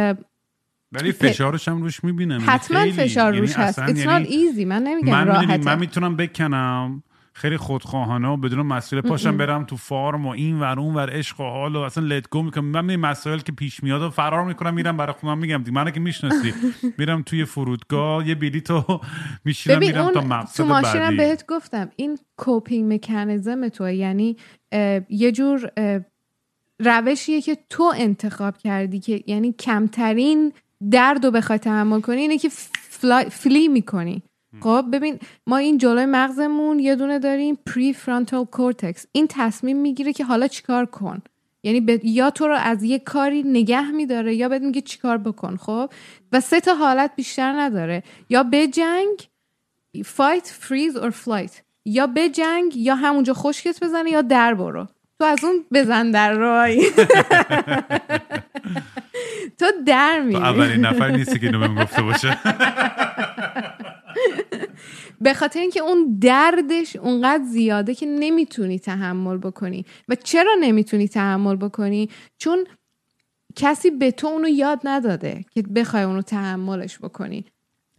ولی 0.91 1.11
فشارش 1.11 1.67
هم 1.67 1.81
روش 1.81 2.03
می‌بینم. 2.03 2.43
حتما 2.45 2.91
فشار 2.91 3.37
روش 3.37 3.51
یعنی 3.51 3.63
هست 3.63 3.79
It's 3.79 3.89
not 3.89 3.97
یعنی 3.97 4.25
easy. 4.25 4.65
من 4.65 4.83
نمیگم 4.83 5.11
من 5.11 5.27
راحته. 5.27 5.65
من 5.65 5.79
می‌تونم 5.79 6.15
بکنم. 6.15 7.03
خیلی 7.33 7.57
خودخواهانه 7.57 8.27
و 8.27 8.37
بدون 8.37 8.65
مسئله 8.65 9.01
پاشم 9.01 9.37
برم 9.37 9.63
تو 9.63 9.77
فارم 9.77 10.25
و 10.25 10.29
این 10.29 10.59
ور 10.59 10.79
اون 10.79 10.95
ور 10.95 11.09
عشق 11.09 11.39
و 11.39 11.43
حال 11.43 11.75
و 11.75 11.79
اصلا 11.79 12.05
لت 12.07 12.29
گو 12.29 12.43
می‌کنم. 12.43 12.65
من 12.65 12.85
می 12.85 12.95
مسائل 12.95 13.39
که 13.39 13.51
پیش 13.51 13.83
میاد 13.83 14.01
و 14.01 14.09
فرار 14.09 14.45
می‌کنم 14.45 14.73
میرم 14.73 14.97
برای 14.97 15.13
خودم. 15.13 15.37
میگم 15.37 15.57
دیگه 15.57 15.71
منو 15.71 15.91
که 15.91 15.99
می‌شناسی. 15.99 16.53
میرم 16.97 17.21
توی 17.21 17.45
فرودگاه 17.45 18.27
یه 18.27 18.35
بلیتو 18.35 19.01
میشینم 19.45 19.79
میرم 19.79 20.11
تا 20.11 20.21
مقصد 20.21 20.57
تو 20.57 20.65
ماشینم 20.65 21.17
بهت 21.17 21.45
گفتم 21.47 21.89
این 21.95 22.17
کوپینگ 22.37 22.93
مکانیزم 22.93 23.69
تو 23.69 23.89
یعنی 23.89 24.37
یه 25.09 25.31
جور 25.31 25.71
روشیه 26.79 27.41
که 27.41 27.57
تو 27.69 27.93
انتخاب 27.97 28.57
کردی 28.57 28.99
که 28.99 29.23
یعنی 29.27 29.53
کمترین 29.59 30.53
درد 30.91 31.25
رو 31.25 31.31
بخوای 31.31 31.59
تحمل 31.59 32.01
کنی 32.01 32.21
اینه 32.21 32.37
که 32.37 32.49
flee 33.29 33.67
می‌کنی. 33.67 34.23
خب 34.59 34.85
ببین 34.93 35.19
ما 35.47 35.57
این 35.57 35.77
جلوی 35.77 36.05
مغزمون 36.05 36.79
یه 36.79 36.95
دونه 36.95 37.19
داریم 37.19 37.57
prefrontal 37.65 38.45
cortex 38.45 39.05
این 39.11 39.27
تصمیم 39.29 39.77
می‌گیره 39.77 40.13
که 40.13 40.25
حالا 40.25 40.47
چیکار 40.47 40.85
کن. 40.85 41.21
یعنی 41.63 41.99
یا 42.03 42.29
تو 42.29 42.47
رو 42.47 42.55
از 42.55 42.83
یه 42.83 42.99
کاری 42.99 43.43
نگه 43.43 43.91
میداره 43.91 44.35
یا 44.35 44.49
بهت 44.49 44.61
میگه 44.61 44.81
چیکار 44.81 45.17
بکن 45.17 45.57
خب؟ 45.57 45.89
و 46.31 46.39
سه 46.39 46.59
تا 46.59 46.75
حالت 46.75 47.11
بیشتر 47.15 47.53
نداره. 47.53 48.03
یا 48.29 48.43
به 48.43 48.67
جنگ 48.67 49.27
fight 50.05 50.47
freeze 50.47 50.95
or 50.95 51.09
flight 51.09 51.61
یا 51.85 52.07
به 52.07 52.29
جنگ 52.29 52.77
یا 52.77 52.95
همونجا 52.95 53.33
خشکت 53.33 53.83
بزنه 53.83 54.09
یا 54.09 54.21
در 54.21 54.53
برو. 54.53 54.87
تو 55.19 55.25
از 55.25 55.43
اون 55.43 55.65
بزن 55.73 56.11
در 56.11 56.33
روهایی. 56.33 56.85
تو 59.59 59.65
در 59.85 60.17
تو 60.19 60.23
میری. 60.23 60.39
اولین 60.39 60.85
نفر 60.85 61.11
نیستی 61.11 61.39
که 61.39 61.45
اینو 61.45 61.59
بهم 61.59 61.83
گفته 61.83 62.01
باشه. 62.01 62.37
به 65.21 65.33
خاطر 65.33 65.59
اینکه 65.59 65.79
اون 65.79 66.17
دردش 66.21 66.95
اونقدر 66.95 67.43
زیاده 67.43 67.95
که 67.95 68.05
نمی‌تونی 68.05 68.79
تحمل 68.79 69.37
بکنی. 69.37 69.85
و 70.09 70.15
چرا 70.15 70.55
نمی‌تونی 70.61 71.07
تحمل 71.07 71.55
بکنی؟ 71.55 72.09
چون 72.37 72.65
کسی 73.55 73.91
به 73.91 74.11
تو 74.11 74.27
اونو 74.27 74.47
یاد 74.47 74.81
نداده 74.83 75.45
که 75.51 75.61
بخوای 75.61 76.03
اونو 76.03 76.21
تحملش 76.21 76.99
بکنی. 76.99 77.45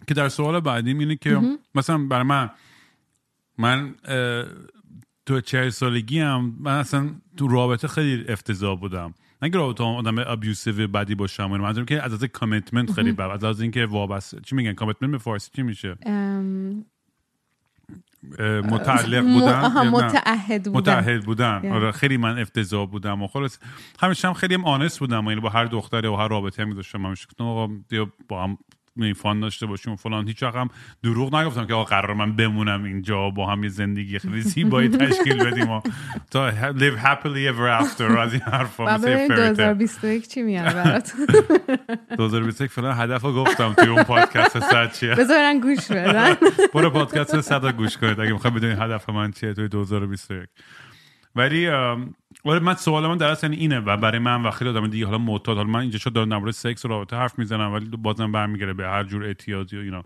که 0.07 0.15
در 0.15 0.29
سوال 0.29 0.61
بعدیم 0.61 0.99
اینه 0.99 1.17
که 1.17 1.41
مثلا 1.75 1.99
برای 1.99 2.23
من 2.23 2.51
من 3.59 3.95
تو 5.27 5.41
چهل 5.41 5.69
سالگی 5.69 6.19
هم 6.19 6.57
من 6.61 6.79
اصلا 6.79 7.11
تو 7.37 7.49
رابطه 7.49 7.89
خیلی 7.89 8.25
افتضاح 8.29 8.81
بودم. 8.81 9.15
نه 9.43 9.51
که 9.51 9.59
هم 9.59 9.85
آدم 9.85 10.19
abusive 10.19 10.89
بدی 10.89 11.15
باشم 11.15 11.53
ولی 11.53 11.63
منظورم 11.63 11.87
که 11.87 12.03
از 12.03 12.13
از 12.13 12.25
commitment 12.25 12.93
خیلی 12.93 13.13
بد. 13.13 13.21
از 13.31 13.45
از 13.45 13.61
اینکه 13.61 13.87
وابسته 13.87 14.41
چی 14.41 14.55
میگن؟ 14.55 14.73
commitment 14.73 15.11
به 15.11 15.19
فارسی 15.19 15.51
چی 15.57 15.63
میشه؟ 15.63 15.97
ام، 16.07 16.85
متعلق 18.71 19.25
م- 19.25 19.33
بودن 19.35 19.61
آها، 19.61 19.85
یا 19.85 19.91
نه؟ 19.91 19.97
متعهد 19.97 20.65
بودن. 20.65 20.79
متعهد 20.79 21.25
بودن. 21.25 21.61
Yeah. 21.63 21.67
آره 21.67 21.93
خیلی 21.93 22.17
من 22.17 22.39
افتضاح 22.39 22.87
بودم 22.87 23.23
و 23.23 23.27
خلاص. 23.27 23.59
همیشه 24.01 24.29
هم 24.29 24.35
خیلی 24.35 24.55
هم 24.55 24.65
honest 24.65 24.99
بودم 24.99 25.25
یعنی 25.29 25.41
با 25.41 25.49
هر 25.49 25.65
دختری 25.65 26.09
و 26.09 26.17
هر 26.17 26.29
رابطه 26.29 26.63
هم 26.63 26.75
داشتم 26.75 27.07
همیشه 27.07 27.27
گفتم 27.27 27.45
آقا 27.45 27.67
بیا 27.89 28.13
با 28.29 28.45
هم 28.45 28.59
یه 28.97 29.15
fun 29.15 29.41
داشته 29.41 29.67
باشیم 29.67 29.93
و 29.93 29.97
فلان. 29.97 30.29
هیچ 30.29 30.43
هم 30.43 30.69
دروغ 31.03 31.35
نگفتم 31.35 31.67
که 31.67 31.75
آقا 31.75 31.85
قرار 31.85 32.15
من 32.15 32.37
بمونم 32.37 32.85
اینجا 32.85 33.29
و 33.29 33.33
با 33.33 33.47
هم 33.47 33.63
یه 33.65 33.69
زندگی 33.71 34.19
خیلی 34.19 34.41
زیبایی 34.41 34.89
تشکیل 34.99 35.45
بدیم 35.45 35.71
و 35.71 35.81
تا 36.31 36.51
live 36.73 36.99
happily 37.05 37.49
ever 37.53 37.83
after 37.83 38.19
از 38.19 38.33
این 38.33 38.43
حرفا. 38.43 38.85
مثل 38.85 39.09
یه 39.09 39.15
ببینیم 39.17 39.37
fairy 39.37 39.57
tale. 39.57 39.61
2021 39.61 40.29
چی 40.29 40.43
میاره 40.43 40.75
برات 40.75 41.13
2021 42.17 42.71
فلان 42.71 43.01
هدف 43.01 43.23
رو 43.23 43.33
گفتم 43.33 43.73
توی 43.73 43.89
اون 43.89 44.03
پادکست 44.03 44.61
صد 44.61 44.93
چیه. 44.93 45.15
بذار 45.15 45.37
برن 45.37 45.61
گوش 45.61 45.87
بدن 45.93 46.37
برو 46.75 46.91
پادکست 46.91 47.41
صد 47.41 47.77
گوش 47.77 47.97
کنید. 47.97 48.21
اگه 48.21 48.33
می‌خوای 48.33 48.53
بدونید 48.53 48.79
هدف 48.79 49.09
من 49.09 49.31
چیه 49.33 49.55
توی 49.55 49.69
2021 49.69 50.49
ولی 51.37 51.69
ولی 52.45 52.59
من 52.63 52.75
سوال 52.75 53.07
من 53.07 53.17
در 53.17 53.29
اصل 53.29 53.47
یعنی 53.47 53.61
اینه 53.61 53.81
و 53.81 53.97
برای 53.97 54.19
من 54.19 54.43
و 54.43 54.51
خیلی 54.51 54.71
آدم 54.71 54.87
دیگه 54.87 55.07
حالا 55.07 55.19
معتاد 55.19 55.57
حالا 55.57 55.69
من 55.69 55.81
اینجا 55.81 55.99
شد 55.99 56.13
دارم 56.13 56.29
مورد 56.29 56.51
سکس 56.51 56.85
و 56.85 56.89
رابطه 56.89 57.17
حرف 57.17 57.39
می‌زنم 57.39 57.73
ولی 57.73 57.87
بازم 57.87 58.33
برمیگره 58.33 58.73
به 58.73 58.89
هر 58.89 59.05
جور 59.05 59.25
اعتیادی 59.25 59.77
و 59.77 59.81
اینا. 59.81 60.05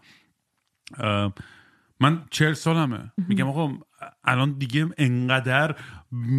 من 2.01 2.23
چهل 2.31 2.53
سالمه. 2.53 3.13
میگم 3.29 3.49
آقا 3.49 3.73
الان 4.25 4.53
دیگه 4.59 4.89
انقدر 4.99 5.75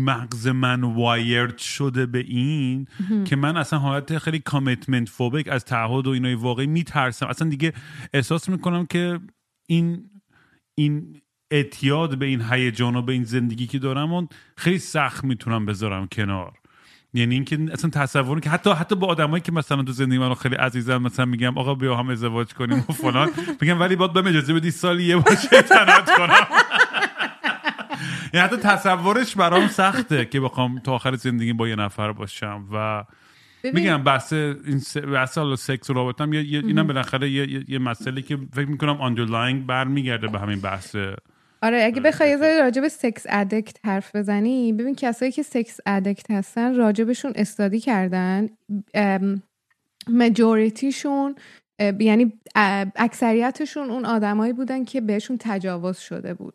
مغز 0.04 0.48
من 0.48 0.84
وایرد 0.84 1.58
شده 1.58 2.06
به 2.06 2.20
این 2.20 2.88
که 3.26 3.36
من 3.36 3.58
اصلا 3.58 3.80
حالت 3.80 4.18
خیلی 4.18 4.40
کامیتمنت 4.40 5.10
فوبیک 5.10 5.48
از 5.48 5.66
تعهد 5.66 6.08
و 6.08 6.10
اینای 6.10 6.34
واقعی 6.34 6.68
میترسم. 6.68 7.28
اصلا 7.28 7.50
دیگه 7.50 7.74
احساس 8.14 8.50
می‌کنم 8.50 8.86
که 8.86 9.20
این 9.68 10.10
این 10.76 11.22
اعتیاد 11.52 12.18
به 12.18 12.26
این 12.26 12.42
هیجان 12.42 12.96
و 12.96 13.02
به 13.02 13.14
این 13.14 13.24
زندگی 13.24 13.68
که 13.68 13.80
دارم 13.80 14.14
اون 14.14 14.30
خیلی 14.58 14.80
سخت 14.80 15.24
می‌تونم 15.24 15.66
بذارم 15.66 16.08
کنار. 16.08 16.54
یعنی 17.14 17.36
اینکه 17.36 17.60
اصلا 17.74 17.90
تصور 17.90 18.40
که 18.40 18.50
حتی 18.50 18.72
حتی 18.72 18.96
با 18.96 19.08
آدمایی 19.08 19.42
که 19.42 19.52
مثلا 19.52 19.84
تو 19.84 19.92
زندگی 19.92 20.18
منو 20.18 20.36
خیلی 20.36 20.56
عزیزم 20.56 20.98
مثلا 20.98 21.26
میگم 21.26 21.58
آقا 21.58 21.76
بیا 21.76 21.96
هم 21.96 22.10
ازدواج 22.10 22.54
کنیم 22.54 22.86
و 22.90 22.94
فلان. 22.94 23.30
میگم 23.62 23.80
ولی 23.80 23.96
باید 23.96 24.14
بهم 24.14 24.28
اجازه 24.28 24.54
بدی 24.54 24.72
سالی 24.72 25.04
یه 25.04 25.18
بار 25.18 25.36
شیطنت 25.36 26.16
کنم. 26.18 26.48
یعنی 28.34 28.46
حتی 28.48 28.58
تصورش 28.58 29.36
برام 29.36 29.68
سخته 29.68 30.26
که 30.26 30.40
بخوام 30.40 30.80
تا 30.80 30.94
آخر 30.96 31.16
زندگی 31.16 31.54
با 31.54 31.68
یه 31.68 31.76
نفر 31.76 32.12
باشم 32.12 32.66
و 32.74 33.04
میگم 33.74 34.04
بحث 34.04 34.34
این 34.34 34.80
س- 34.80 34.98
بحث 34.98 35.38
حالا 35.38 35.56
سکس 35.56 35.90
و 35.90 35.94
رابطم 35.94 36.34
یه 36.34 36.40
اینم 36.40 36.88
بالاخره 36.88 37.30
یه, 37.30 37.52
یه, 37.52 37.64
یه 37.68 37.80
مسئله 37.80 38.22
که 38.22 38.38
فکر 38.54 38.66
می‌کنم 38.68 39.02
underlying 39.02 39.66
برمیگرده 39.66 40.28
به 40.28 40.40
همین 40.40 40.60
بحث 40.60 40.96
آره 41.62 41.84
اگه 41.84 42.02
بخوای 42.02 42.30
یه 42.30 42.38
ذره 42.38 42.82
به 42.82 42.90
sex 42.90 43.26
addict 43.30 43.86
حرف 43.86 44.16
بزنی 44.16 44.74
ببین 44.74 44.96
کسایی 44.96 45.32
که 45.32 45.44
sex 45.44 45.80
addict 45.86 46.32
هستن 46.32 46.76
راجبشون 46.76 47.34
study 47.36 47.80
کردن 47.80 48.50
مجوریتیشون 50.10 51.36
یعنی 52.00 52.40
اکثریتشون 52.96 53.90
اون 53.90 54.06
آدمایی 54.06 54.54
بودن 54.54 54.84
که 54.84 55.02
بهشون 55.02 55.38
تجاوز 55.40 55.98
شده 55.98 56.34
بود. 56.34 56.54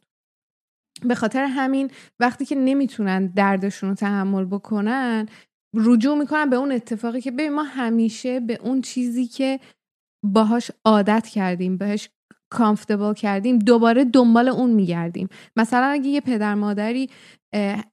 به 1.04 1.14
خاطر 1.14 1.44
همین 1.44 1.90
وقتی 2.20 2.44
که 2.44 2.54
نمی‌تونن 2.54 3.26
دردشون 3.26 3.88
رو 3.88 3.94
تحمل 3.94 4.44
بکنن 4.44 5.28
رجوع 5.74 6.18
می‌کنن 6.18 6.50
به 6.50 6.56
اون 6.56 6.72
اتفاقی 6.72 7.20
که 7.20 7.30
ببین 7.30 7.52
ما 7.52 7.62
همیشه 7.62 8.40
به 8.40 8.58
اون 8.62 8.80
چیزی 8.80 9.26
که 9.26 9.60
باهاش 10.24 10.70
عادت 10.84 11.26
کردیم 11.26 11.76
بهش 11.76 12.08
کامفتبل 12.52 13.14
کردیم 13.14 13.58
دوباره 13.58 14.04
دنبال 14.04 14.48
اون 14.48 14.70
میگردیم 14.70 15.28
مثلا 15.56 15.86
اگه 15.86 16.08
یه 16.08 16.20
پدر 16.20 16.54
مادری 16.54 17.10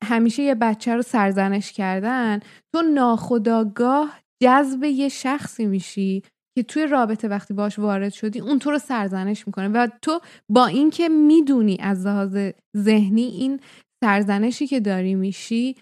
همیشه 0.04 0.44
یه 0.44 0.56
بچه 0.56 0.96
رو 0.96 1.02
سرزنش 1.02 1.72
کردن 1.72 2.40
تو 2.76 2.82
ناخداگاه 2.82 4.20
جذب 4.44 4.84
یه 4.84 5.10
شخصی 5.10 5.66
میشی 5.66 6.24
که 6.58 6.64
توی 6.64 6.88
رابطه 6.88 7.28
وقتی 7.28 7.54
باش 7.54 7.80
وارد 7.80 8.14
شدی 8.14 8.40
اون 8.40 8.60
تو 8.60 8.72
رو 8.72 8.78
سرزنش 8.78 9.48
می‌کنه 9.48 9.68
و 9.68 9.88
تو 10.02 10.20
با 10.52 10.66
اینکه 10.66 11.10
می‌دونی 11.10 11.78
از 11.80 12.06
لحاظ 12.06 12.38
ذهنی 12.78 13.22
این 13.22 13.60
سرزنشی 14.04 14.68
که 14.68 14.80
داری 14.80 15.16
میشی 15.16 15.76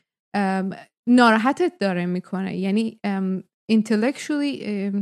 ناراحتت 1.09 1.73
داره 1.79 2.05
می‌کنه 2.05 2.57
یعنی 2.57 2.99
intellectually 3.71 4.55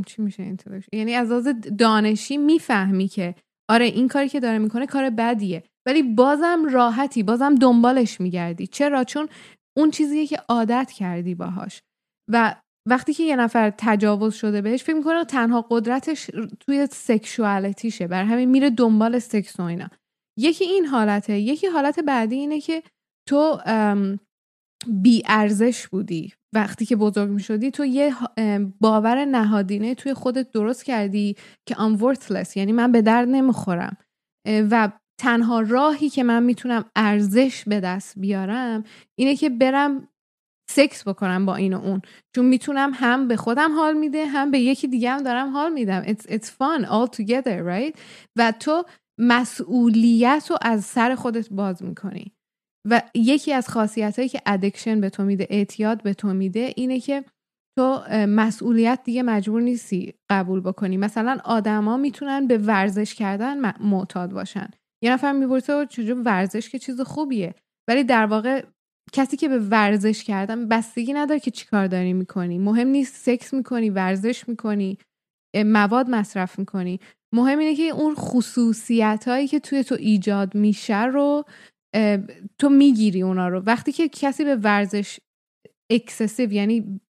چی 0.06 0.22
میشه 0.22 0.56
intellectually؟ 0.56 0.88
یعنی 0.92 1.14
از 1.14 1.30
لحاظ 1.30 1.48
دانشی 1.78 2.36
می‌فهمی 2.36 3.08
که 3.08 3.34
آره 3.70 3.84
این 3.84 4.08
کاری 4.08 4.28
که 4.28 4.40
داره 4.40 4.58
می‌کنه 4.58 4.86
کار 4.86 5.10
بدیه. 5.10 5.62
ولی 5.86 6.02
بازم 6.02 6.64
راحتی 6.70 7.22
بازم 7.22 7.54
دنبالش 7.54 8.20
میگردی. 8.20 8.66
چرا؟ 8.66 9.04
چون 9.04 9.28
اون 9.76 9.90
چیزیه 9.90 10.26
که 10.26 10.36
عادت 10.48 10.90
کردی 10.90 11.34
باهاش. 11.34 11.80
و 12.32 12.54
وقتی 12.88 13.14
که 13.14 13.22
یه 13.22 13.36
نفر 13.36 13.72
تجاوز 13.78 14.34
شده 14.34 14.62
بهش 14.62 14.82
فکر 14.82 14.96
می‌کنه 14.96 15.24
تنها 15.24 15.66
قدرتش 15.70 16.30
توی 16.60 16.86
سکشوالیتیشه. 16.90 18.06
بر 18.06 18.24
همین 18.24 18.50
میره 18.50 18.70
دنبال 18.70 19.18
سکس 19.18 19.60
و 19.60 19.62
اینا. 19.62 19.88
یکی 20.38 20.64
این 20.64 20.86
حالته. 20.86 21.38
یکی 21.38 21.66
حالت 21.66 22.00
بعدی 22.00 22.36
اینه 22.36 22.60
که 22.60 22.82
تو 23.28 23.60
بی 25.02 25.22
ارزش 25.26 25.86
بودی. 25.88 26.32
وقتی 26.54 26.86
که 26.86 26.96
بزرگ 26.96 27.30
می 27.30 27.40
شدی 27.40 27.70
تو 27.70 27.84
یه 27.84 28.14
باور 28.80 29.24
نهادینه 29.24 29.94
توی 29.94 30.14
خودت 30.14 30.50
درست 30.50 30.84
کردی 30.84 31.36
که 31.66 31.74
I'm 31.74 32.00
worthless 32.00 32.56
یعنی 32.56 32.72
من 32.72 32.92
به 32.92 33.02
درد 33.02 33.28
نمی‌خورم. 33.28 33.96
و 34.46 34.92
تنها 35.20 35.60
راهی 35.60 36.08
که 36.08 36.22
من 36.22 36.42
می‌تونم 36.42 36.84
ارزش 36.96 37.64
به 37.64 37.80
دست 37.80 38.18
بیارم 38.18 38.84
اینه 39.18 39.36
که 39.36 39.50
برم 39.50 40.08
سکس 40.70 41.08
بکنم 41.08 41.46
با 41.46 41.56
این 41.56 41.74
و 41.74 41.80
اون. 41.80 42.02
چون 42.34 42.44
می‌تونم 42.44 42.90
هم 42.94 43.28
به 43.28 43.36
خودم 43.36 43.72
حال 43.72 43.96
میده 43.96 44.26
هم 44.26 44.50
به 44.50 44.58
یکی 44.58 44.88
دیگه 44.88 45.10
هم 45.10 45.22
دارم 45.22 45.50
حال 45.50 45.72
میدم. 45.72 46.04
It's, 46.04 46.22
it's 46.22 46.46
fun 46.46 46.84
all 46.84 47.16
together 47.16 47.62
right 47.66 47.98
و 48.36 48.52
تو 48.60 48.84
مسئولیت 49.18 50.46
رو 50.50 50.56
از 50.62 50.84
سر 50.84 51.14
خودت 51.14 51.48
باز 51.50 51.82
می‌کنی. 51.82 52.35
و 52.90 53.02
یکی 53.14 53.52
از 53.52 53.68
خاصیت 53.68 54.16
هایی 54.16 54.28
که 54.28 54.42
ادکشن 54.46 55.00
به 55.00 55.10
تو 55.10 55.24
میده 55.24 55.46
اعتیاد 55.50 56.02
به 56.02 56.14
تو 56.14 56.28
میده 56.28 56.72
اینه 56.76 57.00
که 57.00 57.24
تو 57.78 58.02
مسئولیت 58.28 59.00
دیگه 59.04 59.22
مجبور 59.22 59.60
نیستی 59.60 60.14
قبول 60.30 60.60
بکنی. 60.60 60.96
مثلا 60.96 61.38
آدما 61.44 61.96
می‌تونن 61.96 62.46
به 62.46 62.58
ورزش 62.58 63.14
کردن 63.14 63.72
معتاد 63.80 64.32
باشن. 64.32 64.70
یه 65.02 65.12
نفر 65.12 65.32
می‌پرسه 65.32 65.86
چجور 65.86 66.22
ورزش 66.24 66.68
که 66.68 66.78
چیز 66.78 67.00
خوبیه؟ 67.00 67.54
ولی 67.88 68.04
در 68.04 68.26
واقع 68.26 68.64
کسی 69.12 69.36
که 69.36 69.48
به 69.48 69.58
ورزش 69.58 70.24
کردن 70.24 70.68
بستگی 70.68 71.12
نداره 71.12 71.40
که 71.40 71.50
چیکار 71.50 71.86
داری 71.86 72.12
می‌کنی. 72.12 72.58
مهم 72.58 72.88
نیست 72.88 73.14
سکس 73.14 73.54
می‌کنی 73.54 73.90
ورزش 73.90 74.48
می‌کنی 74.48 74.98
مواد 75.56 76.10
مصرف 76.10 76.58
می‌کنی. 76.58 77.00
مهم 77.34 77.58
اینه 77.58 77.74
که 77.74 77.82
اون 77.82 78.14
خصوصیت 78.14 79.24
هایی 79.28 79.48
که 79.48 79.60
توی 79.60 79.84
تو 79.84 79.94
ایجاد 79.94 80.54
میشه 80.54 81.04
رو 81.04 81.44
تو 82.58 82.68
می‌گیری 82.68 83.22
اونا 83.22 83.48
رو. 83.48 83.60
وقتی 83.60 83.92
که 83.92 84.08
کسی 84.08 84.44
به 84.44 84.56
ورزش 84.56 85.18
اکسسیو 85.92 86.52
یعنی 86.52 87.00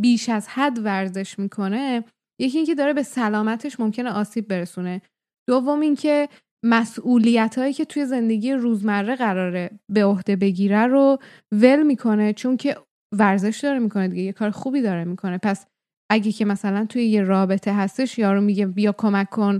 بیش 0.00 0.28
از 0.28 0.48
حد 0.48 0.78
ورزش 0.78 1.38
می‌کنه 1.38 2.04
یکی 2.40 2.58
اینکه 2.58 2.74
داره 2.74 2.92
به 2.92 3.02
سلامتش 3.02 3.80
ممکنه 3.80 4.10
آسیب 4.10 4.48
برسونه. 4.48 5.02
دوم 5.48 5.80
اینکه 5.80 6.28
مسئولیت 6.64 7.58
هایی 7.58 7.72
که 7.72 7.84
توی 7.84 8.06
زندگی 8.06 8.52
روزمره 8.52 9.16
قراره 9.16 9.70
به 9.92 10.04
عهده 10.04 10.36
بگیره 10.36 10.86
رو 10.86 11.18
ول 11.54 11.82
می‌کنه 11.82 12.32
چون 12.32 12.56
که 12.56 12.76
ورزش 13.18 13.60
داره 13.62 13.78
می‌کنه 13.78 14.08
دیگه 14.08 14.22
یه 14.22 14.32
کار 14.32 14.50
خوبی 14.50 14.82
داره 14.82 15.04
می‌کنه. 15.04 15.38
پس 15.38 15.66
اگه 16.10 16.32
که 16.32 16.44
مثلا 16.44 16.86
توی 16.86 17.04
یه 17.04 17.22
رابطه 17.22 17.74
هستش 17.74 18.18
یارو 18.18 18.40
میگه 18.40 18.66
بیا 18.66 18.92
کمک 18.92 19.30
کن 19.30 19.58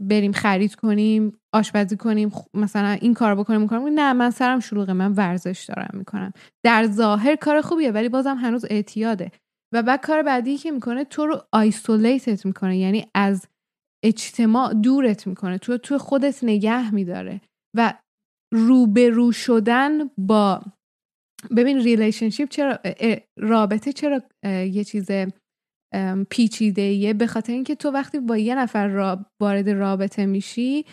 بریم 0.00 0.32
خرید 0.32 0.74
کنیم 0.74 1.38
آشپزی 1.54 1.96
کنیم 1.96 2.32
مثلا 2.54 2.88
این 2.88 3.14
کار 3.14 3.34
بکنیم 3.34 3.66
بکنیم. 3.66 3.88
نه 3.88 4.12
من 4.12 4.30
سرم 4.30 4.60
شلوغه 4.60 4.92
من 4.92 5.12
ورزش 5.12 5.64
دارم 5.68 5.90
می‌کنم. 5.98 6.32
در 6.64 6.86
ظاهر 6.86 7.36
کار 7.36 7.60
خوبیه 7.60 7.90
ولی 7.90 8.08
بازم 8.08 8.36
هنوز 8.36 8.64
اعتیاده. 8.70 9.30
و 9.74 9.82
بعد 9.82 10.00
کار 10.00 10.22
بعدی 10.22 10.56
که 10.56 10.70
می‌کنه 10.70 11.04
تو 11.04 11.26
رو 11.26 11.42
آیسولیتت 11.52 12.46
می‌کنه. 12.46 12.78
یعنی 12.78 13.06
از 13.14 13.46
اجتماع 14.04 14.74
دورت 14.74 15.26
می‌کنه. 15.26 15.58
تو 15.58 15.78
تو 15.78 15.98
خودت 15.98 16.44
نگه 16.44 16.94
میداره. 16.94 17.40
و 17.76 17.94
روبرو 18.54 19.32
شدن 19.32 20.10
با 20.18 20.62
ببین 21.56 21.78
relationship 21.78 22.48
چرا 22.48 22.78
رابطه 23.38 23.92
چرا 23.92 24.22
یه 24.44 24.84
چیز 24.84 25.10
پیچیده 26.30 27.12
به 27.12 27.26
خاطر 27.26 27.52
اینکه 27.52 27.74
تو 27.74 27.90
وقتی 27.90 28.20
با 28.20 28.36
یه 28.36 28.54
نفر 28.54 29.16
وارد 29.40 29.70
رابطه 29.70 30.26
میشی 30.26 30.84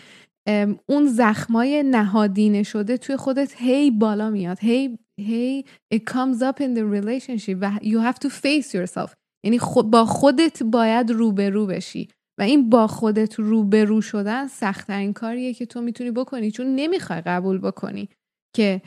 اون 0.88 1.06
زخمای 1.06 1.82
نهادینه 1.82 2.62
شده 2.62 2.96
توی 2.96 3.16
خودت 3.16 3.54
هی 3.56 3.90
بالا 3.90 4.30
میاد. 4.30 4.58
هی 4.60 4.98
هی 5.20 5.64
it 5.94 5.98
comes 5.98 6.38
up 6.38 6.60
in 6.60 6.76
the 6.76 6.82
relationship 6.96 7.56
و 7.60 7.78
you 7.82 8.12
have 8.12 8.18
to 8.24 8.28
face 8.28 8.72
yourself. 8.74 9.14
یعنی 9.44 9.58
با 9.84 10.04
خودت 10.04 10.62
باید 10.62 11.10
روبرو 11.10 11.66
بشی. 11.66 12.08
و 12.38 12.42
این 12.42 12.70
با 12.70 12.86
خودت 12.86 13.34
روبرو 13.38 14.00
شدن 14.00 14.46
سختترین 14.46 15.12
کاریه 15.12 15.54
که 15.54 15.66
تو 15.66 15.82
می‌تونی 15.82 16.10
بکنی. 16.10 16.50
چون 16.50 16.74
نمی‌خوای 16.74 17.20
قبول 17.20 17.58
بکنی 17.58 18.08
که 18.56 18.82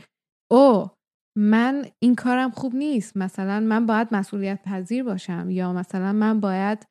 او 0.52 0.90
من 1.38 1.86
این 2.00 2.16
کارم 2.16 2.52
خوب 2.52 2.76
نیست. 2.76 3.18
مثلا 3.18 3.60
من 3.60 3.86
باید 3.86 4.08
مسئولیت 4.12 4.60
پذیر 4.64 5.04
باشم 5.04 5.50
یا 5.50 5.74
مثلا 5.74 6.14
من 6.14 6.40
باید 6.40 6.88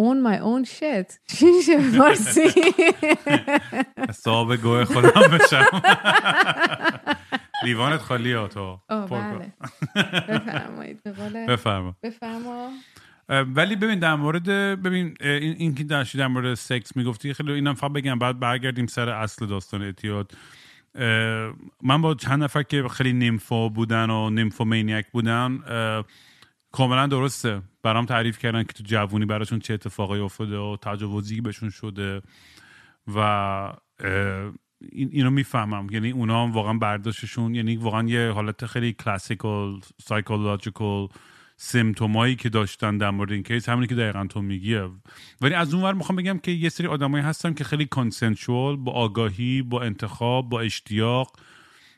own 0.00 0.18
my 0.22 0.38
own 0.40 0.64
shit. 0.64 1.18
چی 1.36 1.78
فارسی 1.96 2.48
صاحب 4.12 4.56
گوه 4.56 4.84
خودم 4.84 5.38
بشم. 5.38 5.82
لیوانت 7.64 8.00
خالی 8.00 8.32
ها 8.32 8.48
تو. 8.48 8.78
بله. 8.88 9.52
بفرمایید. 10.28 11.02
بفرما. 11.48 11.96
بفرما. 12.02 12.70
ولی 13.28 13.76
ببین 13.76 13.98
در 13.98 14.14
مورد 14.14 14.48
ببین 14.82 15.16
این 15.20 15.54
این 15.58 15.74
که 15.74 15.84
در 15.84 16.26
مورد 16.26 16.54
سکس 16.54 16.96
می‌گفتی 16.96 17.34
خیلی 17.34 17.52
اینم 17.52 17.74
فقط 17.74 17.92
بگم 17.92 18.18
بعد 18.18 18.40
برگردیم 18.40 18.86
سر 18.86 19.08
اصل 19.08 19.46
داستان 19.46 19.82
اتیاد. 19.82 20.32
من 21.82 22.02
با 22.02 22.14
چند 22.14 22.42
نفر 22.42 22.62
که 22.62 22.88
خیلی 22.88 23.12
نیمفو 23.12 23.70
بودن 23.70 24.10
و 24.10 24.30
نیمفو 24.30 24.64
مینیک 24.64 25.06
بودن 25.12 25.60
کاملا 26.72 27.06
درسته. 27.06 27.62
برام 27.82 28.06
تعریف 28.06 28.38
کردن 28.38 28.62
که 28.62 28.72
تو 28.72 28.82
جوونی 28.86 29.26
براشون 29.26 29.58
چه 29.58 29.74
اتفاقی 29.74 30.20
افتاده 30.20 30.56
و 30.56 30.76
تجاوزی 30.82 31.40
بهشون 31.40 31.70
شده 31.70 32.22
و 33.14 33.18
این 34.92 35.08
اینو 35.12 35.30
می‌فهمم. 35.30 35.86
یعنی 35.90 36.10
اونا 36.10 36.46
واقعا 36.46 36.74
برداشتشون 36.74 37.54
یعنی 37.54 37.76
واقعا 37.76 38.08
یه 38.08 38.30
حالت 38.30 38.66
خیلی 38.66 38.92
classical 38.92 39.80
psychological 40.02 41.08
symptom 41.62 42.20
ایی 42.20 42.36
که 42.36 42.48
داشتن 42.48 42.98
در 42.98 43.10
مورد 43.10 43.32
این 43.32 43.42
case 43.42 43.68
همونی 43.68 43.86
که 43.86 43.94
دقیقا 43.94 44.26
تو 44.26 44.42
میگیه 44.42 44.88
ولی 45.40 45.54
از 45.54 45.74
اون 45.74 45.84
ور 45.84 45.94
می‌خوام 45.94 46.16
بگم 46.16 46.38
که 46.38 46.50
یه 46.50 46.68
سری 46.68 46.86
آدمایی 46.86 47.24
هستن 47.24 47.54
که 47.54 47.64
خیلی 47.64 47.86
consensual 47.86 48.76
با 48.76 48.92
آگاهی 48.92 49.62
با 49.62 49.82
انتخاب 49.82 50.48
با 50.48 50.60
اشتیاق. 50.60 51.36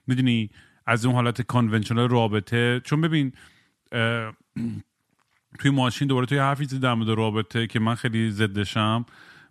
می‌دونی 0.07 0.51
از 0.87 1.07
اون 1.07 1.15
حالت 1.15 1.43
conventional 1.43 2.09
رابطه. 2.09 2.81
چون 2.85 3.01
ببین 3.01 3.33
توی 5.59 5.71
ماشین 5.71 6.09
دوباره 6.09 6.27
توی 6.27 6.39
حرفی 6.39 6.67
در 6.67 6.95
مورد 6.95 7.09
رابطه 7.09 7.67
که 7.67 7.81
من 7.81 7.95
خیلی 7.95 8.31
ضدشم. 8.31 9.07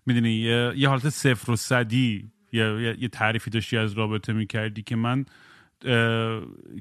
می‌دونی 0.06 0.34
یه،, 0.34 0.74
یه 0.76 0.90
حالت 0.90 1.10
صفر 1.10 1.52
و 1.52 1.56
صدی 1.56 2.32
یه, 2.54 2.98
یه 3.00 3.08
تعریفی 3.08 3.50
داشتی 3.50 3.78
از 3.78 3.94
رابطه 3.94 4.34
می‌کردی 4.34 4.82
که 4.82 4.96
من 4.96 5.26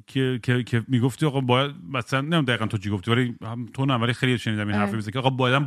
که 0.06 0.40
که 0.42 0.62
که 0.62 0.82
می‌گفتی 0.88 1.26
آقا 1.26 1.40
باید 1.40 1.70
مثلا 1.92 2.20
نمی‌دونم 2.20 2.44
دقیقا 2.44 2.66
تو 2.66 2.78
چی 2.78 2.90
گفتی؟ 2.90 3.10
ولی 3.10 3.34
تو 3.74 3.86
نه 3.86 3.94
ولی 3.94 4.12
خیلی 4.12 4.38
شنیدم 4.38 4.68
این 4.68 4.76
حرفی 4.76 4.96
بزنی 4.96 5.12
که 5.12 5.18
آقا 5.18 5.30
باید 5.30 5.62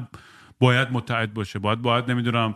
باید 0.59 0.87
متعهد 0.91 1.33
باشه. 1.33 1.59
باید 1.59 1.81
باید 1.81 2.11
نمی‌دونم 2.11 2.55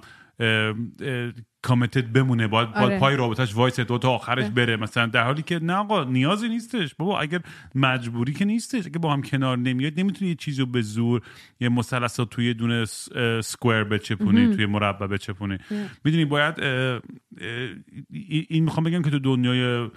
کامیتد 1.62 2.14
بمونه. 2.14 2.48
باید, 2.48 2.70
آره. 2.76 3.00
پای 3.00 3.16
رابطش 3.16 3.56
وایس 3.56 3.80
دو 3.80 3.98
تا 3.98 4.12
آخرش 4.12 4.50
بره. 4.50 4.76
مثلا 4.76 5.06
در 5.06 5.24
حالی 5.24 5.42
که 5.42 5.60
نه 5.60 5.74
آقا 5.74 6.04
نیازی 6.04 6.50
نیستش. 6.50 6.96
بابا 6.96 7.20
اگر 7.20 7.42
مجبوری 7.76 8.34
که 8.34 8.46
نیستش. 8.46 8.86
اگه 8.86 9.00
با 9.00 9.14
هم 9.14 9.22
کنار 9.22 9.58
نمیاد 9.58 10.00
نمی‌تونی 10.00 10.30
یه 10.30 10.36
چیزی 10.36 10.66
به 10.66 10.82
زور 10.82 11.22
یه 11.60 11.70
مثلث 11.70 12.20
توی 12.20 12.54
دونه 12.54 12.86
square 13.42 13.84
بچپونی 13.84 14.56
توی 14.56 14.66
مربع 14.66 15.08
بچپونی. 15.08 15.58
می‌دونی 16.04 16.26
باید 16.26 16.56
این 18.50 18.64
می‌خوام 18.64 18.84
بگم 18.84 19.02
که 19.02 19.10
تو 19.10 19.20
دنیای 19.20 19.90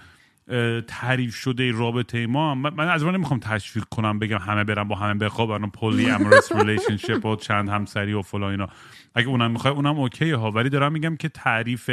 تعریف 0.87 1.35
شده 1.35 1.71
رابطه 1.71 2.27
ما. 2.27 2.55
من 2.55 2.87
از 2.87 3.03
من 3.03 3.15
نمی‌خوام 3.15 3.39
تشویق 3.39 3.85
کنم 3.85 4.19
بگم 4.19 4.37
همه 4.37 4.63
برم 4.63 4.87
با 4.87 4.95
همه 4.95 5.13
بخوابن 5.13 5.63
و 5.63 5.67
polyamorous 5.67 6.51
relationship 6.51 7.25
و 7.25 7.35
چند 7.35 7.69
همسری 7.69 8.13
و 8.13 8.21
فلان 8.21 8.51
اینا. 8.51 8.67
اگه 9.15 9.27
اونم 9.27 9.51
می‌خوای 9.51 9.73
اونم 9.73 9.99
اوکی 9.99 10.31
ها. 10.31 10.51
ولی 10.51 10.69
دارم 10.69 10.91
میگم 10.91 11.15
که 11.15 11.29
تعریف 11.29 11.89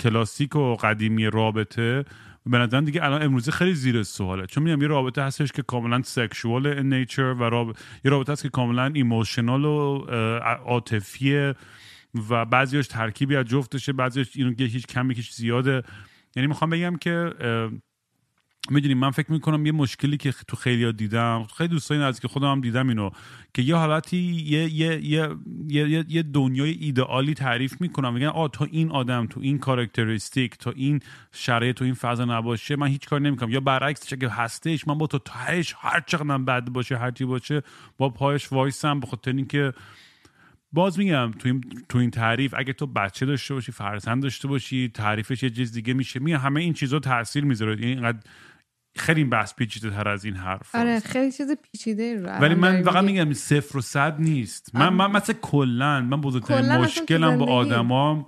کلاسیک 0.00 0.56
و 0.56 0.74
قدیمی 0.74 1.26
رابطه 1.26 2.04
به 2.46 2.58
نظرم 2.58 2.84
دیگه 2.84 3.04
الان 3.04 3.22
امروزی 3.22 3.50
خیلی 3.50 3.74
زیر 3.74 4.02
سواله. 4.02 4.46
چون 4.46 4.62
میگم 4.62 4.82
یه 4.82 4.88
رابطه 4.88 5.22
هستش 5.22 5.52
که 5.52 5.62
کاملا 5.62 6.02
sexual 6.02 6.82
nature 6.82 7.22
و 7.22 7.72
یه 8.04 8.10
رابطه 8.10 8.32
هست 8.32 8.42
که 8.42 8.48
کاملا 8.48 8.90
emotional 8.94 9.64
و 9.64 10.04
عاطفیه 10.64 11.54
و 12.30 12.44
بعضیش 12.44 12.86
ترکیبی 12.86 13.36
از 13.36 13.44
جفتشه 13.46 13.92
بعضیش 13.92 14.28
اینو 14.34 14.54
که 14.54 14.64
هیچ 14.64 14.86
کمی 14.86 15.14
هیچ 15.14 15.32
زیاده. 15.32 15.82
یعنی 16.36 16.46
می‌خوام 16.46 16.70
بگم 16.70 16.96
که 16.96 17.32
می‌دونیم 18.70 18.98
من 18.98 19.10
فکر 19.10 19.32
می‌کنم 19.32 19.66
یه 19.66 19.72
مشکلی 19.72 20.16
که 20.16 20.32
تو 20.32 20.56
خیلی 20.56 20.92
دیدم 20.92 21.46
خیلی 21.56 21.68
دوستایی 21.68 22.12
که 22.12 22.28
خودم 22.28 22.50
هم 22.50 22.60
دیدم 22.60 22.88
اینو 22.88 23.10
که 23.54 23.62
یه 23.62 23.76
حالتی 23.76 24.16
یه, 24.16 24.74
یه،, 24.74 25.04
یه،, 25.04 25.28
یه،, 25.68 26.04
یه 26.08 26.22
دنیای 26.22 26.70
ایدئالی 26.70 27.34
تعریف 27.34 27.80
می‌کنم 27.80 28.14
میگن 28.14 28.26
آ 28.26 28.48
تو 28.48 28.66
این 28.70 28.90
آدم 28.90 29.26
تو 29.26 29.40
این 29.40 29.58
characteristic 29.58 30.58
تو 30.58 30.72
این 30.76 31.00
شرایط 31.32 31.76
تو 31.76 31.84
این 31.84 31.94
فضا 31.94 32.24
نباشه 32.24 32.76
من 32.76 32.86
هیچ 32.86 33.08
کار 33.08 33.20
نمی‌کنم. 33.20 33.50
یا 33.50 33.60
برعکس 33.60 34.06
چه 34.06 34.16
که 34.16 34.28
هستش 34.28 34.88
من 34.88 34.98
با 34.98 35.06
تو 35.06 35.18
تهش 35.18 35.74
هر 35.78 36.00
چقدر 36.06 36.38
بد 36.38 36.68
باشه 36.68 36.96
هر 36.96 37.10
چی 37.10 37.24
باشه 37.24 37.62
با 37.98 38.08
پایش 38.08 38.52
وایسم 38.52 39.00
بخاطر 39.00 39.32
اینکه 39.32 39.72
باز 40.72 40.98
میگم 40.98 41.30
تو 41.38 41.48
این, 41.48 41.64
تو 41.88 41.98
این 41.98 42.10
تعریف 42.10 42.54
اگه 42.56 42.72
تو 42.72 42.86
بچه 42.86 43.26
داشته 43.26 43.54
باشی 43.54 43.72
فرزند 43.72 44.22
داشته 44.22 44.48
باشی 44.48 44.88
تعریفش 44.94 45.42
یه 45.42 45.50
چیز 45.50 45.72
دیگه 45.72 45.94
میشه. 45.94 46.20
میگم 46.20 46.38
همه 46.38 46.60
این 46.60 46.72
چیزا 46.72 46.98
تاثیر 46.98 47.44
می‌ذاره. 47.44 47.72
یعنی 47.72 47.86
اینقدر 47.86 48.18
خیلی 48.96 49.24
بحث 49.24 49.54
پیچیده 49.54 49.90
تر 49.90 50.08
از 50.08 50.24
این 50.24 50.36
حرف 50.36 50.74
آره 50.74 51.00
خیلی 51.00 51.32
چیز 51.32 51.52
پیچیده 51.52 52.14
رو 52.14 52.28
ولی 52.28 52.54
من 52.54 52.82
فقط 52.82 53.04
میگم 53.04 53.32
صفر 53.32 53.78
و 53.78 53.80
صد 53.80 54.20
نیست. 54.20 54.74
من 54.74 54.88
من 54.88 55.10
مثل 55.10 55.32
کلا 55.32 56.00
من 56.00 56.20
بزرگترین 56.20 56.72
مشکلم 56.72 57.38
با 57.38 57.46
آدمام 57.46 58.24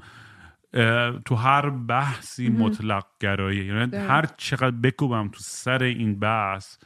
تو 1.24 1.34
هر 1.34 1.70
بحثی 1.70 2.48
مطلق 2.48 3.04
گرایی 3.20 3.66
یعنی 3.66 3.96
هر 3.96 4.26
چقدر 4.36 4.70
بکوبم 4.70 5.28
تو 5.28 5.40
سر 5.40 5.82
این 5.82 6.18
بحث 6.18 6.76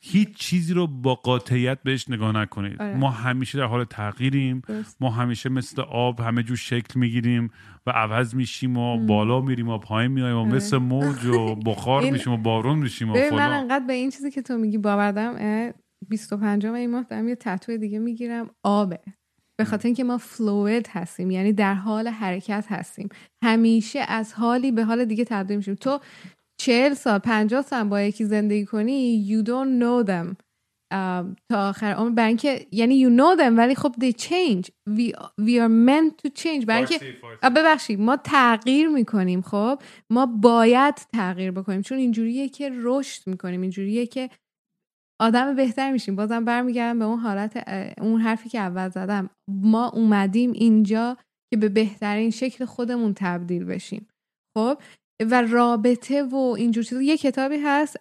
هیچ 0.00 0.36
چیزی 0.36 0.74
رو 0.74 0.86
با 0.86 1.14
قاطعیت 1.14 1.78
بهش 1.82 2.10
نگاه 2.10 2.32
نکنید. 2.32 2.82
آره. 2.82 2.96
ما 2.96 3.10
همیشه 3.10 3.58
در 3.58 3.64
حال 3.64 3.84
تغییریم. 3.84 4.62
ما 5.00 5.10
همیشه 5.10 5.48
مثل 5.48 5.82
آب 5.82 6.20
همه 6.20 6.42
جو 6.42 6.56
شکل 6.56 7.00
می‌گیریم 7.00 7.50
و 7.86 7.90
عوض 7.90 8.34
میشیم 8.34 8.76
و 8.76 9.06
بالا 9.06 9.40
میریم 9.40 9.68
و 9.68 9.78
پایین 9.78 10.12
میایم 10.12 10.36
و 10.36 10.40
آره. 10.40 10.54
مثل 10.54 10.76
موج 10.76 11.24
و 11.24 11.54
بخار 11.70 12.10
میشیم 12.10 12.32
و 12.32 12.36
بارون 12.36 12.78
میشیم 12.78 13.10
و 13.10 13.14
من 13.14 13.52
انقدر 13.52 13.86
به 13.86 13.92
این 13.92 14.10
چیزی 14.10 14.30
که 14.30 14.42
تو 14.42 14.58
میگی 14.58 14.78
باوردم 14.78 15.72
25 16.08 16.66
این 16.66 16.90
ماه 16.90 17.02
دارم 17.02 17.28
یه 17.28 17.36
تتو 17.36 17.76
دیگه 17.76 17.98
می‌گیرم 17.98 18.50
آبه. 18.62 19.00
به 19.60 19.64
خاطر 19.64 19.88
اینکه 19.88 20.04
ما 20.04 20.18
فلوید 20.18 20.88
هستیم 20.90 21.30
یعنی 21.30 21.52
در 21.52 21.74
حال 21.74 22.08
حرکت 22.08 22.64
هستیم. 22.68 23.08
همیشه 23.44 24.00
از 24.08 24.34
حالی 24.34 24.72
به 24.72 24.84
حال 24.84 25.04
دیگه 25.04 25.24
تبدیل 25.24 25.56
میشیم. 25.56 25.74
تو 25.74 26.00
چهل 26.60 26.94
سال 26.94 27.18
پنجاه 27.18 27.62
سال 27.62 27.84
با 27.84 28.00
یکی 28.00 28.24
زندگی 28.24 28.64
کنی 28.64 29.26
you 29.28 29.46
don't 29.46 29.82
know 29.82 30.10
them. 30.10 30.36
تا 31.50 31.68
آخر 31.68 31.92
عمر. 31.92 32.10
برای 32.10 32.66
یعنی 32.72 33.04
you 33.04 33.18
know 33.18 33.40
them 33.40 33.58
ولی 33.58 33.74
خب 33.74 33.94
they 34.00 34.12
change. 34.22 34.64
We, 34.90 35.12
we 35.40 35.58
are 35.58 35.88
meant 35.88 36.26
to 36.26 36.42
change. 36.42 36.64
برای 36.66 36.86
ببخشید. 37.42 38.00
ما 38.00 38.16
تغییر 38.16 38.88
می‌کنیم 38.88 39.42
خب. 39.42 39.82
ما 40.10 40.26
باید 40.26 40.94
تغییر 40.94 41.50
بکنیم. 41.50 41.82
چون 41.82 41.98
اینجوریه 41.98 42.48
که 42.48 42.70
رشد 42.74 43.22
می‌کنیم. 43.26 43.60
اینجوریه 43.60 44.06
که 44.06 44.30
آدم 45.20 45.56
بهتر 45.56 45.92
میشیم. 45.92 46.16
بازم 46.16 46.44
برمیگردم 46.44 46.98
به 46.98 47.04
اون 47.04 47.18
حالت 47.18 47.68
اون 47.98 48.20
حرفی 48.20 48.48
که 48.48 48.58
اول 48.58 48.88
زدم. 48.88 49.30
ما 49.48 49.88
اومدیم 49.88 50.52
اینجا 50.52 51.16
که 51.52 51.56
به 51.60 51.68
بهترین 51.68 52.30
شکل 52.30 52.64
خودمون 52.64 53.14
تبدیل 53.16 53.64
بشیم. 53.64 54.08
خب؟ 54.58 54.82
و 55.30 55.42
رابطه 55.42 56.22
و 56.22 56.36
اینجور 56.36 56.84
چیزا. 56.84 57.02
یه 57.02 57.16
کتابی 57.16 57.56
هست 57.56 57.96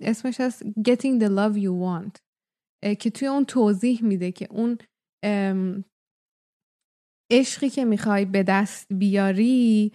اسمش 0.00 0.40
هست 0.40 0.62
Getting 0.64 1.20
the 1.20 1.28
Love 1.28 1.56
You 1.62 1.72
Want 1.84 2.18
که 2.94 3.10
توی 3.10 3.28
اون 3.28 3.44
توضیح 3.44 4.04
میده 4.04 4.32
که 4.32 4.48
اون 4.50 4.78
عشقی 7.32 7.70
که 7.70 7.84
می‌خوای 7.84 8.24
به 8.24 8.42
دست 8.42 8.92
بیاری 8.92 9.92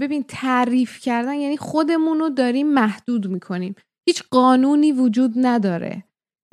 ببین 0.00 0.22
تعریف 0.28 1.00
کردن 1.00 1.34
یعنی 1.34 1.56
خودمون 1.56 2.18
رو 2.18 2.28
داریم 2.28 2.74
محدود 2.74 3.26
می‌کنیم. 3.26 3.74
هیچ 4.10 4.22
قانونی 4.30 4.92
وجود 4.92 5.32
نداره. 5.36 6.04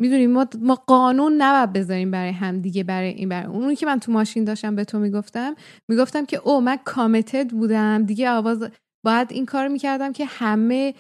می‌دونیم 0.02 0.32
ما, 0.32 0.48
ما 0.60 0.76
قانون 0.76 1.42
نباید 1.42 1.74
بذاریم 1.74 2.12
برای 2.12 2.32
هم 2.32 2.60
دیگه 2.60 2.84
برای 2.84 3.10
این 3.10 3.30
برای 3.30 3.46
اونی 3.46 3.76
که 3.76 3.86
من 3.86 4.00
تو 4.00 4.12
ماشین 4.12 4.44
داشتم 4.44 4.76
به 4.76 4.86
تو 4.86 5.00
می‌گفتم 5.00 5.56
می‌گفتم 5.90 6.26
که 6.26 6.38
او 6.38 6.62
من 6.62 6.76
کامیتد 6.76 7.50
بودم. 7.50 8.04
دیگه 8.06 8.30
آواز 8.30 8.72
باید 9.06 9.32
این 9.32 9.46
کار 9.46 9.68
می‌کردم 9.68 10.14
که 10.14 10.26
همه 10.26 10.94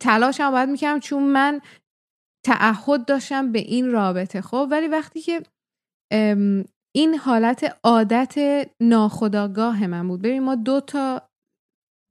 تلاشم 0.00 0.50
باید 0.50 0.68
می‌کردم 0.68 1.00
چون 1.00 1.22
من 1.22 1.60
تعهد 2.46 3.04
داشتم 3.04 3.52
به 3.52 3.58
این 3.58 3.90
رابطه. 3.90 4.40
خب 4.40 4.68
ولی 4.70 4.88
وقتی 4.88 5.20
که 5.20 5.42
این 6.94 7.14
حالت 7.14 7.78
عادت 7.84 8.66
ناخداگاه 8.82 9.86
من 9.86 10.08
بود. 10.08 10.22
ببین 10.22 10.42
ما 10.42 10.54
دو 10.54 10.80
تا 10.80 11.22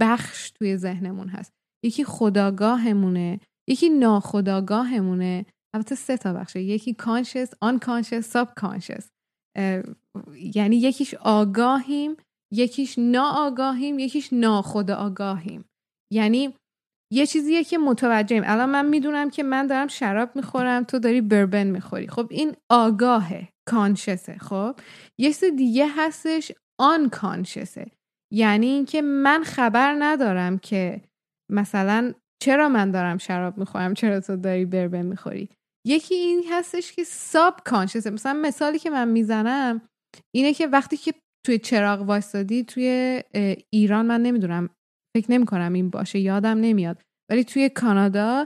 بخش 0.02 0.52
توی 0.52 0.78
ذهنمون 0.78 1.28
هست. 1.28 1.52
یکی 1.86 2.04
خداگاهمونه 2.04 3.40
یکی 3.70 3.90
ناخداگاهمونه 3.90 5.46
البته 5.76 5.96
سه 5.96 6.18
تا 6.18 6.34
بخشه. 6.34 6.62
یکی 6.62 6.94
کانشس 6.94 7.54
آن 7.62 7.80
کانشس 7.80 8.30
ساب 8.30 8.54
کانشس 8.56 9.10
یعنی 10.56 10.76
یکیش 10.76 11.14
آگاهیم 11.14 12.18
یکیش 12.54 13.00
ناآگاهیم 13.00 14.00
یکیش 14.00 14.34
ناخدا 14.34 14.96
آگاهیم 14.96 15.66
یعنی 16.14 16.54
یه 17.14 17.26
چیزیه 17.26 17.64
که 17.64 17.78
متوجهیم. 17.78 18.44
الان 18.46 18.70
من 18.70 18.86
می‌دونم 18.86 19.30
که 19.30 19.44
من 19.44 19.68
دارم 19.68 19.88
شراب 19.88 20.36
می‌خورم 20.36 20.84
تو 20.84 21.00
داری 21.00 21.22
بربن 21.22 21.68
می‌خوری. 21.68 22.08
خب 22.08 22.28
این 22.30 22.56
آگاهه 22.70 23.50
کانشسه 23.70 24.38
خب؟ 24.38 24.76
یه 25.20 25.34
چیز 25.34 25.44
دیگه 25.44 25.88
هستش 25.88 26.52
آن 26.80 27.10
کانشسه 27.10 27.92
یعنی 28.34 28.68
اینکه 28.68 29.02
من 29.02 29.44
خبر 29.44 29.96
ندارم 30.00 30.58
که 30.58 31.02
مثلا 31.52 32.14
چرا 32.44 32.70
من 32.70 32.92
دارم 32.92 33.18
شراب 33.18 33.58
می‌خورم؟ 33.58 33.94
چرا 33.94 34.20
تو 34.20 34.36
داری 34.36 34.66
بربن 34.66 35.06
می‌خوری؟ 35.06 35.50
یکی 35.88 36.16
این 36.16 36.44
هستش 36.52 36.92
که 36.92 37.04
ساب 37.04 37.60
کانشسه 37.66 38.10
مثلا 38.10 38.34
مثالی 38.34 38.80
که 38.80 38.90
من 38.90 39.08
می‌زنم 39.08 39.82
اینه 40.36 40.54
که 40.54 40.68
وقتی 40.68 40.98
که 40.98 41.14
توی 41.46 41.60
چراغ 41.60 42.02
وایستادی 42.02 42.64
توی 42.64 43.22
ایران 43.74 44.06
من 44.06 44.22
نمی‌دونم 44.22 44.70
فکر 45.18 45.32
نمی 45.32 45.46
کنم 45.46 45.74
این 45.74 45.90
باشه 45.90 46.20
یادم 46.20 46.58
نمیاد. 46.58 47.02
ولی 47.32 47.44
توی 47.44 47.70
کانادا 47.70 48.46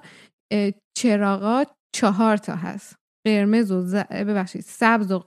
چراغا 0.98 1.64
چهار 1.96 2.38
تا 2.38 2.56
هست. 2.56 2.96
قرمز 3.28 3.72
و 3.72 3.82
ز... 3.82 3.96
ببخشید 3.96 4.62
سبز 4.62 5.12
و 5.12 5.26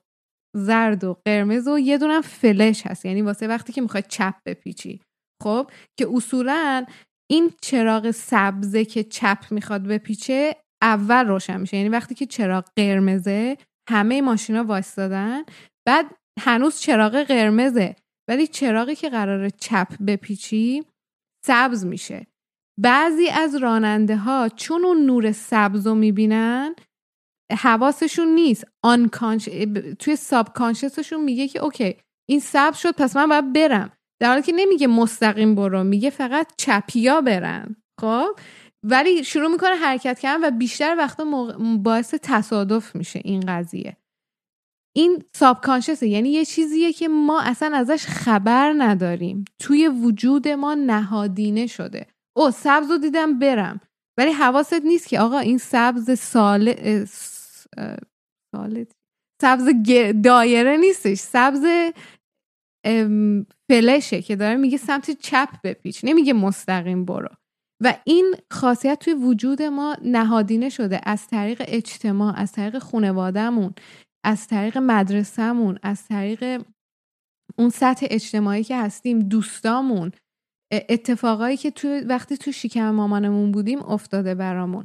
زرد 0.57 1.05
و 1.05 1.17
قرمز 1.25 1.69
و 1.69 1.79
یه 1.79 1.99
دونم 1.99 2.21
فلش 2.21 2.87
هست. 2.87 3.05
یعنی 3.05 3.23
واسه 3.23 3.47
وقتی 3.49 3.73
که 3.73 3.81
می‌خوای 3.81 4.03
چپ 4.09 4.35
بپیچی. 4.47 5.01
خب؟ 5.43 5.71
که 5.99 6.09
اصولا 6.15 6.87
این 7.33 7.51
چراغ 7.61 8.11
سبزه 8.11 8.85
که 8.85 9.05
چپ 9.05 9.39
می‌خواد 9.51 9.83
بپیچه 9.83 10.57
اول 10.83 11.27
روشن 11.27 11.61
میشه. 11.61 11.77
یعنی 11.77 11.89
وقتی 11.89 12.15
که 12.15 12.27
چراغ 12.27 12.65
قرمزه 12.77 13.57
همه 13.91 14.21
ماشینا 14.23 14.65
وایستادن. 14.65 15.43
بعد 15.87 16.07
هنوز 16.41 16.81
چراغ 16.81 17.23
قرمزه 17.23 17.97
ولی 18.29 18.47
چراغی 18.47 18.95
که 18.95 19.09
قرار 19.11 19.49
چپ 19.49 20.03
بپیچی 20.07 20.85
سبز 21.47 21.85
میشه. 21.85 22.27
بعضی 22.81 23.29
از 23.29 23.55
راننده 23.55 24.17
ها 24.17 24.49
چون 24.49 24.85
اون 24.85 25.07
نور 25.07 25.33
سبز 25.33 25.87
رو 25.87 25.95
می‌بینن 25.95 26.75
حواسشون 27.59 28.29
نیست. 28.29 28.65
آن 28.85 29.09
توی 29.99 30.17
ساب 30.17 30.53
کانشسشون 30.53 31.25
میگه 31.25 31.49
که 31.49 31.59
اوکی 31.59 31.97
این 32.29 32.41
سبز 32.41 32.77
شد 32.77 32.95
پس 32.95 33.17
من 33.17 33.29
باید 33.29 33.53
برم. 33.53 33.93
در 34.23 34.29
حالی 34.29 34.43
که 34.43 34.53
نمیگه 34.53 34.87
مستقیم 34.87 35.55
برو 35.55 35.85
میگه 35.85 36.11
فقط 36.11 36.53
چپیا 36.57 37.21
برن. 37.21 37.77
خب؟ 38.01 38.27
ولی 38.83 39.25
شروع 39.25 39.49
می‌کنه 39.49 39.75
حرکت 39.75 40.19
کردن 40.19 40.45
و 40.45 40.51
بیشتر 40.51 40.95
وقتا 40.99 41.55
باعث 41.83 42.15
تصادف 42.23 42.97
میشه 42.97 43.21
این 43.25 43.41
قضیه. 43.41 43.97
این 44.97 45.25
ساب 45.35 45.67
یعنی 46.03 46.29
یه 46.29 46.45
چیزیه 46.45 46.93
که 46.93 47.09
ما 47.09 47.41
اصلا 47.41 47.77
ازش 47.77 48.07
خبر 48.07 48.75
نداریم. 48.79 49.45
توی 49.59 49.89
وجود 49.89 50.49
ما 50.49 50.75
نهادینه 50.75 51.67
شده. 51.67 52.07
او 52.37 52.51
سبز 52.51 52.91
رو 52.91 52.99
دیدم 52.99 53.39
برم. 53.39 53.81
ولی 54.19 54.31
حواست 54.33 54.85
نیست 54.85 55.09
که 55.09 55.21
آقا 55.21 55.39
این 55.39 55.59
سبز 55.59 56.19
سال 56.19 56.75
سال 58.55 58.85
سبز 59.43 59.69
دایره 60.25 60.77
نیستش. 60.77 61.19
سبز 61.19 61.67
فلشه 63.73 64.23
که 64.23 64.37
داره 64.37 64.57
میگه 64.57 64.77
سمت 64.77 65.11
چپ 65.11 65.49
بپیچ 65.65 66.01
نمیگه 66.05 66.33
مستقیم 66.33 67.05
برو. 67.05 67.29
و 67.85 67.95
این 68.05 68.35
خاصیت 68.51 68.99
توی 68.99 69.15
وجود 69.15 69.63
ما 69.63 69.97
نهادینه 70.05 70.69
شده 70.69 71.01
از 71.03 71.27
طریق 71.27 71.63
اجتماع 71.67 72.41
از 72.41 72.53
طریق 72.53 72.79
خانوادهمون 72.79 73.75
از 74.25 74.47
طریق 74.47 74.79
مدرسهمون 74.79 75.79
از 75.83 76.07
طریق 76.07 76.65
اون 77.59 77.69
سطح 77.69 78.07
اجتماعی 78.11 78.65
که 78.65 78.77
هستیم 78.77 79.19
دوستامون 79.19 80.13
اتفاقایی 80.73 81.57
که 81.57 81.71
تو 81.71 81.89
وقتی 81.89 82.37
تو 82.37 82.53
شکم 82.53 82.91
مامانمون 82.91 83.53
بودیم 83.53 83.83
افتاده 83.83 84.35
برامون. 84.35 84.85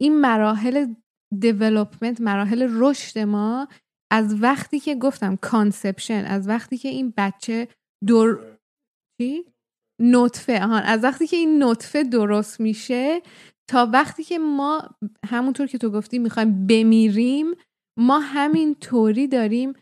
این 0.00 0.20
مراحل 0.20 0.94
development 1.40 2.20
مراحل 2.20 2.68
رشد 2.70 3.18
ما 3.18 3.68
از 4.10 4.36
وقتی 4.40 4.80
که 4.80 4.94
گفتم 4.94 5.36
conception 5.36 6.24
از 6.24 6.48
وقتی 6.48 6.78
که 6.78 6.88
این 6.88 7.14
بچه 7.16 7.68
دور 8.06 8.56
چی؟ 9.20 9.44
نطفه 10.00 10.64
آهان 10.64 10.82
از 10.82 11.04
وقتی 11.04 11.26
که 11.26 11.36
این 11.36 11.62
نطفه 11.62 12.04
درست 12.04 12.60
میشه 12.60 13.22
تا 13.70 13.90
وقتی 13.92 14.24
که 14.24 14.38
ما 14.38 14.88
همونطور 15.26 15.66
که 15.66 15.78
تو 15.78 15.90
گفتی 15.90 16.18
می‌خوایم 16.18 16.66
بمیریم 16.66 17.46
ما 17.98 18.18
همین 18.18 18.74
طوری 18.74 19.26
داریم 19.28 19.72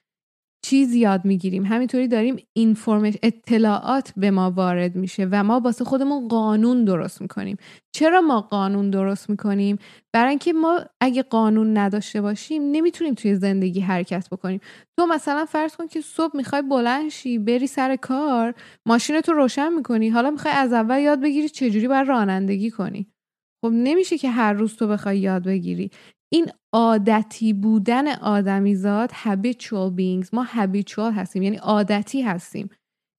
چیز 0.69 0.95
یاد 0.95 1.25
می‌گیریم. 1.25 1.67
همینطوری 1.67 2.09
داریم 2.09 2.37
اطلاعات 3.23 4.13
به 4.17 4.31
ما 4.31 4.51
وارد 4.51 4.97
میشه 4.97 5.29
و 5.31 5.45
ما 5.45 5.61
واسه 5.61 5.85
خودمون 5.85 6.29
قانون 6.29 6.85
درست 6.85 7.23
می‌کنیم. 7.23 7.57
چرا 7.95 8.21
ما 8.21 8.41
قانون 8.41 8.91
درست 8.91 9.31
می‌کنیم؟ 9.31 9.79
برای 10.13 10.29
اینکه 10.29 10.53
ما 10.53 10.81
اگه 11.01 11.23
قانون 11.23 11.79
نداشته 11.79 12.21
باشیم 12.21 12.63
نمی‌تونیم 12.63 13.15
توی 13.15 13.35
زندگی 13.35 13.81
حرکت 13.81 14.29
بکنیم. 14.33 14.61
تو 14.99 15.07
مثلا 15.07 15.45
فرض 15.45 15.77
کن 15.77 15.87
که 15.87 16.01
صبح 16.01 16.37
می‌خوای 16.37 16.63
بلند 16.63 17.09
شی 17.09 17.39
بری 17.39 17.67
سر 17.67 17.97
کار 17.97 18.55
ماشین 18.87 19.21
تو 19.21 19.33
روشن 19.33 19.73
می‌کنی. 19.73 20.09
حالا 20.09 20.31
می‌خوای 20.31 20.55
از 20.55 20.73
اول 20.73 21.01
یاد 21.01 21.21
بگیری 21.21 21.49
چجوری 21.49 21.89
باید 21.89 22.09
رانندگی 22.09 22.71
کنی. 22.71 23.07
خب 23.65 23.73
نمیشه 23.73 24.19
که 24.19 24.31
هر 24.31 24.53
روز 24.53 24.77
تو 24.77 24.89
بخوای 24.89 25.19
یاد 25.19 25.45
بگیری. 25.45 25.91
این 26.33 26.51
عادتی 26.75 27.53
بودن 27.53 28.09
آدمیزاد 28.09 29.11
habitual 29.11 29.93
beings. 29.99 30.29
ما 30.33 30.47
habitual 30.47 31.13
هستیم 31.17 31.43
یعنی 31.43 31.57
عادتی 31.57 32.23
هستیم. 32.23 32.71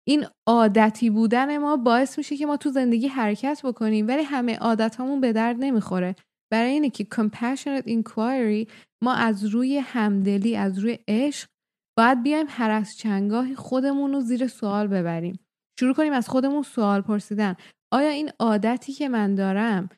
این 0.08 0.26
عادتی 0.48 1.10
بودن 1.10 1.58
ما 1.58 1.78
باعث 1.78 2.18
میشه 2.18 2.38
که 2.38 2.46
ما 2.46 2.58
تو 2.58 2.70
زندگی 2.70 3.08
حرکت 3.08 3.62
بکنیم 3.64 4.08
ولی 4.08 4.24
همه 4.24 4.58
عادت 4.58 5.00
همون 5.00 5.22
به 5.22 5.34
درد 5.34 5.56
نمی‌خوره. 5.60 6.16
برای 6.52 6.72
اینه 6.72 6.90
که 6.90 7.08
compassionate 7.16 7.86
inquiry 7.86 8.72
ما 9.04 9.14
از 9.14 9.46
روی 9.46 9.78
همدلی 9.78 10.56
از 10.56 10.80
روی 10.80 11.00
عشق 11.08 11.50
باید 11.98 12.24
بیایم 12.24 12.46
هر 12.50 12.72
از 12.72 12.98
چنگاهی 12.98 13.56
خودمون 13.56 14.14
رو 14.14 14.22
زیر 14.22 14.48
سوال 14.48 14.88
ببریم. 14.88 15.40
شروع 15.80 15.94
کنیم 15.94 16.14
از 16.14 16.30
خودمون 16.30 16.64
سوال 16.64 17.02
پرسیدن. 17.02 17.56
آیا 17.94 18.10
این 18.10 18.32
عادتی 18.40 18.94
که 18.94 19.10
من 19.10 19.36
دارم 19.36 19.90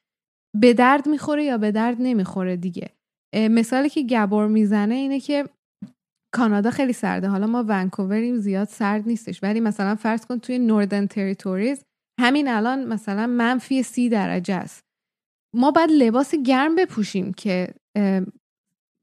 به 0.55 0.73
درد 0.73 1.07
می‌خوره 1.07 1.43
یا 1.43 1.57
به 1.57 1.71
درد 1.71 1.97
نمی‌خوره 1.99 2.57
دیگه؟ 2.57 2.89
مثالی 3.35 3.89
که 3.89 4.03
گبور 4.03 4.47
می‌زنه 4.47 4.95
اینه 4.95 5.19
که 5.19 5.45
کانادا 6.33 6.69
خیلی 6.69 6.93
سرده. 6.93 7.27
حالا 7.27 7.47
ما 7.47 7.65
ونکووریم 7.67 8.37
زیاد 8.37 8.67
سرد 8.67 9.07
نیستش. 9.07 9.43
ولی 9.43 9.59
مثلا 9.59 9.95
فرض 9.95 10.25
کن 10.25 10.39
توی 10.39 10.59
Northern 10.59 11.07
Territories 11.07 11.83
همین 12.21 12.47
الان 12.47 12.87
مثلا 12.87 13.27
منفی 13.27 13.83
سی 13.83 14.09
درجه 14.09 14.55
است. 14.55 14.83
ما 15.55 15.71
باید 15.71 15.91
لباس 15.91 16.35
گرم 16.35 16.75
بپوشیم 16.75 17.33
که 17.33 17.73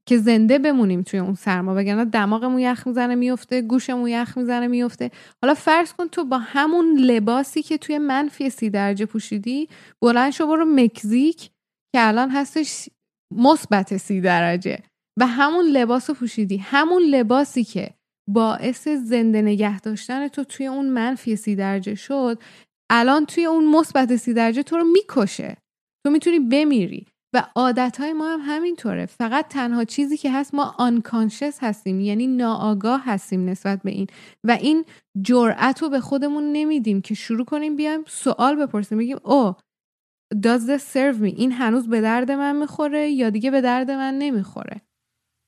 که 0.09 0.18
زنده 0.18 0.59
بمونیم 0.59 1.03
توی 1.03 1.20
اون 1.20 1.35
سرما. 1.35 1.74
وگرنه 1.76 2.05
دماغمون 2.05 2.59
یخ 2.59 2.87
می‌زنه 2.87 3.14
میفته 3.14 3.62
گوشمون 3.62 4.09
یخ 4.09 4.39
می‌زنه 4.39 4.66
میفته 4.66 5.11
حالا 5.43 5.55
فرض 5.55 5.93
کن 5.93 6.09
تو 6.09 6.24
با 6.24 6.39
همون 6.39 6.99
لباسی 6.99 7.62
که 7.62 7.79
توی 7.79 7.99
منفی 7.99 8.51
سی 8.51 8.70
درجه 8.70 9.07
پوشیدی 9.07 9.68
بلند 10.03 10.33
شو 10.33 10.47
برو 10.47 10.64
مکزیک 10.64 11.51
که 11.95 12.09
الان 12.09 12.31
هستش 12.31 12.89
مثبت 13.37 13.97
سی 13.97 14.20
درجه. 14.20 14.79
و 15.20 15.26
همون 15.26 15.64
لباس 15.64 16.11
رو 16.11 16.16
پوشیدی. 16.16 16.57
همون 16.57 17.03
لباسی 17.03 17.64
که 17.64 17.91
باعث 18.29 18.89
زنده 18.89 19.43
نگه 19.43 19.81
داشتن 19.81 20.29
تو 20.29 20.45
توی 20.45 20.66
اون 20.66 20.89
منفی 20.89 21.37
سی 21.37 21.57
درجه 21.57 21.95
شد 21.95 22.43
الان 22.91 23.26
توی 23.26 23.45
اون 23.45 23.66
مثبت 23.66 24.16
سی 24.16 24.35
درجه 24.35 24.62
تو 24.62 24.76
رو 24.76 24.85
می‌کشه. 24.85 25.57
تو 26.07 26.12
می‌تونی 26.12 26.39
بمیری. 26.39 27.07
و 27.35 27.45
عادت 27.57 27.97
های 28.01 28.12
ما 28.12 28.29
هم 28.29 28.41
همینطوره. 28.43 29.07
فقط 29.07 29.49
تنها 29.49 29.85
چیزی 29.85 30.16
که 30.16 30.33
هست 30.33 30.55
ما 30.55 30.74
آنکانشس 30.79 31.59
هستیم. 31.61 32.01
یعنی 32.01 32.26
ناآگاه 32.26 33.03
هستیم 33.05 33.49
نسبت 33.49 33.83
به 33.83 33.91
این. 33.91 34.07
و 34.45 34.51
این 34.51 34.85
جرأت 35.22 35.83
رو 35.83 35.89
به 35.89 36.01
خودمون 36.01 36.53
نمیدیم 36.53 37.01
که 37.01 37.14
شروع 37.14 37.45
کنیم 37.45 37.76
بیایم 37.76 38.05
سوال 38.07 38.57
بپرسیم. 38.57 38.99
بگیم 38.99 39.18
او 39.24 39.55
does 40.35 40.66
this 40.66 40.83
serve 40.95 41.20
me? 41.20 41.35
این 41.37 41.53
هنوز 41.53 41.89
به 41.89 42.01
درد 42.01 42.31
من 42.31 42.57
می‌خوره 42.57 43.09
یا 43.11 43.31
دیگه 43.31 43.51
به 43.51 43.61
درد 43.61 43.91
من 43.91 44.14
نمی‌خوره؟ 44.18 44.81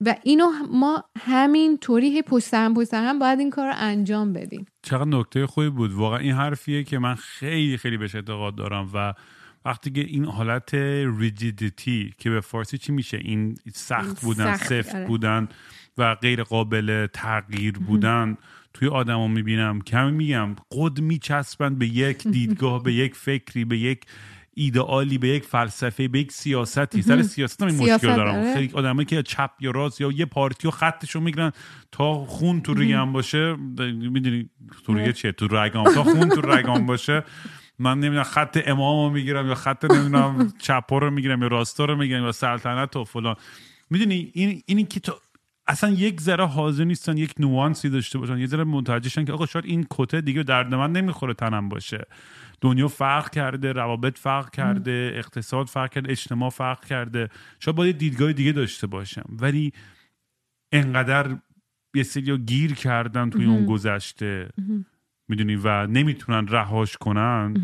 و 0.07 0.14
اینو 0.22 0.47
ما 0.70 1.05
همین 1.18 1.78
طوری 1.78 2.22
پشت 2.22 2.55
هم 2.55 2.74
پشت 2.74 2.95
هم 2.95 3.18
باید 3.18 3.39
این 3.39 3.51
کار 3.51 3.66
رو 3.66 3.74
انجام 3.76 4.33
بدیم. 4.33 4.66
چقدر 4.83 5.09
نکته 5.09 5.47
خوبی 5.47 5.70
بود. 5.70 5.93
واقعا 5.93 6.18
این 6.18 6.33
حرفیه 6.33 6.85
که 6.85 6.99
من 6.99 7.14
خیلی 7.14 7.76
خیلی 7.76 7.97
بهش 7.97 8.14
اعتقاد 8.14 8.55
دارم 8.55 8.91
و 8.95 9.14
وقتی 9.64 9.91
که 9.91 10.01
این 10.01 10.24
حالت 10.24 10.74
ریجیدیتی 11.18 12.14
که 12.18 12.31
به 12.31 12.41
فارسی 12.41 12.78
چی 12.78 12.93
میشه؟ 12.93 13.16
این 13.16 13.57
سخت 13.74 14.20
بودن 14.20 14.57
سخت، 14.57 14.68
سفت 14.68 14.95
آره. 14.95 15.07
بودن 15.07 15.49
و 15.99 16.14
غیر 16.14 16.43
قابل 16.43 17.07
تغییر 17.12 17.78
بودن 17.78 18.37
توی 18.74 18.89
آدما 18.89 19.28
می‌بینم. 19.28 19.81
کمی 19.81 20.12
میگم 20.12 20.57
قد 20.70 21.01
میچسبند 21.01 21.78
به 21.78 21.87
یک 21.87 22.28
دیدگاه 22.37 22.83
به 22.83 22.93
یک 22.93 23.14
فکری 23.14 23.64
به 23.64 23.78
یک 23.78 24.05
ایدئالی 24.61 25.19
به 25.19 25.29
یک 25.29 25.45
فلسفه 25.45 26.09
به 26.09 26.19
یک 26.19 26.33
سیاستی. 26.33 27.03
سر 27.03 27.23
سیاست 27.23 27.63
هم 27.63 27.69
این 27.69 27.77
مشکل 27.77 28.17
دارم. 28.17 28.33
داره. 28.33 28.55
خیلی 28.55 28.71
آدمایی 28.75 29.07
که 29.07 29.23
چپ 29.23 29.51
یا 29.61 29.71
راست 29.71 30.01
یا 30.01 30.11
یه 30.13 30.27
پارتی 30.27 30.69
و 30.69 30.71
خطشو 30.71 31.21
می‌گیرن 31.21 31.53
تا 31.93 32.15
خون 32.15 32.61
تو 32.61 32.75
ریگم 32.75 33.13
باشه. 33.13 33.57
می‌دونی 33.57 34.51
تو 34.85 34.95
ریگه 34.95 35.13
چیه؟ 35.13 35.33
تو 35.33 35.49
رگام 35.51 35.85
تا 35.95 36.05
خون 36.05 36.29
تو 36.29 36.41
رگام 36.41 36.87
باشه. 36.87 37.25
من 37.79 38.01
نمی‌دونم 38.01 38.23
خط 38.23 38.63
امام 38.67 39.07
رو 39.07 39.15
می‌گیرم 39.15 39.47
یا 39.47 39.55
خط 39.55 39.85
نمی‌دونم 39.85 40.53
چپا 40.59 40.99
رو 40.99 41.11
می‌گیرم 41.11 41.43
یا 41.43 41.49
راستا 41.49 41.85
رو 41.85 41.97
می‌گیرم 41.97 42.25
یا 42.25 42.33
سلطنت 42.33 42.97
و 42.97 43.05
فلان. 43.05 43.37
می‌دونی 43.91 44.31
این 44.35 44.63
اینی 44.67 44.85
که 44.85 45.01
تو 45.01 45.13
اصلا 45.67 45.91
یک 45.91 46.21
ذره 46.21 46.47
حاضر 46.47 46.85
نیستن 46.85 47.17
یک 47.17 47.35
نوانسی 47.39 47.91
داشته 47.91 48.19
باشن. 48.19 48.39
یه 48.39 48.47
ذره 48.47 48.65
متوجهشن 48.65 49.25
که 49.25 49.33
آقا 49.33 49.47
شاید 49.47 49.65
این 49.65 49.87
کته 49.91 50.21
دیگه 50.21 50.43
درد 50.43 50.75
من 50.75 50.93
نمی‌خوره 50.93 51.35
تنم 51.35 51.69
باشه. 51.69 52.05
دنیا 52.61 52.89
فرق 52.89 53.31
کرده 53.31 53.73
روابط 53.73 54.19
فرق 54.19 54.51
کرده 54.51 55.13
اقتصاد 55.15 55.67
فرق 55.67 55.91
کرده 55.91 56.11
اجتماع 56.11 56.51
فرق 56.51 56.85
کرده. 56.85 57.29
شاید 57.61 57.77
باید 57.77 57.99
دیدگاه 57.99 58.33
دیگه 58.33 58.53
داشته 58.53 58.87
باشم. 58.87 59.25
ولی 59.29 59.73
انقدر 60.73 61.37
یه 61.95 62.03
سری 62.03 62.39
گیر 62.39 62.75
کردن 62.75 63.31
توی 63.31 63.45
اون 63.45 63.67
گذشته. 63.67 64.49
می‌دونی؟ 65.29 65.57
و 65.57 65.87
نمی‌تونن 65.87 66.49
رهاش 66.49 66.97
کنن. 66.97 67.55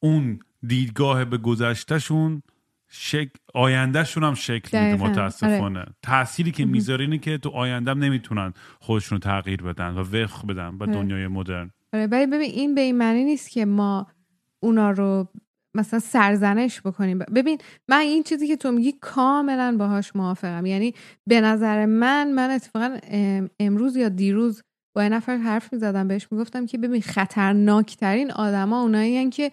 اون 0.00 0.38
دیدگاه 0.66 1.24
به 1.24 1.38
گذشتهشون 1.38 2.42
شک... 2.88 3.28
آیندهشون 3.54 4.24
هم 4.24 4.34
شکل 4.34 4.92
میده. 4.92 5.04
متاسفانه. 5.04 5.84
تأثیری 6.02 6.50
که 6.50 6.64
می‌ذاره 6.64 7.04
اینه 7.04 7.18
که 7.18 7.38
تو 7.38 7.50
آینده 7.50 7.94
نمی‌تونن 7.94 8.52
خودشون 8.80 9.16
رو 9.16 9.20
تغییر 9.20 9.62
بدن 9.62 9.90
و 9.90 10.00
وفق 10.00 10.46
بدن 10.46 10.78
به 10.78 10.84
آره. 10.84 10.94
دنیای 10.94 11.26
مدرن. 11.26 11.70
آره 11.94 12.06
ولی 12.06 12.26
ببین 12.26 12.50
این 12.50 12.76
به 12.76 12.80
این 12.80 12.98
معنی 12.98 13.24
نیست 13.24 13.50
که 13.50 13.64
ما 13.66 14.06
اونا 14.64 14.92
رو 14.92 15.28
مثلا 15.76 16.00
سرزنش 16.00 16.82
بکنیم. 16.82 17.18
ببین 17.18 17.58
من 17.90 17.98
این 18.00 18.22
چیزی 18.22 18.48
که 18.48 18.56
تو 18.56 18.72
میگی 18.72 18.92
کاملا 19.00 19.76
باهاش 19.78 20.16
موافقم. 20.16 20.66
یعنی 20.66 20.94
به 21.28 21.42
نظر 21.42 21.86
من 21.86 22.32
من 22.32 22.50
اتفاقا 22.50 22.98
ام- 23.10 23.50
امروز 23.60 23.96
یا 23.96 24.08
دیروز 24.08 24.62
با 24.96 25.02
یه 25.02 25.08
نفر 25.08 25.36
حرف 25.36 25.72
می‌زدم 25.72 26.08
بهش 26.08 26.28
می‌گفتم 26.32 26.66
که 26.66 26.78
ببین 26.78 27.02
خطرناکترین 27.02 28.32
آدما 28.32 28.82
اونایی 28.82 29.30
که 29.30 29.50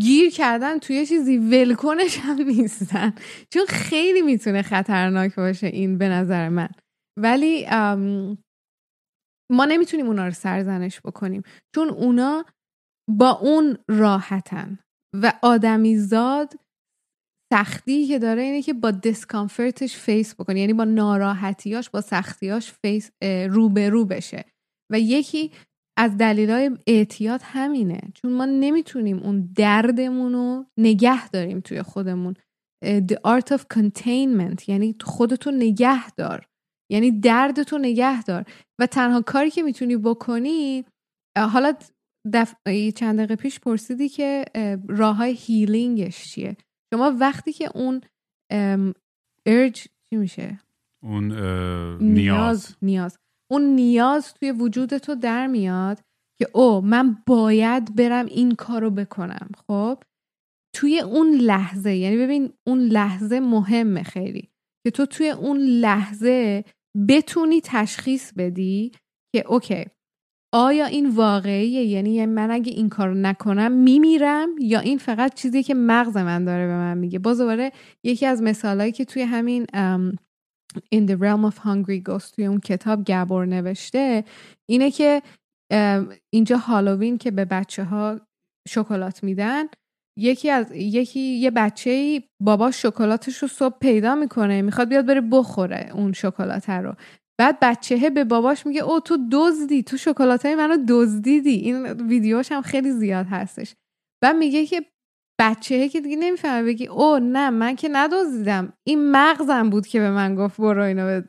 گیر 0.00 0.30
کردن 0.30 0.78
توی 0.78 0.96
یه 0.96 1.06
چیزی 1.06 1.38
ولکنش 1.38 2.18
هم 2.18 2.42
نیستن. 2.42 3.14
چون 3.54 3.66
خیلی 3.68 4.22
می‌تونه 4.22 4.62
خطرناک 4.62 5.36
باشه 5.36 5.66
این 5.66 5.98
به 5.98 6.08
نظر 6.08 6.48
من. 6.48 6.68
ولی 7.20 7.66
ما 9.50 9.64
نمی‌تونیم 9.64 10.06
اونا 10.06 10.26
رو 10.26 10.32
سرزنش 10.32 11.00
بکنیم. 11.00 11.42
چون 11.74 11.88
اونا 11.88 12.44
با 13.10 13.30
اون 13.30 13.78
راحتن. 13.88 14.78
و 15.14 15.32
آدمیزاد 15.42 16.54
سختی 17.52 18.06
که 18.06 18.18
داره 18.18 18.42
اینه 18.42 18.62
که 18.62 18.72
با 18.72 18.90
discomfort 18.90 19.78
ش 19.78 19.96
face 19.96 20.34
بکنه. 20.34 20.60
یعنی 20.60 20.72
با 20.72 20.84
ناراحتیاش 20.84 21.90
با 21.90 22.00
سختیاش 22.00 22.72
face 22.72 23.10
رو 23.48 23.68
به 23.68 23.90
رو 23.90 24.04
بشه. 24.04 24.44
و 24.92 25.00
یکی 25.00 25.52
از 25.98 26.16
دلایل 26.16 26.78
اعتیاد 26.86 27.40
همینه. 27.44 28.00
چون 28.14 28.32
ما 28.32 28.44
نمی‌تونیم 28.44 29.18
اون 29.18 29.52
دردمون 29.56 30.32
رو 30.32 30.66
نگه 30.76 31.28
داریم 31.28 31.60
توی 31.60 31.82
خودمون. 31.82 32.34
the 32.84 33.16
art 33.26 33.48
of 33.56 33.60
containment. 33.74 34.68
یعنی 34.68 34.96
خودتو 35.02 35.50
نگه 35.50 36.10
دار. 36.10 36.46
یعنی 36.90 37.20
دردتو 37.20 37.78
نگه 37.78 38.22
دار. 38.22 38.44
و 38.80 38.86
تنها 38.86 39.20
کاری 39.20 39.50
که 39.50 39.62
می‌تونی 39.62 39.96
بکنی 39.96 40.84
حالا 41.38 41.72
دف... 42.32 42.54
چند 42.96 43.18
دقیقه 43.18 43.36
پیش 43.36 43.60
پرسیدی 43.60 44.08
که 44.08 44.44
راه 44.88 45.16
های 45.16 45.32
هیلینگش 45.32 46.24
چیه؟ 46.24 46.56
شما 46.94 47.16
وقتی 47.20 47.52
که 47.52 47.70
اون 47.74 48.00
urge 49.48 49.88
چی 50.10 50.16
میشه؟ 50.16 50.60
اون 51.02 51.24
نیاز. 51.24 52.02
نیاز. 52.02 52.76
نیاز. 52.82 53.18
اون 53.50 53.62
نیاز 53.62 54.34
توی 54.34 54.52
وجود 54.52 54.96
تو 54.96 55.14
در 55.14 55.46
میاد 55.46 56.00
که 56.38 56.48
او 56.54 56.80
من 56.80 57.16
باید 57.26 57.96
برم 57.96 58.26
این 58.26 58.54
کارو 58.54 58.90
بکنم. 58.90 59.48
خب؟ 59.66 60.02
توی 60.74 61.00
اون 61.00 61.34
لحظه 61.34 61.94
یعنی 61.94 62.16
ببین 62.16 62.52
اون 62.66 62.78
لحظه 62.78 63.40
مهمه 63.40 64.02
خیلی. 64.02 64.48
که 64.84 64.90
تو 64.90 65.06
توی 65.06 65.30
اون 65.30 65.58
لحظه 65.58 66.64
بتونی 67.08 67.60
تشخیص 67.64 68.32
بدی 68.36 68.92
که 69.32 69.44
اوکی 69.46 69.84
آیا 70.52 70.86
این 70.86 71.10
واقعیه؟ 71.10 71.84
یعنی 71.84 72.26
من 72.26 72.50
اگه 72.50 72.72
این 72.72 72.88
کارو 72.88 73.14
نکنم 73.14 73.72
میمیرم 73.72 74.48
یا 74.60 74.80
این 74.80 74.98
فقط 74.98 75.34
چیزی 75.34 75.62
که 75.62 75.74
مغز 75.74 76.16
من 76.16 76.44
داره 76.44 76.66
به 76.66 76.72
من 76.72 76.98
میگه؟ 76.98 77.18
باز 77.18 77.38
دوباره 77.38 77.72
یکی 78.02 78.26
از 78.26 78.42
مثالهایی 78.42 78.92
که 78.92 79.04
توی 79.04 79.22
همین 79.22 79.66
In 80.94 81.06
the 81.08 81.16
Realm 81.16 81.50
of 81.50 81.58
Hungry 81.58 82.02
Ghost 82.08 82.30
توی 82.34 82.46
اون 82.46 82.60
کتاب 82.60 83.04
گبر 83.04 83.44
نوشته 83.44 84.24
اینه 84.66 84.90
که 84.90 85.22
اینجا 86.30 86.56
هالووین 86.56 87.18
که 87.18 87.30
به 87.30 87.44
بچه 87.44 87.84
ها 87.84 88.20
شکلات 88.68 89.24
میدن 89.24 89.64
یکی 90.18 90.50
از 90.50 90.72
یکی 90.72 91.20
یه 91.20 91.50
بچه 91.50 92.22
بابا 92.42 92.70
شکلاتش 92.70 93.38
رو 93.38 93.48
صبح 93.48 93.78
پیدا 93.80 94.14
می‌کنه 94.14 94.62
می‌خواد 94.62 94.88
بیاد 94.88 95.06
بره 95.06 95.20
بخوره 95.20 95.90
اون 95.94 96.12
شکلات 96.12 96.70
رو. 96.70 96.94
بعد 97.40 97.58
بچه 97.62 98.10
به 98.10 98.24
باباش 98.24 98.66
میگه 98.66 98.82
او 98.82 99.00
تو 99.00 99.18
دزدی 99.32 99.82
تو 99.82 99.96
شکلات 99.96 100.46
های 100.46 100.54
منو 100.54 100.76
دزدیدی. 100.88 101.50
این 101.50 101.86
ویدیوش 101.86 102.52
هم 102.52 102.62
خیلی 102.62 102.90
زیاد 102.90 103.26
هستش. 103.30 103.74
بعد 104.22 104.36
میگه 104.36 104.66
که 104.66 104.82
بچه 105.40 105.88
که 105.88 106.00
دیگه 106.00 106.16
نمی‌فهمه 106.16 106.62
بگی 106.62 106.86
او 106.86 107.18
نه 107.18 107.50
من 107.50 107.76
که 107.76 107.88
ندزدیدم. 107.92 108.72
این 108.86 109.10
مغزم 109.10 109.70
بود 109.70 109.86
که 109.86 110.00
به 110.00 110.10
من 110.10 110.34
گفت 110.34 110.60
برو 110.60 110.82
اینو 110.82 111.22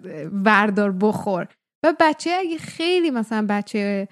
وردار 0.45 0.91
بخور. 0.91 1.47
و 1.85 1.93
بچه 1.99 2.31
اگه 2.39 2.57
خیلی 2.57 3.11
مثلا 3.11 3.45
بچه 3.49 4.07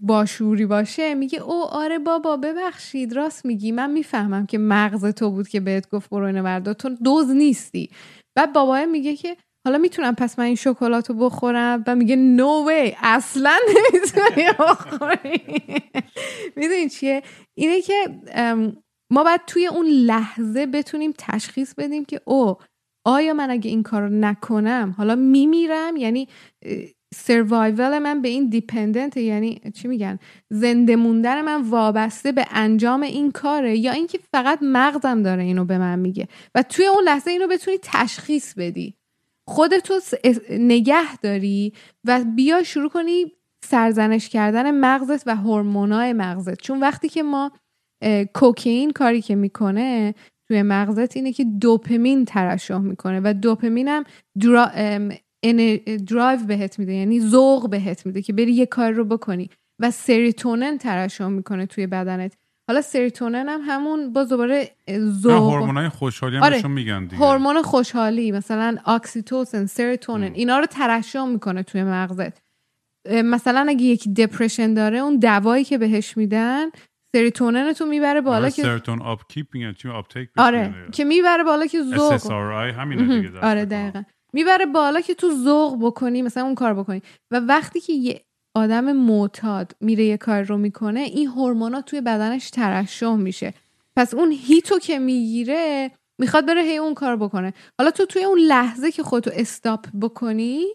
باشوری 0.00 0.66
باشه 0.66 1.14
میگه 1.14 1.42
او 1.42 1.64
آره 1.64 1.98
بابا 1.98 2.36
ببخشید 2.36 3.12
راست 3.12 3.46
میگی. 3.46 3.72
من 3.72 3.90
می‌فهمم 3.90 4.46
که 4.46 4.58
مغز 4.58 5.06
تو 5.06 5.30
بود 5.30 5.48
که 5.48 5.60
بهت 5.60 5.88
گفت 5.90 6.10
برو 6.10 6.26
اینو 6.26 6.42
وردار 6.42 6.74
تو 6.74 6.88
دوز 6.88 7.30
نیستی. 7.30 7.90
بعد 8.36 8.52
بابا 8.52 8.84
میگه 8.84 9.16
که 9.16 9.36
حالا 9.66 9.78
می‌تونم 9.78 10.14
پس 10.14 10.38
من 10.38 10.44
این 10.44 10.54
شکلات 10.54 11.10
رو 11.10 11.16
بخورم؟ 11.16 11.84
و 11.86 11.96
میگه 11.96 12.16
نو 12.16 12.68
وی 12.68 12.96
اصلا 13.02 13.58
نمی‌تونی 13.68 14.48
بخوری. 14.58 15.42
می‌دونی 16.56 16.88
چیه؟ 16.88 17.22
اینه 17.58 17.80
که 17.80 17.94
ما 19.12 19.24
باید 19.24 19.40
توی 19.46 19.66
اون 19.66 19.86
لحظه 19.86 20.66
بتونیم 20.66 21.12
تشخیص 21.18 21.74
بدیم 21.74 22.04
که 22.04 22.20
او 22.24 22.56
آیا 23.06 23.34
من 23.34 23.50
اگه 23.50 23.70
این 23.70 23.82
کار 23.82 24.02
رو 24.02 24.08
نکنم 24.08 24.94
حالا 24.98 25.14
میمیرم؟ 25.16 25.96
یعنی 25.96 26.28
سروایول 27.14 27.98
من 27.98 28.22
به 28.22 28.28
این 28.28 28.48
دیپندنت 28.48 29.16
یعنی 29.16 29.60
چی 29.74 29.88
میگن 29.88 30.18
زنده 30.50 30.96
موندن 30.96 31.42
من 31.42 31.62
وابسته 31.62 32.32
به 32.32 32.46
انجام 32.50 33.02
این 33.02 33.30
کاره 33.32 33.76
یا 33.76 33.92
اینکه 33.92 34.18
فقط 34.32 34.58
مغزم 34.62 35.22
داره 35.22 35.42
اینو 35.42 35.64
به 35.64 35.78
من 35.78 35.98
میگه 35.98 36.28
و 36.54 36.62
توی 36.62 36.86
اون 36.86 37.04
لحظه 37.04 37.30
اینو 37.30 37.46
بتونی 37.46 37.78
تشخیص 37.82 38.54
بدی 38.54 38.94
خودتو 39.48 40.00
نگه 40.50 41.16
داری 41.16 41.72
و 42.04 42.24
بیا 42.36 42.62
شروع 42.62 42.88
کنی 42.88 43.32
سرزنش 43.64 44.28
کردن 44.28 44.70
مغزت 44.70 45.22
و 45.26 45.36
هورمونای 45.36 46.12
مغزت 46.12 46.62
چون 46.62 46.80
وقتی 46.80 47.08
که 47.08 47.22
ما 47.22 47.52
اه، 48.02 48.24
کوکائین 48.24 48.90
کاری 48.90 49.22
که 49.22 49.34
می‌کنه 49.34 50.14
توی 50.48 50.62
مغزت 50.62 51.16
اینه 51.16 51.32
که 51.32 51.44
دوپامین 51.44 52.24
ترشح 52.24 52.78
می‌کنه 52.78 53.20
و 53.24 53.34
دوپامین 53.42 53.88
هم. 53.88 54.04
درایو 56.06 56.38
بهت 56.46 56.78
میده 56.78 56.92
یعنی 56.92 57.20
ذوق 57.20 57.70
بهت 57.70 58.06
میده 58.06 58.22
که 58.22 58.32
بری 58.32 58.52
یه 58.52 58.66
کار 58.66 58.90
رو 58.90 59.04
بکنی. 59.04 59.50
و 59.78 59.90
سروتونین 59.90 60.78
ترشح 60.78 61.26
می‌کنه 61.26 61.66
توی 61.66 61.86
بدنت. 61.86 62.36
حالا 62.68 62.80
سروتونین 62.80 63.48
هم 63.48 63.60
همون 63.66 64.12
باز 64.12 64.28
دوباره 64.28 64.70
ذوق 64.98 65.32
هورمونای 65.32 65.88
خوشحالی 65.88 66.36
هم 66.36 66.42
آره، 66.42 66.66
میگن 66.66 67.04
دیگه. 67.04 67.16
هورمون 67.16 67.62
خوشحالی 67.62 68.32
مثلا 68.32 68.76
اکسی‌توسین 68.86 69.66
سروتونین 69.66 70.28
ام. 70.28 70.34
اینا 70.34 70.58
رو 70.58 70.66
ترشح 70.66 71.24
می‌کنه 71.24 71.62
توی 71.62 71.82
مغزت. 71.84 72.42
مثلا 73.24 73.66
اگه 73.68 73.84
یکی 73.84 74.12
depression 74.12 74.74
داره 74.74 74.98
اون 74.98 75.18
دوایی 75.18 75.64
که 75.64 75.78
بهش 75.78 76.16
میدن 76.16 76.70
سریتونن 77.16 77.72
تو 77.72 77.86
می‌بره 77.86 78.20
بالا 78.20 78.50
که 78.50 78.62
سرتون 78.62 79.02
آپ 79.02 79.20
کیپ 79.28 79.46
میگن 79.54 79.72
چی؟ 79.72 79.88
آپتیک 79.88 80.28
آره 80.36 80.74
که 80.92 81.04
می‌بره 81.04 81.44
بالا 81.44 81.66
که 81.66 81.82
ذوق 81.82 82.18
SSRI 82.18 82.74
همینه 82.78 83.20
دیگه 83.20 83.40
آره. 83.40 83.64
دقیقا. 83.64 84.02
می‌بره 84.32 84.66
بالا 84.66 85.00
که 85.00 85.14
تو 85.14 85.30
ذوق 85.30 85.78
بکنی 85.80 86.22
مثلا 86.22 86.44
اون 86.44 86.54
کار 86.54 86.74
بکنی. 86.74 87.02
و 87.30 87.40
وقتی 87.40 87.80
که 87.80 87.92
یه 87.92 88.24
آدم 88.56 88.92
معتاد 88.92 89.72
میره 89.80 90.04
یه 90.04 90.16
کار 90.16 90.42
رو 90.42 90.56
می‌کنه 90.58 91.00
این 91.00 91.28
هورمونا 91.28 91.80
توی 91.80 92.00
بدنش 92.00 92.50
ترشح 92.50 93.14
میشه. 93.14 93.54
پس 93.96 94.14
اون 94.14 94.32
هیتو 94.32 94.78
که 94.78 94.98
می‌گیره 94.98 95.90
می‌خواد 96.20 96.46
بره 96.46 96.62
هی 96.62 96.76
اون 96.76 96.94
کار 96.94 97.16
بکنه. 97.16 97.54
حالا 97.78 97.90
تو 97.90 98.06
توی 98.06 98.24
اون 98.24 98.38
لحظه 98.38 98.92
که 98.92 99.02
خودتو 99.02 99.30
استاپ 99.34 99.86
بکنی 100.00 100.66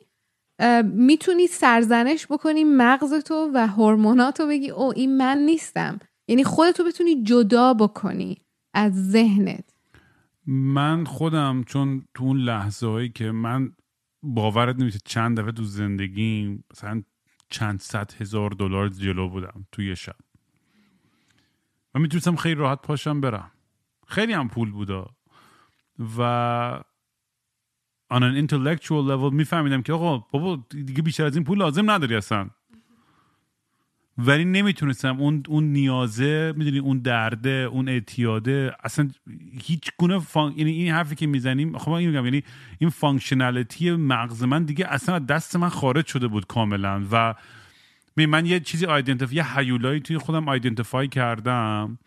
می‌تونی 0.84 1.48
سرزنش 1.48 2.28
بکنی 2.28 2.64
مغزتو 2.64 3.52
و 3.54 3.68
هورموناتو 3.68 4.48
بگی 4.48 4.70
او 4.70 4.94
این 4.96 5.18
من 5.18 5.38
نیستم. 5.38 6.00
یعنی 6.30 6.44
خودتو 6.44 6.84
بتونی 6.84 7.24
جدا 7.24 7.74
بکنی 7.74 8.38
از 8.76 9.12
ذهنت. 9.12 9.67
من 10.48 11.06
خودم 11.06 11.64
چون 11.64 12.06
تو 12.14 12.24
اون 12.24 12.38
لحظه 12.38 12.88
هایی 12.88 13.10
که 13.10 13.32
من 13.32 13.72
باورت 14.24 14.80
نمیشه 14.80 15.00
چند 15.06 15.40
دفعه 15.40 15.52
تو 15.52 15.64
زندگیم 15.64 16.64
مثلا 16.72 17.04
چند 17.50 17.80
صد 17.80 18.14
هزار 18.22 18.50
دلار 18.50 18.90
جلو 18.90 19.30
بودم 19.30 19.66
توی 19.72 19.88
یه 19.88 19.96
شب. 19.96 20.16
و 21.94 22.00
می‌تونستم 22.00 22.36
خیلی 22.36 22.56
راحت 22.56 22.82
پاشم 22.82 23.22
برم. 23.22 23.52
خیلی 24.08 24.34
هم 24.34 24.48
پول 24.48 24.72
بودا. 24.72 25.10
و 26.18 26.84
on 28.14 28.18
an 28.18 28.48
intellectual 28.48 29.04
level 29.10 29.34
میفهمیدم 29.34 29.82
که 29.82 29.94
آقا 29.94 30.18
بابا 30.18 30.66
دیگه 30.70 31.02
بیشتر 31.02 31.26
از 31.26 31.36
این 31.36 31.46
پول 31.46 31.58
لازم 31.58 31.92
نداری 31.92 32.16
اصلا. 32.16 32.50
ولی 34.18 34.46
نمی‌تونستم. 34.46 35.20
اون 35.20 35.44
اون 35.48 35.64
نیازه 35.64 36.54
می‌دونی 36.58 36.80
اون 36.80 37.00
درده 37.00 37.50
اون 37.50 37.90
اعتیاده 37.90 38.76
اصلا 38.84 39.10
هیچ 39.64 39.92
گونه 39.98 40.20
fun... 40.20 40.54
یعنی 40.58 40.72
این 40.72 40.94
حرفی 40.94 41.16
که 41.16 41.28
می‌زنیم 41.28 41.78
خب 41.78 41.92
من 41.92 41.98
این 41.98 42.10
میگم 42.10 42.26
یعنی 42.26 42.44
این 42.78 42.90
functionality 42.90 43.92
مغز 43.92 44.44
من 44.44 44.64
دیگه 44.64 44.88
اصلا 44.90 45.20
دست 45.20 45.56
من 45.56 45.70
خارج 45.70 46.06
شده 46.06 46.28
بود 46.28 46.48
کاملا. 46.48 47.06
و 47.12 47.36
من 48.18 48.46
یه 48.46 48.60
چیزی 48.60 48.86
identif 48.86 49.34
یه 49.34 49.58
هیولایی 49.58 50.00
توی 50.00 50.18
خودم 50.18 50.50
identify 50.50 51.08
کردم 51.08 52.00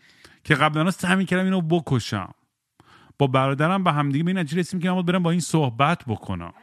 که 0.43 0.55
قبلا 0.55 0.91
سعی 0.91 1.25
کردم 1.25 1.43
اینو 1.43 1.61
بکشم. 1.61 2.33
با 3.19 3.27
برادرم 3.27 3.83
به 3.83 3.91
همدیگه 3.91 4.23
به 4.23 4.29
این 4.29 4.37
نتیجه 4.37 4.59
رسیدیم 4.59 4.81
که 4.81 4.91
من 4.91 5.01
برم 5.01 5.23
با 5.23 5.31
این 5.31 5.39
صحبت 5.39 6.03
بکنم. 6.07 6.53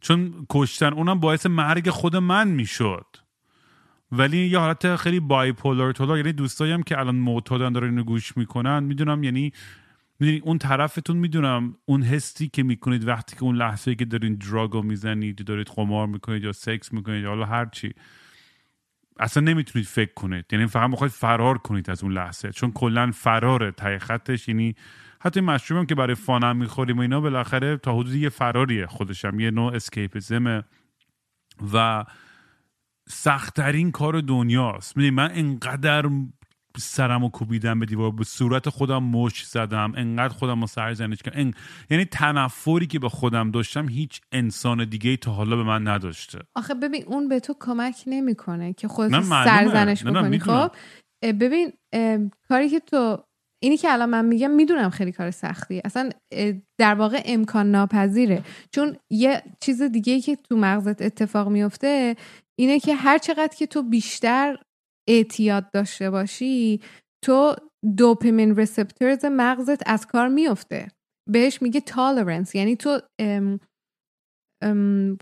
چون 0.00 0.46
کشتن 0.50 0.92
اونم 0.92 1.20
باعث 1.20 1.46
مرگ 1.46 1.90
خود 1.90 2.16
من 2.16 2.48
می‌شد. 2.48 3.06
ولی 4.12 4.46
یه 4.46 4.58
حالت 4.58 4.96
خیلی 4.96 5.20
بایپولار 5.20 5.92
تولار 5.92 6.16
یعنی 6.16 6.32
دوستایی 6.32 6.72
هم 6.72 6.82
که 6.82 6.98
الان 6.98 7.14
معتادن 7.14 7.72
دارن 7.72 7.88
اینو 7.88 8.04
گوش 8.04 8.36
می‌کنن 8.36 8.82
می‌دونم 8.82 9.22
یعنی 9.24 9.52
می‌دونی 10.20 10.38
اون 10.38 10.58
طرفتون 10.58 11.16
می‌دونم 11.16 11.76
اون 11.84 12.02
حسی 12.02 12.48
که 12.48 12.62
می‌کنید 12.62 13.08
وقتی 13.08 13.36
که 13.36 13.42
اون 13.42 13.56
لحظه 13.56 13.94
که 13.94 14.04
دارین 14.04 14.34
دراگو 14.34 14.82
می‌زنید 14.82 15.44
دارید 15.44 15.66
قمار 15.66 16.06
می‌کنید 16.06 16.44
یا 16.44 16.52
سکس 16.52 16.92
می‌کنید 16.92 17.22
یا 17.22 17.28
حالا 17.28 17.44
هر 17.44 17.66
چی 17.66 17.94
اصلا 19.18 19.42
نمی‌تونید 19.42 19.88
فکر 19.88 20.14
کنید. 20.14 20.44
یعنی 20.52 20.66
فقط 20.66 20.90
می‌خواید 20.90 21.12
فرار 21.12 21.58
کنید 21.58 21.90
از 21.90 22.02
اون 22.02 22.12
لحظه 22.12 22.50
چون 22.50 22.72
کلا 22.72 23.10
فراره 23.14 23.70
ته 23.70 23.98
خطش 23.98 24.48
یعنی 24.48 24.74
حتی 25.20 25.40
مشروب 25.40 25.78
هم 25.78 25.86
که 25.86 25.94
برای 25.94 26.14
فانم 26.14 26.56
می‌خوریم 26.56 26.98
و 26.98 27.00
اینا 27.00 27.20
بالاخره 27.20 27.76
تا 27.76 27.94
حدودی 27.94 28.18
یه 28.18 28.28
فراریه 28.28 28.86
خودشم 28.86 29.40
یه 29.40 29.50
نوع 29.50 29.74
اسکیپزمه 29.74 30.64
و 31.72 32.04
سختترین 33.08 33.90
کار 33.90 34.20
دنیاست. 34.20 34.96
می‌دونی 34.96 35.16
من 35.16 35.30
انقدر 35.34 36.10
سرم 36.78 37.24
و 37.24 37.28
کوبیدم 37.28 37.80
به 37.80 37.86
دیوار 37.86 38.10
به 38.10 38.24
صورت 38.24 38.68
خودم 38.68 39.02
مش 39.02 39.46
زدم 39.46 39.92
انقدر 39.96 40.34
خودم 40.34 40.60
رو 40.60 40.66
سرزنش 40.66 41.22
کردم. 41.22 41.40
ان... 41.40 41.54
یعنی 41.90 42.04
تنفری 42.04 42.86
که 42.86 42.98
به 42.98 43.08
خودم 43.08 43.50
داشتم 43.50 43.88
هیچ 43.88 44.20
انسان 44.32 44.84
دیگه 44.84 45.16
تا 45.16 45.32
حالا 45.32 45.56
به 45.56 45.62
من 45.62 45.88
نداشته. 45.88 46.38
آخه 46.54 46.74
ببین 46.74 47.04
اون 47.06 47.28
به 47.28 47.40
تو 47.40 47.54
کمک 47.60 48.02
نمی‌کنه 48.06 48.72
که 48.72 48.88
خودت. 48.88 49.22
سرزنش 49.22 50.04
بکنی. 50.04 50.38
خب 50.38 50.70
ببین 51.22 51.72
اه، 51.92 52.18
کاری 52.48 52.68
که 52.68 52.80
تو 52.80 53.24
اینی 53.62 53.76
که 53.76 53.92
الان 53.92 54.10
من 54.10 54.24
میگم 54.24 54.50
می‌دونم 54.50 54.90
خیلی 54.90 55.12
کار 55.12 55.30
سختیه 55.30 55.82
اصلا 55.84 56.10
در 56.78 56.94
واقع 56.94 57.22
امکان 57.24 57.70
ناپذیره. 57.70 58.42
چون 58.70 58.96
یه 59.10 59.42
چیز 59.60 59.82
دیگه 59.82 60.20
که 60.20 60.36
تو 60.36 60.56
مغزت 60.56 61.02
اتفاق 61.02 61.48
میفته 61.48 62.16
اینه 62.58 62.80
که 62.80 62.94
هر 62.94 63.18
چقدر 63.18 63.56
که 63.56 63.66
تو 63.66 63.82
بیشتر 63.82 64.58
اعتیاد 65.08 65.70
داشته 65.70 66.10
باشی 66.10 66.80
تو 67.24 67.56
دوپامین 67.96 68.56
رسپتورز 68.56 69.24
مغزت 69.24 69.90
از 69.90 70.06
کار 70.06 70.28
میفته 70.28 70.88
بهش 71.30 71.62
میگه 71.62 71.80
تالرنس 71.80 72.54
یعنی 72.54 72.76
تو 72.76 73.00
ام، 73.20 73.60
ام، 74.62 75.18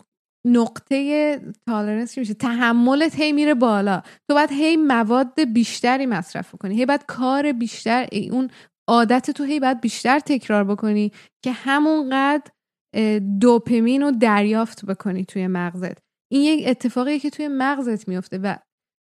نقطه 0.47 1.41
تالرنس 1.67 2.19
میشه؟ 2.19 2.35
تحملت 2.35 3.21
هی 3.21 3.33
میره 3.33 3.55
بالا. 3.55 4.03
تو 4.31 4.35
باید 4.35 4.53
هی 4.53 4.77
مواد 4.77 5.45
بیشتری 5.45 6.07
مصرف 6.07 6.55
کنی. 6.55 6.77
هی 6.77 6.87
باید 6.87 7.05
کار 7.07 7.53
بیشتر 7.53 8.09
اون 8.31 8.51
عادت 8.89 9.31
تو 9.31 9.45
هی 9.45 9.61
باید 9.61 9.81
بیشتر 9.81 10.19
تکرار 10.19 10.65
بکنی 10.65 11.13
که 11.45 11.53
همونقدر 11.53 12.51
اه، 12.95 13.19
دوپامین 13.19 14.03
رو 14.03 14.11
دریافت 14.11 14.85
بکنی 14.85 15.25
توی 15.25 15.47
مغزت. 15.47 16.04
این 16.35 16.43
یک 16.43 16.69
اتفاقیه 16.69 17.19
که 17.19 17.31
توی 17.31 17.49
مغزت 17.49 18.09
میفته 18.09 18.39
و 18.39 18.57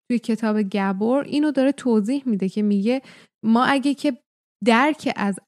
توی 0.10 0.19
کتاب 0.19 0.61
گبور 0.61 1.23
اینو 1.23 1.51
داره 1.51 1.72
توضیح 1.72 2.23
میده 2.26 2.49
که 2.49 2.61
میگه 2.61 3.01
ما 3.45 3.64
اگه 3.64 3.93
که 3.93 4.18
درک 4.65 5.14
از 5.15 5.39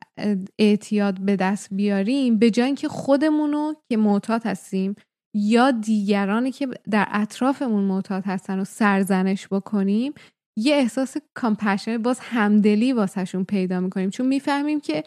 اعتیاد 0.59 1.21
به 1.21 1.35
دست 1.35 1.73
بیاریم 1.73 2.39
به 2.39 2.51
جای 2.51 2.65
اینکه 2.65 2.87
خودمونو 2.87 3.73
که 3.91 3.97
معتاد 3.97 4.45
هستیم 4.45 4.95
یا 5.35 5.71
دیگرانی 5.71 6.51
که 6.51 6.67
در 6.91 7.07
اطرافمون 7.11 7.83
معتاد 7.83 8.23
هستن 8.25 8.57
رو 8.57 8.63
سرزنش 8.63 9.47
بکنیم 9.47 10.13
یه 10.57 10.75
احساس 10.75 11.17
کامپشن 11.37 11.97
باز 11.97 12.19
همدلی 12.19 12.93
واسهشون 12.93 13.43
پیدا 13.43 13.79
می‌کنیم. 13.79 14.09
چون 14.09 14.27
می‌فهمیم 14.27 14.79
که 14.79 15.03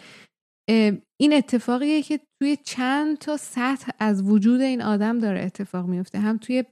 این 1.21 1.33
اتفاقیه 1.33 2.03
که 2.03 2.21
توی 2.41 2.57
چند 2.57 3.19
تا 3.19 3.37
سطح 3.37 3.91
از 3.99 4.23
وجود 4.23 4.61
این 4.61 4.83
آدم 4.83 5.19
داره 5.19 5.45
اتفاق 5.45 5.87
میفته. 5.87 6.19
هم 6.19 6.39
توی 6.39 6.65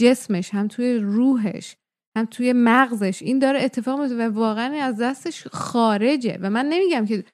جسمش 0.00 0.54
هم 0.54 0.68
توی 0.68 0.98
روحش 0.98 1.76
هم 2.16 2.24
توی 2.24 2.52
مغزش. 2.52 3.22
این 3.22 3.38
داره 3.38 3.62
اتفاق 3.62 4.00
میفته 4.00 4.16
و 4.16 4.32
واقعا 4.32 4.84
از 4.84 4.96
دستش 4.96 5.46
خارجه. 5.46 6.38
و 6.40 6.50
من 6.50 6.66
نمیگم 6.66 7.06
که 7.06 7.24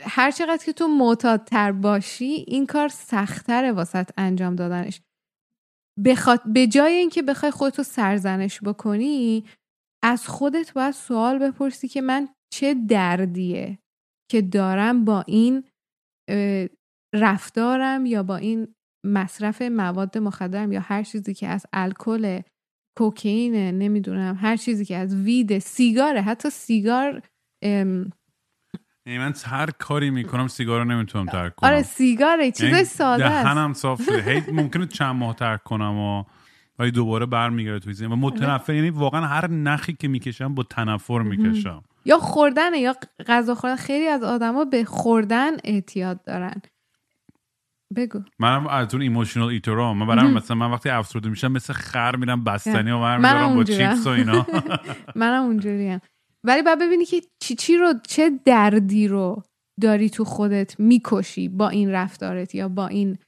هر 0.00 0.30
چقدر 0.30 0.64
که 0.64 0.72
تو 0.72 0.88
معتادتر 0.88 1.72
باشی 1.72 2.44
این 2.46 2.66
کار 2.66 2.88
سختره 2.88 3.72
واسط 3.72 4.10
انجام 4.16 4.56
دادنش. 4.56 5.00
بخواد 6.04 6.52
به 6.52 6.66
جای 6.66 6.92
اینکه 6.92 7.22
بخوای 7.22 7.50
خودتو 7.50 7.82
سرزنش 7.82 8.60
بکنی 8.60 9.44
از 10.02 10.28
خودت 10.28 10.72
باید 10.72 10.94
سوال 10.94 11.38
بپرسی 11.38 11.88
که 11.88 12.00
من 12.00 12.28
چه 12.52 12.74
دردیه؟ 12.74 13.78
که 14.30 14.42
دارم 14.42 15.04
با 15.04 15.24
این 15.26 15.64
رفتارم 17.14 18.06
یا 18.06 18.22
با 18.22 18.36
این 18.36 18.74
مصرف 19.06 19.62
مواد 19.62 20.18
مخدرم 20.18 20.72
یا 20.72 20.80
هر 20.80 21.02
چیزی 21.02 21.34
که 21.34 21.48
از 21.48 21.66
الکل 21.72 22.40
کوکین 22.98 23.54
نمی‌دونم 23.54 24.38
هر 24.40 24.56
چیزی 24.56 24.84
که 24.84 24.96
از 24.96 25.14
وید 25.14 25.58
سیگاره 25.58 26.22
حتی 26.22 26.50
سیگار 26.50 27.22
ام، 27.62 28.10
من 29.06 29.34
هر 29.44 29.70
کاری 29.70 30.10
می‌کنم 30.10 30.48
سیگار 30.48 30.78
رو 30.78 30.84
نمی‌تونم 30.84 31.26
ترک 31.26 31.54
کنم. 31.54 31.70
آره 31.70 31.82
سیگاره 31.82 32.50
چیزای 32.50 32.70
یعنی 32.70 32.84
ساده 32.84 33.26
است. 33.26 33.44
دهنم 33.44 33.72
صاف 33.72 34.08
هی 34.08 34.42
ممکنه 34.60 34.86
چند 34.86 35.16
ماه 35.16 35.34
ترک 35.34 35.62
کنم 35.62 35.98
و 35.98 36.24
ولی 36.78 36.90
دوباره 36.90 37.26
برمیگرده 37.26 37.78
توی. 37.78 38.06
و 38.06 38.16
متنفر 38.16 38.74
یعنی 38.74 38.90
واقعا 38.90 39.26
هر 39.26 39.50
نخی 39.50 39.92
که 39.92 40.08
می‌کشم 40.08 40.54
با 40.54 40.62
تنفر 40.62 41.22
می‌کشم. 41.22 41.82
یا 42.04 42.18
خوردن 42.18 42.74
یا 42.74 42.96
غذا 43.26 43.54
خوردن. 43.54 43.76
خیلی 43.76 44.06
از 44.06 44.22
آدما 44.22 44.64
به 44.64 44.84
خوردن 44.84 45.52
اعتیاد 45.64 46.22
دارن. 46.24 46.62
بگو. 47.96 48.20
منم 48.38 48.66
از 48.66 48.94
اون 48.94 49.02
ایموشنال 49.02 49.48
ایترام 49.48 49.98
من 49.98 50.06
برام 50.06 50.32
مثلا 50.32 50.56
من 50.56 50.70
وقتی 50.70 50.88
افسرده 50.88 51.28
میشم 51.28 51.52
مثل 51.52 51.72
خر 51.72 52.16
میرم 52.16 52.44
بستنی 52.44 52.90
و 52.90 53.00
برمیدارم 53.00 53.54
با. 53.54 53.64
چیپس 53.64 54.06
و 54.06 54.10
اینا. 54.10 54.46
منم 55.16 55.42
اونجوریم. 55.42 56.00
ولی 56.44 56.62
باید 56.62 56.78
ببینی 56.78 57.04
که 57.04 57.22
چی 57.42 57.54
چی 57.54 57.76
رو 57.76 57.94
چه 58.08 58.30
دردی 58.44 59.08
رو 59.08 59.42
داری 59.80 60.10
تو 60.10 60.24
خودت 60.24 60.80
می‌کشی 60.80 61.48
با 61.48 61.68
این 61.68 61.90
رفتارت 61.90 62.54
یا 62.54 62.68
با 62.68 62.86
این 62.86 63.18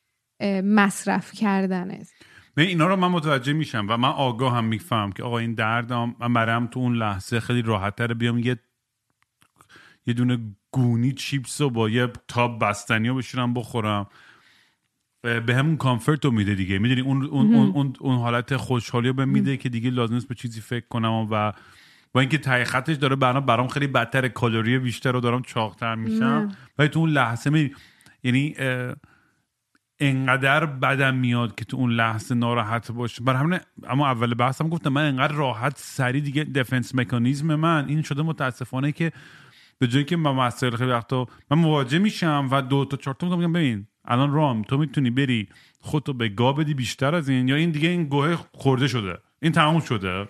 مصرف 0.64 1.32
کردنت. 1.32 2.10
نه 2.56 2.64
اینا 2.64 2.86
رو 2.86 2.96
من 2.96 3.08
متوجه 3.08 3.52
میشم 3.52 3.86
و 3.88 3.96
من 3.96 4.08
آگاه 4.08 4.56
هم 4.56 4.64
میفهم 4.64 5.12
که 5.12 5.22
آقا 5.22 5.38
این 5.38 5.54
دردم 5.54 6.16
من 6.20 6.32
برم 6.32 6.66
تو 6.66 6.80
اون 6.80 6.96
لحظه 6.96 7.40
خیلی 7.40 7.62
راحت 7.62 7.96
تر 7.96 8.14
بیام 8.14 8.38
یه 8.38 8.58
یه 10.06 10.14
دونه 10.14 10.38
گونی 10.70 11.12
چیپس 11.12 11.60
رو 11.60 11.70
با 11.70 11.88
یه 11.88 12.08
تاب 12.28 12.64
بستنی 12.64 13.08
رو 13.08 13.14
بشورم 13.14 13.54
بخورم. 13.54 14.06
به 15.22 15.54
همون 15.54 15.76
کامفورت 15.76 16.24
رو 16.24 16.30
میده 16.30 16.54
دیگه. 16.54 16.78
می‌دونی 16.78 17.00
اون 17.00 17.24
اون, 17.26 17.54
اون, 17.54 17.68
اون, 17.68 17.92
اون 18.00 18.18
حالت 18.18 18.56
خوشحالی 18.56 19.08
رو 19.08 19.14
به 19.14 19.24
میده 19.24 19.56
که 19.56 19.68
دیگه 19.68 19.90
لازم 19.90 20.14
نیست 20.14 20.28
به 20.28 20.34
چیزی 20.34 20.60
فکر 20.60 20.86
کنم 20.88 21.28
و 21.30 21.52
با 22.12 22.20
اینکه 22.20 22.38
ته 22.38 22.64
خطش 22.64 22.96
داره 22.96 23.16
برام 23.16 23.46
برام 23.46 23.68
خیلی 23.68 23.86
بدتر 23.86 24.28
کالری 24.28 24.78
بیشتر 24.78 25.12
رو 25.12 25.20
دارم 25.20 25.42
چاقتر 25.42 25.94
میشم. 25.94 26.48
ولی 26.78 26.88
تو 26.88 26.98
اون 26.98 27.10
لحظه 27.10 27.50
می 27.50 27.70
یعنی 28.22 28.54
اه، 28.58 28.94
انقدر 30.02 30.66
بدم 30.66 31.14
میاد 31.14 31.54
که 31.54 31.64
تو 31.64 31.76
اون 31.76 31.92
لحظه 31.92 32.34
ناراحت 32.34 32.92
باشه. 32.92 33.24
بر 33.24 33.34
همین 33.34 33.60
اما 33.84 34.06
اول 34.06 34.34
بحثم 34.34 34.68
گفتم 34.68 34.90
من 34.92 35.08
انقدر 35.08 35.34
راحت 35.34 35.72
سری 35.76 36.20
دیگه 36.20 36.44
دفنس 36.44 36.94
مکانیزم 36.94 37.54
من. 37.54 37.88
این 37.88 38.02
شده 38.02 38.22
متاسفانه 38.22 38.92
که 38.92 39.12
به 39.78 39.86
جایی 39.86 40.04
که 40.04 40.16
من 40.16 40.30
مسائل 40.30 40.76
خیلی 40.76 40.90
وقتا 40.90 41.26
من 41.50 41.58
مواجه 41.58 41.98
میشم 41.98 42.48
و 42.50 42.62
دو 42.62 42.84
تا 42.84 42.96
چهار 42.96 43.14
تا 43.14 43.36
میگم 43.36 43.52
ببین 43.52 43.86
الان 44.04 44.32
رام 44.32 44.62
تو 44.62 44.78
می‌تونی 44.78 45.10
بری 45.10 45.48
خودتو 45.80 46.12
به 46.12 46.28
گا 46.28 46.52
بدی 46.52 46.74
بیشتر 46.74 47.14
از 47.14 47.28
این 47.28 47.48
یا 47.48 47.56
این 47.56 47.70
دیگه 47.70 47.88
این 47.88 48.04
گوه 48.04 48.36
خورده 48.52 48.88
شده. 48.88 49.18
این 49.42 49.52
تموم 49.52 49.80
شده. 49.80 50.28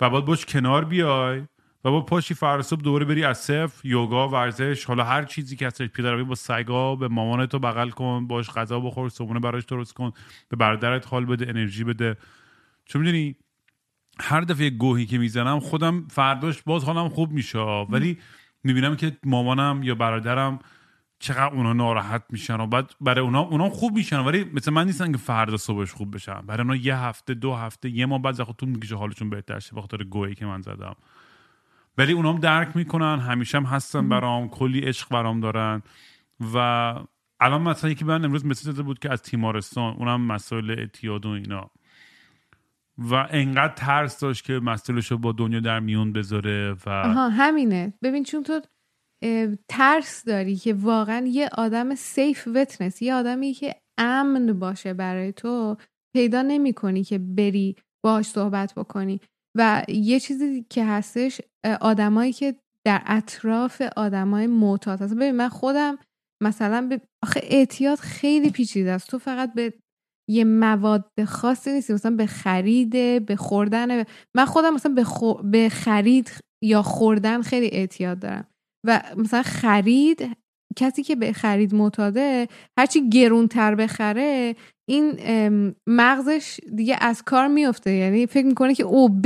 و 0.00 0.10
باید 0.10 0.24
باش 0.24 0.46
کنار 0.46 0.84
بیای. 0.84 1.42
و 1.84 1.90
با 1.90 2.00
پاشی 2.00 2.34
صبح 2.34 2.80
دوباره 2.80 3.04
بری 3.04 3.24
از 3.24 3.38
صفر 3.38 3.86
یوگا 3.88 4.28
ورزش 4.28 4.84
حالا 4.84 5.04
هر 5.04 5.22
چیزی 5.22 5.56
که 5.56 5.66
هستش 5.66 5.88
پیاده 5.88 6.24
با 6.24 6.34
سگا 6.34 6.96
به 6.96 7.08
مامانتو 7.08 7.58
بغل 7.58 7.90
کن 7.90 8.26
باش 8.26 8.50
غذا 8.50 8.80
بخور 8.80 9.08
صبحونه 9.08 9.40
براش 9.40 9.64
درست 9.64 9.92
کن 9.92 10.12
به 10.48 10.56
برادرت 10.56 11.06
حال 11.06 11.24
بده 11.24 11.48
انرژی 11.48 11.84
بده. 11.84 12.16
چون 12.84 13.02
می‌دونی 13.02 13.36
هر 14.20 14.40
دفعه 14.40 14.70
گوهی 14.70 15.06
که 15.06 15.18
می‌زنم 15.18 15.60
خودم 15.60 16.08
فرداش 16.10 16.62
باز 16.62 16.84
حالم 16.84 17.08
خوب 17.08 17.32
میشه. 17.32 17.58
ولی 17.58 18.18
می‌بینم 18.64 18.96
که 18.96 19.16
مامانم 19.24 19.82
یا 19.82 19.94
برادرم 19.94 20.58
چقدر 21.18 21.54
اونا 21.54 21.72
ناراحت 21.72 22.24
میشن 22.30 22.60
و 22.60 22.66
بعد 22.66 22.90
برای 23.00 23.24
اونا 23.24 23.40
اونا 23.40 23.70
خوب 23.70 23.94
میشن. 23.94 24.18
ولی 24.18 24.44
مثل 24.44 24.70
من 24.70 24.86
نیستن 24.86 25.12
که 25.12 25.18
فردا 25.18 25.56
صبحش 25.56 25.92
خوب 25.92 26.14
بشن. 26.14 26.40
برای 26.40 26.62
اونا 26.62 26.76
یه 26.76 26.96
هفته 26.96 27.34
دو 27.34 27.54
هفته 27.54 27.90
یه 27.90 28.06
ماه 28.06 28.22
بعد 28.22 28.42
خودتون 28.42 28.68
می‌کشه 28.68 28.96
حالشون 28.96 29.30
بهتر 29.30 29.58
شه 29.58 29.76
بخاطر 29.76 30.04
گوهی 30.04 30.34
که 30.34 30.46
من 30.46 30.62
زدم. 30.62 30.96
ولی 31.98 32.12
اونام 32.12 32.38
درک 32.38 32.76
می‌کنن 32.76 33.18
همیشه 33.18 33.58
هم 33.58 33.64
هستن 33.64 34.08
برام 34.08 34.48
کلی 34.48 34.80
عشق 34.80 35.08
برام 35.08 35.40
دارن. 35.40 35.82
و 36.54 36.56
الان 37.40 37.62
مثلا 37.62 37.90
یکی 37.90 38.04
من 38.04 38.24
امروز 38.24 38.46
مسیج 38.46 38.66
داده 38.66 38.82
بود 38.82 38.98
که 38.98 39.12
از 39.12 39.22
تیمارستان 39.22 39.94
اونم 39.94 40.26
مسائل 40.26 40.70
اعتیاد 40.70 41.26
و 41.26 41.28
اینا. 41.28 41.70
و 42.98 43.14
انقدر 43.30 43.74
ترس 43.74 44.20
داشت 44.20 44.44
که 44.44 44.52
مسئولش 44.52 45.10
رو 45.10 45.18
با 45.18 45.32
دنیا 45.32 45.60
در 45.60 45.80
میون 45.80 46.12
بذاره 46.12 46.76
و 46.86 46.90
آها 46.90 47.28
همینه. 47.28 47.92
ببین 48.02 48.24
چون 48.24 48.42
تو 48.42 48.60
ترس 49.68 50.24
داری 50.24 50.56
که 50.56 50.74
واقعا 50.74 51.26
یه 51.26 51.48
آدم 51.52 51.94
سیف 51.94 52.48
وتنس 52.54 53.02
یه 53.02 53.14
آدمی 53.14 53.52
که 53.52 53.74
امن 53.98 54.58
باشه 54.58 54.94
برای 54.94 55.32
تو 55.32 55.76
پیدا 56.14 56.42
نمی 56.42 56.72
کنی 56.72 57.04
که 57.04 57.18
بری 57.18 57.76
باهاش 58.04 58.26
صحبت 58.26 58.74
بکنی. 58.76 59.20
و 59.58 59.84
یه 59.88 60.20
چیزی 60.20 60.66
که 60.70 60.84
هستش 60.84 61.40
آدمایی 61.80 62.32
که 62.32 62.54
در 62.86 63.02
اطراف 63.06 63.82
آدمای 63.96 64.46
معتاد 64.46 65.02
هستن. 65.02 65.16
ببین 65.16 65.30
من 65.30 65.48
خودم 65.48 65.98
مثلا 66.42 66.86
به 66.86 67.00
آخه 67.24 67.40
اعتیاد 67.42 67.98
خیلی 67.98 68.50
پیچیده 68.50 68.90
است. 68.92 69.10
تو 69.10 69.18
فقط 69.18 69.54
به 69.54 69.74
یه 70.30 70.44
مواد 70.44 71.10
خاصی 71.26 71.72
نیستی. 71.72 71.92
مثلا 71.92 72.16
به 72.16 72.26
خرید 72.26 72.90
به 73.26 73.36
خوردن. 73.36 74.04
من 74.36 74.44
خودم 74.44 74.74
مثلا 74.74 74.94
به, 74.94 75.04
خو- 75.04 75.42
به 75.42 75.68
خرید 75.68 76.30
یا 76.64 76.82
خوردن 76.82 77.42
خیلی 77.42 77.66
اعتیاد 77.72 78.18
دارم. 78.18 78.46
و 78.86 79.02
مثلا 79.16 79.42
خرید 79.42 80.36
کسی 80.76 81.02
که 81.02 81.16
به 81.16 81.32
خرید 81.32 81.74
معتاده 81.74 82.48
هرچی 82.78 83.08
گرونتر 83.08 83.74
بخره 83.74 84.56
این 84.92 85.74
مغزش 85.86 86.60
دیگه 86.76 86.96
از 87.00 87.22
کار 87.22 87.48
میفته 87.48 87.90
یعنی 87.90 88.26
فکر 88.26 88.46
می‌کنه 88.46 88.74
که 88.74 88.82
او 88.82 89.20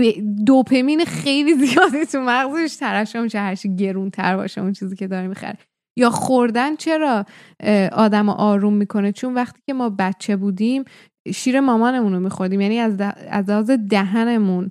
دوپامین 0.46 1.04
خیلی 1.04 1.54
زیادی 1.54 2.06
تو 2.06 2.20
مغزش 2.20 2.76
ترشح 2.76 3.20
میشه. 3.20 3.38
هرچی 3.38 3.76
گرونتر 3.76 4.36
باشه 4.36 4.60
اون 4.60 4.72
چیزی 4.72 4.96
که 4.96 5.06
داره 5.06 5.26
می‌خره. 5.28 5.58
یا 5.98 6.10
خوردن 6.10 6.76
چرا 6.76 7.24
آدم 7.92 8.28
آروم 8.28 8.74
می‌کنه؟ 8.74 9.12
چون 9.12 9.34
وقتی 9.34 9.60
که 9.66 9.74
ما 9.74 9.90
بچه 9.90 10.36
بودیم 10.36 10.84
شیر 11.34 11.60
مامانمون 11.60 12.12
رو 12.12 12.20
میخوردیم. 12.20 12.60
یعنی 12.60 12.78
از 12.78 13.00
از 13.30 13.70
دهنمون 13.70 14.70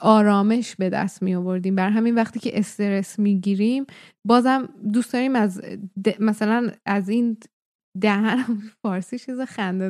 آرامش 0.00 0.76
به 0.76 0.90
دست 0.90 1.22
می 1.22 1.34
آوردیم 1.34 1.74
بر 1.74 1.90
همین 1.90 2.14
وقتی 2.14 2.40
که 2.40 2.58
استرس 2.58 3.18
می‌گیریم 3.18 3.86
بازم 4.26 4.68
دوست 4.92 5.12
داریم 5.12 5.36
از 5.36 5.62
مثلا 6.20 6.70
از 6.86 7.08
این 7.08 7.36
دهن 8.00 8.44
فارسی 8.82 9.18
چیز 9.18 9.40
خنده 9.40 9.86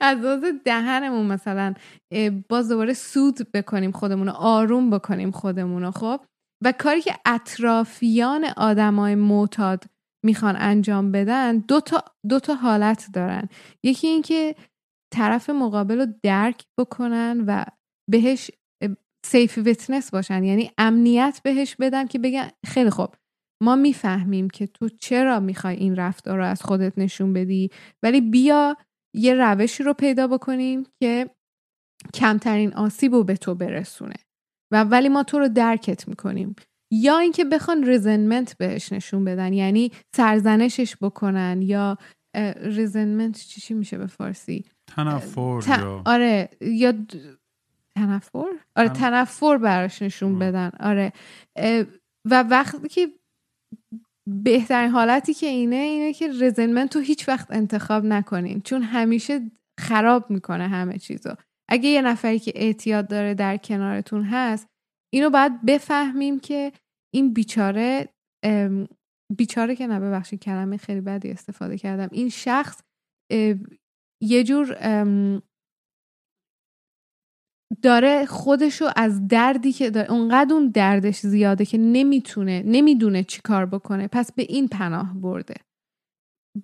از 0.00 0.18
لحاظ 0.18 0.44
دهنمون 0.64 1.26
مثلا 1.26 1.74
باز 2.48 2.68
دوباره 2.68 2.94
سود 2.94 3.52
بکنیم 3.54 3.92
خودمون 3.92 4.26
رو 4.26 4.32
آروم 4.32 4.90
بکنیم 4.90 5.30
خودمون 5.30 5.90
خب؟ 5.90 6.20
و 6.64 6.72
کاری 6.72 7.02
که 7.02 7.14
اطرافیان 7.26 8.44
آدمای 8.56 9.14
معتاد 9.14 9.84
می‌خوان 10.24 10.56
انجام 10.58 11.12
بدن 11.12 11.58
دو 11.58 11.80
تا, 11.80 12.04
دو 12.28 12.40
تا 12.40 12.54
حالت 12.54 13.06
دارن. 13.14 13.48
یکی 13.84 14.06
اینکه 14.06 14.54
طرف 15.14 15.50
مقابل 15.50 15.98
رو 15.98 16.06
درک 16.22 16.64
بکنن 16.80 17.44
و 17.46 17.64
بهش 18.10 18.50
safe 19.26 19.58
witness 19.58 20.10
باشن. 20.10 20.44
یعنی 20.44 20.70
امنیت 20.78 21.40
بهش 21.44 21.76
بدن 21.76 22.06
که 22.06 22.18
بگن 22.18 22.50
خیلی 22.66 22.90
خوب. 22.90 23.14
ما 23.62 23.76
می‌فهمیم 23.76 24.50
که 24.50 24.66
تو 24.66 24.88
چرا 24.88 25.40
می‌خوای 25.40 25.76
این 25.76 25.96
رفتار 25.96 26.38
رو 26.38 26.44
از 26.44 26.62
خودت 26.62 26.98
نشون 26.98 27.32
بدی 27.32 27.70
ولی 28.02 28.20
بیا 28.20 28.76
یه 29.14 29.34
روشی 29.34 29.82
رو 29.82 29.94
پیدا 29.94 30.26
بکنیم 30.26 30.86
که 31.00 31.30
کمترین 32.14 32.74
آسیب 32.74 33.14
رو 33.14 33.24
به 33.24 33.36
تو 33.36 33.54
برسونه. 33.54 34.14
و 34.72 34.84
ولی 34.84 35.08
ما 35.08 35.22
تو 35.22 35.38
رو 35.38 35.48
درکت 35.48 36.08
می‌کنیم. 36.08 36.54
یا 36.92 37.18
اینکه 37.18 37.44
بخوان 37.44 37.90
resentment 37.90 38.56
بهش 38.58 38.92
نشون 38.92 39.24
بدن 39.24 39.52
یعنی 39.52 39.92
سرزنشش 40.16 40.96
بکنن 41.00 41.62
یا 41.62 41.98
resentment 42.62 43.38
چی 43.38 43.60
چی 43.60 43.74
میشه 43.74 43.98
به 43.98 44.06
فارسی؟ 44.06 44.64
تنفر 44.86 45.60
ت- 45.60 45.68
یا 45.68 46.02
آره 46.06 46.48
یا 46.60 46.92
د- 46.92 47.16
تنفر؟ 47.94 48.44
آره 48.76 48.88
تن- 48.88 48.94
تنفر 48.94 49.58
براش 49.58 50.02
نشون. 50.02 50.38
بدن. 50.38 50.70
آره 50.80 51.12
و 52.24 52.42
وقتی 52.42 52.88
که 52.88 53.08
بهترین 54.28 54.90
حالتی 54.90 55.34
که 55.34 55.46
اینه 55.46 55.76
اینه 55.76 56.12
که 56.12 56.28
رزنمنت 56.40 56.96
رو 56.96 57.02
هیچ 57.02 57.28
وقت 57.28 57.50
انتخاب 57.50 58.04
نکنین. 58.04 58.60
چون 58.60 58.82
همیشه 58.82 59.50
خراب 59.80 60.30
می‌کنه 60.30 60.68
همه 60.68 60.98
چیزو. 60.98 61.34
اگه 61.70 61.88
یه 61.88 62.02
نفری 62.02 62.38
که 62.38 62.52
اعتیاد 62.54 63.08
داره 63.08 63.34
در 63.34 63.56
کنارتون 63.56 64.22
هست 64.24 64.66
اینو 65.14 65.30
باید 65.30 65.64
بفهمیم 65.66 66.40
که 66.40 66.72
این 67.14 67.32
بیچاره 67.32 68.08
بیچاره 69.36 69.76
که 69.76 69.86
نه 69.86 70.00
ببخشید 70.00 70.40
کلمه 70.40 70.76
خیلی 70.76 71.00
بدی 71.00 71.30
استفاده 71.30 71.78
کردم. 71.78 72.08
این 72.12 72.28
شخص 72.28 72.80
یه 74.22 74.44
جور 74.44 74.76
داره 77.82 78.26
خودشو 78.26 78.86
از 78.96 79.28
دردی 79.28 79.72
که 79.72 79.90
داره 79.90 80.10
اونقدر 80.10 80.54
اون 80.54 80.68
دردش 80.68 81.16
زیاده 81.16 81.64
که 81.64 81.78
نمی‌تونه 81.78 82.62
نمی‌دونه 82.66 83.24
چی 83.24 83.40
کار 83.44 83.66
بکنه 83.66 84.08
پس 84.08 84.32
به 84.32 84.42
این 84.42 84.68
پناه 84.68 85.14
برده. 85.14 85.54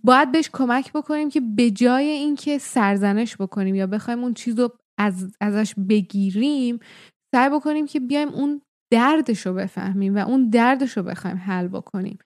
باید 0.02 0.32
بهش 0.32 0.50
کمک 0.52 0.92
بکنیم 0.92 1.28
که 1.28 1.40
به 1.40 1.70
جای 1.70 2.06
اینکه 2.06 2.58
سرزنش 2.58 3.36
بکنیم 3.36 3.74
یا 3.74 3.86
بخوایم 3.86 4.24
اون 4.24 4.34
چیز 4.34 4.58
رو 4.58 4.72
از 4.98 5.36
ازش 5.40 5.74
بگیریم 5.88 6.78
سعی 7.34 7.50
بکنیم 7.50 7.86
که 7.86 8.00
بیایم 8.00 8.28
اون 8.28 8.62
دردش 8.92 9.46
رو 9.46 9.54
بفهمیم 9.54 10.16
و 10.16 10.18
اون 10.18 10.50
دردش 10.50 10.96
رو 10.96 11.02
بخوایم 11.02 11.36
حل 11.36 11.68
بکنیم. 11.68 12.18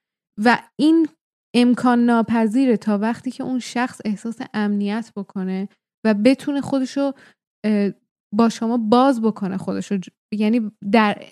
و 0.44 0.62
این 0.76 1.08
امکان 1.56 2.04
ناپذیره 2.04 2.76
تا 2.76 2.98
وقتی 2.98 3.30
که 3.30 3.44
اون 3.44 3.58
شخص 3.58 4.00
احساس 4.04 4.38
امنیت 4.54 5.12
بکنه 5.16 5.68
و 6.04 6.14
بتونه 6.14 6.60
خودشو 6.60 7.12
با 8.34 8.48
شما 8.48 8.76
باز 8.76 9.22
بکنه 9.22 9.56
خودشو. 9.56 9.96
ج- 9.98 10.08
یعنی 10.32 10.70
در 10.92 11.22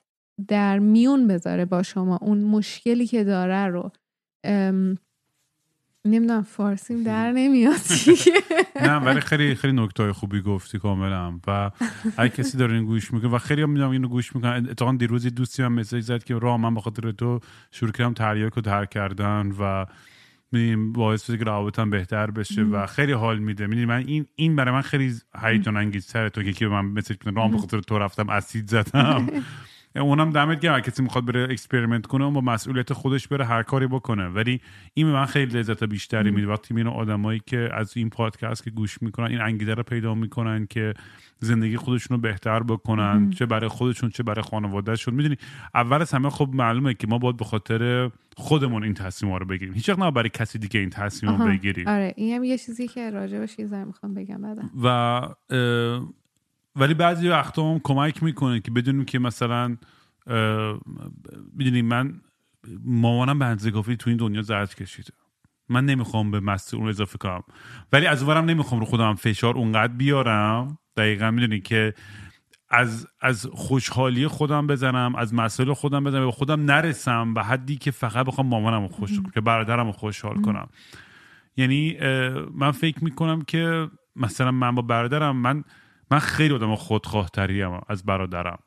در 0.48 0.78
میون 0.78 1.27
بذاره 1.27 1.64
با 1.64 1.82
شما 1.82 2.18
اون 2.23 2.39
مشکلی 2.39 3.06
که 3.06 3.24
داره 3.24 3.66
رو. 3.66 3.90
ام، 4.44 4.98
نمی‌دونم 6.06 6.43
فارسیم 6.43 7.02
در 7.02 7.32
نمیاد. 7.32 7.81
نه 8.82 8.97
ولی 8.97 9.20
خیلی 9.20 9.55
خیلی 9.55 9.73
نکته 9.73 10.12
خوبی 10.12 10.40
گفتی 10.40 10.78
کاملا. 10.78 11.40
و 11.47 11.70
اگه 12.16 12.28
کسی 12.28 12.59
داره 12.59 12.74
این 12.74 12.85
گوش 12.85 13.12
می‌کنه 13.12 13.31
و 13.31 13.39
خیلی 13.39 13.62
هم 13.62 13.70
می‌دونم 13.70 13.90
اینو 13.90 14.09
گوش 14.09 14.36
می‌کنن 14.36 14.66
اتفاقا 14.70 14.93
دیروز 14.93 15.27
دوستی 15.27 15.62
هم 15.62 15.73
مسیج 15.73 16.05
زد 16.05 16.24
که 16.24 16.35
راه 16.35 16.56
من 16.56 16.74
به 16.74 16.81
خاطر 16.81 17.12
تو 17.12 17.40
شروع 17.70 17.93
کردم 17.93 18.14
تریاک 18.14 18.52
رو 18.52 18.62
ترک 18.62 18.90
کردن 18.90 19.52
و 19.60 19.86
می‌دونیم 20.52 20.93
باعث 20.93 21.27
شده 21.27 21.39
که 21.39 21.44
روابطم 21.44 21.90
بهتر 21.90 22.31
بشه 22.31 22.62
و 22.62 22.86
خیلی 22.86 23.12
حال 23.12 23.39
میده. 23.39 23.66
می‌دونی 23.66 23.86
من 23.86 24.05
این 24.06 24.27
این 24.35 24.56
برای 24.56 24.74
من 24.74 24.82
خیلی 24.82 25.14
هیجان 25.43 25.77
انگیزتره. 25.77 26.31
تو 26.31 26.43
که 26.43 26.52
که 26.52 26.66
من 26.66 26.85
مثل 26.85 27.14
رام 27.35 27.51
به 27.51 27.59
خاطر 27.59 27.81
تو 27.81 27.98
رفتم 27.98 28.28
اسید 28.28 28.68
زدم. 28.68 29.27
اونم 30.01 30.31
دمت 30.31 30.60
گرم. 30.60 30.81
کسی 30.81 31.02
می‌خواد 31.02 31.24
بره 31.24 31.48
experiment 31.51 32.07
کنه 32.06 32.24
اون 32.24 32.35
با 32.35 32.40
مسئولیت 32.40 32.93
خودش 32.93 33.28
بره 33.28 33.44
هر 33.44 33.62
کاری 33.62 33.86
بکنه. 33.86 34.28
ولی 34.28 34.60
این 34.94 35.06
به 35.06 35.12
من 35.12 35.27
خیلی 35.27 35.59
لذت 35.59 35.85
بیشتری 35.85 36.31
میده. 36.31 36.47
وقتی 36.47 36.74
می‌بینم 36.74 36.97
آدمایی 36.97 37.43
که 37.47 37.68
از 37.73 37.97
این 37.97 38.10
پادکست 38.10 38.64
که 38.64 38.70
گوش 38.70 39.02
می‌کنن 39.02 39.27
این 39.27 39.40
انگیزه 39.40 39.74
رو 39.74 39.82
پیدا 39.82 40.14
می‌کنن 40.14 40.66
که 40.70 40.94
زندگی 41.39 41.77
خودشون 41.77 42.16
رو 42.16 42.20
بهتر 42.20 42.62
بکنن 42.62 43.31
چه 43.31 43.47
برای 43.47 43.68
خودشون 43.68 44.10
چه 44.10 44.23
برای 44.23 44.43
خانوادهشون. 44.43 45.14
می‌دونی 45.14 45.36
اول 45.74 46.01
از 46.01 46.14
همه 46.14 46.31
خب 46.31 46.51
معلومه 46.52 46.94
که 46.94 47.06
ما 47.06 47.18
باید 47.18 47.36
به 47.36 47.44
خاطر 47.44 48.10
خودمون 48.36 48.85
این 48.85 48.94
تصمیم 48.94 49.32
رو 49.32 49.47
بگیریم. 49.47 49.74
هیچ 49.74 49.89
وقت 49.89 49.98
نه 49.98 50.10
برای 50.10 50.28
کسی 50.28 50.59
دیگه 50.59 50.81
این 50.81 50.90
تصمیم 50.90 51.43
رو. 51.43 51.48
بگیریم. 51.48 51.89
آره 51.89 52.14
این 52.16 52.35
هم 52.35 52.44
یه 52.44 52.59
چیزی 52.59 52.89
که 52.89 53.10
راجبش 53.10 53.59
یه 53.59 53.85
می‌خوام 53.85 54.14
بگم. 54.14 54.43
بعدم 54.43 54.70
و 54.85 55.20
ولی 56.77 56.94
بعضی 56.94 57.28
وقتا 57.28 57.73
هم 57.73 57.81
کمک 57.85 58.23
می‌کنه 58.23 58.61
که 58.61 58.70
بدونیم 58.70 59.05
که 59.05 59.19
مثلا 59.19 59.77
می‌دونی 61.53 61.82
من 61.82 62.20
مامانم 62.85 63.39
به 63.39 63.44
اندازه 63.44 63.70
کافی 63.70 63.97
تو 63.97 64.11
این 64.11 64.16
دنیا 64.16 64.43
زرد 64.43 64.74
کشیده. 64.74 65.12
من 65.69 65.85
نمی‌خوام 65.85 66.31
به 66.31 66.40
مسئول 66.40 66.81
اون 66.81 66.89
اضافه 66.89 67.19
کنم. 67.19 67.43
ولی 67.93 68.07
از 68.07 68.23
اونورم 68.23 68.44
نمی‌خوام 68.44 68.81
رو 68.81 68.86
خودم 68.86 69.15
فشار 69.15 69.55
اونقدر 69.55 69.93
بیارم. 69.93 70.78
دقیقا 70.97 71.31
می‌دونی 71.31 71.61
که 71.61 71.94
از 72.69 73.07
از 73.20 73.47
خوشحالی 73.53 74.27
خودم 74.27 74.66
بزنم 74.66 75.15
از 75.15 75.35
مسائل 75.35 75.73
خودم 75.73 76.05
بزنم 76.05 76.24
به 76.24 76.32
خودم 76.32 76.65
نرسم 76.65 77.35
به 77.35 77.43
حدی 77.43 77.77
که 77.77 77.90
فقط 77.90 78.27
بخوام 78.27 78.47
مامانم 78.47 78.82
رو 78.82 78.89
خوش 78.89 79.11
که 79.35 79.40
برادرم 79.40 79.86
رو 79.86 79.93
خوشحال 79.93 80.40
کنم. 80.43 80.69
یعنی 81.57 81.97
من 82.55 82.70
فکر 82.70 83.05
می‌کنم 83.05 83.43
که 83.43 83.90
مثلا 84.16 84.51
من 84.51 84.74
با 84.74 84.82
برادرم 84.82 85.36
من 85.36 85.65
من 86.11 86.19
خیلی 86.19 86.55
آدم 86.55 86.74
خودخواه 86.74 87.28
تریم 87.28 87.81
از 87.89 88.05
برادرم. 88.05 88.59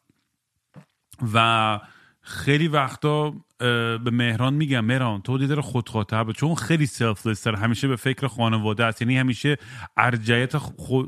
و 1.33 1.79
خیلی 2.21 2.67
وقتا 2.67 3.33
به 3.57 4.11
مهران 4.11 4.53
میگم 4.53 4.85
مهران 4.85 5.21
تو 5.21 5.37
دیده 5.37 5.61
خودخواه 5.61 6.05
تر 6.05 6.31
چون 6.31 6.55
خیلی 6.55 6.85
سلفلس 6.85 7.47
همیشه 7.47 7.87
به 7.87 7.95
فکر 7.95 8.27
خانواده 8.27 8.85
است. 8.85 9.01
یعنی 9.01 9.17
همیشه 9.17 9.57
ارجعیت 9.97 10.57
خو... 10.57 11.03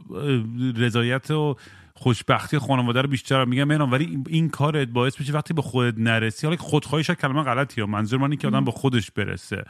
رضایت 0.77 1.31
و 1.31 1.55
خوشبختی 2.01 2.57
خانواده 2.57 3.01
رو 3.01 3.09
بیشتر 3.09 3.45
میگم. 3.45 3.63
مهران 3.63 3.89
ولی 3.89 4.23
این- 4.27 4.49
کارت 4.49 4.87
باعث 4.87 5.19
میشه 5.19 5.33
وقتی 5.33 5.53
به 5.53 5.61
خودت 5.61 5.93
نرسی 5.97 6.47
حالا 6.47 6.57
خودخواهی 6.57 7.03
شاید 7.03 7.19
کلمه 7.19 7.43
غلطی 7.43 7.81
ها 7.81 7.87
منظور 7.87 8.19
من 8.19 8.23
اینه 8.23 8.35
که 8.35 8.47
آدم 8.47 8.65
به 8.65 8.71
خودش 8.71 9.11
برسه. 9.11 9.63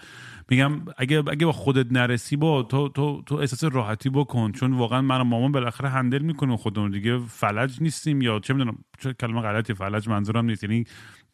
میگم 0.49 0.81
اگه 0.97 1.23
اگه 1.27 1.45
با 1.45 1.51
خودت 1.51 1.91
نرسی 1.91 2.35
با 2.35 2.63
تو 2.63 2.89
تو 2.89 3.21
تو 3.25 3.35
احساس 3.35 3.63
راحتی 3.73 4.09
بکن. 4.09 4.51
چون 4.51 4.73
واقعا 4.73 5.01
من 5.01 5.21
مامان 5.21 5.51
بالاخره 5.51 5.89
handle 5.89 6.21
می‌کنیم 6.21 6.55
خودمون 6.57 6.91
دیگه. 6.91 7.19
فلج 7.19 7.81
نیستیم 7.81 8.21
یا 8.21 8.39
چه 8.39 8.53
می‌دونم 8.53 8.77
چه 8.99 9.13
کلمه 9.13 9.41
غلطی 9.41 9.73
فلج 9.73 10.09
منظورم 10.09 10.45
نیست. 10.45 10.63
یعنی 10.63 10.83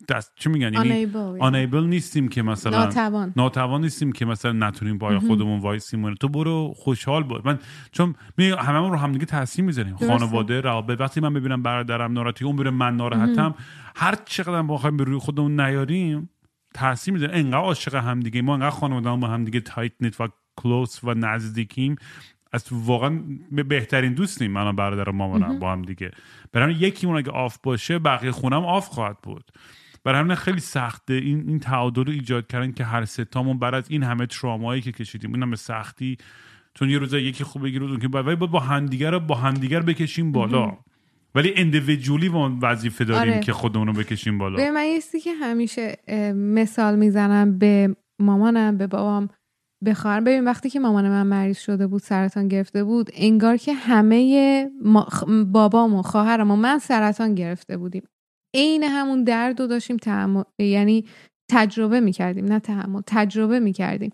دست 0.10 0.32
چه 0.36 0.50
میگن؟ 0.50 0.74
یعنی 0.74 1.08
unable 1.40 1.76
نیستیم 1.76 2.28
که 2.28 2.42
مثلا 2.42 2.86
ناتوان. 2.86 3.34
ناتوان 3.36 3.82
نیستیم 3.82 4.12
که 4.12 4.26
مثلا 4.26 4.52
نتونیم 4.52 4.98
پای 4.98 5.20
خودمون 5.20 5.60
وایسیم 5.60 6.14
تو 6.14 6.28
برو 6.28 6.74
خوشحال 6.76 7.24
باش 7.24 7.46
من 7.46 7.60
چون 7.92 8.16
می 8.38 8.50
هممون 8.50 8.92
رو 8.92 8.98
همدیگه 8.98 9.26
تاثیر 9.26 9.66
می‌ذاریم. 9.66 9.96
خانواده 9.96 10.62
روابط 10.62 11.02
وقتی 11.02 11.20
من 11.20 11.34
ببینم 11.34 11.64
برادرم 11.64 12.14
ناراحتی 12.14 12.46
اون 12.46 12.56
بره 12.56 12.70
من 12.70 12.96
ناراحتم. 12.96 13.56
هر 13.96 14.16
چقدر 14.26 14.62
بخوایم 14.62 14.98
به 14.98 15.04
روی 15.04 15.18
خودمون 15.18 15.60
نیاریم 15.60 16.30
تاثیر 16.74 17.14
می‌ذاره 17.14 17.38
انقدر 17.38 17.58
عاشق 17.58 17.96
همدیگه 17.96 18.42
ما 18.42 18.54
انقدر 18.54 18.70
خانواده 18.70 19.22
با 19.22 19.28
همدیگه 19.28 19.60
tight-knit 19.60 20.22
و 20.22 20.28
close 20.56 21.00
و 21.04 21.14
نزدیکیم. 21.14 21.96
از 22.54 22.66
واقعا 22.72 23.22
به 23.52 23.64
بهترین 23.64 24.14
دوستیم 24.14 24.52
من 24.52 24.68
و 24.68 24.74
برادر 24.74 25.12
مامانم 25.12 25.60
با 25.60 25.72
هم 25.72 25.82
دیگه 25.82 26.12
برای 26.52 26.74
همین 26.74 26.88
یکی 26.88 27.08
اون 27.08 27.18
اگه 27.18 27.32
off 27.32 27.58
باشه 27.64 28.00
بقیه 28.00 28.32
خونم 28.32 28.66
off 28.66 28.88
خواهد 28.88 29.18
بود. 29.24 29.52
برای 30.08 30.20
همین 30.20 30.36
خیلی 30.36 30.60
سخته 30.60 31.14
این 31.14 31.44
این 31.48 31.60
تعادل 31.60 32.06
رو 32.06 32.12
ایجاد 32.12 32.48
کردن 32.48 32.72
که 32.72 32.84
هر 32.84 33.06
ستامون 33.06 33.60
بعد 33.60 33.74
از 33.74 33.84
این 33.90 34.04
همه 34.04 34.26
ترامایی 34.26 34.82
که 34.82 34.92
کشیدیم 34.92 35.34
این 35.34 35.44
همه 35.44 35.56
سختی. 35.56 36.18
چون 36.74 36.90
یه 36.90 36.98
روز 36.98 37.14
یکی 37.14 37.44
خوب 37.44 37.64
بگیر 37.64 37.80
روز 37.80 37.92
اون 37.92 38.00
که 38.00 38.08
باید 38.08 38.40
با 38.40 38.60
همدیگه 38.60 39.10
رو 39.10 39.20
با 39.20 39.36
همدیگه 39.36 39.80
رو 39.80 39.86
بکشیم 39.86 40.32
بالا. 40.32 40.78
ولی 41.36 41.54
اندیویدولی 41.56 42.32
وظیفه 42.62 43.04
داریم 43.06 43.34
آره. 43.34 43.42
که 43.42 43.54
خودمون 43.54 43.88
رو 43.88 43.94
بکشیم 43.94 44.38
بالا. 44.38 44.56
به 44.56 44.72
من 44.72 44.86
یه 44.86 45.02
که 45.24 45.34
همیشه 45.34 45.98
مثال 46.36 46.96
می‌زنم 46.96 47.58
به 47.58 47.96
مامانم 48.20 48.78
به 48.78 48.88
بابام 48.88 49.30
به 49.84 49.94
خواهرم. 49.94 50.24
ببین 50.24 50.44
وقتی 50.44 50.70
که 50.70 50.80
مامان 50.80 51.10
من 51.10 51.28
مریض 51.28 51.60
شده 51.60 51.88
بود 51.88 52.02
سرطان 52.02 52.48
گرفته 52.48 52.84
بود 52.84 53.10
انگار 53.14 53.58
که 53.58 53.74
همه 53.74 54.70
بابام 55.48 55.94
و 55.94 56.02
خواهرم 56.02 56.52
و 56.52 56.56
من 56.56 56.80
سرطان 56.80 57.36
گرفته 57.36 57.78
بودیم. 57.78 58.04
عین 58.58 58.84
همون 58.84 59.24
درد 59.24 59.62
رو 59.62 59.68
داشتیم 59.68 59.98
تحمل 59.98 60.44
یعنی 60.60 61.06
تجربه 61.52 62.00
می‌کردیم 62.00 62.46
نه 62.46 62.60
تحمل 62.60 63.02
تجربه 63.08 63.60
می‌کردیم. 63.60 64.12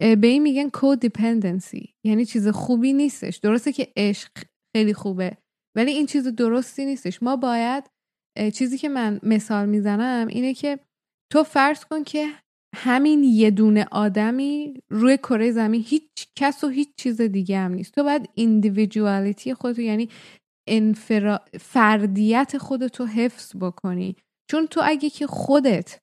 به 0.00 0.26
این 0.26 0.42
میگن 0.42 0.68
کودیپندنسی 0.68 1.94
یعنی 2.06 2.24
چیز 2.24 2.48
خوبی 2.48 2.92
نیستش. 2.92 3.36
درسته 3.36 3.72
که 3.72 3.92
عشق 3.96 4.30
خیلی 4.76 4.94
خوبه 4.94 5.36
ولی 5.76 5.90
این 5.90 6.06
چیز 6.06 6.28
درستی 6.28 6.84
نیستش. 6.84 7.22
ما 7.22 7.36
باید 7.36 7.84
چیزی 8.54 8.78
که 8.78 8.88
من 8.88 9.20
مثال 9.22 9.68
می‌زنم 9.68 10.26
اینه 10.26 10.54
که 10.54 10.78
تو 11.32 11.42
فرض 11.42 11.84
کن 11.84 12.04
که 12.04 12.28
همین 12.76 13.24
یه 13.24 13.50
دونه 13.50 13.86
آدمی 13.92 14.74
روی 14.90 15.16
کره 15.16 15.50
زمین 15.50 15.84
هیچ 15.86 16.08
کس 16.38 16.64
و 16.64 16.68
هیچ 16.68 16.88
چیز 16.96 17.20
دیگه 17.20 17.58
هم 17.58 17.74
نیست. 17.74 17.94
تو 17.94 18.02
باید 18.02 18.28
ایندیویدوالیتی 18.34 19.54
خودتو 19.54 19.82
یعنی 19.82 20.08
انفرا... 20.68 21.40
فردیت 21.60 22.58
خودتو 22.58 23.06
حفظ 23.06 23.56
بکنی. 23.60 24.16
چون 24.50 24.66
تو 24.66 24.80
اگه 24.84 25.10
که 25.10 25.26
خودت 25.26 25.98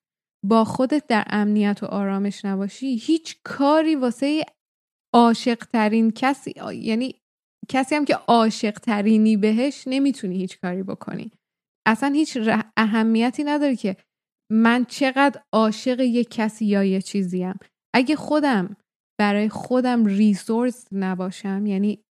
با 0.45 0.63
خودت 0.63 1.07
در 1.07 1.23
امنیت 1.27 1.83
و 1.83 1.85
آرامش 1.85 2.45
نباشی 2.45 2.95
هیچ 2.95 3.37
کاری 3.43 3.95
واسه 3.95 4.45
عاشق 5.13 5.65
ترین 5.73 6.11
کسی 6.11 6.53
یعنی 6.73 7.15
کسی 7.69 7.95
هم 7.95 8.05
که 8.05 8.15
عاشق 8.15 8.71
ترینی 8.71 9.37
بهش 9.37 9.83
نمی‌تونی 9.87 10.37
هیچ 10.37 10.59
کاری 10.59 10.83
بکنی. 10.83 11.31
اصلا 11.87 12.13
هیچ 12.13 12.37
اهمیتی 12.77 13.43
نداره 13.43 13.75
که 13.75 13.97
من 14.51 14.85
چقدر 14.85 15.41
عاشق 15.53 15.99
یک 15.99 16.29
کسی 16.29 16.65
یا 16.65 16.83
یه 16.83 17.01
چیزیم. 17.01 17.53
اگه 17.95 18.15
خودم 18.15 18.77
برای 19.19 19.49
خودم 19.49 20.05
ریسورس 20.05 20.87
نباشم 20.91 21.65
یعنی 21.65 22.03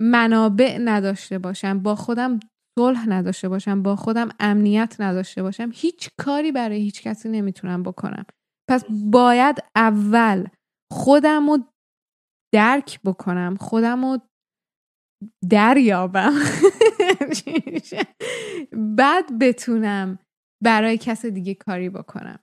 منابع 0.00 0.78
نداشته 0.78 1.38
باشم 1.38 1.78
با 1.78 1.94
خودم 1.94 2.40
صلح 2.78 3.08
نداشته 3.08 3.48
باشم 3.48 3.82
با 3.82 3.96
خودم 3.96 4.28
امنیت 4.40 4.96
نداشته 4.98 5.42
باشم 5.42 5.70
هیچ 5.74 6.10
کاری 6.18 6.52
برای 6.52 6.80
هیچ 6.80 7.02
کسی 7.02 7.28
نمی‌تونم 7.28 7.82
بکنم. 7.82 8.24
پس 8.70 8.84
باید 8.90 9.56
اول 9.76 10.46
خودم 10.92 11.50
رو 11.50 11.58
درک 12.54 13.00
بکنم 13.04 13.56
خودم 13.60 14.04
رو 14.04 14.18
دریابم. 15.50 16.32
بعد 18.96 19.38
بتونم 19.38 20.18
برای 20.64 20.98
کس 20.98 21.26
دیگه 21.26 21.54
کاری 21.54 21.90
بکنم. 21.90 22.38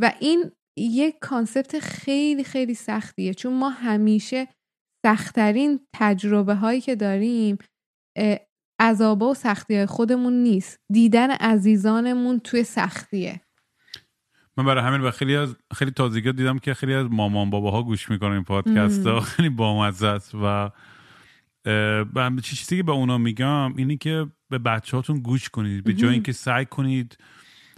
و 0.00 0.12
این 0.20 0.50
یک 0.78 1.18
کانسپت 1.20 1.78
خیلی 1.78 2.44
خیلی 2.44 2.74
سختیه 2.74 3.34
چون 3.34 3.54
ما 3.54 3.68
همیشه 3.68 4.48
سختترین 5.06 5.80
تجربه 5.94 6.54
هایی 6.54 6.80
که 6.80 6.96
داریم 6.96 7.58
اه، 8.16 8.38
عذابا 8.80 9.30
و 9.30 9.34
سختی 9.34 9.74
های 9.74 9.86
خودمون 9.86 10.32
نیست. 10.32 10.80
دیدن 10.92 11.30
عزیزانمون 11.30 12.40
توی 12.40 12.64
سختیه. 12.64 13.40
من 14.56 14.64
برای 14.64 14.84
همین 14.84 15.00
و 15.00 15.10
خیلی 15.10 15.36
از 15.36 15.56
خیلی 15.74 15.90
تازگی 15.90 16.32
دیدم 16.32 16.58
که 16.58 16.74
خیلی 16.74 16.94
از 16.94 17.06
مامان 17.10 17.50
باباها 17.50 17.82
گوش 17.82 18.10
می‌کنن 18.10 18.32
این 18.32 18.44
پادکست 18.44 19.06
ها. 19.06 19.20
خیلی 19.36 19.48
بامزه 19.48 20.06
است 20.06 20.34
و 20.34 20.70
چیزی 22.42 22.76
که 22.76 22.82
به 22.82 22.92
اونا 22.92 23.18
میگم 23.18 23.76
اینه 23.76 23.96
که 23.96 24.26
به 24.50 24.58
بچه 24.58 24.96
هاتون 24.96 25.18
گوش 25.20 25.48
کنید. 25.48 25.84
به 25.84 25.92
جای 25.92 26.12
اینکه 26.12 26.32
سعی 26.32 26.64
کنید 26.64 27.18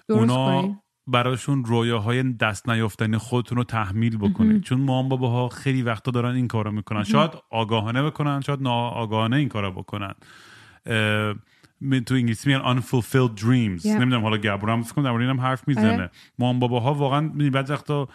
اونا. 0.09 0.83
براشون 1.07 1.65
رویاهای 1.65 2.23
دست 2.23 2.69
نیافتنی 2.69 3.19
خودتون 3.19 3.59
رو 3.59 3.65
تحمیل 3.65 4.17
بکنید. 4.17 4.63
چون 4.63 4.81
مام 4.81 5.09
باباها 5.09 5.49
خیلی 5.49 5.83
وقتا 5.83 6.11
دارن 6.11 6.35
این 6.35 6.49
کارو 6.49 6.73
می‌کنن. 6.73 7.05
شاید 7.05 7.31
آگاهانه 7.51 8.03
بکنن 8.03 8.41
شاید 8.41 8.63
ناآگاهانه 8.63 9.37
این 9.37 9.49
کارو 9.49 9.73
بکنن. 9.73 10.15
می- 11.81 12.01
تو 12.01 12.15
انگلیسی 12.15 12.49
میگن 12.49 12.81
unfulfilled 12.81 13.41
dreams. 13.41 13.83
Yeah. 13.83 13.87
نمی‌دونم 13.87 14.23
حالا 14.23 14.37
گبرم 14.37 14.83
فکر 14.83 14.95
کنم 14.95 15.05
در 15.05 15.11
اینم 15.11 15.41
حرف 15.41 15.69
می‌زنه. 15.69 15.93
آره. 15.93 16.11
مام 16.39 16.59
باباها 16.59 16.95
واقعا 16.95 17.29
بعضی 17.29 17.73
وقتا 17.73 18.09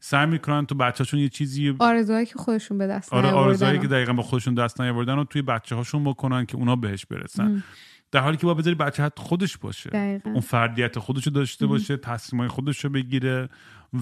سعی 0.00 0.26
می‌کنن 0.26 0.66
تو 0.66 0.74
بچه‌هاشون 0.74 1.20
یه 1.20 1.28
چیزی 1.28 1.76
آرزوهایی 1.78 2.26
که 2.26 2.34
خودشون 2.38 2.78
به 2.78 2.86
دست 2.86 3.12
آره 3.12 3.28
آرزوهایی 3.28 3.78
که 3.78 3.86
دقیقا 3.86 4.12
با 4.12 4.22
خودشون 4.22 4.54
دست 4.54 4.80
نیاوردن 4.80 5.18
و 5.18 5.24
توی 5.24 5.42
بچه 5.42 5.74
هاشون 5.74 6.04
بکنن 6.04 6.46
که 6.46 6.56
اونا 6.56 6.76
بهش 6.76 7.06
برسن. 7.06 7.64
در 8.12 8.20
حالی 8.20 8.36
که 8.36 8.46
با 8.46 8.54
بذاری 8.54 8.76
بچه 8.76 9.10
خودش 9.16 9.58
باشه. 9.58 9.90
دقیقاً. 9.90 10.30
اون 10.30 10.40
فردیت 10.40 10.98
خودش 10.98 11.26
رو 11.26 11.32
داشته 11.32 11.66
باشه 11.66 11.96
تصمیمای 11.96 12.48
خودش 12.48 12.84
رو 12.84 12.90
بگیره 12.90 13.48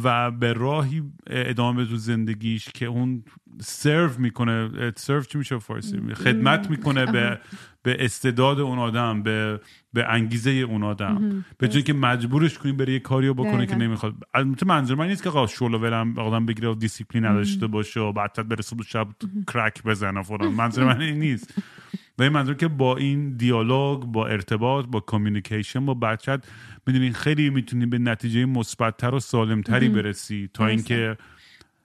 و 0.05 0.31
به 0.31 0.53
راهی 0.53 1.03
ادامه 1.27 1.85
تو 1.85 1.97
زندگیش 1.97 2.69
که 2.75 2.87
اون 2.87 3.25
سرو 3.61 4.11
می‌کنه. 4.19 4.93
سرو 4.97 5.23
چی 5.23 5.39
میشه 5.39 5.59
فارسی؟ 5.59 6.15
خدمت 6.15 6.71
می‌کنه 6.71 7.07
به 7.07 7.41
به 7.83 8.05
استعداد 8.05 8.61
اون 8.61 8.79
آدم 8.79 9.23
به 9.23 9.61
به 9.93 10.13
انگیزه 10.13 10.51
اون 10.51 10.83
آدم. 10.83 11.45
به 11.59 11.69
جایی 11.69 11.83
که 11.83 11.93
مجبورش 11.93 12.59
کنیم 12.59 12.77
بره 12.77 12.93
یه 12.93 12.99
کاریو 12.99 13.35
بکنه 13.35 13.67
که 13.67 13.75
نمی‌خواد. 13.75 14.15
البته 14.35 14.67
منظور 14.67 14.97
من 14.97 15.09
نیست 15.09 15.23
که 15.23 15.29
آقا 15.29 15.47
شل 15.47 15.71
و 15.71 15.79
ولم 15.79 16.19
آدم 16.19 16.47
بگیره 16.47 16.69
و 16.69 16.75
دیسیپلین 16.75 17.25
نداشته 17.25 17.67
باشه 17.67 18.01
و 18.01 18.13
بعد 18.13 18.61
صبح 18.61 18.83
شب 18.83 19.09
crack 19.53 19.83
بزنه 19.83 20.23
فلان. 20.23 20.53
منظور 20.53 20.85
من 20.85 21.01
این 21.01 21.19
نیست. 21.19 21.55
و 22.21 22.23
این 22.23 22.33
منظور 22.33 22.55
که 22.55 22.69
با 22.69 22.97
این 22.97 23.37
دیالوگ 23.37 24.05
با 24.05 24.27
ارتباط 24.27 24.87
با 24.87 25.01
communication 25.01 25.87
با 25.87 25.95
بچت 25.95 26.45
می‌دونین 26.87 27.13
خیلی 27.13 27.51
می‌تونی 27.51 27.87
به 27.87 27.99
نتیجه 27.99 28.45
مثبتتر 28.45 29.15
و 29.15 29.21
سالمتری 29.21 29.89
برسی 29.89 30.51
تا 30.55 30.67
اینکه 30.67 31.17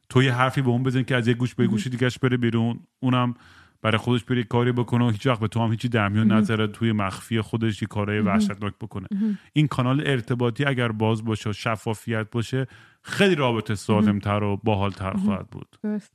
تو 0.10 0.24
یه 0.24 0.34
حرفی 0.34 0.62
به 0.62 0.70
اون 0.70 0.84
بزنی 0.84 1.04
که 1.04 1.16
از 1.16 1.28
یه 1.28 1.34
گوش 1.34 1.56
به 1.56 1.68
گوش 1.68 1.88
دیگهش 1.88 2.18
بره 2.18 2.38
بیرون. 2.38 2.80
اونم 3.00 3.34
برای 3.82 3.98
خودش 3.98 4.24
بره 4.24 4.44
کاری 4.44 4.72
بکنه 4.72 5.06
و 5.06 5.10
هیچ 5.10 5.28
وقت 5.28 5.40
به 5.40 5.48
تو 5.48 5.60
هم 5.64 5.72
هیچی 5.72 5.90
در 5.90 6.10
میون 6.10 6.32
نظره 6.32 6.68
توی 6.68 6.92
مخفی 6.92 7.42
خودش 7.42 7.82
یه 7.82 7.88
کارهای 7.88 8.20
وحشتناک 8.20 8.74
بکنه. 8.82 9.08
این 9.54 9.68
کانال 9.68 10.04
ارتباطی 10.06 10.66
اگر 10.66 10.92
باز 10.92 11.26
باشه 11.26 11.50
و 11.50 11.54
شفافیت 11.54 12.30
باشه 12.32 12.68
خیلی 13.02 13.36
رابطه 13.36 13.76
سالمتر 13.76 14.44
و 14.44 14.58
باحالتر 14.64 15.14
خواهد 15.14 15.48
بود. 15.48 15.68
درست. 15.84 16.14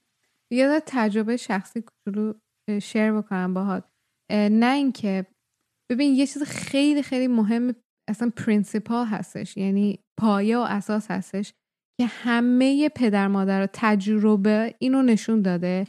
یاد 0.50 0.82
تجربه 0.86 1.36
شخصی 1.36 1.82
کوچولو 1.82 2.32
شیر 2.82 3.12
بکنم 3.12 3.54
باهات. 3.54 3.84
نه 4.32 4.74
اینکه 4.74 5.26
ببین 5.90 6.14
یه 6.14 6.26
چیز 6.26 6.42
خیلی 6.42 7.02
خیلی 7.02 7.28
مهم 7.28 7.74
اصلا 8.10 8.30
پرینسیپال 8.36 9.06
هستش 9.06 9.56
یعنی 9.56 9.98
پایه 10.20 10.58
و 10.58 10.60
اساس 10.60 11.10
هستش 11.10 11.52
که 12.00 12.06
همه 12.06 12.88
پدر 12.88 13.28
مادر 13.28 13.68
تجربه 13.72 14.74
اینو 14.78 15.02
نشون 15.02 15.42
داده. 15.42 15.86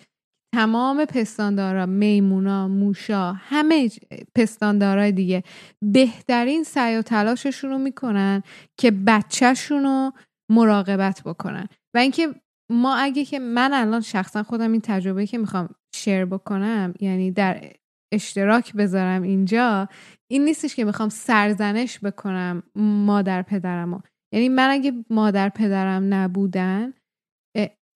تمام 0.55 1.05
پستاندارا 1.05 1.85
میمونا 1.85 2.67
موشا 2.67 3.33
همه 3.33 3.89
پستاندارای 4.35 5.11
دیگه 5.11 5.43
بهترین 5.81 6.63
سعی 6.63 6.97
و 6.97 7.01
تلاششون 7.01 7.69
رو 7.69 7.77
می‌کنن 7.77 8.43
که 8.79 8.91
بچهشون 8.91 9.83
رو 9.83 10.11
مراقبت 10.51 11.21
بکنن. 11.25 11.67
و 11.95 11.97
اینکه 11.97 12.27
ما 12.71 12.95
اگه 12.95 13.25
که 13.25 13.39
من 13.39 13.73
الان 13.73 14.01
شخصا 14.01 14.43
خودم 14.43 14.71
این 14.71 14.81
تجربه 14.81 15.27
که 15.27 15.37
می‌خوام 15.37 15.69
شیر 15.95 16.25
بکنم 16.25 16.93
یعنی 16.99 17.31
در 17.31 17.73
اشتراک 18.11 18.73
بذارم 18.73 19.21
اینجا 19.21 19.89
این 20.31 20.45
نیستش 20.45 20.75
که 20.75 20.85
می‌خوام 20.85 21.09
سرزنش 21.09 21.99
بکنم 21.99 22.63
مادر 22.75 23.41
پدرمو. 23.41 23.99
یعنی 24.33 24.49
من 24.49 24.69
اگه 24.69 24.93
مادر 25.09 25.49
پدرم 25.49 26.13
نبودن 26.13 26.93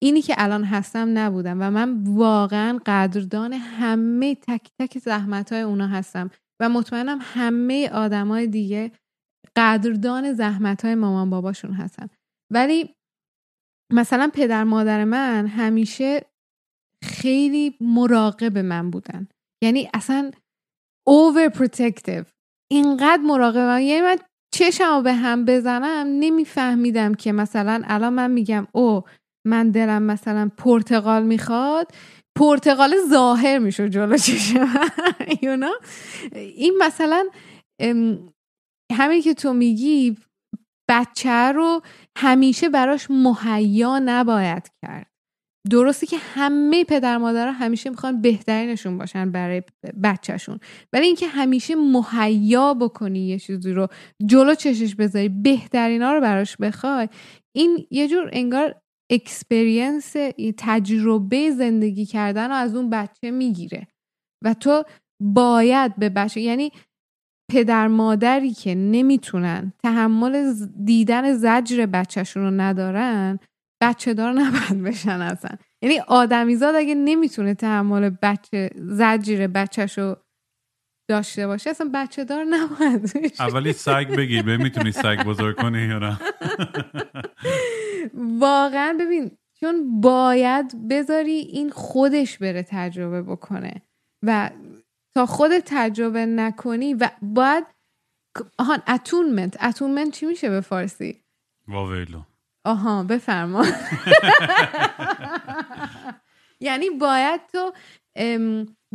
اینی 0.01 0.21
که 0.21 0.35
الان 0.37 0.63
هستم 0.63 1.17
نبودم 1.17 1.57
و 1.61 1.71
من 1.71 2.03
واقعا 2.03 2.79
قدردان 2.85 3.53
همه 3.53 4.35
تک 4.35 4.69
تک 4.79 4.97
زحمت 4.97 5.53
های 5.53 5.61
اونا 5.61 5.87
هستم 5.87 6.29
و 6.59 6.69
مطمئنم 6.69 7.19
همه 7.21 7.89
آدمای 7.89 8.47
دیگه 8.47 8.91
قدردان 9.55 10.33
زحمت 10.33 10.85
های 10.85 10.95
مامان 10.95 11.29
باباشون 11.29 11.73
هستن. 11.73 12.07
ولی 12.53 12.95
مثلا 13.93 14.31
پدر 14.33 14.63
مادر 14.63 15.03
من 15.03 15.47
همیشه 15.47 16.21
خیلی 17.03 17.77
مراقب 17.81 18.57
من 18.57 18.91
بودن. 18.91 19.27
یعنی 19.63 19.89
اصلا 19.93 20.31
overprotective. 21.09 22.25
اینقدر 22.71 23.21
مراقب 23.21 23.57
من 23.57 23.81
یعنی 23.81 24.01
من 24.01 24.17
چشم 24.53 25.03
به 25.03 25.13
هم 25.13 25.45
بزنم 25.45 26.07
نمیفهمیدم 26.19 27.13
که 27.13 27.31
مثلا 27.31 27.81
الان 27.85 28.13
من 28.13 28.31
میگم 28.31 28.67
او 28.71 29.03
من 29.47 29.71
دلم 29.71 30.03
مثلا 30.03 30.51
پرتقال 30.57 31.23
می‌خواد 31.23 31.91
پرتقال 32.37 32.95
ظاهر 33.09 33.59
میشه 33.59 33.89
جلو 33.89 34.17
چشم 34.17 34.69
این 36.35 36.77
مثلا 36.81 37.29
همین 38.91 39.21
که 39.21 39.33
تو 39.33 39.53
میگی 39.53 40.17
بچه 40.89 41.51
رو 41.51 41.81
همیشه 42.17 42.69
براش 42.69 43.07
مهیا 43.09 43.99
نباید 43.99 44.71
کرد. 44.81 45.14
درسته 45.69 46.07
که 46.07 46.17
همه 46.17 46.83
پدر 46.83 47.17
مادرها 47.17 47.51
همیشه 47.51 47.89
می‌خوان 47.89 48.21
بهترینشون 48.21 48.97
باشن 48.97 49.31
برای 49.31 49.63
بچهشون. 50.03 50.59
ولی 50.93 51.05
اینکه 51.05 51.27
همیشه 51.27 51.75
مهیا 51.75 52.73
بکنی 52.73 53.27
یه 53.27 53.39
چیزی 53.39 53.71
رو 53.71 53.87
جلو 54.25 54.55
چشش 54.55 54.95
بذاری 54.95 55.29
بهترینا 55.29 56.13
رو 56.13 56.21
براش 56.21 56.57
بخوای 56.57 57.09
این 57.55 57.87
یه 57.91 58.07
جور 58.07 58.29
انگار 58.33 58.75
experience 59.11 60.15
تجربه 60.57 61.51
زندگی 61.51 62.05
کردن 62.05 62.47
رو 62.47 62.55
از 62.55 62.75
اون 62.75 62.89
بچه 62.89 63.31
می‌گیره. 63.31 63.87
و 64.43 64.53
تو 64.53 64.83
باید 65.21 65.95
به 65.95 66.09
بچه 66.09 66.41
یعنی 66.41 66.71
پدر 67.51 67.87
مادری 67.87 68.51
که 68.51 68.75
نمی‌تونن 68.75 69.73
تحمل 69.83 70.53
دیدن 70.85 71.33
زجر 71.33 71.85
بچهشون 71.85 72.43
رو 72.43 72.51
ندارن 72.51 73.39
بچه 73.89 74.13
دار 74.13 74.33
نباید 74.33 74.83
بشن 74.83 75.21
اصلا. 75.21 75.57
یعنی 75.81 75.99
آدمیزاد 75.99 76.75
اگه 76.75 76.95
نمی‌تونه 76.95 77.53
تحمل 77.53 78.09
بچه 78.09 78.69
زجر 78.75 79.47
بچهش 79.47 79.97
رو 79.97 80.17
داشته 81.07 81.47
باشه 81.47 81.69
اصلا 81.69 81.89
بچه 81.93 82.23
دار 82.23 82.43
نباید 82.43 83.33
اولی 83.39 83.73
سگ 83.73 84.15
بگی 84.17 84.41
به 84.41 84.57
می‌تونی 84.57 84.91
سگ 84.91 85.23
بزرگ 85.23 85.55
کنی 85.55 85.81
یا 85.81 85.99
نه. 85.99 86.19
واقعا 88.39 88.97
ببین 88.99 89.31
چون 89.59 90.01
باید 90.01 90.87
بذاری 90.89 91.31
این 91.31 91.69
خودش 91.69 92.37
بره 92.37 92.63
تجربه 92.63 93.21
بکنه 93.21 93.81
و 94.23 94.49
تا 95.15 95.25
خود 95.25 95.51
تجربه 95.65 96.25
نکنی 96.25 96.93
و 96.93 97.09
باید 97.21 97.65
آهان 98.57 98.81
اتونمنت. 98.87 99.63
اتونمنت 99.63 100.13
چی 100.13 100.25
میشه 100.25 100.49
به 100.49 100.61
فارسی؟ 100.61 101.23
واویلو. 101.67 102.21
آها 102.65 103.03
بفرما. 103.03 103.65
یعنی 106.59 106.89
باید 106.89 107.41
تو 107.53 107.73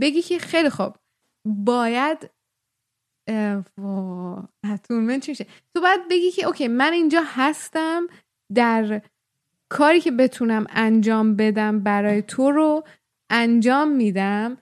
بگی 0.01 0.23
که 0.23 0.39
خیلی 0.39 0.71
خوب. 0.71 0.97
باید 1.45 2.31
attunement 4.65 5.23
چی 5.23 5.31
میشه؟ 5.31 5.47
تو 5.75 5.81
باید 5.81 6.01
بگی 6.11 6.31
که 6.31 6.47
okay 6.47 6.69
من 6.69 6.93
اینجا 6.93 7.23
هستم 7.27 8.07
در 8.55 9.03
کاری 9.69 10.01
که 10.01 10.11
بتونم 10.11 10.67
انجام 10.71 11.37
بدم 11.37 11.81
برای 11.81 12.23
تو 12.23 12.51
رو 12.51 12.85
انجام 13.31 13.89
میدم. 13.89 14.59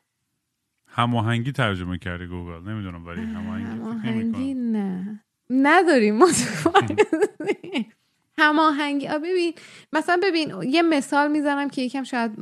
هماهنگی 0.89 1.52
ترجمه 1.52 1.98
کردی 1.98 2.26
گوگل. 2.26 2.70
نمی‌دونم 2.70 3.06
ولی 3.06 3.20
هماهنگی 3.20 4.55
نه. 4.55 5.24
نداریم. 5.51 6.18
هماهنگی. 8.39 9.09
ببین 9.09 9.55
مثلا 9.93 10.20
ببین 10.23 10.62
یه 10.62 10.82
مثال 10.82 11.31
می‌زنم 11.31 11.69
که 11.70 11.82
یکم 11.82 12.05
شاید 12.05 12.40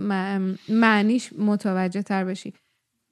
معنیش 0.68 1.32
متوجه 1.38 2.02
تر 2.02 2.24
بشی. 2.24 2.52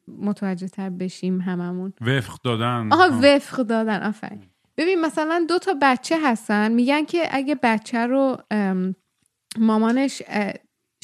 متوجه 0.08 0.68
تر 0.68 0.90
بشیم 0.90 1.40
هممون. 1.40 1.92
وفق 2.00 2.38
دادن. 2.44 2.88
آها 2.92 3.20
وفق 3.22 3.56
دادن. 3.56 4.02
آفرین. 4.02 4.42
ببین 4.76 5.00
مثلا 5.00 5.46
دو 5.48 5.58
تا 5.58 5.76
بچه 5.82 6.16
هستن 6.22 6.72
میگن 6.72 7.04
که 7.04 7.28
اگه 7.30 7.54
بچه 7.62 8.06
رو 8.06 8.36
مامانش 9.58 10.22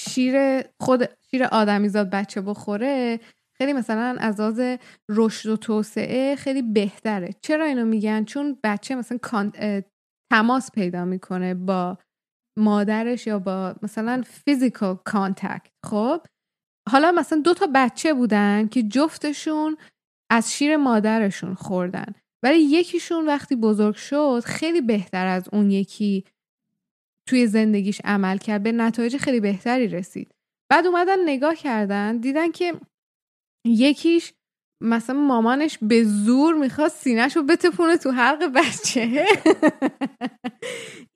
شیر 0.01 0.63
خود 0.81 1.09
شیر 1.31 1.45
آدمیزاد 1.45 2.11
بچه 2.11 2.41
بخوره 2.41 3.21
خیلی 3.53 3.73
مثلا 3.73 4.17
از 4.21 4.41
آز 4.41 4.61
رشد 5.09 5.49
و 5.49 5.57
توسعه 5.57 6.37
خیلی 6.37 6.63
بهتره. 6.63 7.31
چرا 7.43 7.65
اینو 7.65 7.85
میگن؟ 7.85 8.25
چون 8.25 8.59
بچه 8.65 8.95
مثلا 8.95 9.19
تماس 10.33 10.71
پیدا 10.71 11.05
می‌کنه 11.05 11.55
با 11.55 11.99
مادرش 12.59 13.27
یا 13.27 13.39
با 13.39 13.75
مثلا 13.83 14.23
physical 14.27 14.99
contact 15.05 15.73
خب؟ 15.87 16.21
حالا 16.91 17.13
مثلا 17.13 17.41
دو 17.41 17.55
تا 17.55 17.69
بچه 17.75 18.15
بودن 18.15 18.69
که 18.69 18.83
جفتشون 18.83 19.77
از 20.31 20.53
شیر 20.53 20.77
مادرشون 20.77 21.55
خوردن. 21.55 22.15
ولی 22.43 22.59
یکیشون 22.59 23.27
وقتی 23.27 23.57
بزرگ 23.57 23.95
شد 23.95 24.43
خیلی 24.45 24.81
بهتر 24.81 25.27
از 25.27 25.49
اون 25.53 25.71
یکی 25.71 26.25
توی 27.29 27.47
زندگیش 27.47 28.01
عمل 28.05 28.39
کرد. 28.39 28.63
به 28.63 28.73
نتایج 28.73 29.17
خیلی 29.17 29.41
بهتری 29.41 29.89
رسید. 29.89 30.35
بعد 30.71 30.87
اومدن 30.87 31.23
نگاه 31.25 31.55
کردن 31.55 32.17
دیدن 32.17 32.51
که 32.51 32.81
یکیش 33.67 34.33
مثلا 34.81 35.21
مامانش 35.21 35.79
به 35.83 36.05
زور 36.05 36.55
می‌خواست 36.55 36.97
سینهش 36.97 37.37
رو 37.37 37.43
بتپونه 37.43 37.97
تو 37.97 38.11
حلق 38.11 38.53
بچه. 38.55 39.27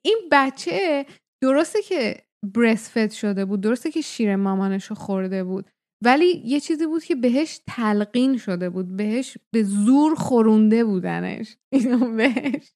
این 0.05 0.17
بچه 0.31 1.05
درسته 1.43 1.81
که 1.81 2.25
برسفت 2.53 3.11
شده 3.11 3.45
بود 3.45 3.61
درسته 3.61 3.91
که 3.91 4.01
شیر 4.01 4.35
مامانش 4.35 4.85
رو 4.85 4.95
خورده 4.95 5.43
بود 5.43 5.71
ولی 6.03 6.41
یه 6.45 6.59
چیزی 6.59 6.87
بود 6.87 7.03
که 7.03 7.15
بهش 7.15 7.59
تلقین 7.67 8.37
شده 8.37 8.69
بود 8.69 8.97
بهش 8.97 9.37
به 9.51 9.63
زور 9.63 10.15
خورونده 10.15 10.83
بودنش. 10.83 11.57
اینو 11.73 12.15
بهش. 12.15 12.73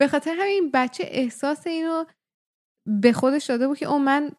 به 0.00 0.08
خاطر 0.08 0.36
همین 0.40 0.70
بچه 0.74 1.04
احساس 1.06 1.66
اینو 1.66 2.04
به 3.00 3.12
خودش 3.12 3.44
داده 3.46 3.68
بود 3.68 3.78
که 3.78 3.86
او 3.86 3.98
من 3.98 4.30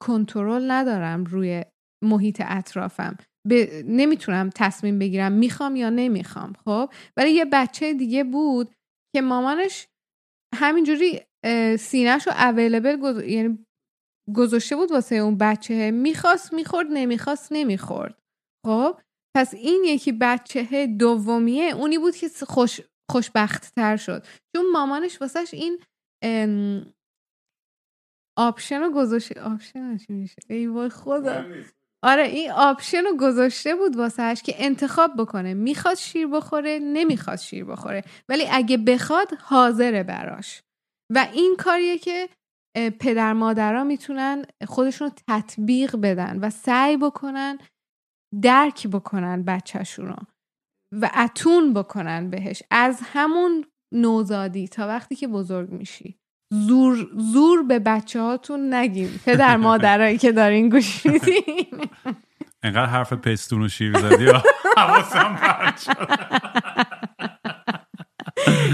کنترل 0.00 0.70
ندارم 0.70 1.24
روی 1.24 1.64
محیط 2.04 2.42
اطرافم. 2.44 3.16
نمی‌تونم 3.84 4.50
تصمیم 4.54 4.98
بگیرم 4.98 5.32
می‌خوام 5.32 5.76
یا 5.76 5.90
نمی‌خوام 5.90 6.52
خب؟ 6.64 6.90
ولی 7.16 7.30
یه 7.30 7.44
بچه 7.44 7.92
دیگه 7.94 8.24
بود 8.24 8.74
که 9.16 9.22
مامانش 9.22 9.88
همینجوری 10.54 11.20
سینهش 11.78 12.26
رو 12.26 12.32
available 12.32 12.96
گذ... 12.96 13.22
یعنی 13.22 13.66
گذاشته 14.34 14.76
بود 14.76 14.90
واسه 14.90 15.14
اون 15.14 15.38
بچه 15.38 15.90
می‌خواست 15.90 16.52
می‌خورد 16.52 16.86
نمی‌خواست 16.90 17.48
نمی‌خورد 17.52 18.18
خب؟ 18.66 19.00
پس 19.36 19.54
این 19.54 19.84
یکی 19.86 20.12
بچه 20.12 20.86
دومیه 20.98 21.74
اونی 21.74 21.98
بود 21.98 22.16
که 22.16 22.28
خوش 22.28 22.80
خوشبخت 23.10 23.74
تر 23.74 23.96
شد. 23.96 24.24
چون 24.56 24.70
مامانش 24.72 25.20
واسهش 25.20 25.54
این 25.54 25.78
option 28.38 28.80
رو 28.80 28.92
گذاشته 28.92 29.40
option 29.40 29.98
میشه؟ 30.08 30.34
ای 30.48 30.88
خدا. 30.88 31.44
آره 32.04 32.22
این 32.22 32.50
option 32.50 33.04
رو 33.04 33.16
گذاشته 33.20 33.74
بود 33.74 33.96
واسهش 33.96 34.42
که 34.42 34.54
انتخاب 34.56 35.10
بکنه. 35.18 35.54
می‌خواد 35.54 35.94
شیر 35.94 36.26
بخوره 36.26 36.78
نمی‌خواد 36.78 37.38
شیر 37.38 37.64
بخوره. 37.64 38.04
ولی 38.28 38.44
اگه 38.50 38.76
بخواد 38.76 39.28
حاضره 39.40 40.02
براش. 40.02 40.62
و 41.14 41.28
این 41.32 41.56
کاریه 41.58 41.98
که 41.98 42.28
پدر 43.00 43.32
مادرها 43.32 43.84
می‌تونن 43.84 44.44
خودشون 44.66 45.10
تطبیق 45.28 45.96
بدن 45.96 46.38
و 46.40 46.50
سعی 46.50 46.96
بکنن 46.96 47.58
درک 48.42 48.86
بکنن 48.86 49.42
بچهشون 49.42 50.06
رو 50.06 50.16
و 51.00 51.10
اتون 51.16 51.72
بکنن 51.74 52.30
بهش. 52.30 52.62
از 52.70 53.00
همون 53.02 53.64
نوزادی 53.94 54.68
تا 54.68 54.86
وقتی 54.86 55.14
که 55.16 55.28
بزرگ 55.28 55.70
میشی. 55.70 56.18
زور 56.50 57.08
زور 57.32 57.62
به 57.62 57.78
بچه 57.78 58.20
هاتون 58.20 58.74
نگیم 58.74 59.20
پدر 59.26 59.56
مادرایی 59.56 60.18
که 60.18 60.32
دارین 60.32 60.68
گوش 60.68 61.06
میدین. 61.06 61.88
انقدر 62.62 62.86
حرف 62.86 63.12
پستون 63.12 63.62
و 63.62 63.68
شیر 63.68 63.98
زدی 63.98 64.26
حواسم 64.76 65.38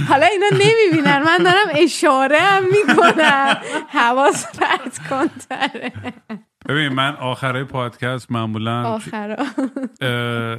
حالا 0.09 0.27
اینا 0.27 0.47
نمی‌بینن. 0.53 1.23
من 1.23 1.39
دارم 1.39 1.69
اشاره 1.71 2.39
هم 2.39 2.65
می‌کنم. 2.65 3.57
حواس 3.89 4.47
پرت 4.59 4.99
کنتره 5.09 5.93
ببین 6.69 6.89
من 6.89 7.15
آخرای 7.15 7.65
پادکست 7.65 8.33
معمولا 8.33 8.83
آخرا. 8.83 9.37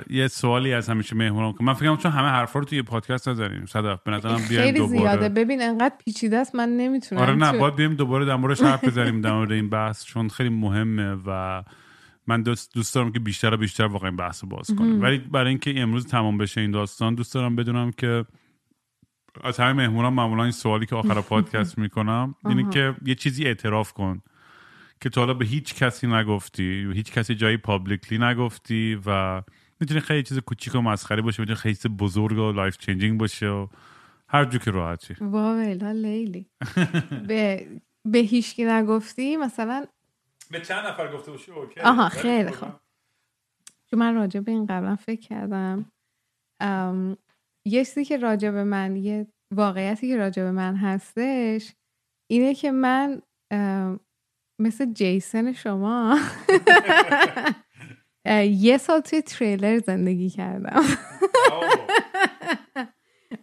یه 0.10 0.28
سوالی 0.28 0.74
از 0.74 0.90
همیشه 0.90 1.16
مهمونم 1.16 1.54
که 1.54 1.64
من 1.64 1.74
فکرم 1.74 1.98
چون 1.98 2.12
همه 2.12 2.28
حرفا 2.28 2.60
رو 2.60 2.66
توی 2.66 2.82
پادکست 2.82 3.30
نزنیم. 3.30 3.66
صدف 3.66 4.04
به 4.04 4.12
نظرم 4.12 4.38
خیلی 4.38 4.78
دوباره 4.78 5.00
زیاده. 5.00 5.30
ببین 5.30 5.62
انقدر 5.62 5.96
پیچیده 6.06 6.38
است 6.38 6.56
من 6.56 6.70
نمی‌تونم 6.70 7.22
آره 7.22 7.36
نه 7.36 7.58
باید 7.58 7.76
بیایم 7.76 7.94
دوباره 7.94 8.26
در 8.26 8.36
موردش 8.36 8.62
حرف 8.62 8.84
بزنیم 8.84 9.22
در 9.22 9.32
مورد 9.34 9.52
این 9.52 9.70
بحث 9.70 10.06
چون 10.06 10.30
خیلی 10.30 10.50
مهمه 10.50 11.16
و 11.26 11.64
من 12.28 12.42
دوست, 12.42 12.74
دوست 12.74 12.96
دارم 12.96 13.12
که 13.12 13.20
بیشتر 13.20 13.54
و 13.54 13.58
بیشتر 13.58 13.86
واقعا 13.86 14.12
بحث 14.12 14.44
باز 14.44 14.76
کنیم. 14.78 15.02
ولی 15.02 15.18
برای 15.18 15.50
اینکه 15.50 15.82
امروز 15.82 16.08
تمام 16.08 16.38
بشه 16.38 16.62
این 16.62 16.72
داستان 16.72 17.16
دوست 17.16 17.34
دارم 17.34 17.56
بدونم 17.56 17.92
که 17.92 18.26
از 19.44 19.60
همه 19.60 19.74
مهمونان 19.74 20.14
معمولا 20.14 20.44
این 20.44 20.52
سوالی 20.52 20.86
که 20.86 20.96
آخر 20.96 21.22
پادکست 21.22 21.78
می‌کنم 21.84 22.36
اینه 22.46 22.70
که 22.70 22.96
یه 23.06 23.16
چیزی 23.16 23.46
اعتراف 23.46 23.94
کن. 23.94 24.22
که 25.04 25.10
تو 25.10 25.20
حالا 25.20 25.34
به 25.34 25.46
هیچ 25.46 25.76
کسی 25.76 26.08
نگفتی 26.08 26.92
هیچ 26.94 27.12
کسی 27.12 27.36
جایی 27.36 27.58
publicly 27.58 28.18
نگفتی 28.18 29.02
و 29.06 29.42
می‌تونه 29.80 30.00
خیلی 30.00 30.24
چیز 30.24 30.40
کوچیک 30.40 30.76
و 30.76 30.82
مسخره 30.82 31.22
باشه 31.22 31.42
می‌تونه 31.42 31.56
خیلی 31.56 31.76
چیز 31.76 31.88
بزرگ 31.88 32.38
و 32.38 32.52
life 32.52 32.78
changing 32.78 33.20
باشه 33.20 33.48
و 33.48 33.68
هر 34.30 34.46
جو 34.46 34.58
که 34.60 34.72
راحتی. 34.72 35.16
واویلا 35.22 35.92
لیلی. 35.92 36.50
به 37.28 37.68
به 38.06 38.20
هیچکی 38.20 38.66
نگفتی؟ 38.66 39.38
مثلا 39.38 39.86
به 40.52 40.62
چند 40.62 40.86
نفر 40.86 41.14
گفته 41.14 41.32
باشی؟ 41.32 41.52
okay. 41.52 41.80
آها 41.80 42.10
خیلی 42.10 42.52
خوب. 42.52 42.70
چون 43.86 44.00
من 44.00 44.16
راجع 44.16 44.40
به 44.40 44.52
این 44.52 44.66
قبلا 44.66 44.96
فکر 44.96 45.22
کردم 45.22 45.86
یه 47.66 47.86
چیزی 47.86 48.06
که 48.06 48.18
راجع 48.18 48.52
به 48.52 48.64
من 48.64 48.96
یه 48.96 49.28
واقعیتی 49.52 50.08
که 50.08 50.18
راجع 50.18 50.44
به 50.44 50.52
من 50.52 50.76
هستش 50.76 51.74
اینه 52.32 52.56
که 52.56 52.72
من 52.72 53.22
مثل 54.60 54.94
جیسن 54.94 55.54
شما. 55.54 56.20
یه 58.50 58.78
سال 58.78 59.00
توی 59.00 59.22
تریلر 59.22 59.80
زندگی 59.80 60.30
کردم. 60.30 60.84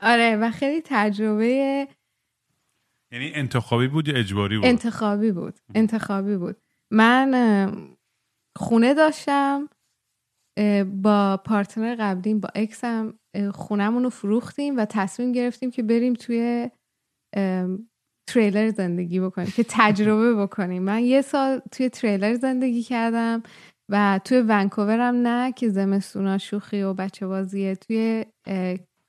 آره 0.01 0.37
و 0.37 0.51
خیلی 0.51 0.83
تجربه 0.85 1.89
یعنی 3.13 3.33
انتخابی 3.35 3.89
بود 3.89 4.09
یا 4.09 4.17
اجباری 4.17 4.57
بود؟ 4.57 4.67
انتخابی 4.67 5.33
بود 5.33 5.59
انتخابی 5.75 6.37
بود. 6.37 6.57
من 6.91 7.73
خونه 8.57 8.95
داشتم 8.95 9.69
با 10.85 11.37
پارتنر 11.45 11.97
قبلیم 11.99 12.41
با 12.41 12.49
اکسم 12.55 13.19
خونمون 13.55 14.05
رو 14.05 14.11
فروختیم 14.11 14.77
و 14.77 14.85
تصمیم 14.85 15.33
گرفتیم 15.33 15.71
که 15.71 15.83
بریم 15.83 16.15
توی 16.15 16.71
تریلر 18.33 18.69
زندگی 18.69 19.21
بکنیم 19.21 19.53
که 19.57 19.65
تجربه 19.69 20.35
بکنیم. 20.35 20.83
من 20.83 21.03
یه 21.03 21.23
سال 21.23 21.61
توی 21.73 21.89
تریلر 21.89 22.35
زندگی 22.35 22.83
کردم 22.83 23.43
و 23.93 24.21
توی 24.25 24.45
ونکوورم 24.49 25.15
نه 25.15 25.53
که 25.53 25.69
زمستونا 25.69 26.39
شوخی 26.39 26.83
و 26.83 26.95
بچه 26.95 27.27
بازیه. 27.27 27.75
توی 27.75 28.25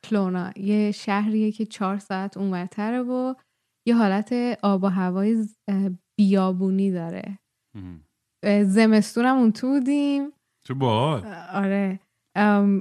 کلونا. 0.03 0.51
یه 0.55 0.91
شهریه 0.91 1.51
که 1.51 1.65
چهار 1.65 1.97
ساعت 1.97 2.37
اونورتره 2.37 3.01
و 3.01 3.33
یه 3.87 3.95
حالت 3.95 4.33
آب 4.63 4.83
و 4.83 4.87
هوای 4.87 5.47
بیابونی 6.19 6.91
داره. 6.91 7.39
زمستونم 8.63 9.37
اون 9.37 9.51
تو 9.51 9.67
بودیم. 9.67 10.31
تو 10.67 10.75
باحال. 10.75 11.25
آره. 11.53 11.99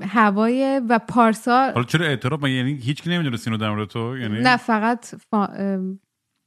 هوای 0.02 0.82
و 0.88 0.98
پارسال 0.98 1.72
حالا 1.72 1.84
چرا 1.84 2.06
اعتراف؟ 2.06 2.42
یعنی 2.42 2.74
هیچ 2.74 3.02
کی 3.02 3.10
نمی‌دونه 3.10 3.36
سینو 3.36 3.56
در 3.56 3.84
تو؟ 3.84 4.18
یعنی 4.18 4.40
نه 4.40 4.56
فقط 4.56 5.14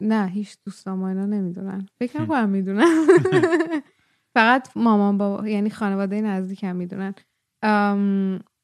نه 0.03 0.27
هیچ 0.27 0.57
دوستان 0.65 0.99
ما 0.99 1.09
اینا 1.09 1.25
نمی‌دونن. 1.25 1.85
فکر 1.99 2.25
کنم 2.25 2.49
می‌دونن 2.49 2.85
فقط 4.35 4.69
مامان 4.75 5.17
بابا 5.17 5.47
یعنی 5.47 5.69
خانواده 5.69 6.21
نزدیک 6.21 6.63
هم 6.63 6.75
می‌دونن 6.75 7.13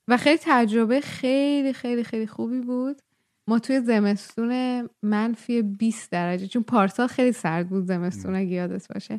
و 0.08 0.18
خیلی 0.18 0.40
تجربه 0.42 1.02
خیلی 1.02 1.74
خیلی 1.74 2.04
خیلی 2.04 2.28
خوبی 2.28 2.60
بود. 2.60 3.02
ما 3.50 3.60
توی 3.60 3.82
زمستون 3.82 4.90
منفی 5.04 5.62
20 5.62 6.12
درجه 6.12 6.48
چون 6.48 6.64
پارسال 6.64 7.08
خیلی 7.08 7.32
سرد 7.32 7.70
بود 7.70 7.86
زمستون 7.86 8.36
اگه 8.36 8.52
یادت 8.52 8.94
باشه. 8.94 9.18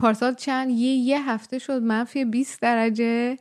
پارسال 0.00 0.34
چند؟ 0.34 0.70
یه 0.70 0.94
یه 0.94 1.30
هفته 1.30 1.58
شد 1.58 1.82
منفی 1.82 2.24
20 2.24 2.62
درجه 2.62 3.38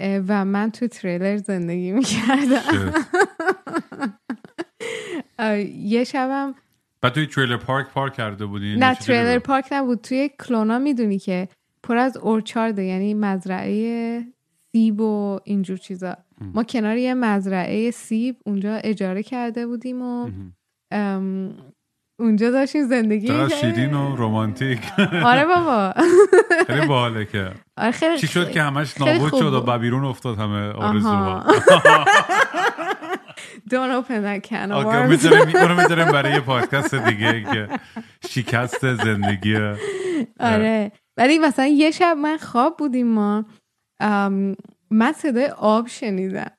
و 0.00 0.44
من 0.44 0.70
توی 0.70 0.88
تریلر 0.88 1.36
زندگی 1.36 1.92
می‌کردم. 1.92 2.94
یه 5.94 6.04
شبم 6.04 6.54
بعد 7.02 7.12
توی 7.12 7.26
تریلر 7.26 7.56
پارک 7.56 7.86
پارک 7.90 8.14
کرده 8.14 8.46
بودین 8.46 8.82
نه 8.84 8.94
تریلر 8.94 9.38
پارک 9.38 9.68
نبود. 9.72 10.00
توی 10.00 10.30
کلونا 10.40 10.78
می‌دونی 10.78 11.18
که 11.18 11.48
پر 11.82 11.96
از 11.96 12.16
اورچارده 12.16 12.84
یعنی 12.84 13.14
مزرعه 13.14 14.24
سیب 14.72 15.00
و 15.00 15.38
اینجور 15.44 15.76
چیزا. 15.76 16.16
ما 16.40 16.64
کنار 16.64 16.96
یه 16.96 17.14
مزرعه 17.14 17.90
سیب 17.90 18.36
اونجا 18.46 18.74
اجاره 18.74 19.22
کرده 19.22 19.66
بودیم 19.66 20.02
و 20.02 20.30
اونجا 22.20 22.50
داشتیم 22.50 22.86
زندگی 22.88 23.32
شیرین 23.60 23.94
و 23.94 24.16
رومانتیک 24.16 24.80
آره 25.24 25.44
بابا. 25.44 25.94
خیلی 26.66 26.86
باحاله 26.86 27.24
که. 27.24 27.50
آره 27.76 27.90
خیلی 27.90 28.18
چی 28.18 28.26
شد 28.26 28.50
که 28.50 28.62
همش 28.62 29.00
نابود 29.00 29.34
شد 29.34 29.64
و 29.68 29.78
بیرون 29.78 30.04
افتاد 30.04 30.38
همه 30.38 30.72
آرزوها؟ 30.72 31.44
Don't 33.68 33.90
open 33.90 34.22
that 34.22 34.42
can 34.42 34.72
of 34.72 34.84
worms. 34.84 35.26
اونو 35.62 35.76
می‌ذاریم 35.76 36.12
برای 36.12 36.32
یه 36.32 36.40
پادکست 36.40 36.94
دیگه 36.94 37.44
که 37.52 37.68
شکست 38.28 38.94
زندگی 38.94 39.56
آره. 40.40 40.92
ولی 41.16 41.38
مثلا 41.38 41.66
یه 41.66 41.90
شب 41.90 42.16
من 42.16 42.36
خواب 42.36 42.76
بودیم 42.76 43.06
ما. 43.06 43.44
من 44.90 45.12
صدای 45.16 45.46
آب 45.46 45.88
شنیدم. 45.88 46.50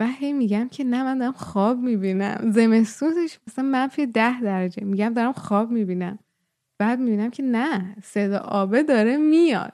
و 0.00 0.06
هی 0.06 0.32
میگم 0.32 0.68
که 0.68 0.84
نه 0.84 1.02
من 1.02 1.18
دارم 1.18 1.32
خواب 1.32 1.78
می‌بینم. 1.78 2.50
زمستونش 2.50 3.38
مثلا 3.48 3.64
منفی 3.64 4.06
ده 4.06 4.40
درجه. 4.40 4.84
میگم 4.84 5.14
دارم 5.14 5.32
خواب 5.32 5.70
می‌بینم. 5.70 6.18
بعد 6.78 6.98
می‌بینم 6.98 7.30
که 7.30 7.42
نه 7.42 7.96
صدا 8.02 8.38
آبه 8.38 8.82
داره 8.82 9.16
میاد. 9.16 9.72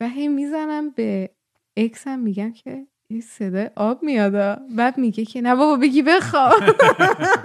و 0.00 0.08
هی 0.08 0.28
می‌زنم 0.28 0.90
به 0.90 1.30
اکسم 1.76 2.18
میگم 2.18 2.52
که 2.52 2.86
یه 3.10 3.20
صدای 3.20 3.70
آب 3.76 4.02
میاد 4.02 4.32
بعد 4.76 4.98
میگه 4.98 5.24
که 5.24 5.40
نه 5.40 5.54
بابا 5.54 5.76
بگی 5.76 6.02
بخواب. 6.02 6.52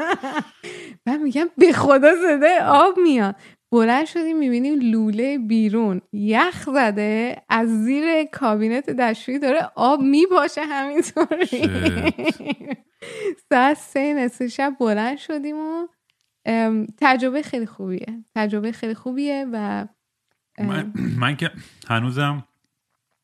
بعد 1.05 1.21
میگم 1.21 1.45
به 1.57 1.73
خدا 1.73 2.15
صدای 2.15 2.59
آب 2.59 2.97
میاد. 3.03 3.35
بلند 3.71 4.05
شدیم 4.05 4.37
می‌بینیم 4.37 4.79
لوله 4.79 5.37
بیرون. 5.37 6.01
یخ 6.13 6.69
زده 6.73 7.41
از 7.49 7.83
زیر 7.83 8.23
کابینت 8.23 8.89
دستشویی 8.89 9.39
داره 9.39 9.69
آب 9.75 10.01
می‌باشه 10.01 10.61
همینطوری. 10.63 11.69
ساعت 13.49 13.77
سه 13.77 14.13
نصف 14.13 14.47
شب 14.47 14.75
بلند 14.79 15.17
شدیم 15.17 15.55
و 15.57 15.87
تجربه 16.97 17.41
خیلی 17.41 17.65
خوبیه. 17.65 18.23
تجربه 18.35 18.71
خیلی 18.71 18.93
خوبیه 18.93 19.47
و 19.51 19.87
من, 20.59 20.93
من 21.19 21.35
که 21.35 21.51
هنوزم 21.87 22.47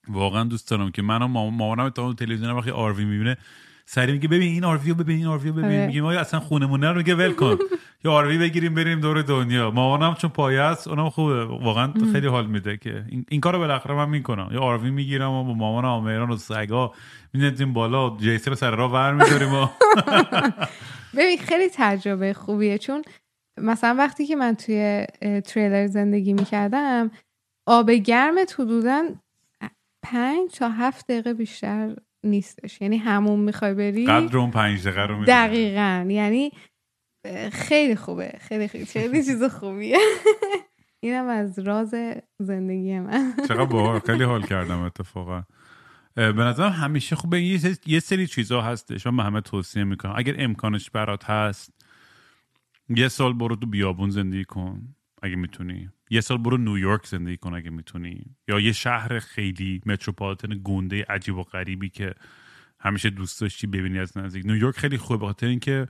واقعا 0.09 0.43
دوست 0.43 0.69
دارم 0.71 0.91
که 0.91 1.01
منم 1.01 1.31
مام- 1.31 1.53
مامانم 1.53 1.89
تا 1.89 2.13
تلویزیون 2.13 2.51
وقتی 2.51 2.71
آروی 2.71 3.05
می‌بینه 3.05 3.37
سری 3.85 4.11
میگه 4.11 4.27
ببین 4.27 4.51
این 4.51 4.63
آرویو 4.63 4.95
ببین 4.95 5.17
این 5.17 5.25
آرویو 5.27 5.53
ببین. 5.53 5.65
آره. 5.65 5.87
میگه 5.87 6.01
ما 6.01 6.11
اصلا 6.11 6.39
خونمونه 6.39 6.89
رو 6.91 6.97
میگه 6.97 7.15
ول 7.15 7.31
کن. 7.33 7.57
یا 8.05 8.11
آروی 8.11 8.37
بگیریم 8.37 8.73
بریم 8.75 8.99
دور 8.99 9.21
دنیا. 9.21 9.71
مامانم 9.71 10.13
چون 10.15 10.29
پایه 10.29 10.61
است 10.61 10.87
اونم 10.87 11.09
خوبه. 11.09 11.45
واقعا 11.45 11.93
خیلی 12.13 12.27
حال 12.27 12.45
میده 12.47 12.77
که 12.77 13.05
این, 13.09 13.25
این 13.29 13.41
کارو 13.41 13.59
بالاخره 13.59 13.95
من 13.95 14.09
می‌کنم. 14.09 14.49
یا 14.51 14.59
آروی 14.61 14.89
می‌گیرم 14.91 15.31
و 15.31 15.43
با 15.43 15.53
مامانم 15.53 15.87
و 15.97 16.01
مهران 16.01 16.29
و 16.29 16.37
سگا 16.37 16.93
میندازیم 17.33 17.73
بالا 17.73 18.17
جیسی 18.17 18.49
رو 18.49 18.55
سر 18.55 18.71
راه 18.75 18.91
ور 18.91 19.13
میداریم 19.13 19.53
و 19.53 19.67
ببین 21.17 21.37
خیلی 21.37 21.69
تجربه 21.73 22.33
خوبیه. 22.33 22.77
چون 22.77 23.01
مثلا 23.61 23.95
وقتی 23.97 24.25
که 24.25 24.35
من 24.35 24.55
توی 24.55 25.05
تریلر 25.45 25.87
زندگی 25.87 26.33
می‌کردم 26.33 27.11
آب 27.67 27.91
گرمت 27.91 28.55
حدودا 28.59 29.03
پنج 30.03 30.51
تا 30.51 30.69
هفت 30.69 31.07
دقیقه 31.07 31.33
بیشتر 31.33 31.95
نیستش. 32.23 32.81
یعنی 32.81 32.97
همون 32.97 33.39
می‌خوای 33.39 33.73
بری؟ 33.73 34.05
قدر 34.05 34.37
اون 34.37 34.51
پنج 34.51 34.81
دقیقه 34.87 35.01
رو 35.01 35.19
می‌دونم. 35.19 35.47
دقیقا. 35.47 36.05
یعنی 36.11 36.51
خیلی 37.51 37.95
خوبه. 37.95 38.37
خیلی 38.41 38.67
خیلی 38.67 38.85
خیلی 38.85 39.23
چیز 39.23 39.43
خوبیه. 39.43 39.97
اینم 41.03 41.27
از 41.27 41.59
راز 41.59 41.95
زندگی 42.39 42.99
من. 42.99 43.33
چقدر 43.47 43.65
باحال. 43.65 43.99
خیلی 43.99 44.23
حال 44.23 44.41
کردم 44.43 44.79
اتفاقا. 44.81 45.43
به 46.15 46.33
نظرم 46.33 46.71
همیشه 46.71 47.15
خوبه. 47.15 47.41
یه 47.41 47.57
سری- 47.57 47.75
یه 47.85 47.99
سری 47.99 48.27
چیزا 48.27 48.61
هستش. 48.61 49.07
من 49.07 49.17
به 49.17 49.23
همه 49.23 49.41
توصیه 49.41 49.83
می‌کنم. 49.83 50.13
اگر 50.17 50.35
امکانش 50.37 50.89
برات 50.89 51.29
هست 51.29 51.73
یه 52.89 53.07
سال 53.07 53.33
برو 53.33 53.55
تو 53.55 53.67
بیابون 53.67 54.09
زندگی 54.09 54.45
کن. 54.45 54.95
اگه 55.23 55.35
می‌تونی. 55.35 55.89
یه 56.09 56.21
سال 56.21 56.37
برو 56.37 56.57
نیویورک 56.57 57.05
زندگی 57.05 57.37
کن 57.37 57.53
اگه 57.53 57.69
می‌تونی. 57.69 58.35
یا 58.47 58.59
یه 58.59 58.71
شهر 58.71 59.19
خیلی 59.19 59.81
متروپولیتن 59.85 60.61
گنده 60.63 61.05
عجیب 61.09 61.35
و 61.35 61.43
غریبی 61.43 61.89
که 61.89 62.13
همیشه 62.79 63.09
دوست 63.09 63.41
داشتی 63.41 63.67
ببینی 63.67 63.99
از 63.99 64.17
نزدیک. 64.17 64.45
نیویورک 64.45 64.77
خیلی 64.77 64.97
خوبه 64.97 65.19
به 65.19 65.25
خاطر 65.25 65.47
اینکه 65.47 65.87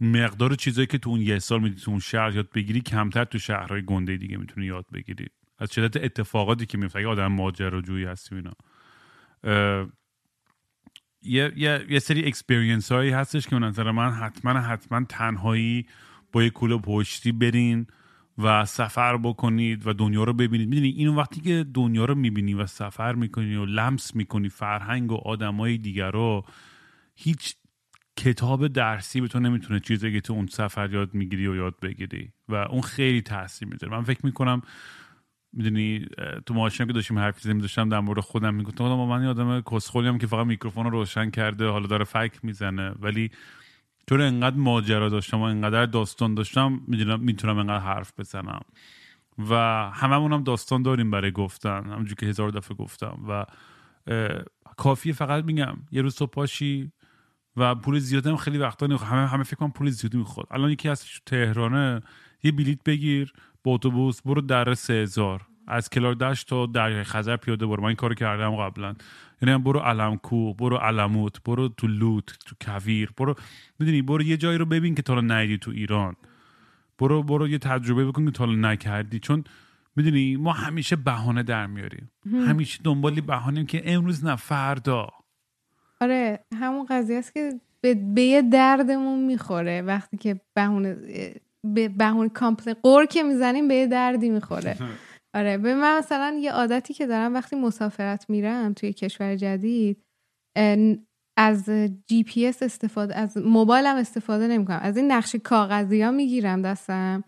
مقدار 0.00 0.54
چیزایی 0.54 0.86
که 0.86 0.98
تو 0.98 1.10
اون 1.10 1.20
یه 1.20 1.38
سال 1.38 1.60
می‌تونی 1.60 1.80
تو 1.80 1.90
اون 1.90 2.00
شهر 2.00 2.34
یاد 2.34 2.50
بگیری 2.52 2.80
کمتر 2.80 3.24
تو 3.24 3.38
شهرهای 3.38 3.82
گنده 3.82 4.16
دیگه 4.16 4.36
می‌تونی 4.36 4.66
یاد 4.66 4.86
بگیری. 4.92 5.26
از 5.58 5.74
شدت 5.74 6.04
اتفاقاتی 6.04 6.66
که 6.66 6.78
میفته 6.78 6.98
اگه 6.98 7.08
آدم 7.08 7.26
ماجراجویی 7.26 8.04
هستی 8.04 8.34
اینا. 8.34 8.52
یه, 11.22 11.52
یه, 11.56 11.86
یه 11.88 11.98
سری 11.98 12.24
اکسپریانس 12.24 12.92
هایی 12.92 13.10
هستش 13.10 13.46
که 13.46 13.56
به 13.56 13.66
نظر 13.66 13.90
من 13.90 14.10
حتما 14.10 14.60
حتما 14.60 15.04
تنهایی 15.08 15.86
با 16.32 16.42
یه 16.42 16.50
کوله 16.50 16.78
پشتی 16.78 17.32
برین. 17.32 17.86
و 18.38 18.64
سفر 18.64 19.16
بکنید 19.16 19.86
و 19.86 19.92
دنیا 19.92 20.24
رو 20.24 20.32
ببینید. 20.32 20.68
می‌دونی 20.68 20.88
این 20.88 21.08
وقتی 21.08 21.40
که 21.40 21.66
دنیا 21.74 22.04
رو 22.04 22.14
می‌بینی 22.14 22.54
و 22.54 22.66
سفر 22.66 23.14
می‌کنی 23.14 23.56
و 23.56 23.64
لمس 23.64 24.16
می‌کنی 24.16 24.48
فرهنگ 24.48 25.12
و 25.12 25.14
آدمای 25.14 25.78
دیگر 25.78 26.10
رو 26.10 26.44
هیچ 27.14 27.54
کتاب 28.16 28.68
درسی 28.68 29.20
به 29.20 29.28
تو 29.28 29.40
نمی‌تونه 29.40 29.80
چیزی 29.80 30.12
که 30.12 30.20
تو 30.20 30.32
اون 30.32 30.46
سفر 30.46 30.90
یاد 30.90 31.14
می‌گیری 31.14 31.46
و 31.46 31.54
یاد 31.56 31.74
بگیری 31.82 32.32
و 32.48 32.54
اون 32.54 32.80
خیلی 32.80 33.22
تاثیر 33.22 33.68
می‌ذاره. 33.68 33.92
من 33.92 34.02
فکر 34.02 34.26
می‌کنم 34.26 34.62
می‌دونی 35.52 36.06
تو 36.46 36.54
ماشین 36.54 36.86
که 36.86 36.92
داشتیم 36.92 37.18
حرف 37.18 37.40
زدیم 37.40 37.58
داشتم 37.58 37.88
در 37.88 38.00
مورد 38.00 38.20
خودم 38.20 38.54
می‌گفتم 38.54 38.84
من 38.84 39.22
یه 39.22 39.28
آدم 39.28 39.62
هم 39.94 40.18
که 40.18 40.26
فقط 40.26 40.46
میکروفون 40.46 40.84
رو 40.84 40.90
روشن 40.90 41.30
کرده 41.30 41.68
حالا 41.68 41.86
داره 41.86 42.04
فک 42.04 42.32
می‌زنه. 42.42 42.90
ولی 42.90 43.30
چون 44.08 44.20
انقدر 44.20 44.56
ماجرا 44.56 45.08
داشتم 45.08 45.38
و 45.38 45.42
انقدر 45.42 45.86
داستان 45.86 46.34
داشتم 46.34 46.80
می‌دونم 46.86 47.20
می‌تونم 47.20 47.58
انقدر 47.58 47.84
حرف 47.84 48.12
بزنم. 48.18 48.60
و 49.50 49.54
هممون 49.94 50.32
هم 50.32 50.42
داستان 50.42 50.82
داریم 50.82 51.10
برای 51.10 51.30
گفتن 51.32 51.84
همونجور 51.84 52.14
که 52.14 52.26
هزار 52.26 52.50
دفعه 52.50 52.76
گفتم. 52.76 53.18
و 53.28 53.44
اه، 54.06 54.42
کافیه 54.76 55.12
فقط 55.12 55.44
میگم 55.44 55.76
یه 55.92 56.02
روز 56.02 56.14
تو 56.14 56.26
پاشی 56.26 56.92
و 57.56 57.74
پول 57.74 57.98
زیادی 57.98 58.28
هم 58.28 58.36
خیلی 58.36 58.58
وقتا 58.58 58.86
نمی‌خواد 58.86 59.10
همه 59.10 59.26
همه 59.26 59.42
فکر 59.42 59.56
کنم 59.56 59.70
پول 59.72 59.90
زیادی 59.90 60.18
می‌خواد 60.18 60.46
الان 60.50 60.70
یکی 60.70 60.88
از 60.88 61.04
تهرانه. 61.26 62.00
یه 62.42 62.52
بلیت 62.52 62.78
بگیر 62.86 63.32
با 63.64 63.72
اتوبوس 63.72 64.22
برو 64.22 64.40
در 64.40 64.74
سه 64.74 64.92
هزار. 64.92 65.46
از 65.68 65.90
کلار 65.90 66.14
دشت 66.14 66.48
تا 66.48 66.66
دریای 66.66 67.04
خزر 67.04 67.36
پیاده 67.36 67.66
برو. 67.66 67.82
من 67.82 67.86
این 67.86 67.96
کارو 67.96 68.14
کردم 68.14 68.56
قبلا. 68.56 68.94
یعنی 69.42 69.62
برو 69.62 69.80
علمکو 69.80 70.54
برو 70.54 70.76
علموت 70.76 71.42
برو 71.44 71.68
تو 71.68 71.86
لوت 71.86 72.26
تو 72.46 72.56
کویر 72.60 73.10
برو 73.16 73.34
می‌دونی 73.78 74.02
برو 74.02 74.22
یه 74.22 74.36
جایی 74.36 74.58
رو 74.58 74.66
ببین 74.66 74.94
که 74.94 75.02
تا 75.02 75.20
ندیدی 75.20 75.58
تو 75.58 75.70
ایران. 75.70 76.16
برو 76.98 77.22
برو 77.22 77.48
یه 77.48 77.58
تجربه 77.58 78.04
بکن 78.04 78.24
که 78.24 78.30
تا 78.30 78.46
نکردی. 78.46 79.18
چون 79.18 79.44
می‌دونی 79.96 80.36
ما 80.36 80.52
همیشه 80.52 80.96
بهانه 80.96 81.42
در 81.42 81.66
میاریم. 81.66 82.10
همیشه 82.26 82.80
دنبالی 82.84 83.20
بهانیم 83.20 83.66
که 83.66 83.82
امروز 83.84 84.24
نه 84.24 84.36
فردا. 84.36 85.08
آره 86.00 86.44
همون 86.60 86.86
قضیه 86.86 87.18
است 87.18 87.34
که 87.34 87.60
به, 87.80 87.94
به 87.94 88.22
یه 88.22 88.42
دردمون 88.42 89.24
می‌خوره. 89.24 89.82
وقتی 89.82 90.16
که 90.16 90.40
بهونه 90.54 90.96
به 91.64 91.88
بهونه 91.88 92.28
کامپل 92.28 92.74
قور 92.74 93.06
که 93.06 93.22
می‌زنیم 93.22 93.68
به 93.68 93.74
یه 93.74 93.86
دردی 93.86 94.28
می‌خوره. 94.28 94.76
آره 95.34 95.58
به 95.58 95.74
من 95.74 95.98
مثلا 95.98 96.38
یه 96.40 96.52
عادتی 96.52 96.94
که 96.94 97.06
دارم 97.06 97.34
وقتی 97.34 97.56
مسافرت 97.56 98.30
میرم 98.30 98.72
توی 98.72 98.92
کشور 98.92 99.36
جدید 99.36 100.02
از 101.38 101.70
جی 102.06 102.24
پی 102.26 102.46
اس 102.46 102.62
استفاده 102.62 103.16
از 103.16 103.36
موبایلم 103.36 103.96
استفاده 103.96 104.46
نمی‌کنم. 104.46 104.80
از 104.82 104.96
این 104.96 105.12
نقشه 105.12 105.38
کاغذی 105.38 106.02
ها 106.02 106.10
می‌گیرم 106.10 106.62
دستم. 106.62 107.24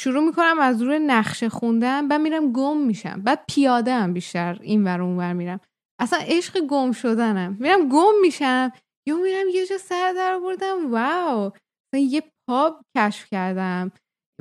شروع 0.00 0.24
می‌کنم 0.24 0.58
از 0.60 0.82
روی 0.82 0.98
نقشه 0.98 1.48
خوندن 1.48 2.08
بعد 2.08 2.20
میرم 2.20 2.52
گم 2.52 2.76
میشم. 2.76 3.22
بعد 3.22 3.44
پیاده 3.48 3.94
هم 3.94 4.12
بیشتر 4.12 4.58
این 4.62 4.84
ور 4.84 5.02
اون 5.02 5.16
ور 5.16 5.32
میرم. 5.32 5.60
اصلا 6.00 6.18
عشق 6.22 6.60
گم 6.60 6.92
شدنم. 6.92 7.56
میرم 7.60 7.88
گم 7.88 8.12
میشم. 8.22 8.72
یا 9.08 9.16
میرم 9.16 9.48
یه 9.52 9.66
جا 9.66 9.78
سر 9.78 10.12
در 10.16 10.38
بردم 10.38 10.92
واو! 10.92 11.52
یه 11.94 12.22
پاب 12.48 12.80
کشف 12.96 13.26
کردم. 13.30 13.92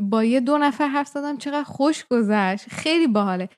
با 0.01 0.23
یه 0.23 0.39
دو 0.39 0.57
نفر 0.57 0.87
حرف 0.87 1.07
زدم 1.07 1.37
چقدر 1.37 1.63
خوش 1.63 2.05
گذشت. 2.11 2.69
خیلی 2.69 3.07
باحاله. 3.07 3.49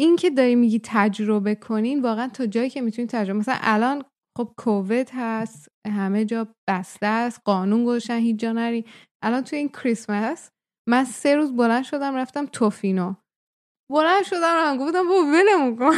این 0.00 0.16
که 0.16 0.30
داری 0.30 0.54
میگی 0.54 0.80
تجربه 0.84 1.54
کنین 1.54 2.02
واقعا 2.02 2.28
تا 2.28 2.46
جایی 2.46 2.70
که 2.70 2.80
می‌تونین 2.80 3.06
تجربه 3.08 3.38
مثلا 3.38 3.58
الان 3.60 4.04
خب 4.38 4.52
کووید 4.58 5.10
هست 5.14 5.68
همه 5.86 6.24
جا 6.24 6.48
بسته 6.68 7.06
است 7.06 7.40
قانون 7.44 7.84
گذاشتن 7.84 8.18
هیچ 8.18 8.36
جا 8.36 8.52
نری. 8.52 8.84
الان 9.24 9.44
تو 9.44 9.56
این 9.56 9.68
کریسمس 9.68 10.50
من 10.88 11.04
سه 11.04 11.36
روز 11.36 11.56
بلند 11.56 11.84
شدم 11.84 12.14
رفتم 12.16 12.46
توفینو. 12.46 13.14
بلند 13.92 14.24
شدم 14.24 14.74
و 14.74 14.76
گفتم 14.76 15.08
بابا 15.08 15.22
ولمون 15.22 15.76
کن. 15.76 15.94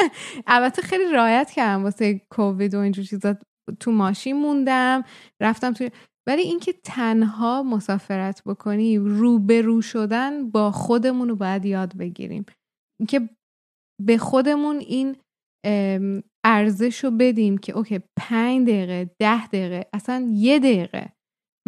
البته 0.46 0.82
خیلی 0.82 1.12
رایت 1.12 1.50
کردم 1.50 1.84
واسه 1.84 2.20
کووید 2.30 2.74
و 2.74 2.78
اینجور 2.78 3.04
چیزا. 3.04 3.36
تو 3.80 3.90
ماشین 3.90 4.36
موندم 4.36 5.04
رفتم 5.42 5.72
توی 5.72 5.90
ولی 6.28 6.42
اینکه 6.42 6.72
تنها 6.84 7.62
مسافرت 7.62 8.42
بکنی 8.46 8.98
روبرو 8.98 9.82
شدن 9.82 10.50
با 10.50 10.70
خودمون 10.70 11.28
رو 11.28 11.36
باید 11.36 11.64
یاد 11.64 11.96
بگیریم. 11.96 12.46
اینکه 13.00 13.30
به 14.02 14.18
خودمون 14.18 14.76
این 14.76 15.16
ارزش 16.44 17.04
رو 17.04 17.10
بدیم 17.10 17.58
که 17.58 17.72
اوکی 17.72 18.00
پنج 18.18 18.68
دقیقه 18.68 19.10
ده 19.18 19.46
دقیقه 19.46 19.86
اصلا 19.92 20.30
یه 20.32 20.58
دقیقه. 20.58 21.12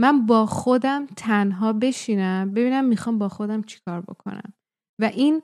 من 0.00 0.26
با 0.26 0.46
خودم 0.46 1.06
تنها 1.06 1.72
بشینم 1.72 2.50
ببینم 2.50 2.84
می‌خوام 2.84 3.18
با 3.18 3.28
خودم 3.28 3.62
چیکار 3.62 4.00
بکنم. 4.00 4.52
و 5.00 5.04
این 5.04 5.42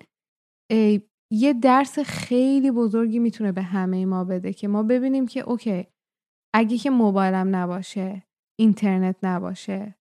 یه 1.33 1.53
درس 1.53 1.99
خیلی 1.99 2.71
بزرگی 2.71 3.19
می‌تونه 3.19 3.53
به 3.53 3.63
همه 3.63 4.07
ما 4.07 4.25
بده 4.25 4.53
که 4.53 4.69
ما 4.69 4.83
ببینیم 4.83 5.27
که 5.27 5.41
اوکی 5.41 5.87
اگه 6.55 6.79
که 6.79 6.91
موبایلم 6.91 7.57
نباشه 7.57 8.23
اینترنت 8.57 9.17
نباشه. 9.23 9.95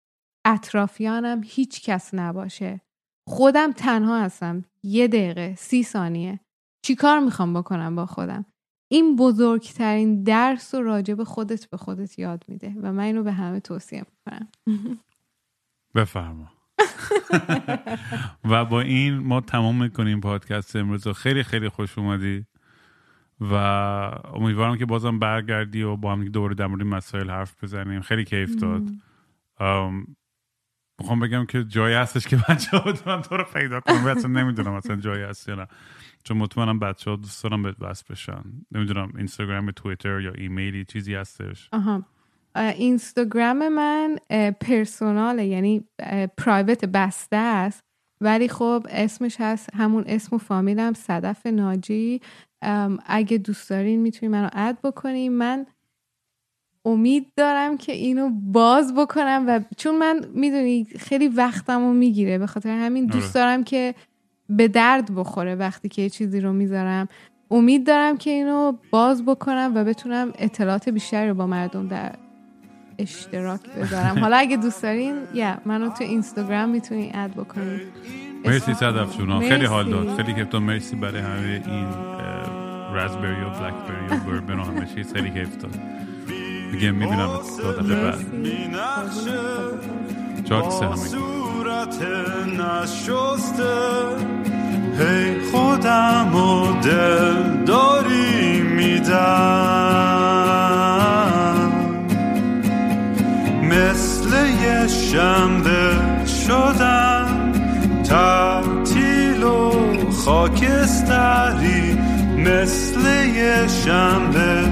اطرافیانم 0.46 1.42
هیچ 1.46 1.82
کس 1.82 2.14
نباشه. 2.14 2.82
خودم 3.30 3.72
تنها 3.72 4.22
هستم. 4.22 4.66
یه 4.84 5.08
دقیقه 5.08 5.56
سی 5.56 5.84
ثانیه. 5.84 6.40
چیکار 6.86 7.20
می‌خوام 7.20 7.54
بکنم 7.54 7.96
با 7.96 8.06
خودم؟ 8.06 8.46
این 8.92 9.16
بزرگترین 9.16 10.24
درس 10.24 10.74
و 10.74 10.82
راجع 10.82 11.14
به 11.14 11.26
خودت 11.26 11.70
به 11.70 11.78
خودت 11.78 12.20
یاد 12.20 12.46
میده 12.48 12.74
و 12.82 12.94
من 12.94 13.04
اینو 13.04 13.24
به 13.24 13.32
همه 13.32 13.60
توصیه 13.60 14.06
می‌کنم. 14.12 14.50
بفرما. 15.96 16.52
و 18.52 18.66
با 18.66 18.82
این 18.82 19.18
ما 19.18 19.42
تمام 19.42 19.84
می‌کنیم 19.84 20.22
پادکست 20.22 20.76
امروز. 20.76 21.08
رو. 21.08 21.14
خیلی 21.14 21.44
خیلی 21.44 21.70
خوش 21.70 21.98
اومدی. 21.98 22.46
و 23.52 23.54
امیدوارم 24.34 24.78
که 24.78 24.86
بازم 24.86 25.20
برگردی 25.20 25.84
و 25.84 25.96
با 25.96 26.12
هم 26.12 26.26
دوباره 26.26 26.56
در 26.56 26.68
مورد 26.68 26.84
مسائل 26.84 27.30
حرف 27.30 27.64
بزنیم. 27.64 28.02
خیلی 28.02 28.24
کیف 28.24 28.56
داد. 28.56 28.84
ام، 29.60 30.16
می‌خوام 31.00 31.20
بگم 31.20 31.46
که 31.46 31.64
جایی 31.64 31.96
هستش 31.96 32.28
که 32.28 32.38
بچه 32.50 32.78
ها 32.78 32.92
بتونن 32.92 33.22
تو 33.22 33.38
رو 33.38 33.44
پیدا 33.54 33.80
کنم 33.80 34.06
اصلا 34.06 34.32
نمی‌دونم 34.32 34.74
اصلا 34.74 34.96
جایی 34.96 35.24
هست 35.24 35.50
یا 35.50 35.56
نه. 35.56 35.68
چون 36.24 36.38
مطمئنم 36.38 36.80
بچه 36.80 37.10
ها 37.10 37.16
دوست 37.16 37.44
دارم 37.44 37.64
بهت 37.64 37.76
وصل 37.80 38.06
بشن. 38.10 38.44
نمی‌دونم 38.72 39.14
اینستاگرام 39.18 39.72
تویتر 39.72 40.20
یا 40.20 40.32
ایمیلی 40.32 40.86
چیزی 40.86 41.16
هستش. 41.16 41.70
آها. 41.72 42.04
اینستاگرام 42.56 43.70
من 43.70 44.18
پرسوناله 44.62 45.46
یعنی 45.46 45.88
پرایوت 46.38 46.86
بسته 46.86 47.38
است. 47.38 47.84
ولی 48.22 48.48
خب 48.48 48.88
اسمش 48.90 49.36
هست 49.40 49.70
همون 49.76 50.04
اسم 50.08 50.36
و 50.36 50.40
فامیلم 50.40 50.94
صدف 50.94 51.46
ناجی. 51.46 52.22
اگه 53.06 53.38
دوست 53.38 53.70
دارین 53.70 54.00
می‌تونین 54.00 54.32
منو 54.32 54.50
اد 54.54 54.78
بکنین. 54.84 55.34
من 55.34 55.66
امید 56.86 57.28
دارم 57.38 57.78
که 57.78 57.92
اینو 57.92 58.30
باز 58.30 58.96
بکنم 58.96 59.44
و 59.48 59.60
چون 59.78 59.98
من 59.98 60.26
می‌دونی 60.34 60.88
خیلی 61.00 61.28
وقتمو 61.28 61.94
می‌گیره. 61.94 62.38
به 62.38 62.48
خاطر 62.48 62.70
همین 62.70 63.06
دوست 63.06 63.38
آره. 63.38 63.46
دارم 63.46 63.64
که 63.64 63.96
به 64.50 64.68
درد 64.68 65.16
بخوره 65.16 65.56
وقتی 65.56 65.90
که 65.90 66.02
یه 66.02 66.10
چیزی 66.10 66.40
رو 66.40 66.54
می‌ذارم. 66.54 67.08
امید 67.52 67.88
دارم 67.88 68.18
که 68.18 68.32
اینو 68.32 68.74
باز 68.92 69.26
بکنم 69.26 69.72
و 69.76 69.84
بتونم 69.84 70.34
اطلاعات 70.38 70.90
بیشتری 70.90 71.30
رو 71.30 71.34
با 71.34 71.48
مردم 71.48 71.88
در 71.88 72.16
اشتراک 72.98 73.62
بذارم. 73.70 74.20
حالا 74.20 74.38
اگه 74.38 74.58
دوست 74.58 74.84
دارین 74.84 75.16
یا 75.34 75.58
منو 75.66 75.90
تو 75.90 76.04
اینستاگرام 76.04 76.70
می‌تونین 76.70 77.16
اد 77.16 77.32
بکنین. 77.32 77.80
مرسی 78.46 78.74
صدف 78.74 79.18
خیلی 79.40 79.66
حال 79.66 79.90
داد. 79.90 80.16
خیلی 80.16 80.44
داد 80.44 80.56
مرسی 80.56 80.96
برای 80.96 81.22
همه 81.22 81.64
این 81.66 81.88
رازبری 82.94 83.42
و 83.42 83.50
بلکبری 83.50 84.06
و 84.10 84.16
بربن 84.32 84.60
و 84.60 84.64
همه 84.64 84.86
چیز 84.96 85.14
خیلی 85.14 85.30
کیف 85.32 85.58
داد. 85.58 85.80
دیگه 86.72 86.92
می‌بینم 86.92 87.30
دو 87.64 87.72
دقیقه 87.72 88.04
بعد. 88.04 88.20
جاکس 90.44 90.82
همه. 90.82 90.96
صورت 90.96 92.02
نشسته. 92.60 93.74
هی 95.00 95.42
خودم 95.52 96.36
و 96.36 96.82
دل 96.82 97.64
داری 97.66 98.62
میدم. 98.62 99.14
مثل 103.64 104.30
یه 104.64 104.88
شنبه 104.88 105.98
شدم. 106.26 107.54
تعطیل 108.04 109.44
و 109.44 109.72
خاکستری 110.12 111.93
مثل 112.46 113.26
یه 113.36 113.68
شنبه 113.68 114.64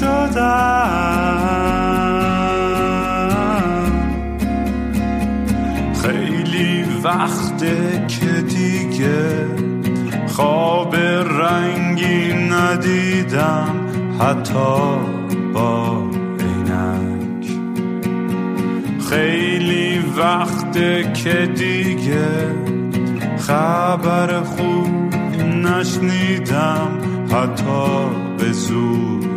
شدم 0.00 1.18
خیلی 6.02 6.84
وقته 7.04 8.06
که 8.08 8.42
دیگه 8.42 9.46
خواب 10.26 10.96
رنگی 10.96 12.32
ندیدم 12.32 13.74
حتی 14.20 14.98
با 15.54 16.08
خیلی 19.10 19.98
وقته 20.16 21.12
که 21.12 21.46
دیگه 21.46 22.28
خبر 23.38 24.40
خوب 24.42 25.14
نشنیدم 25.44 27.17
حتی 27.30 28.08
به 28.38 28.52
زور 28.52 29.28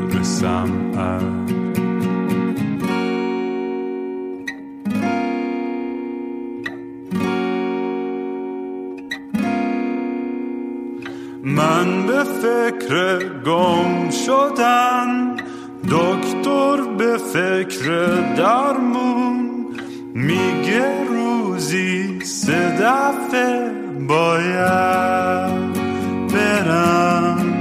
من 11.44 12.08
به 12.08 12.24
فکر 12.24 13.30
گم 13.46 14.10
شدن 14.10 15.36
دکتر 15.84 16.82
به 16.98 17.18
فکر 17.18 18.06
درمون. 18.38 19.68
میگه 20.14 21.04
روزی 21.10 22.20
سه 22.24 22.78
دفعه 22.82 23.72
باید 24.08 25.74
برم. 26.34 27.61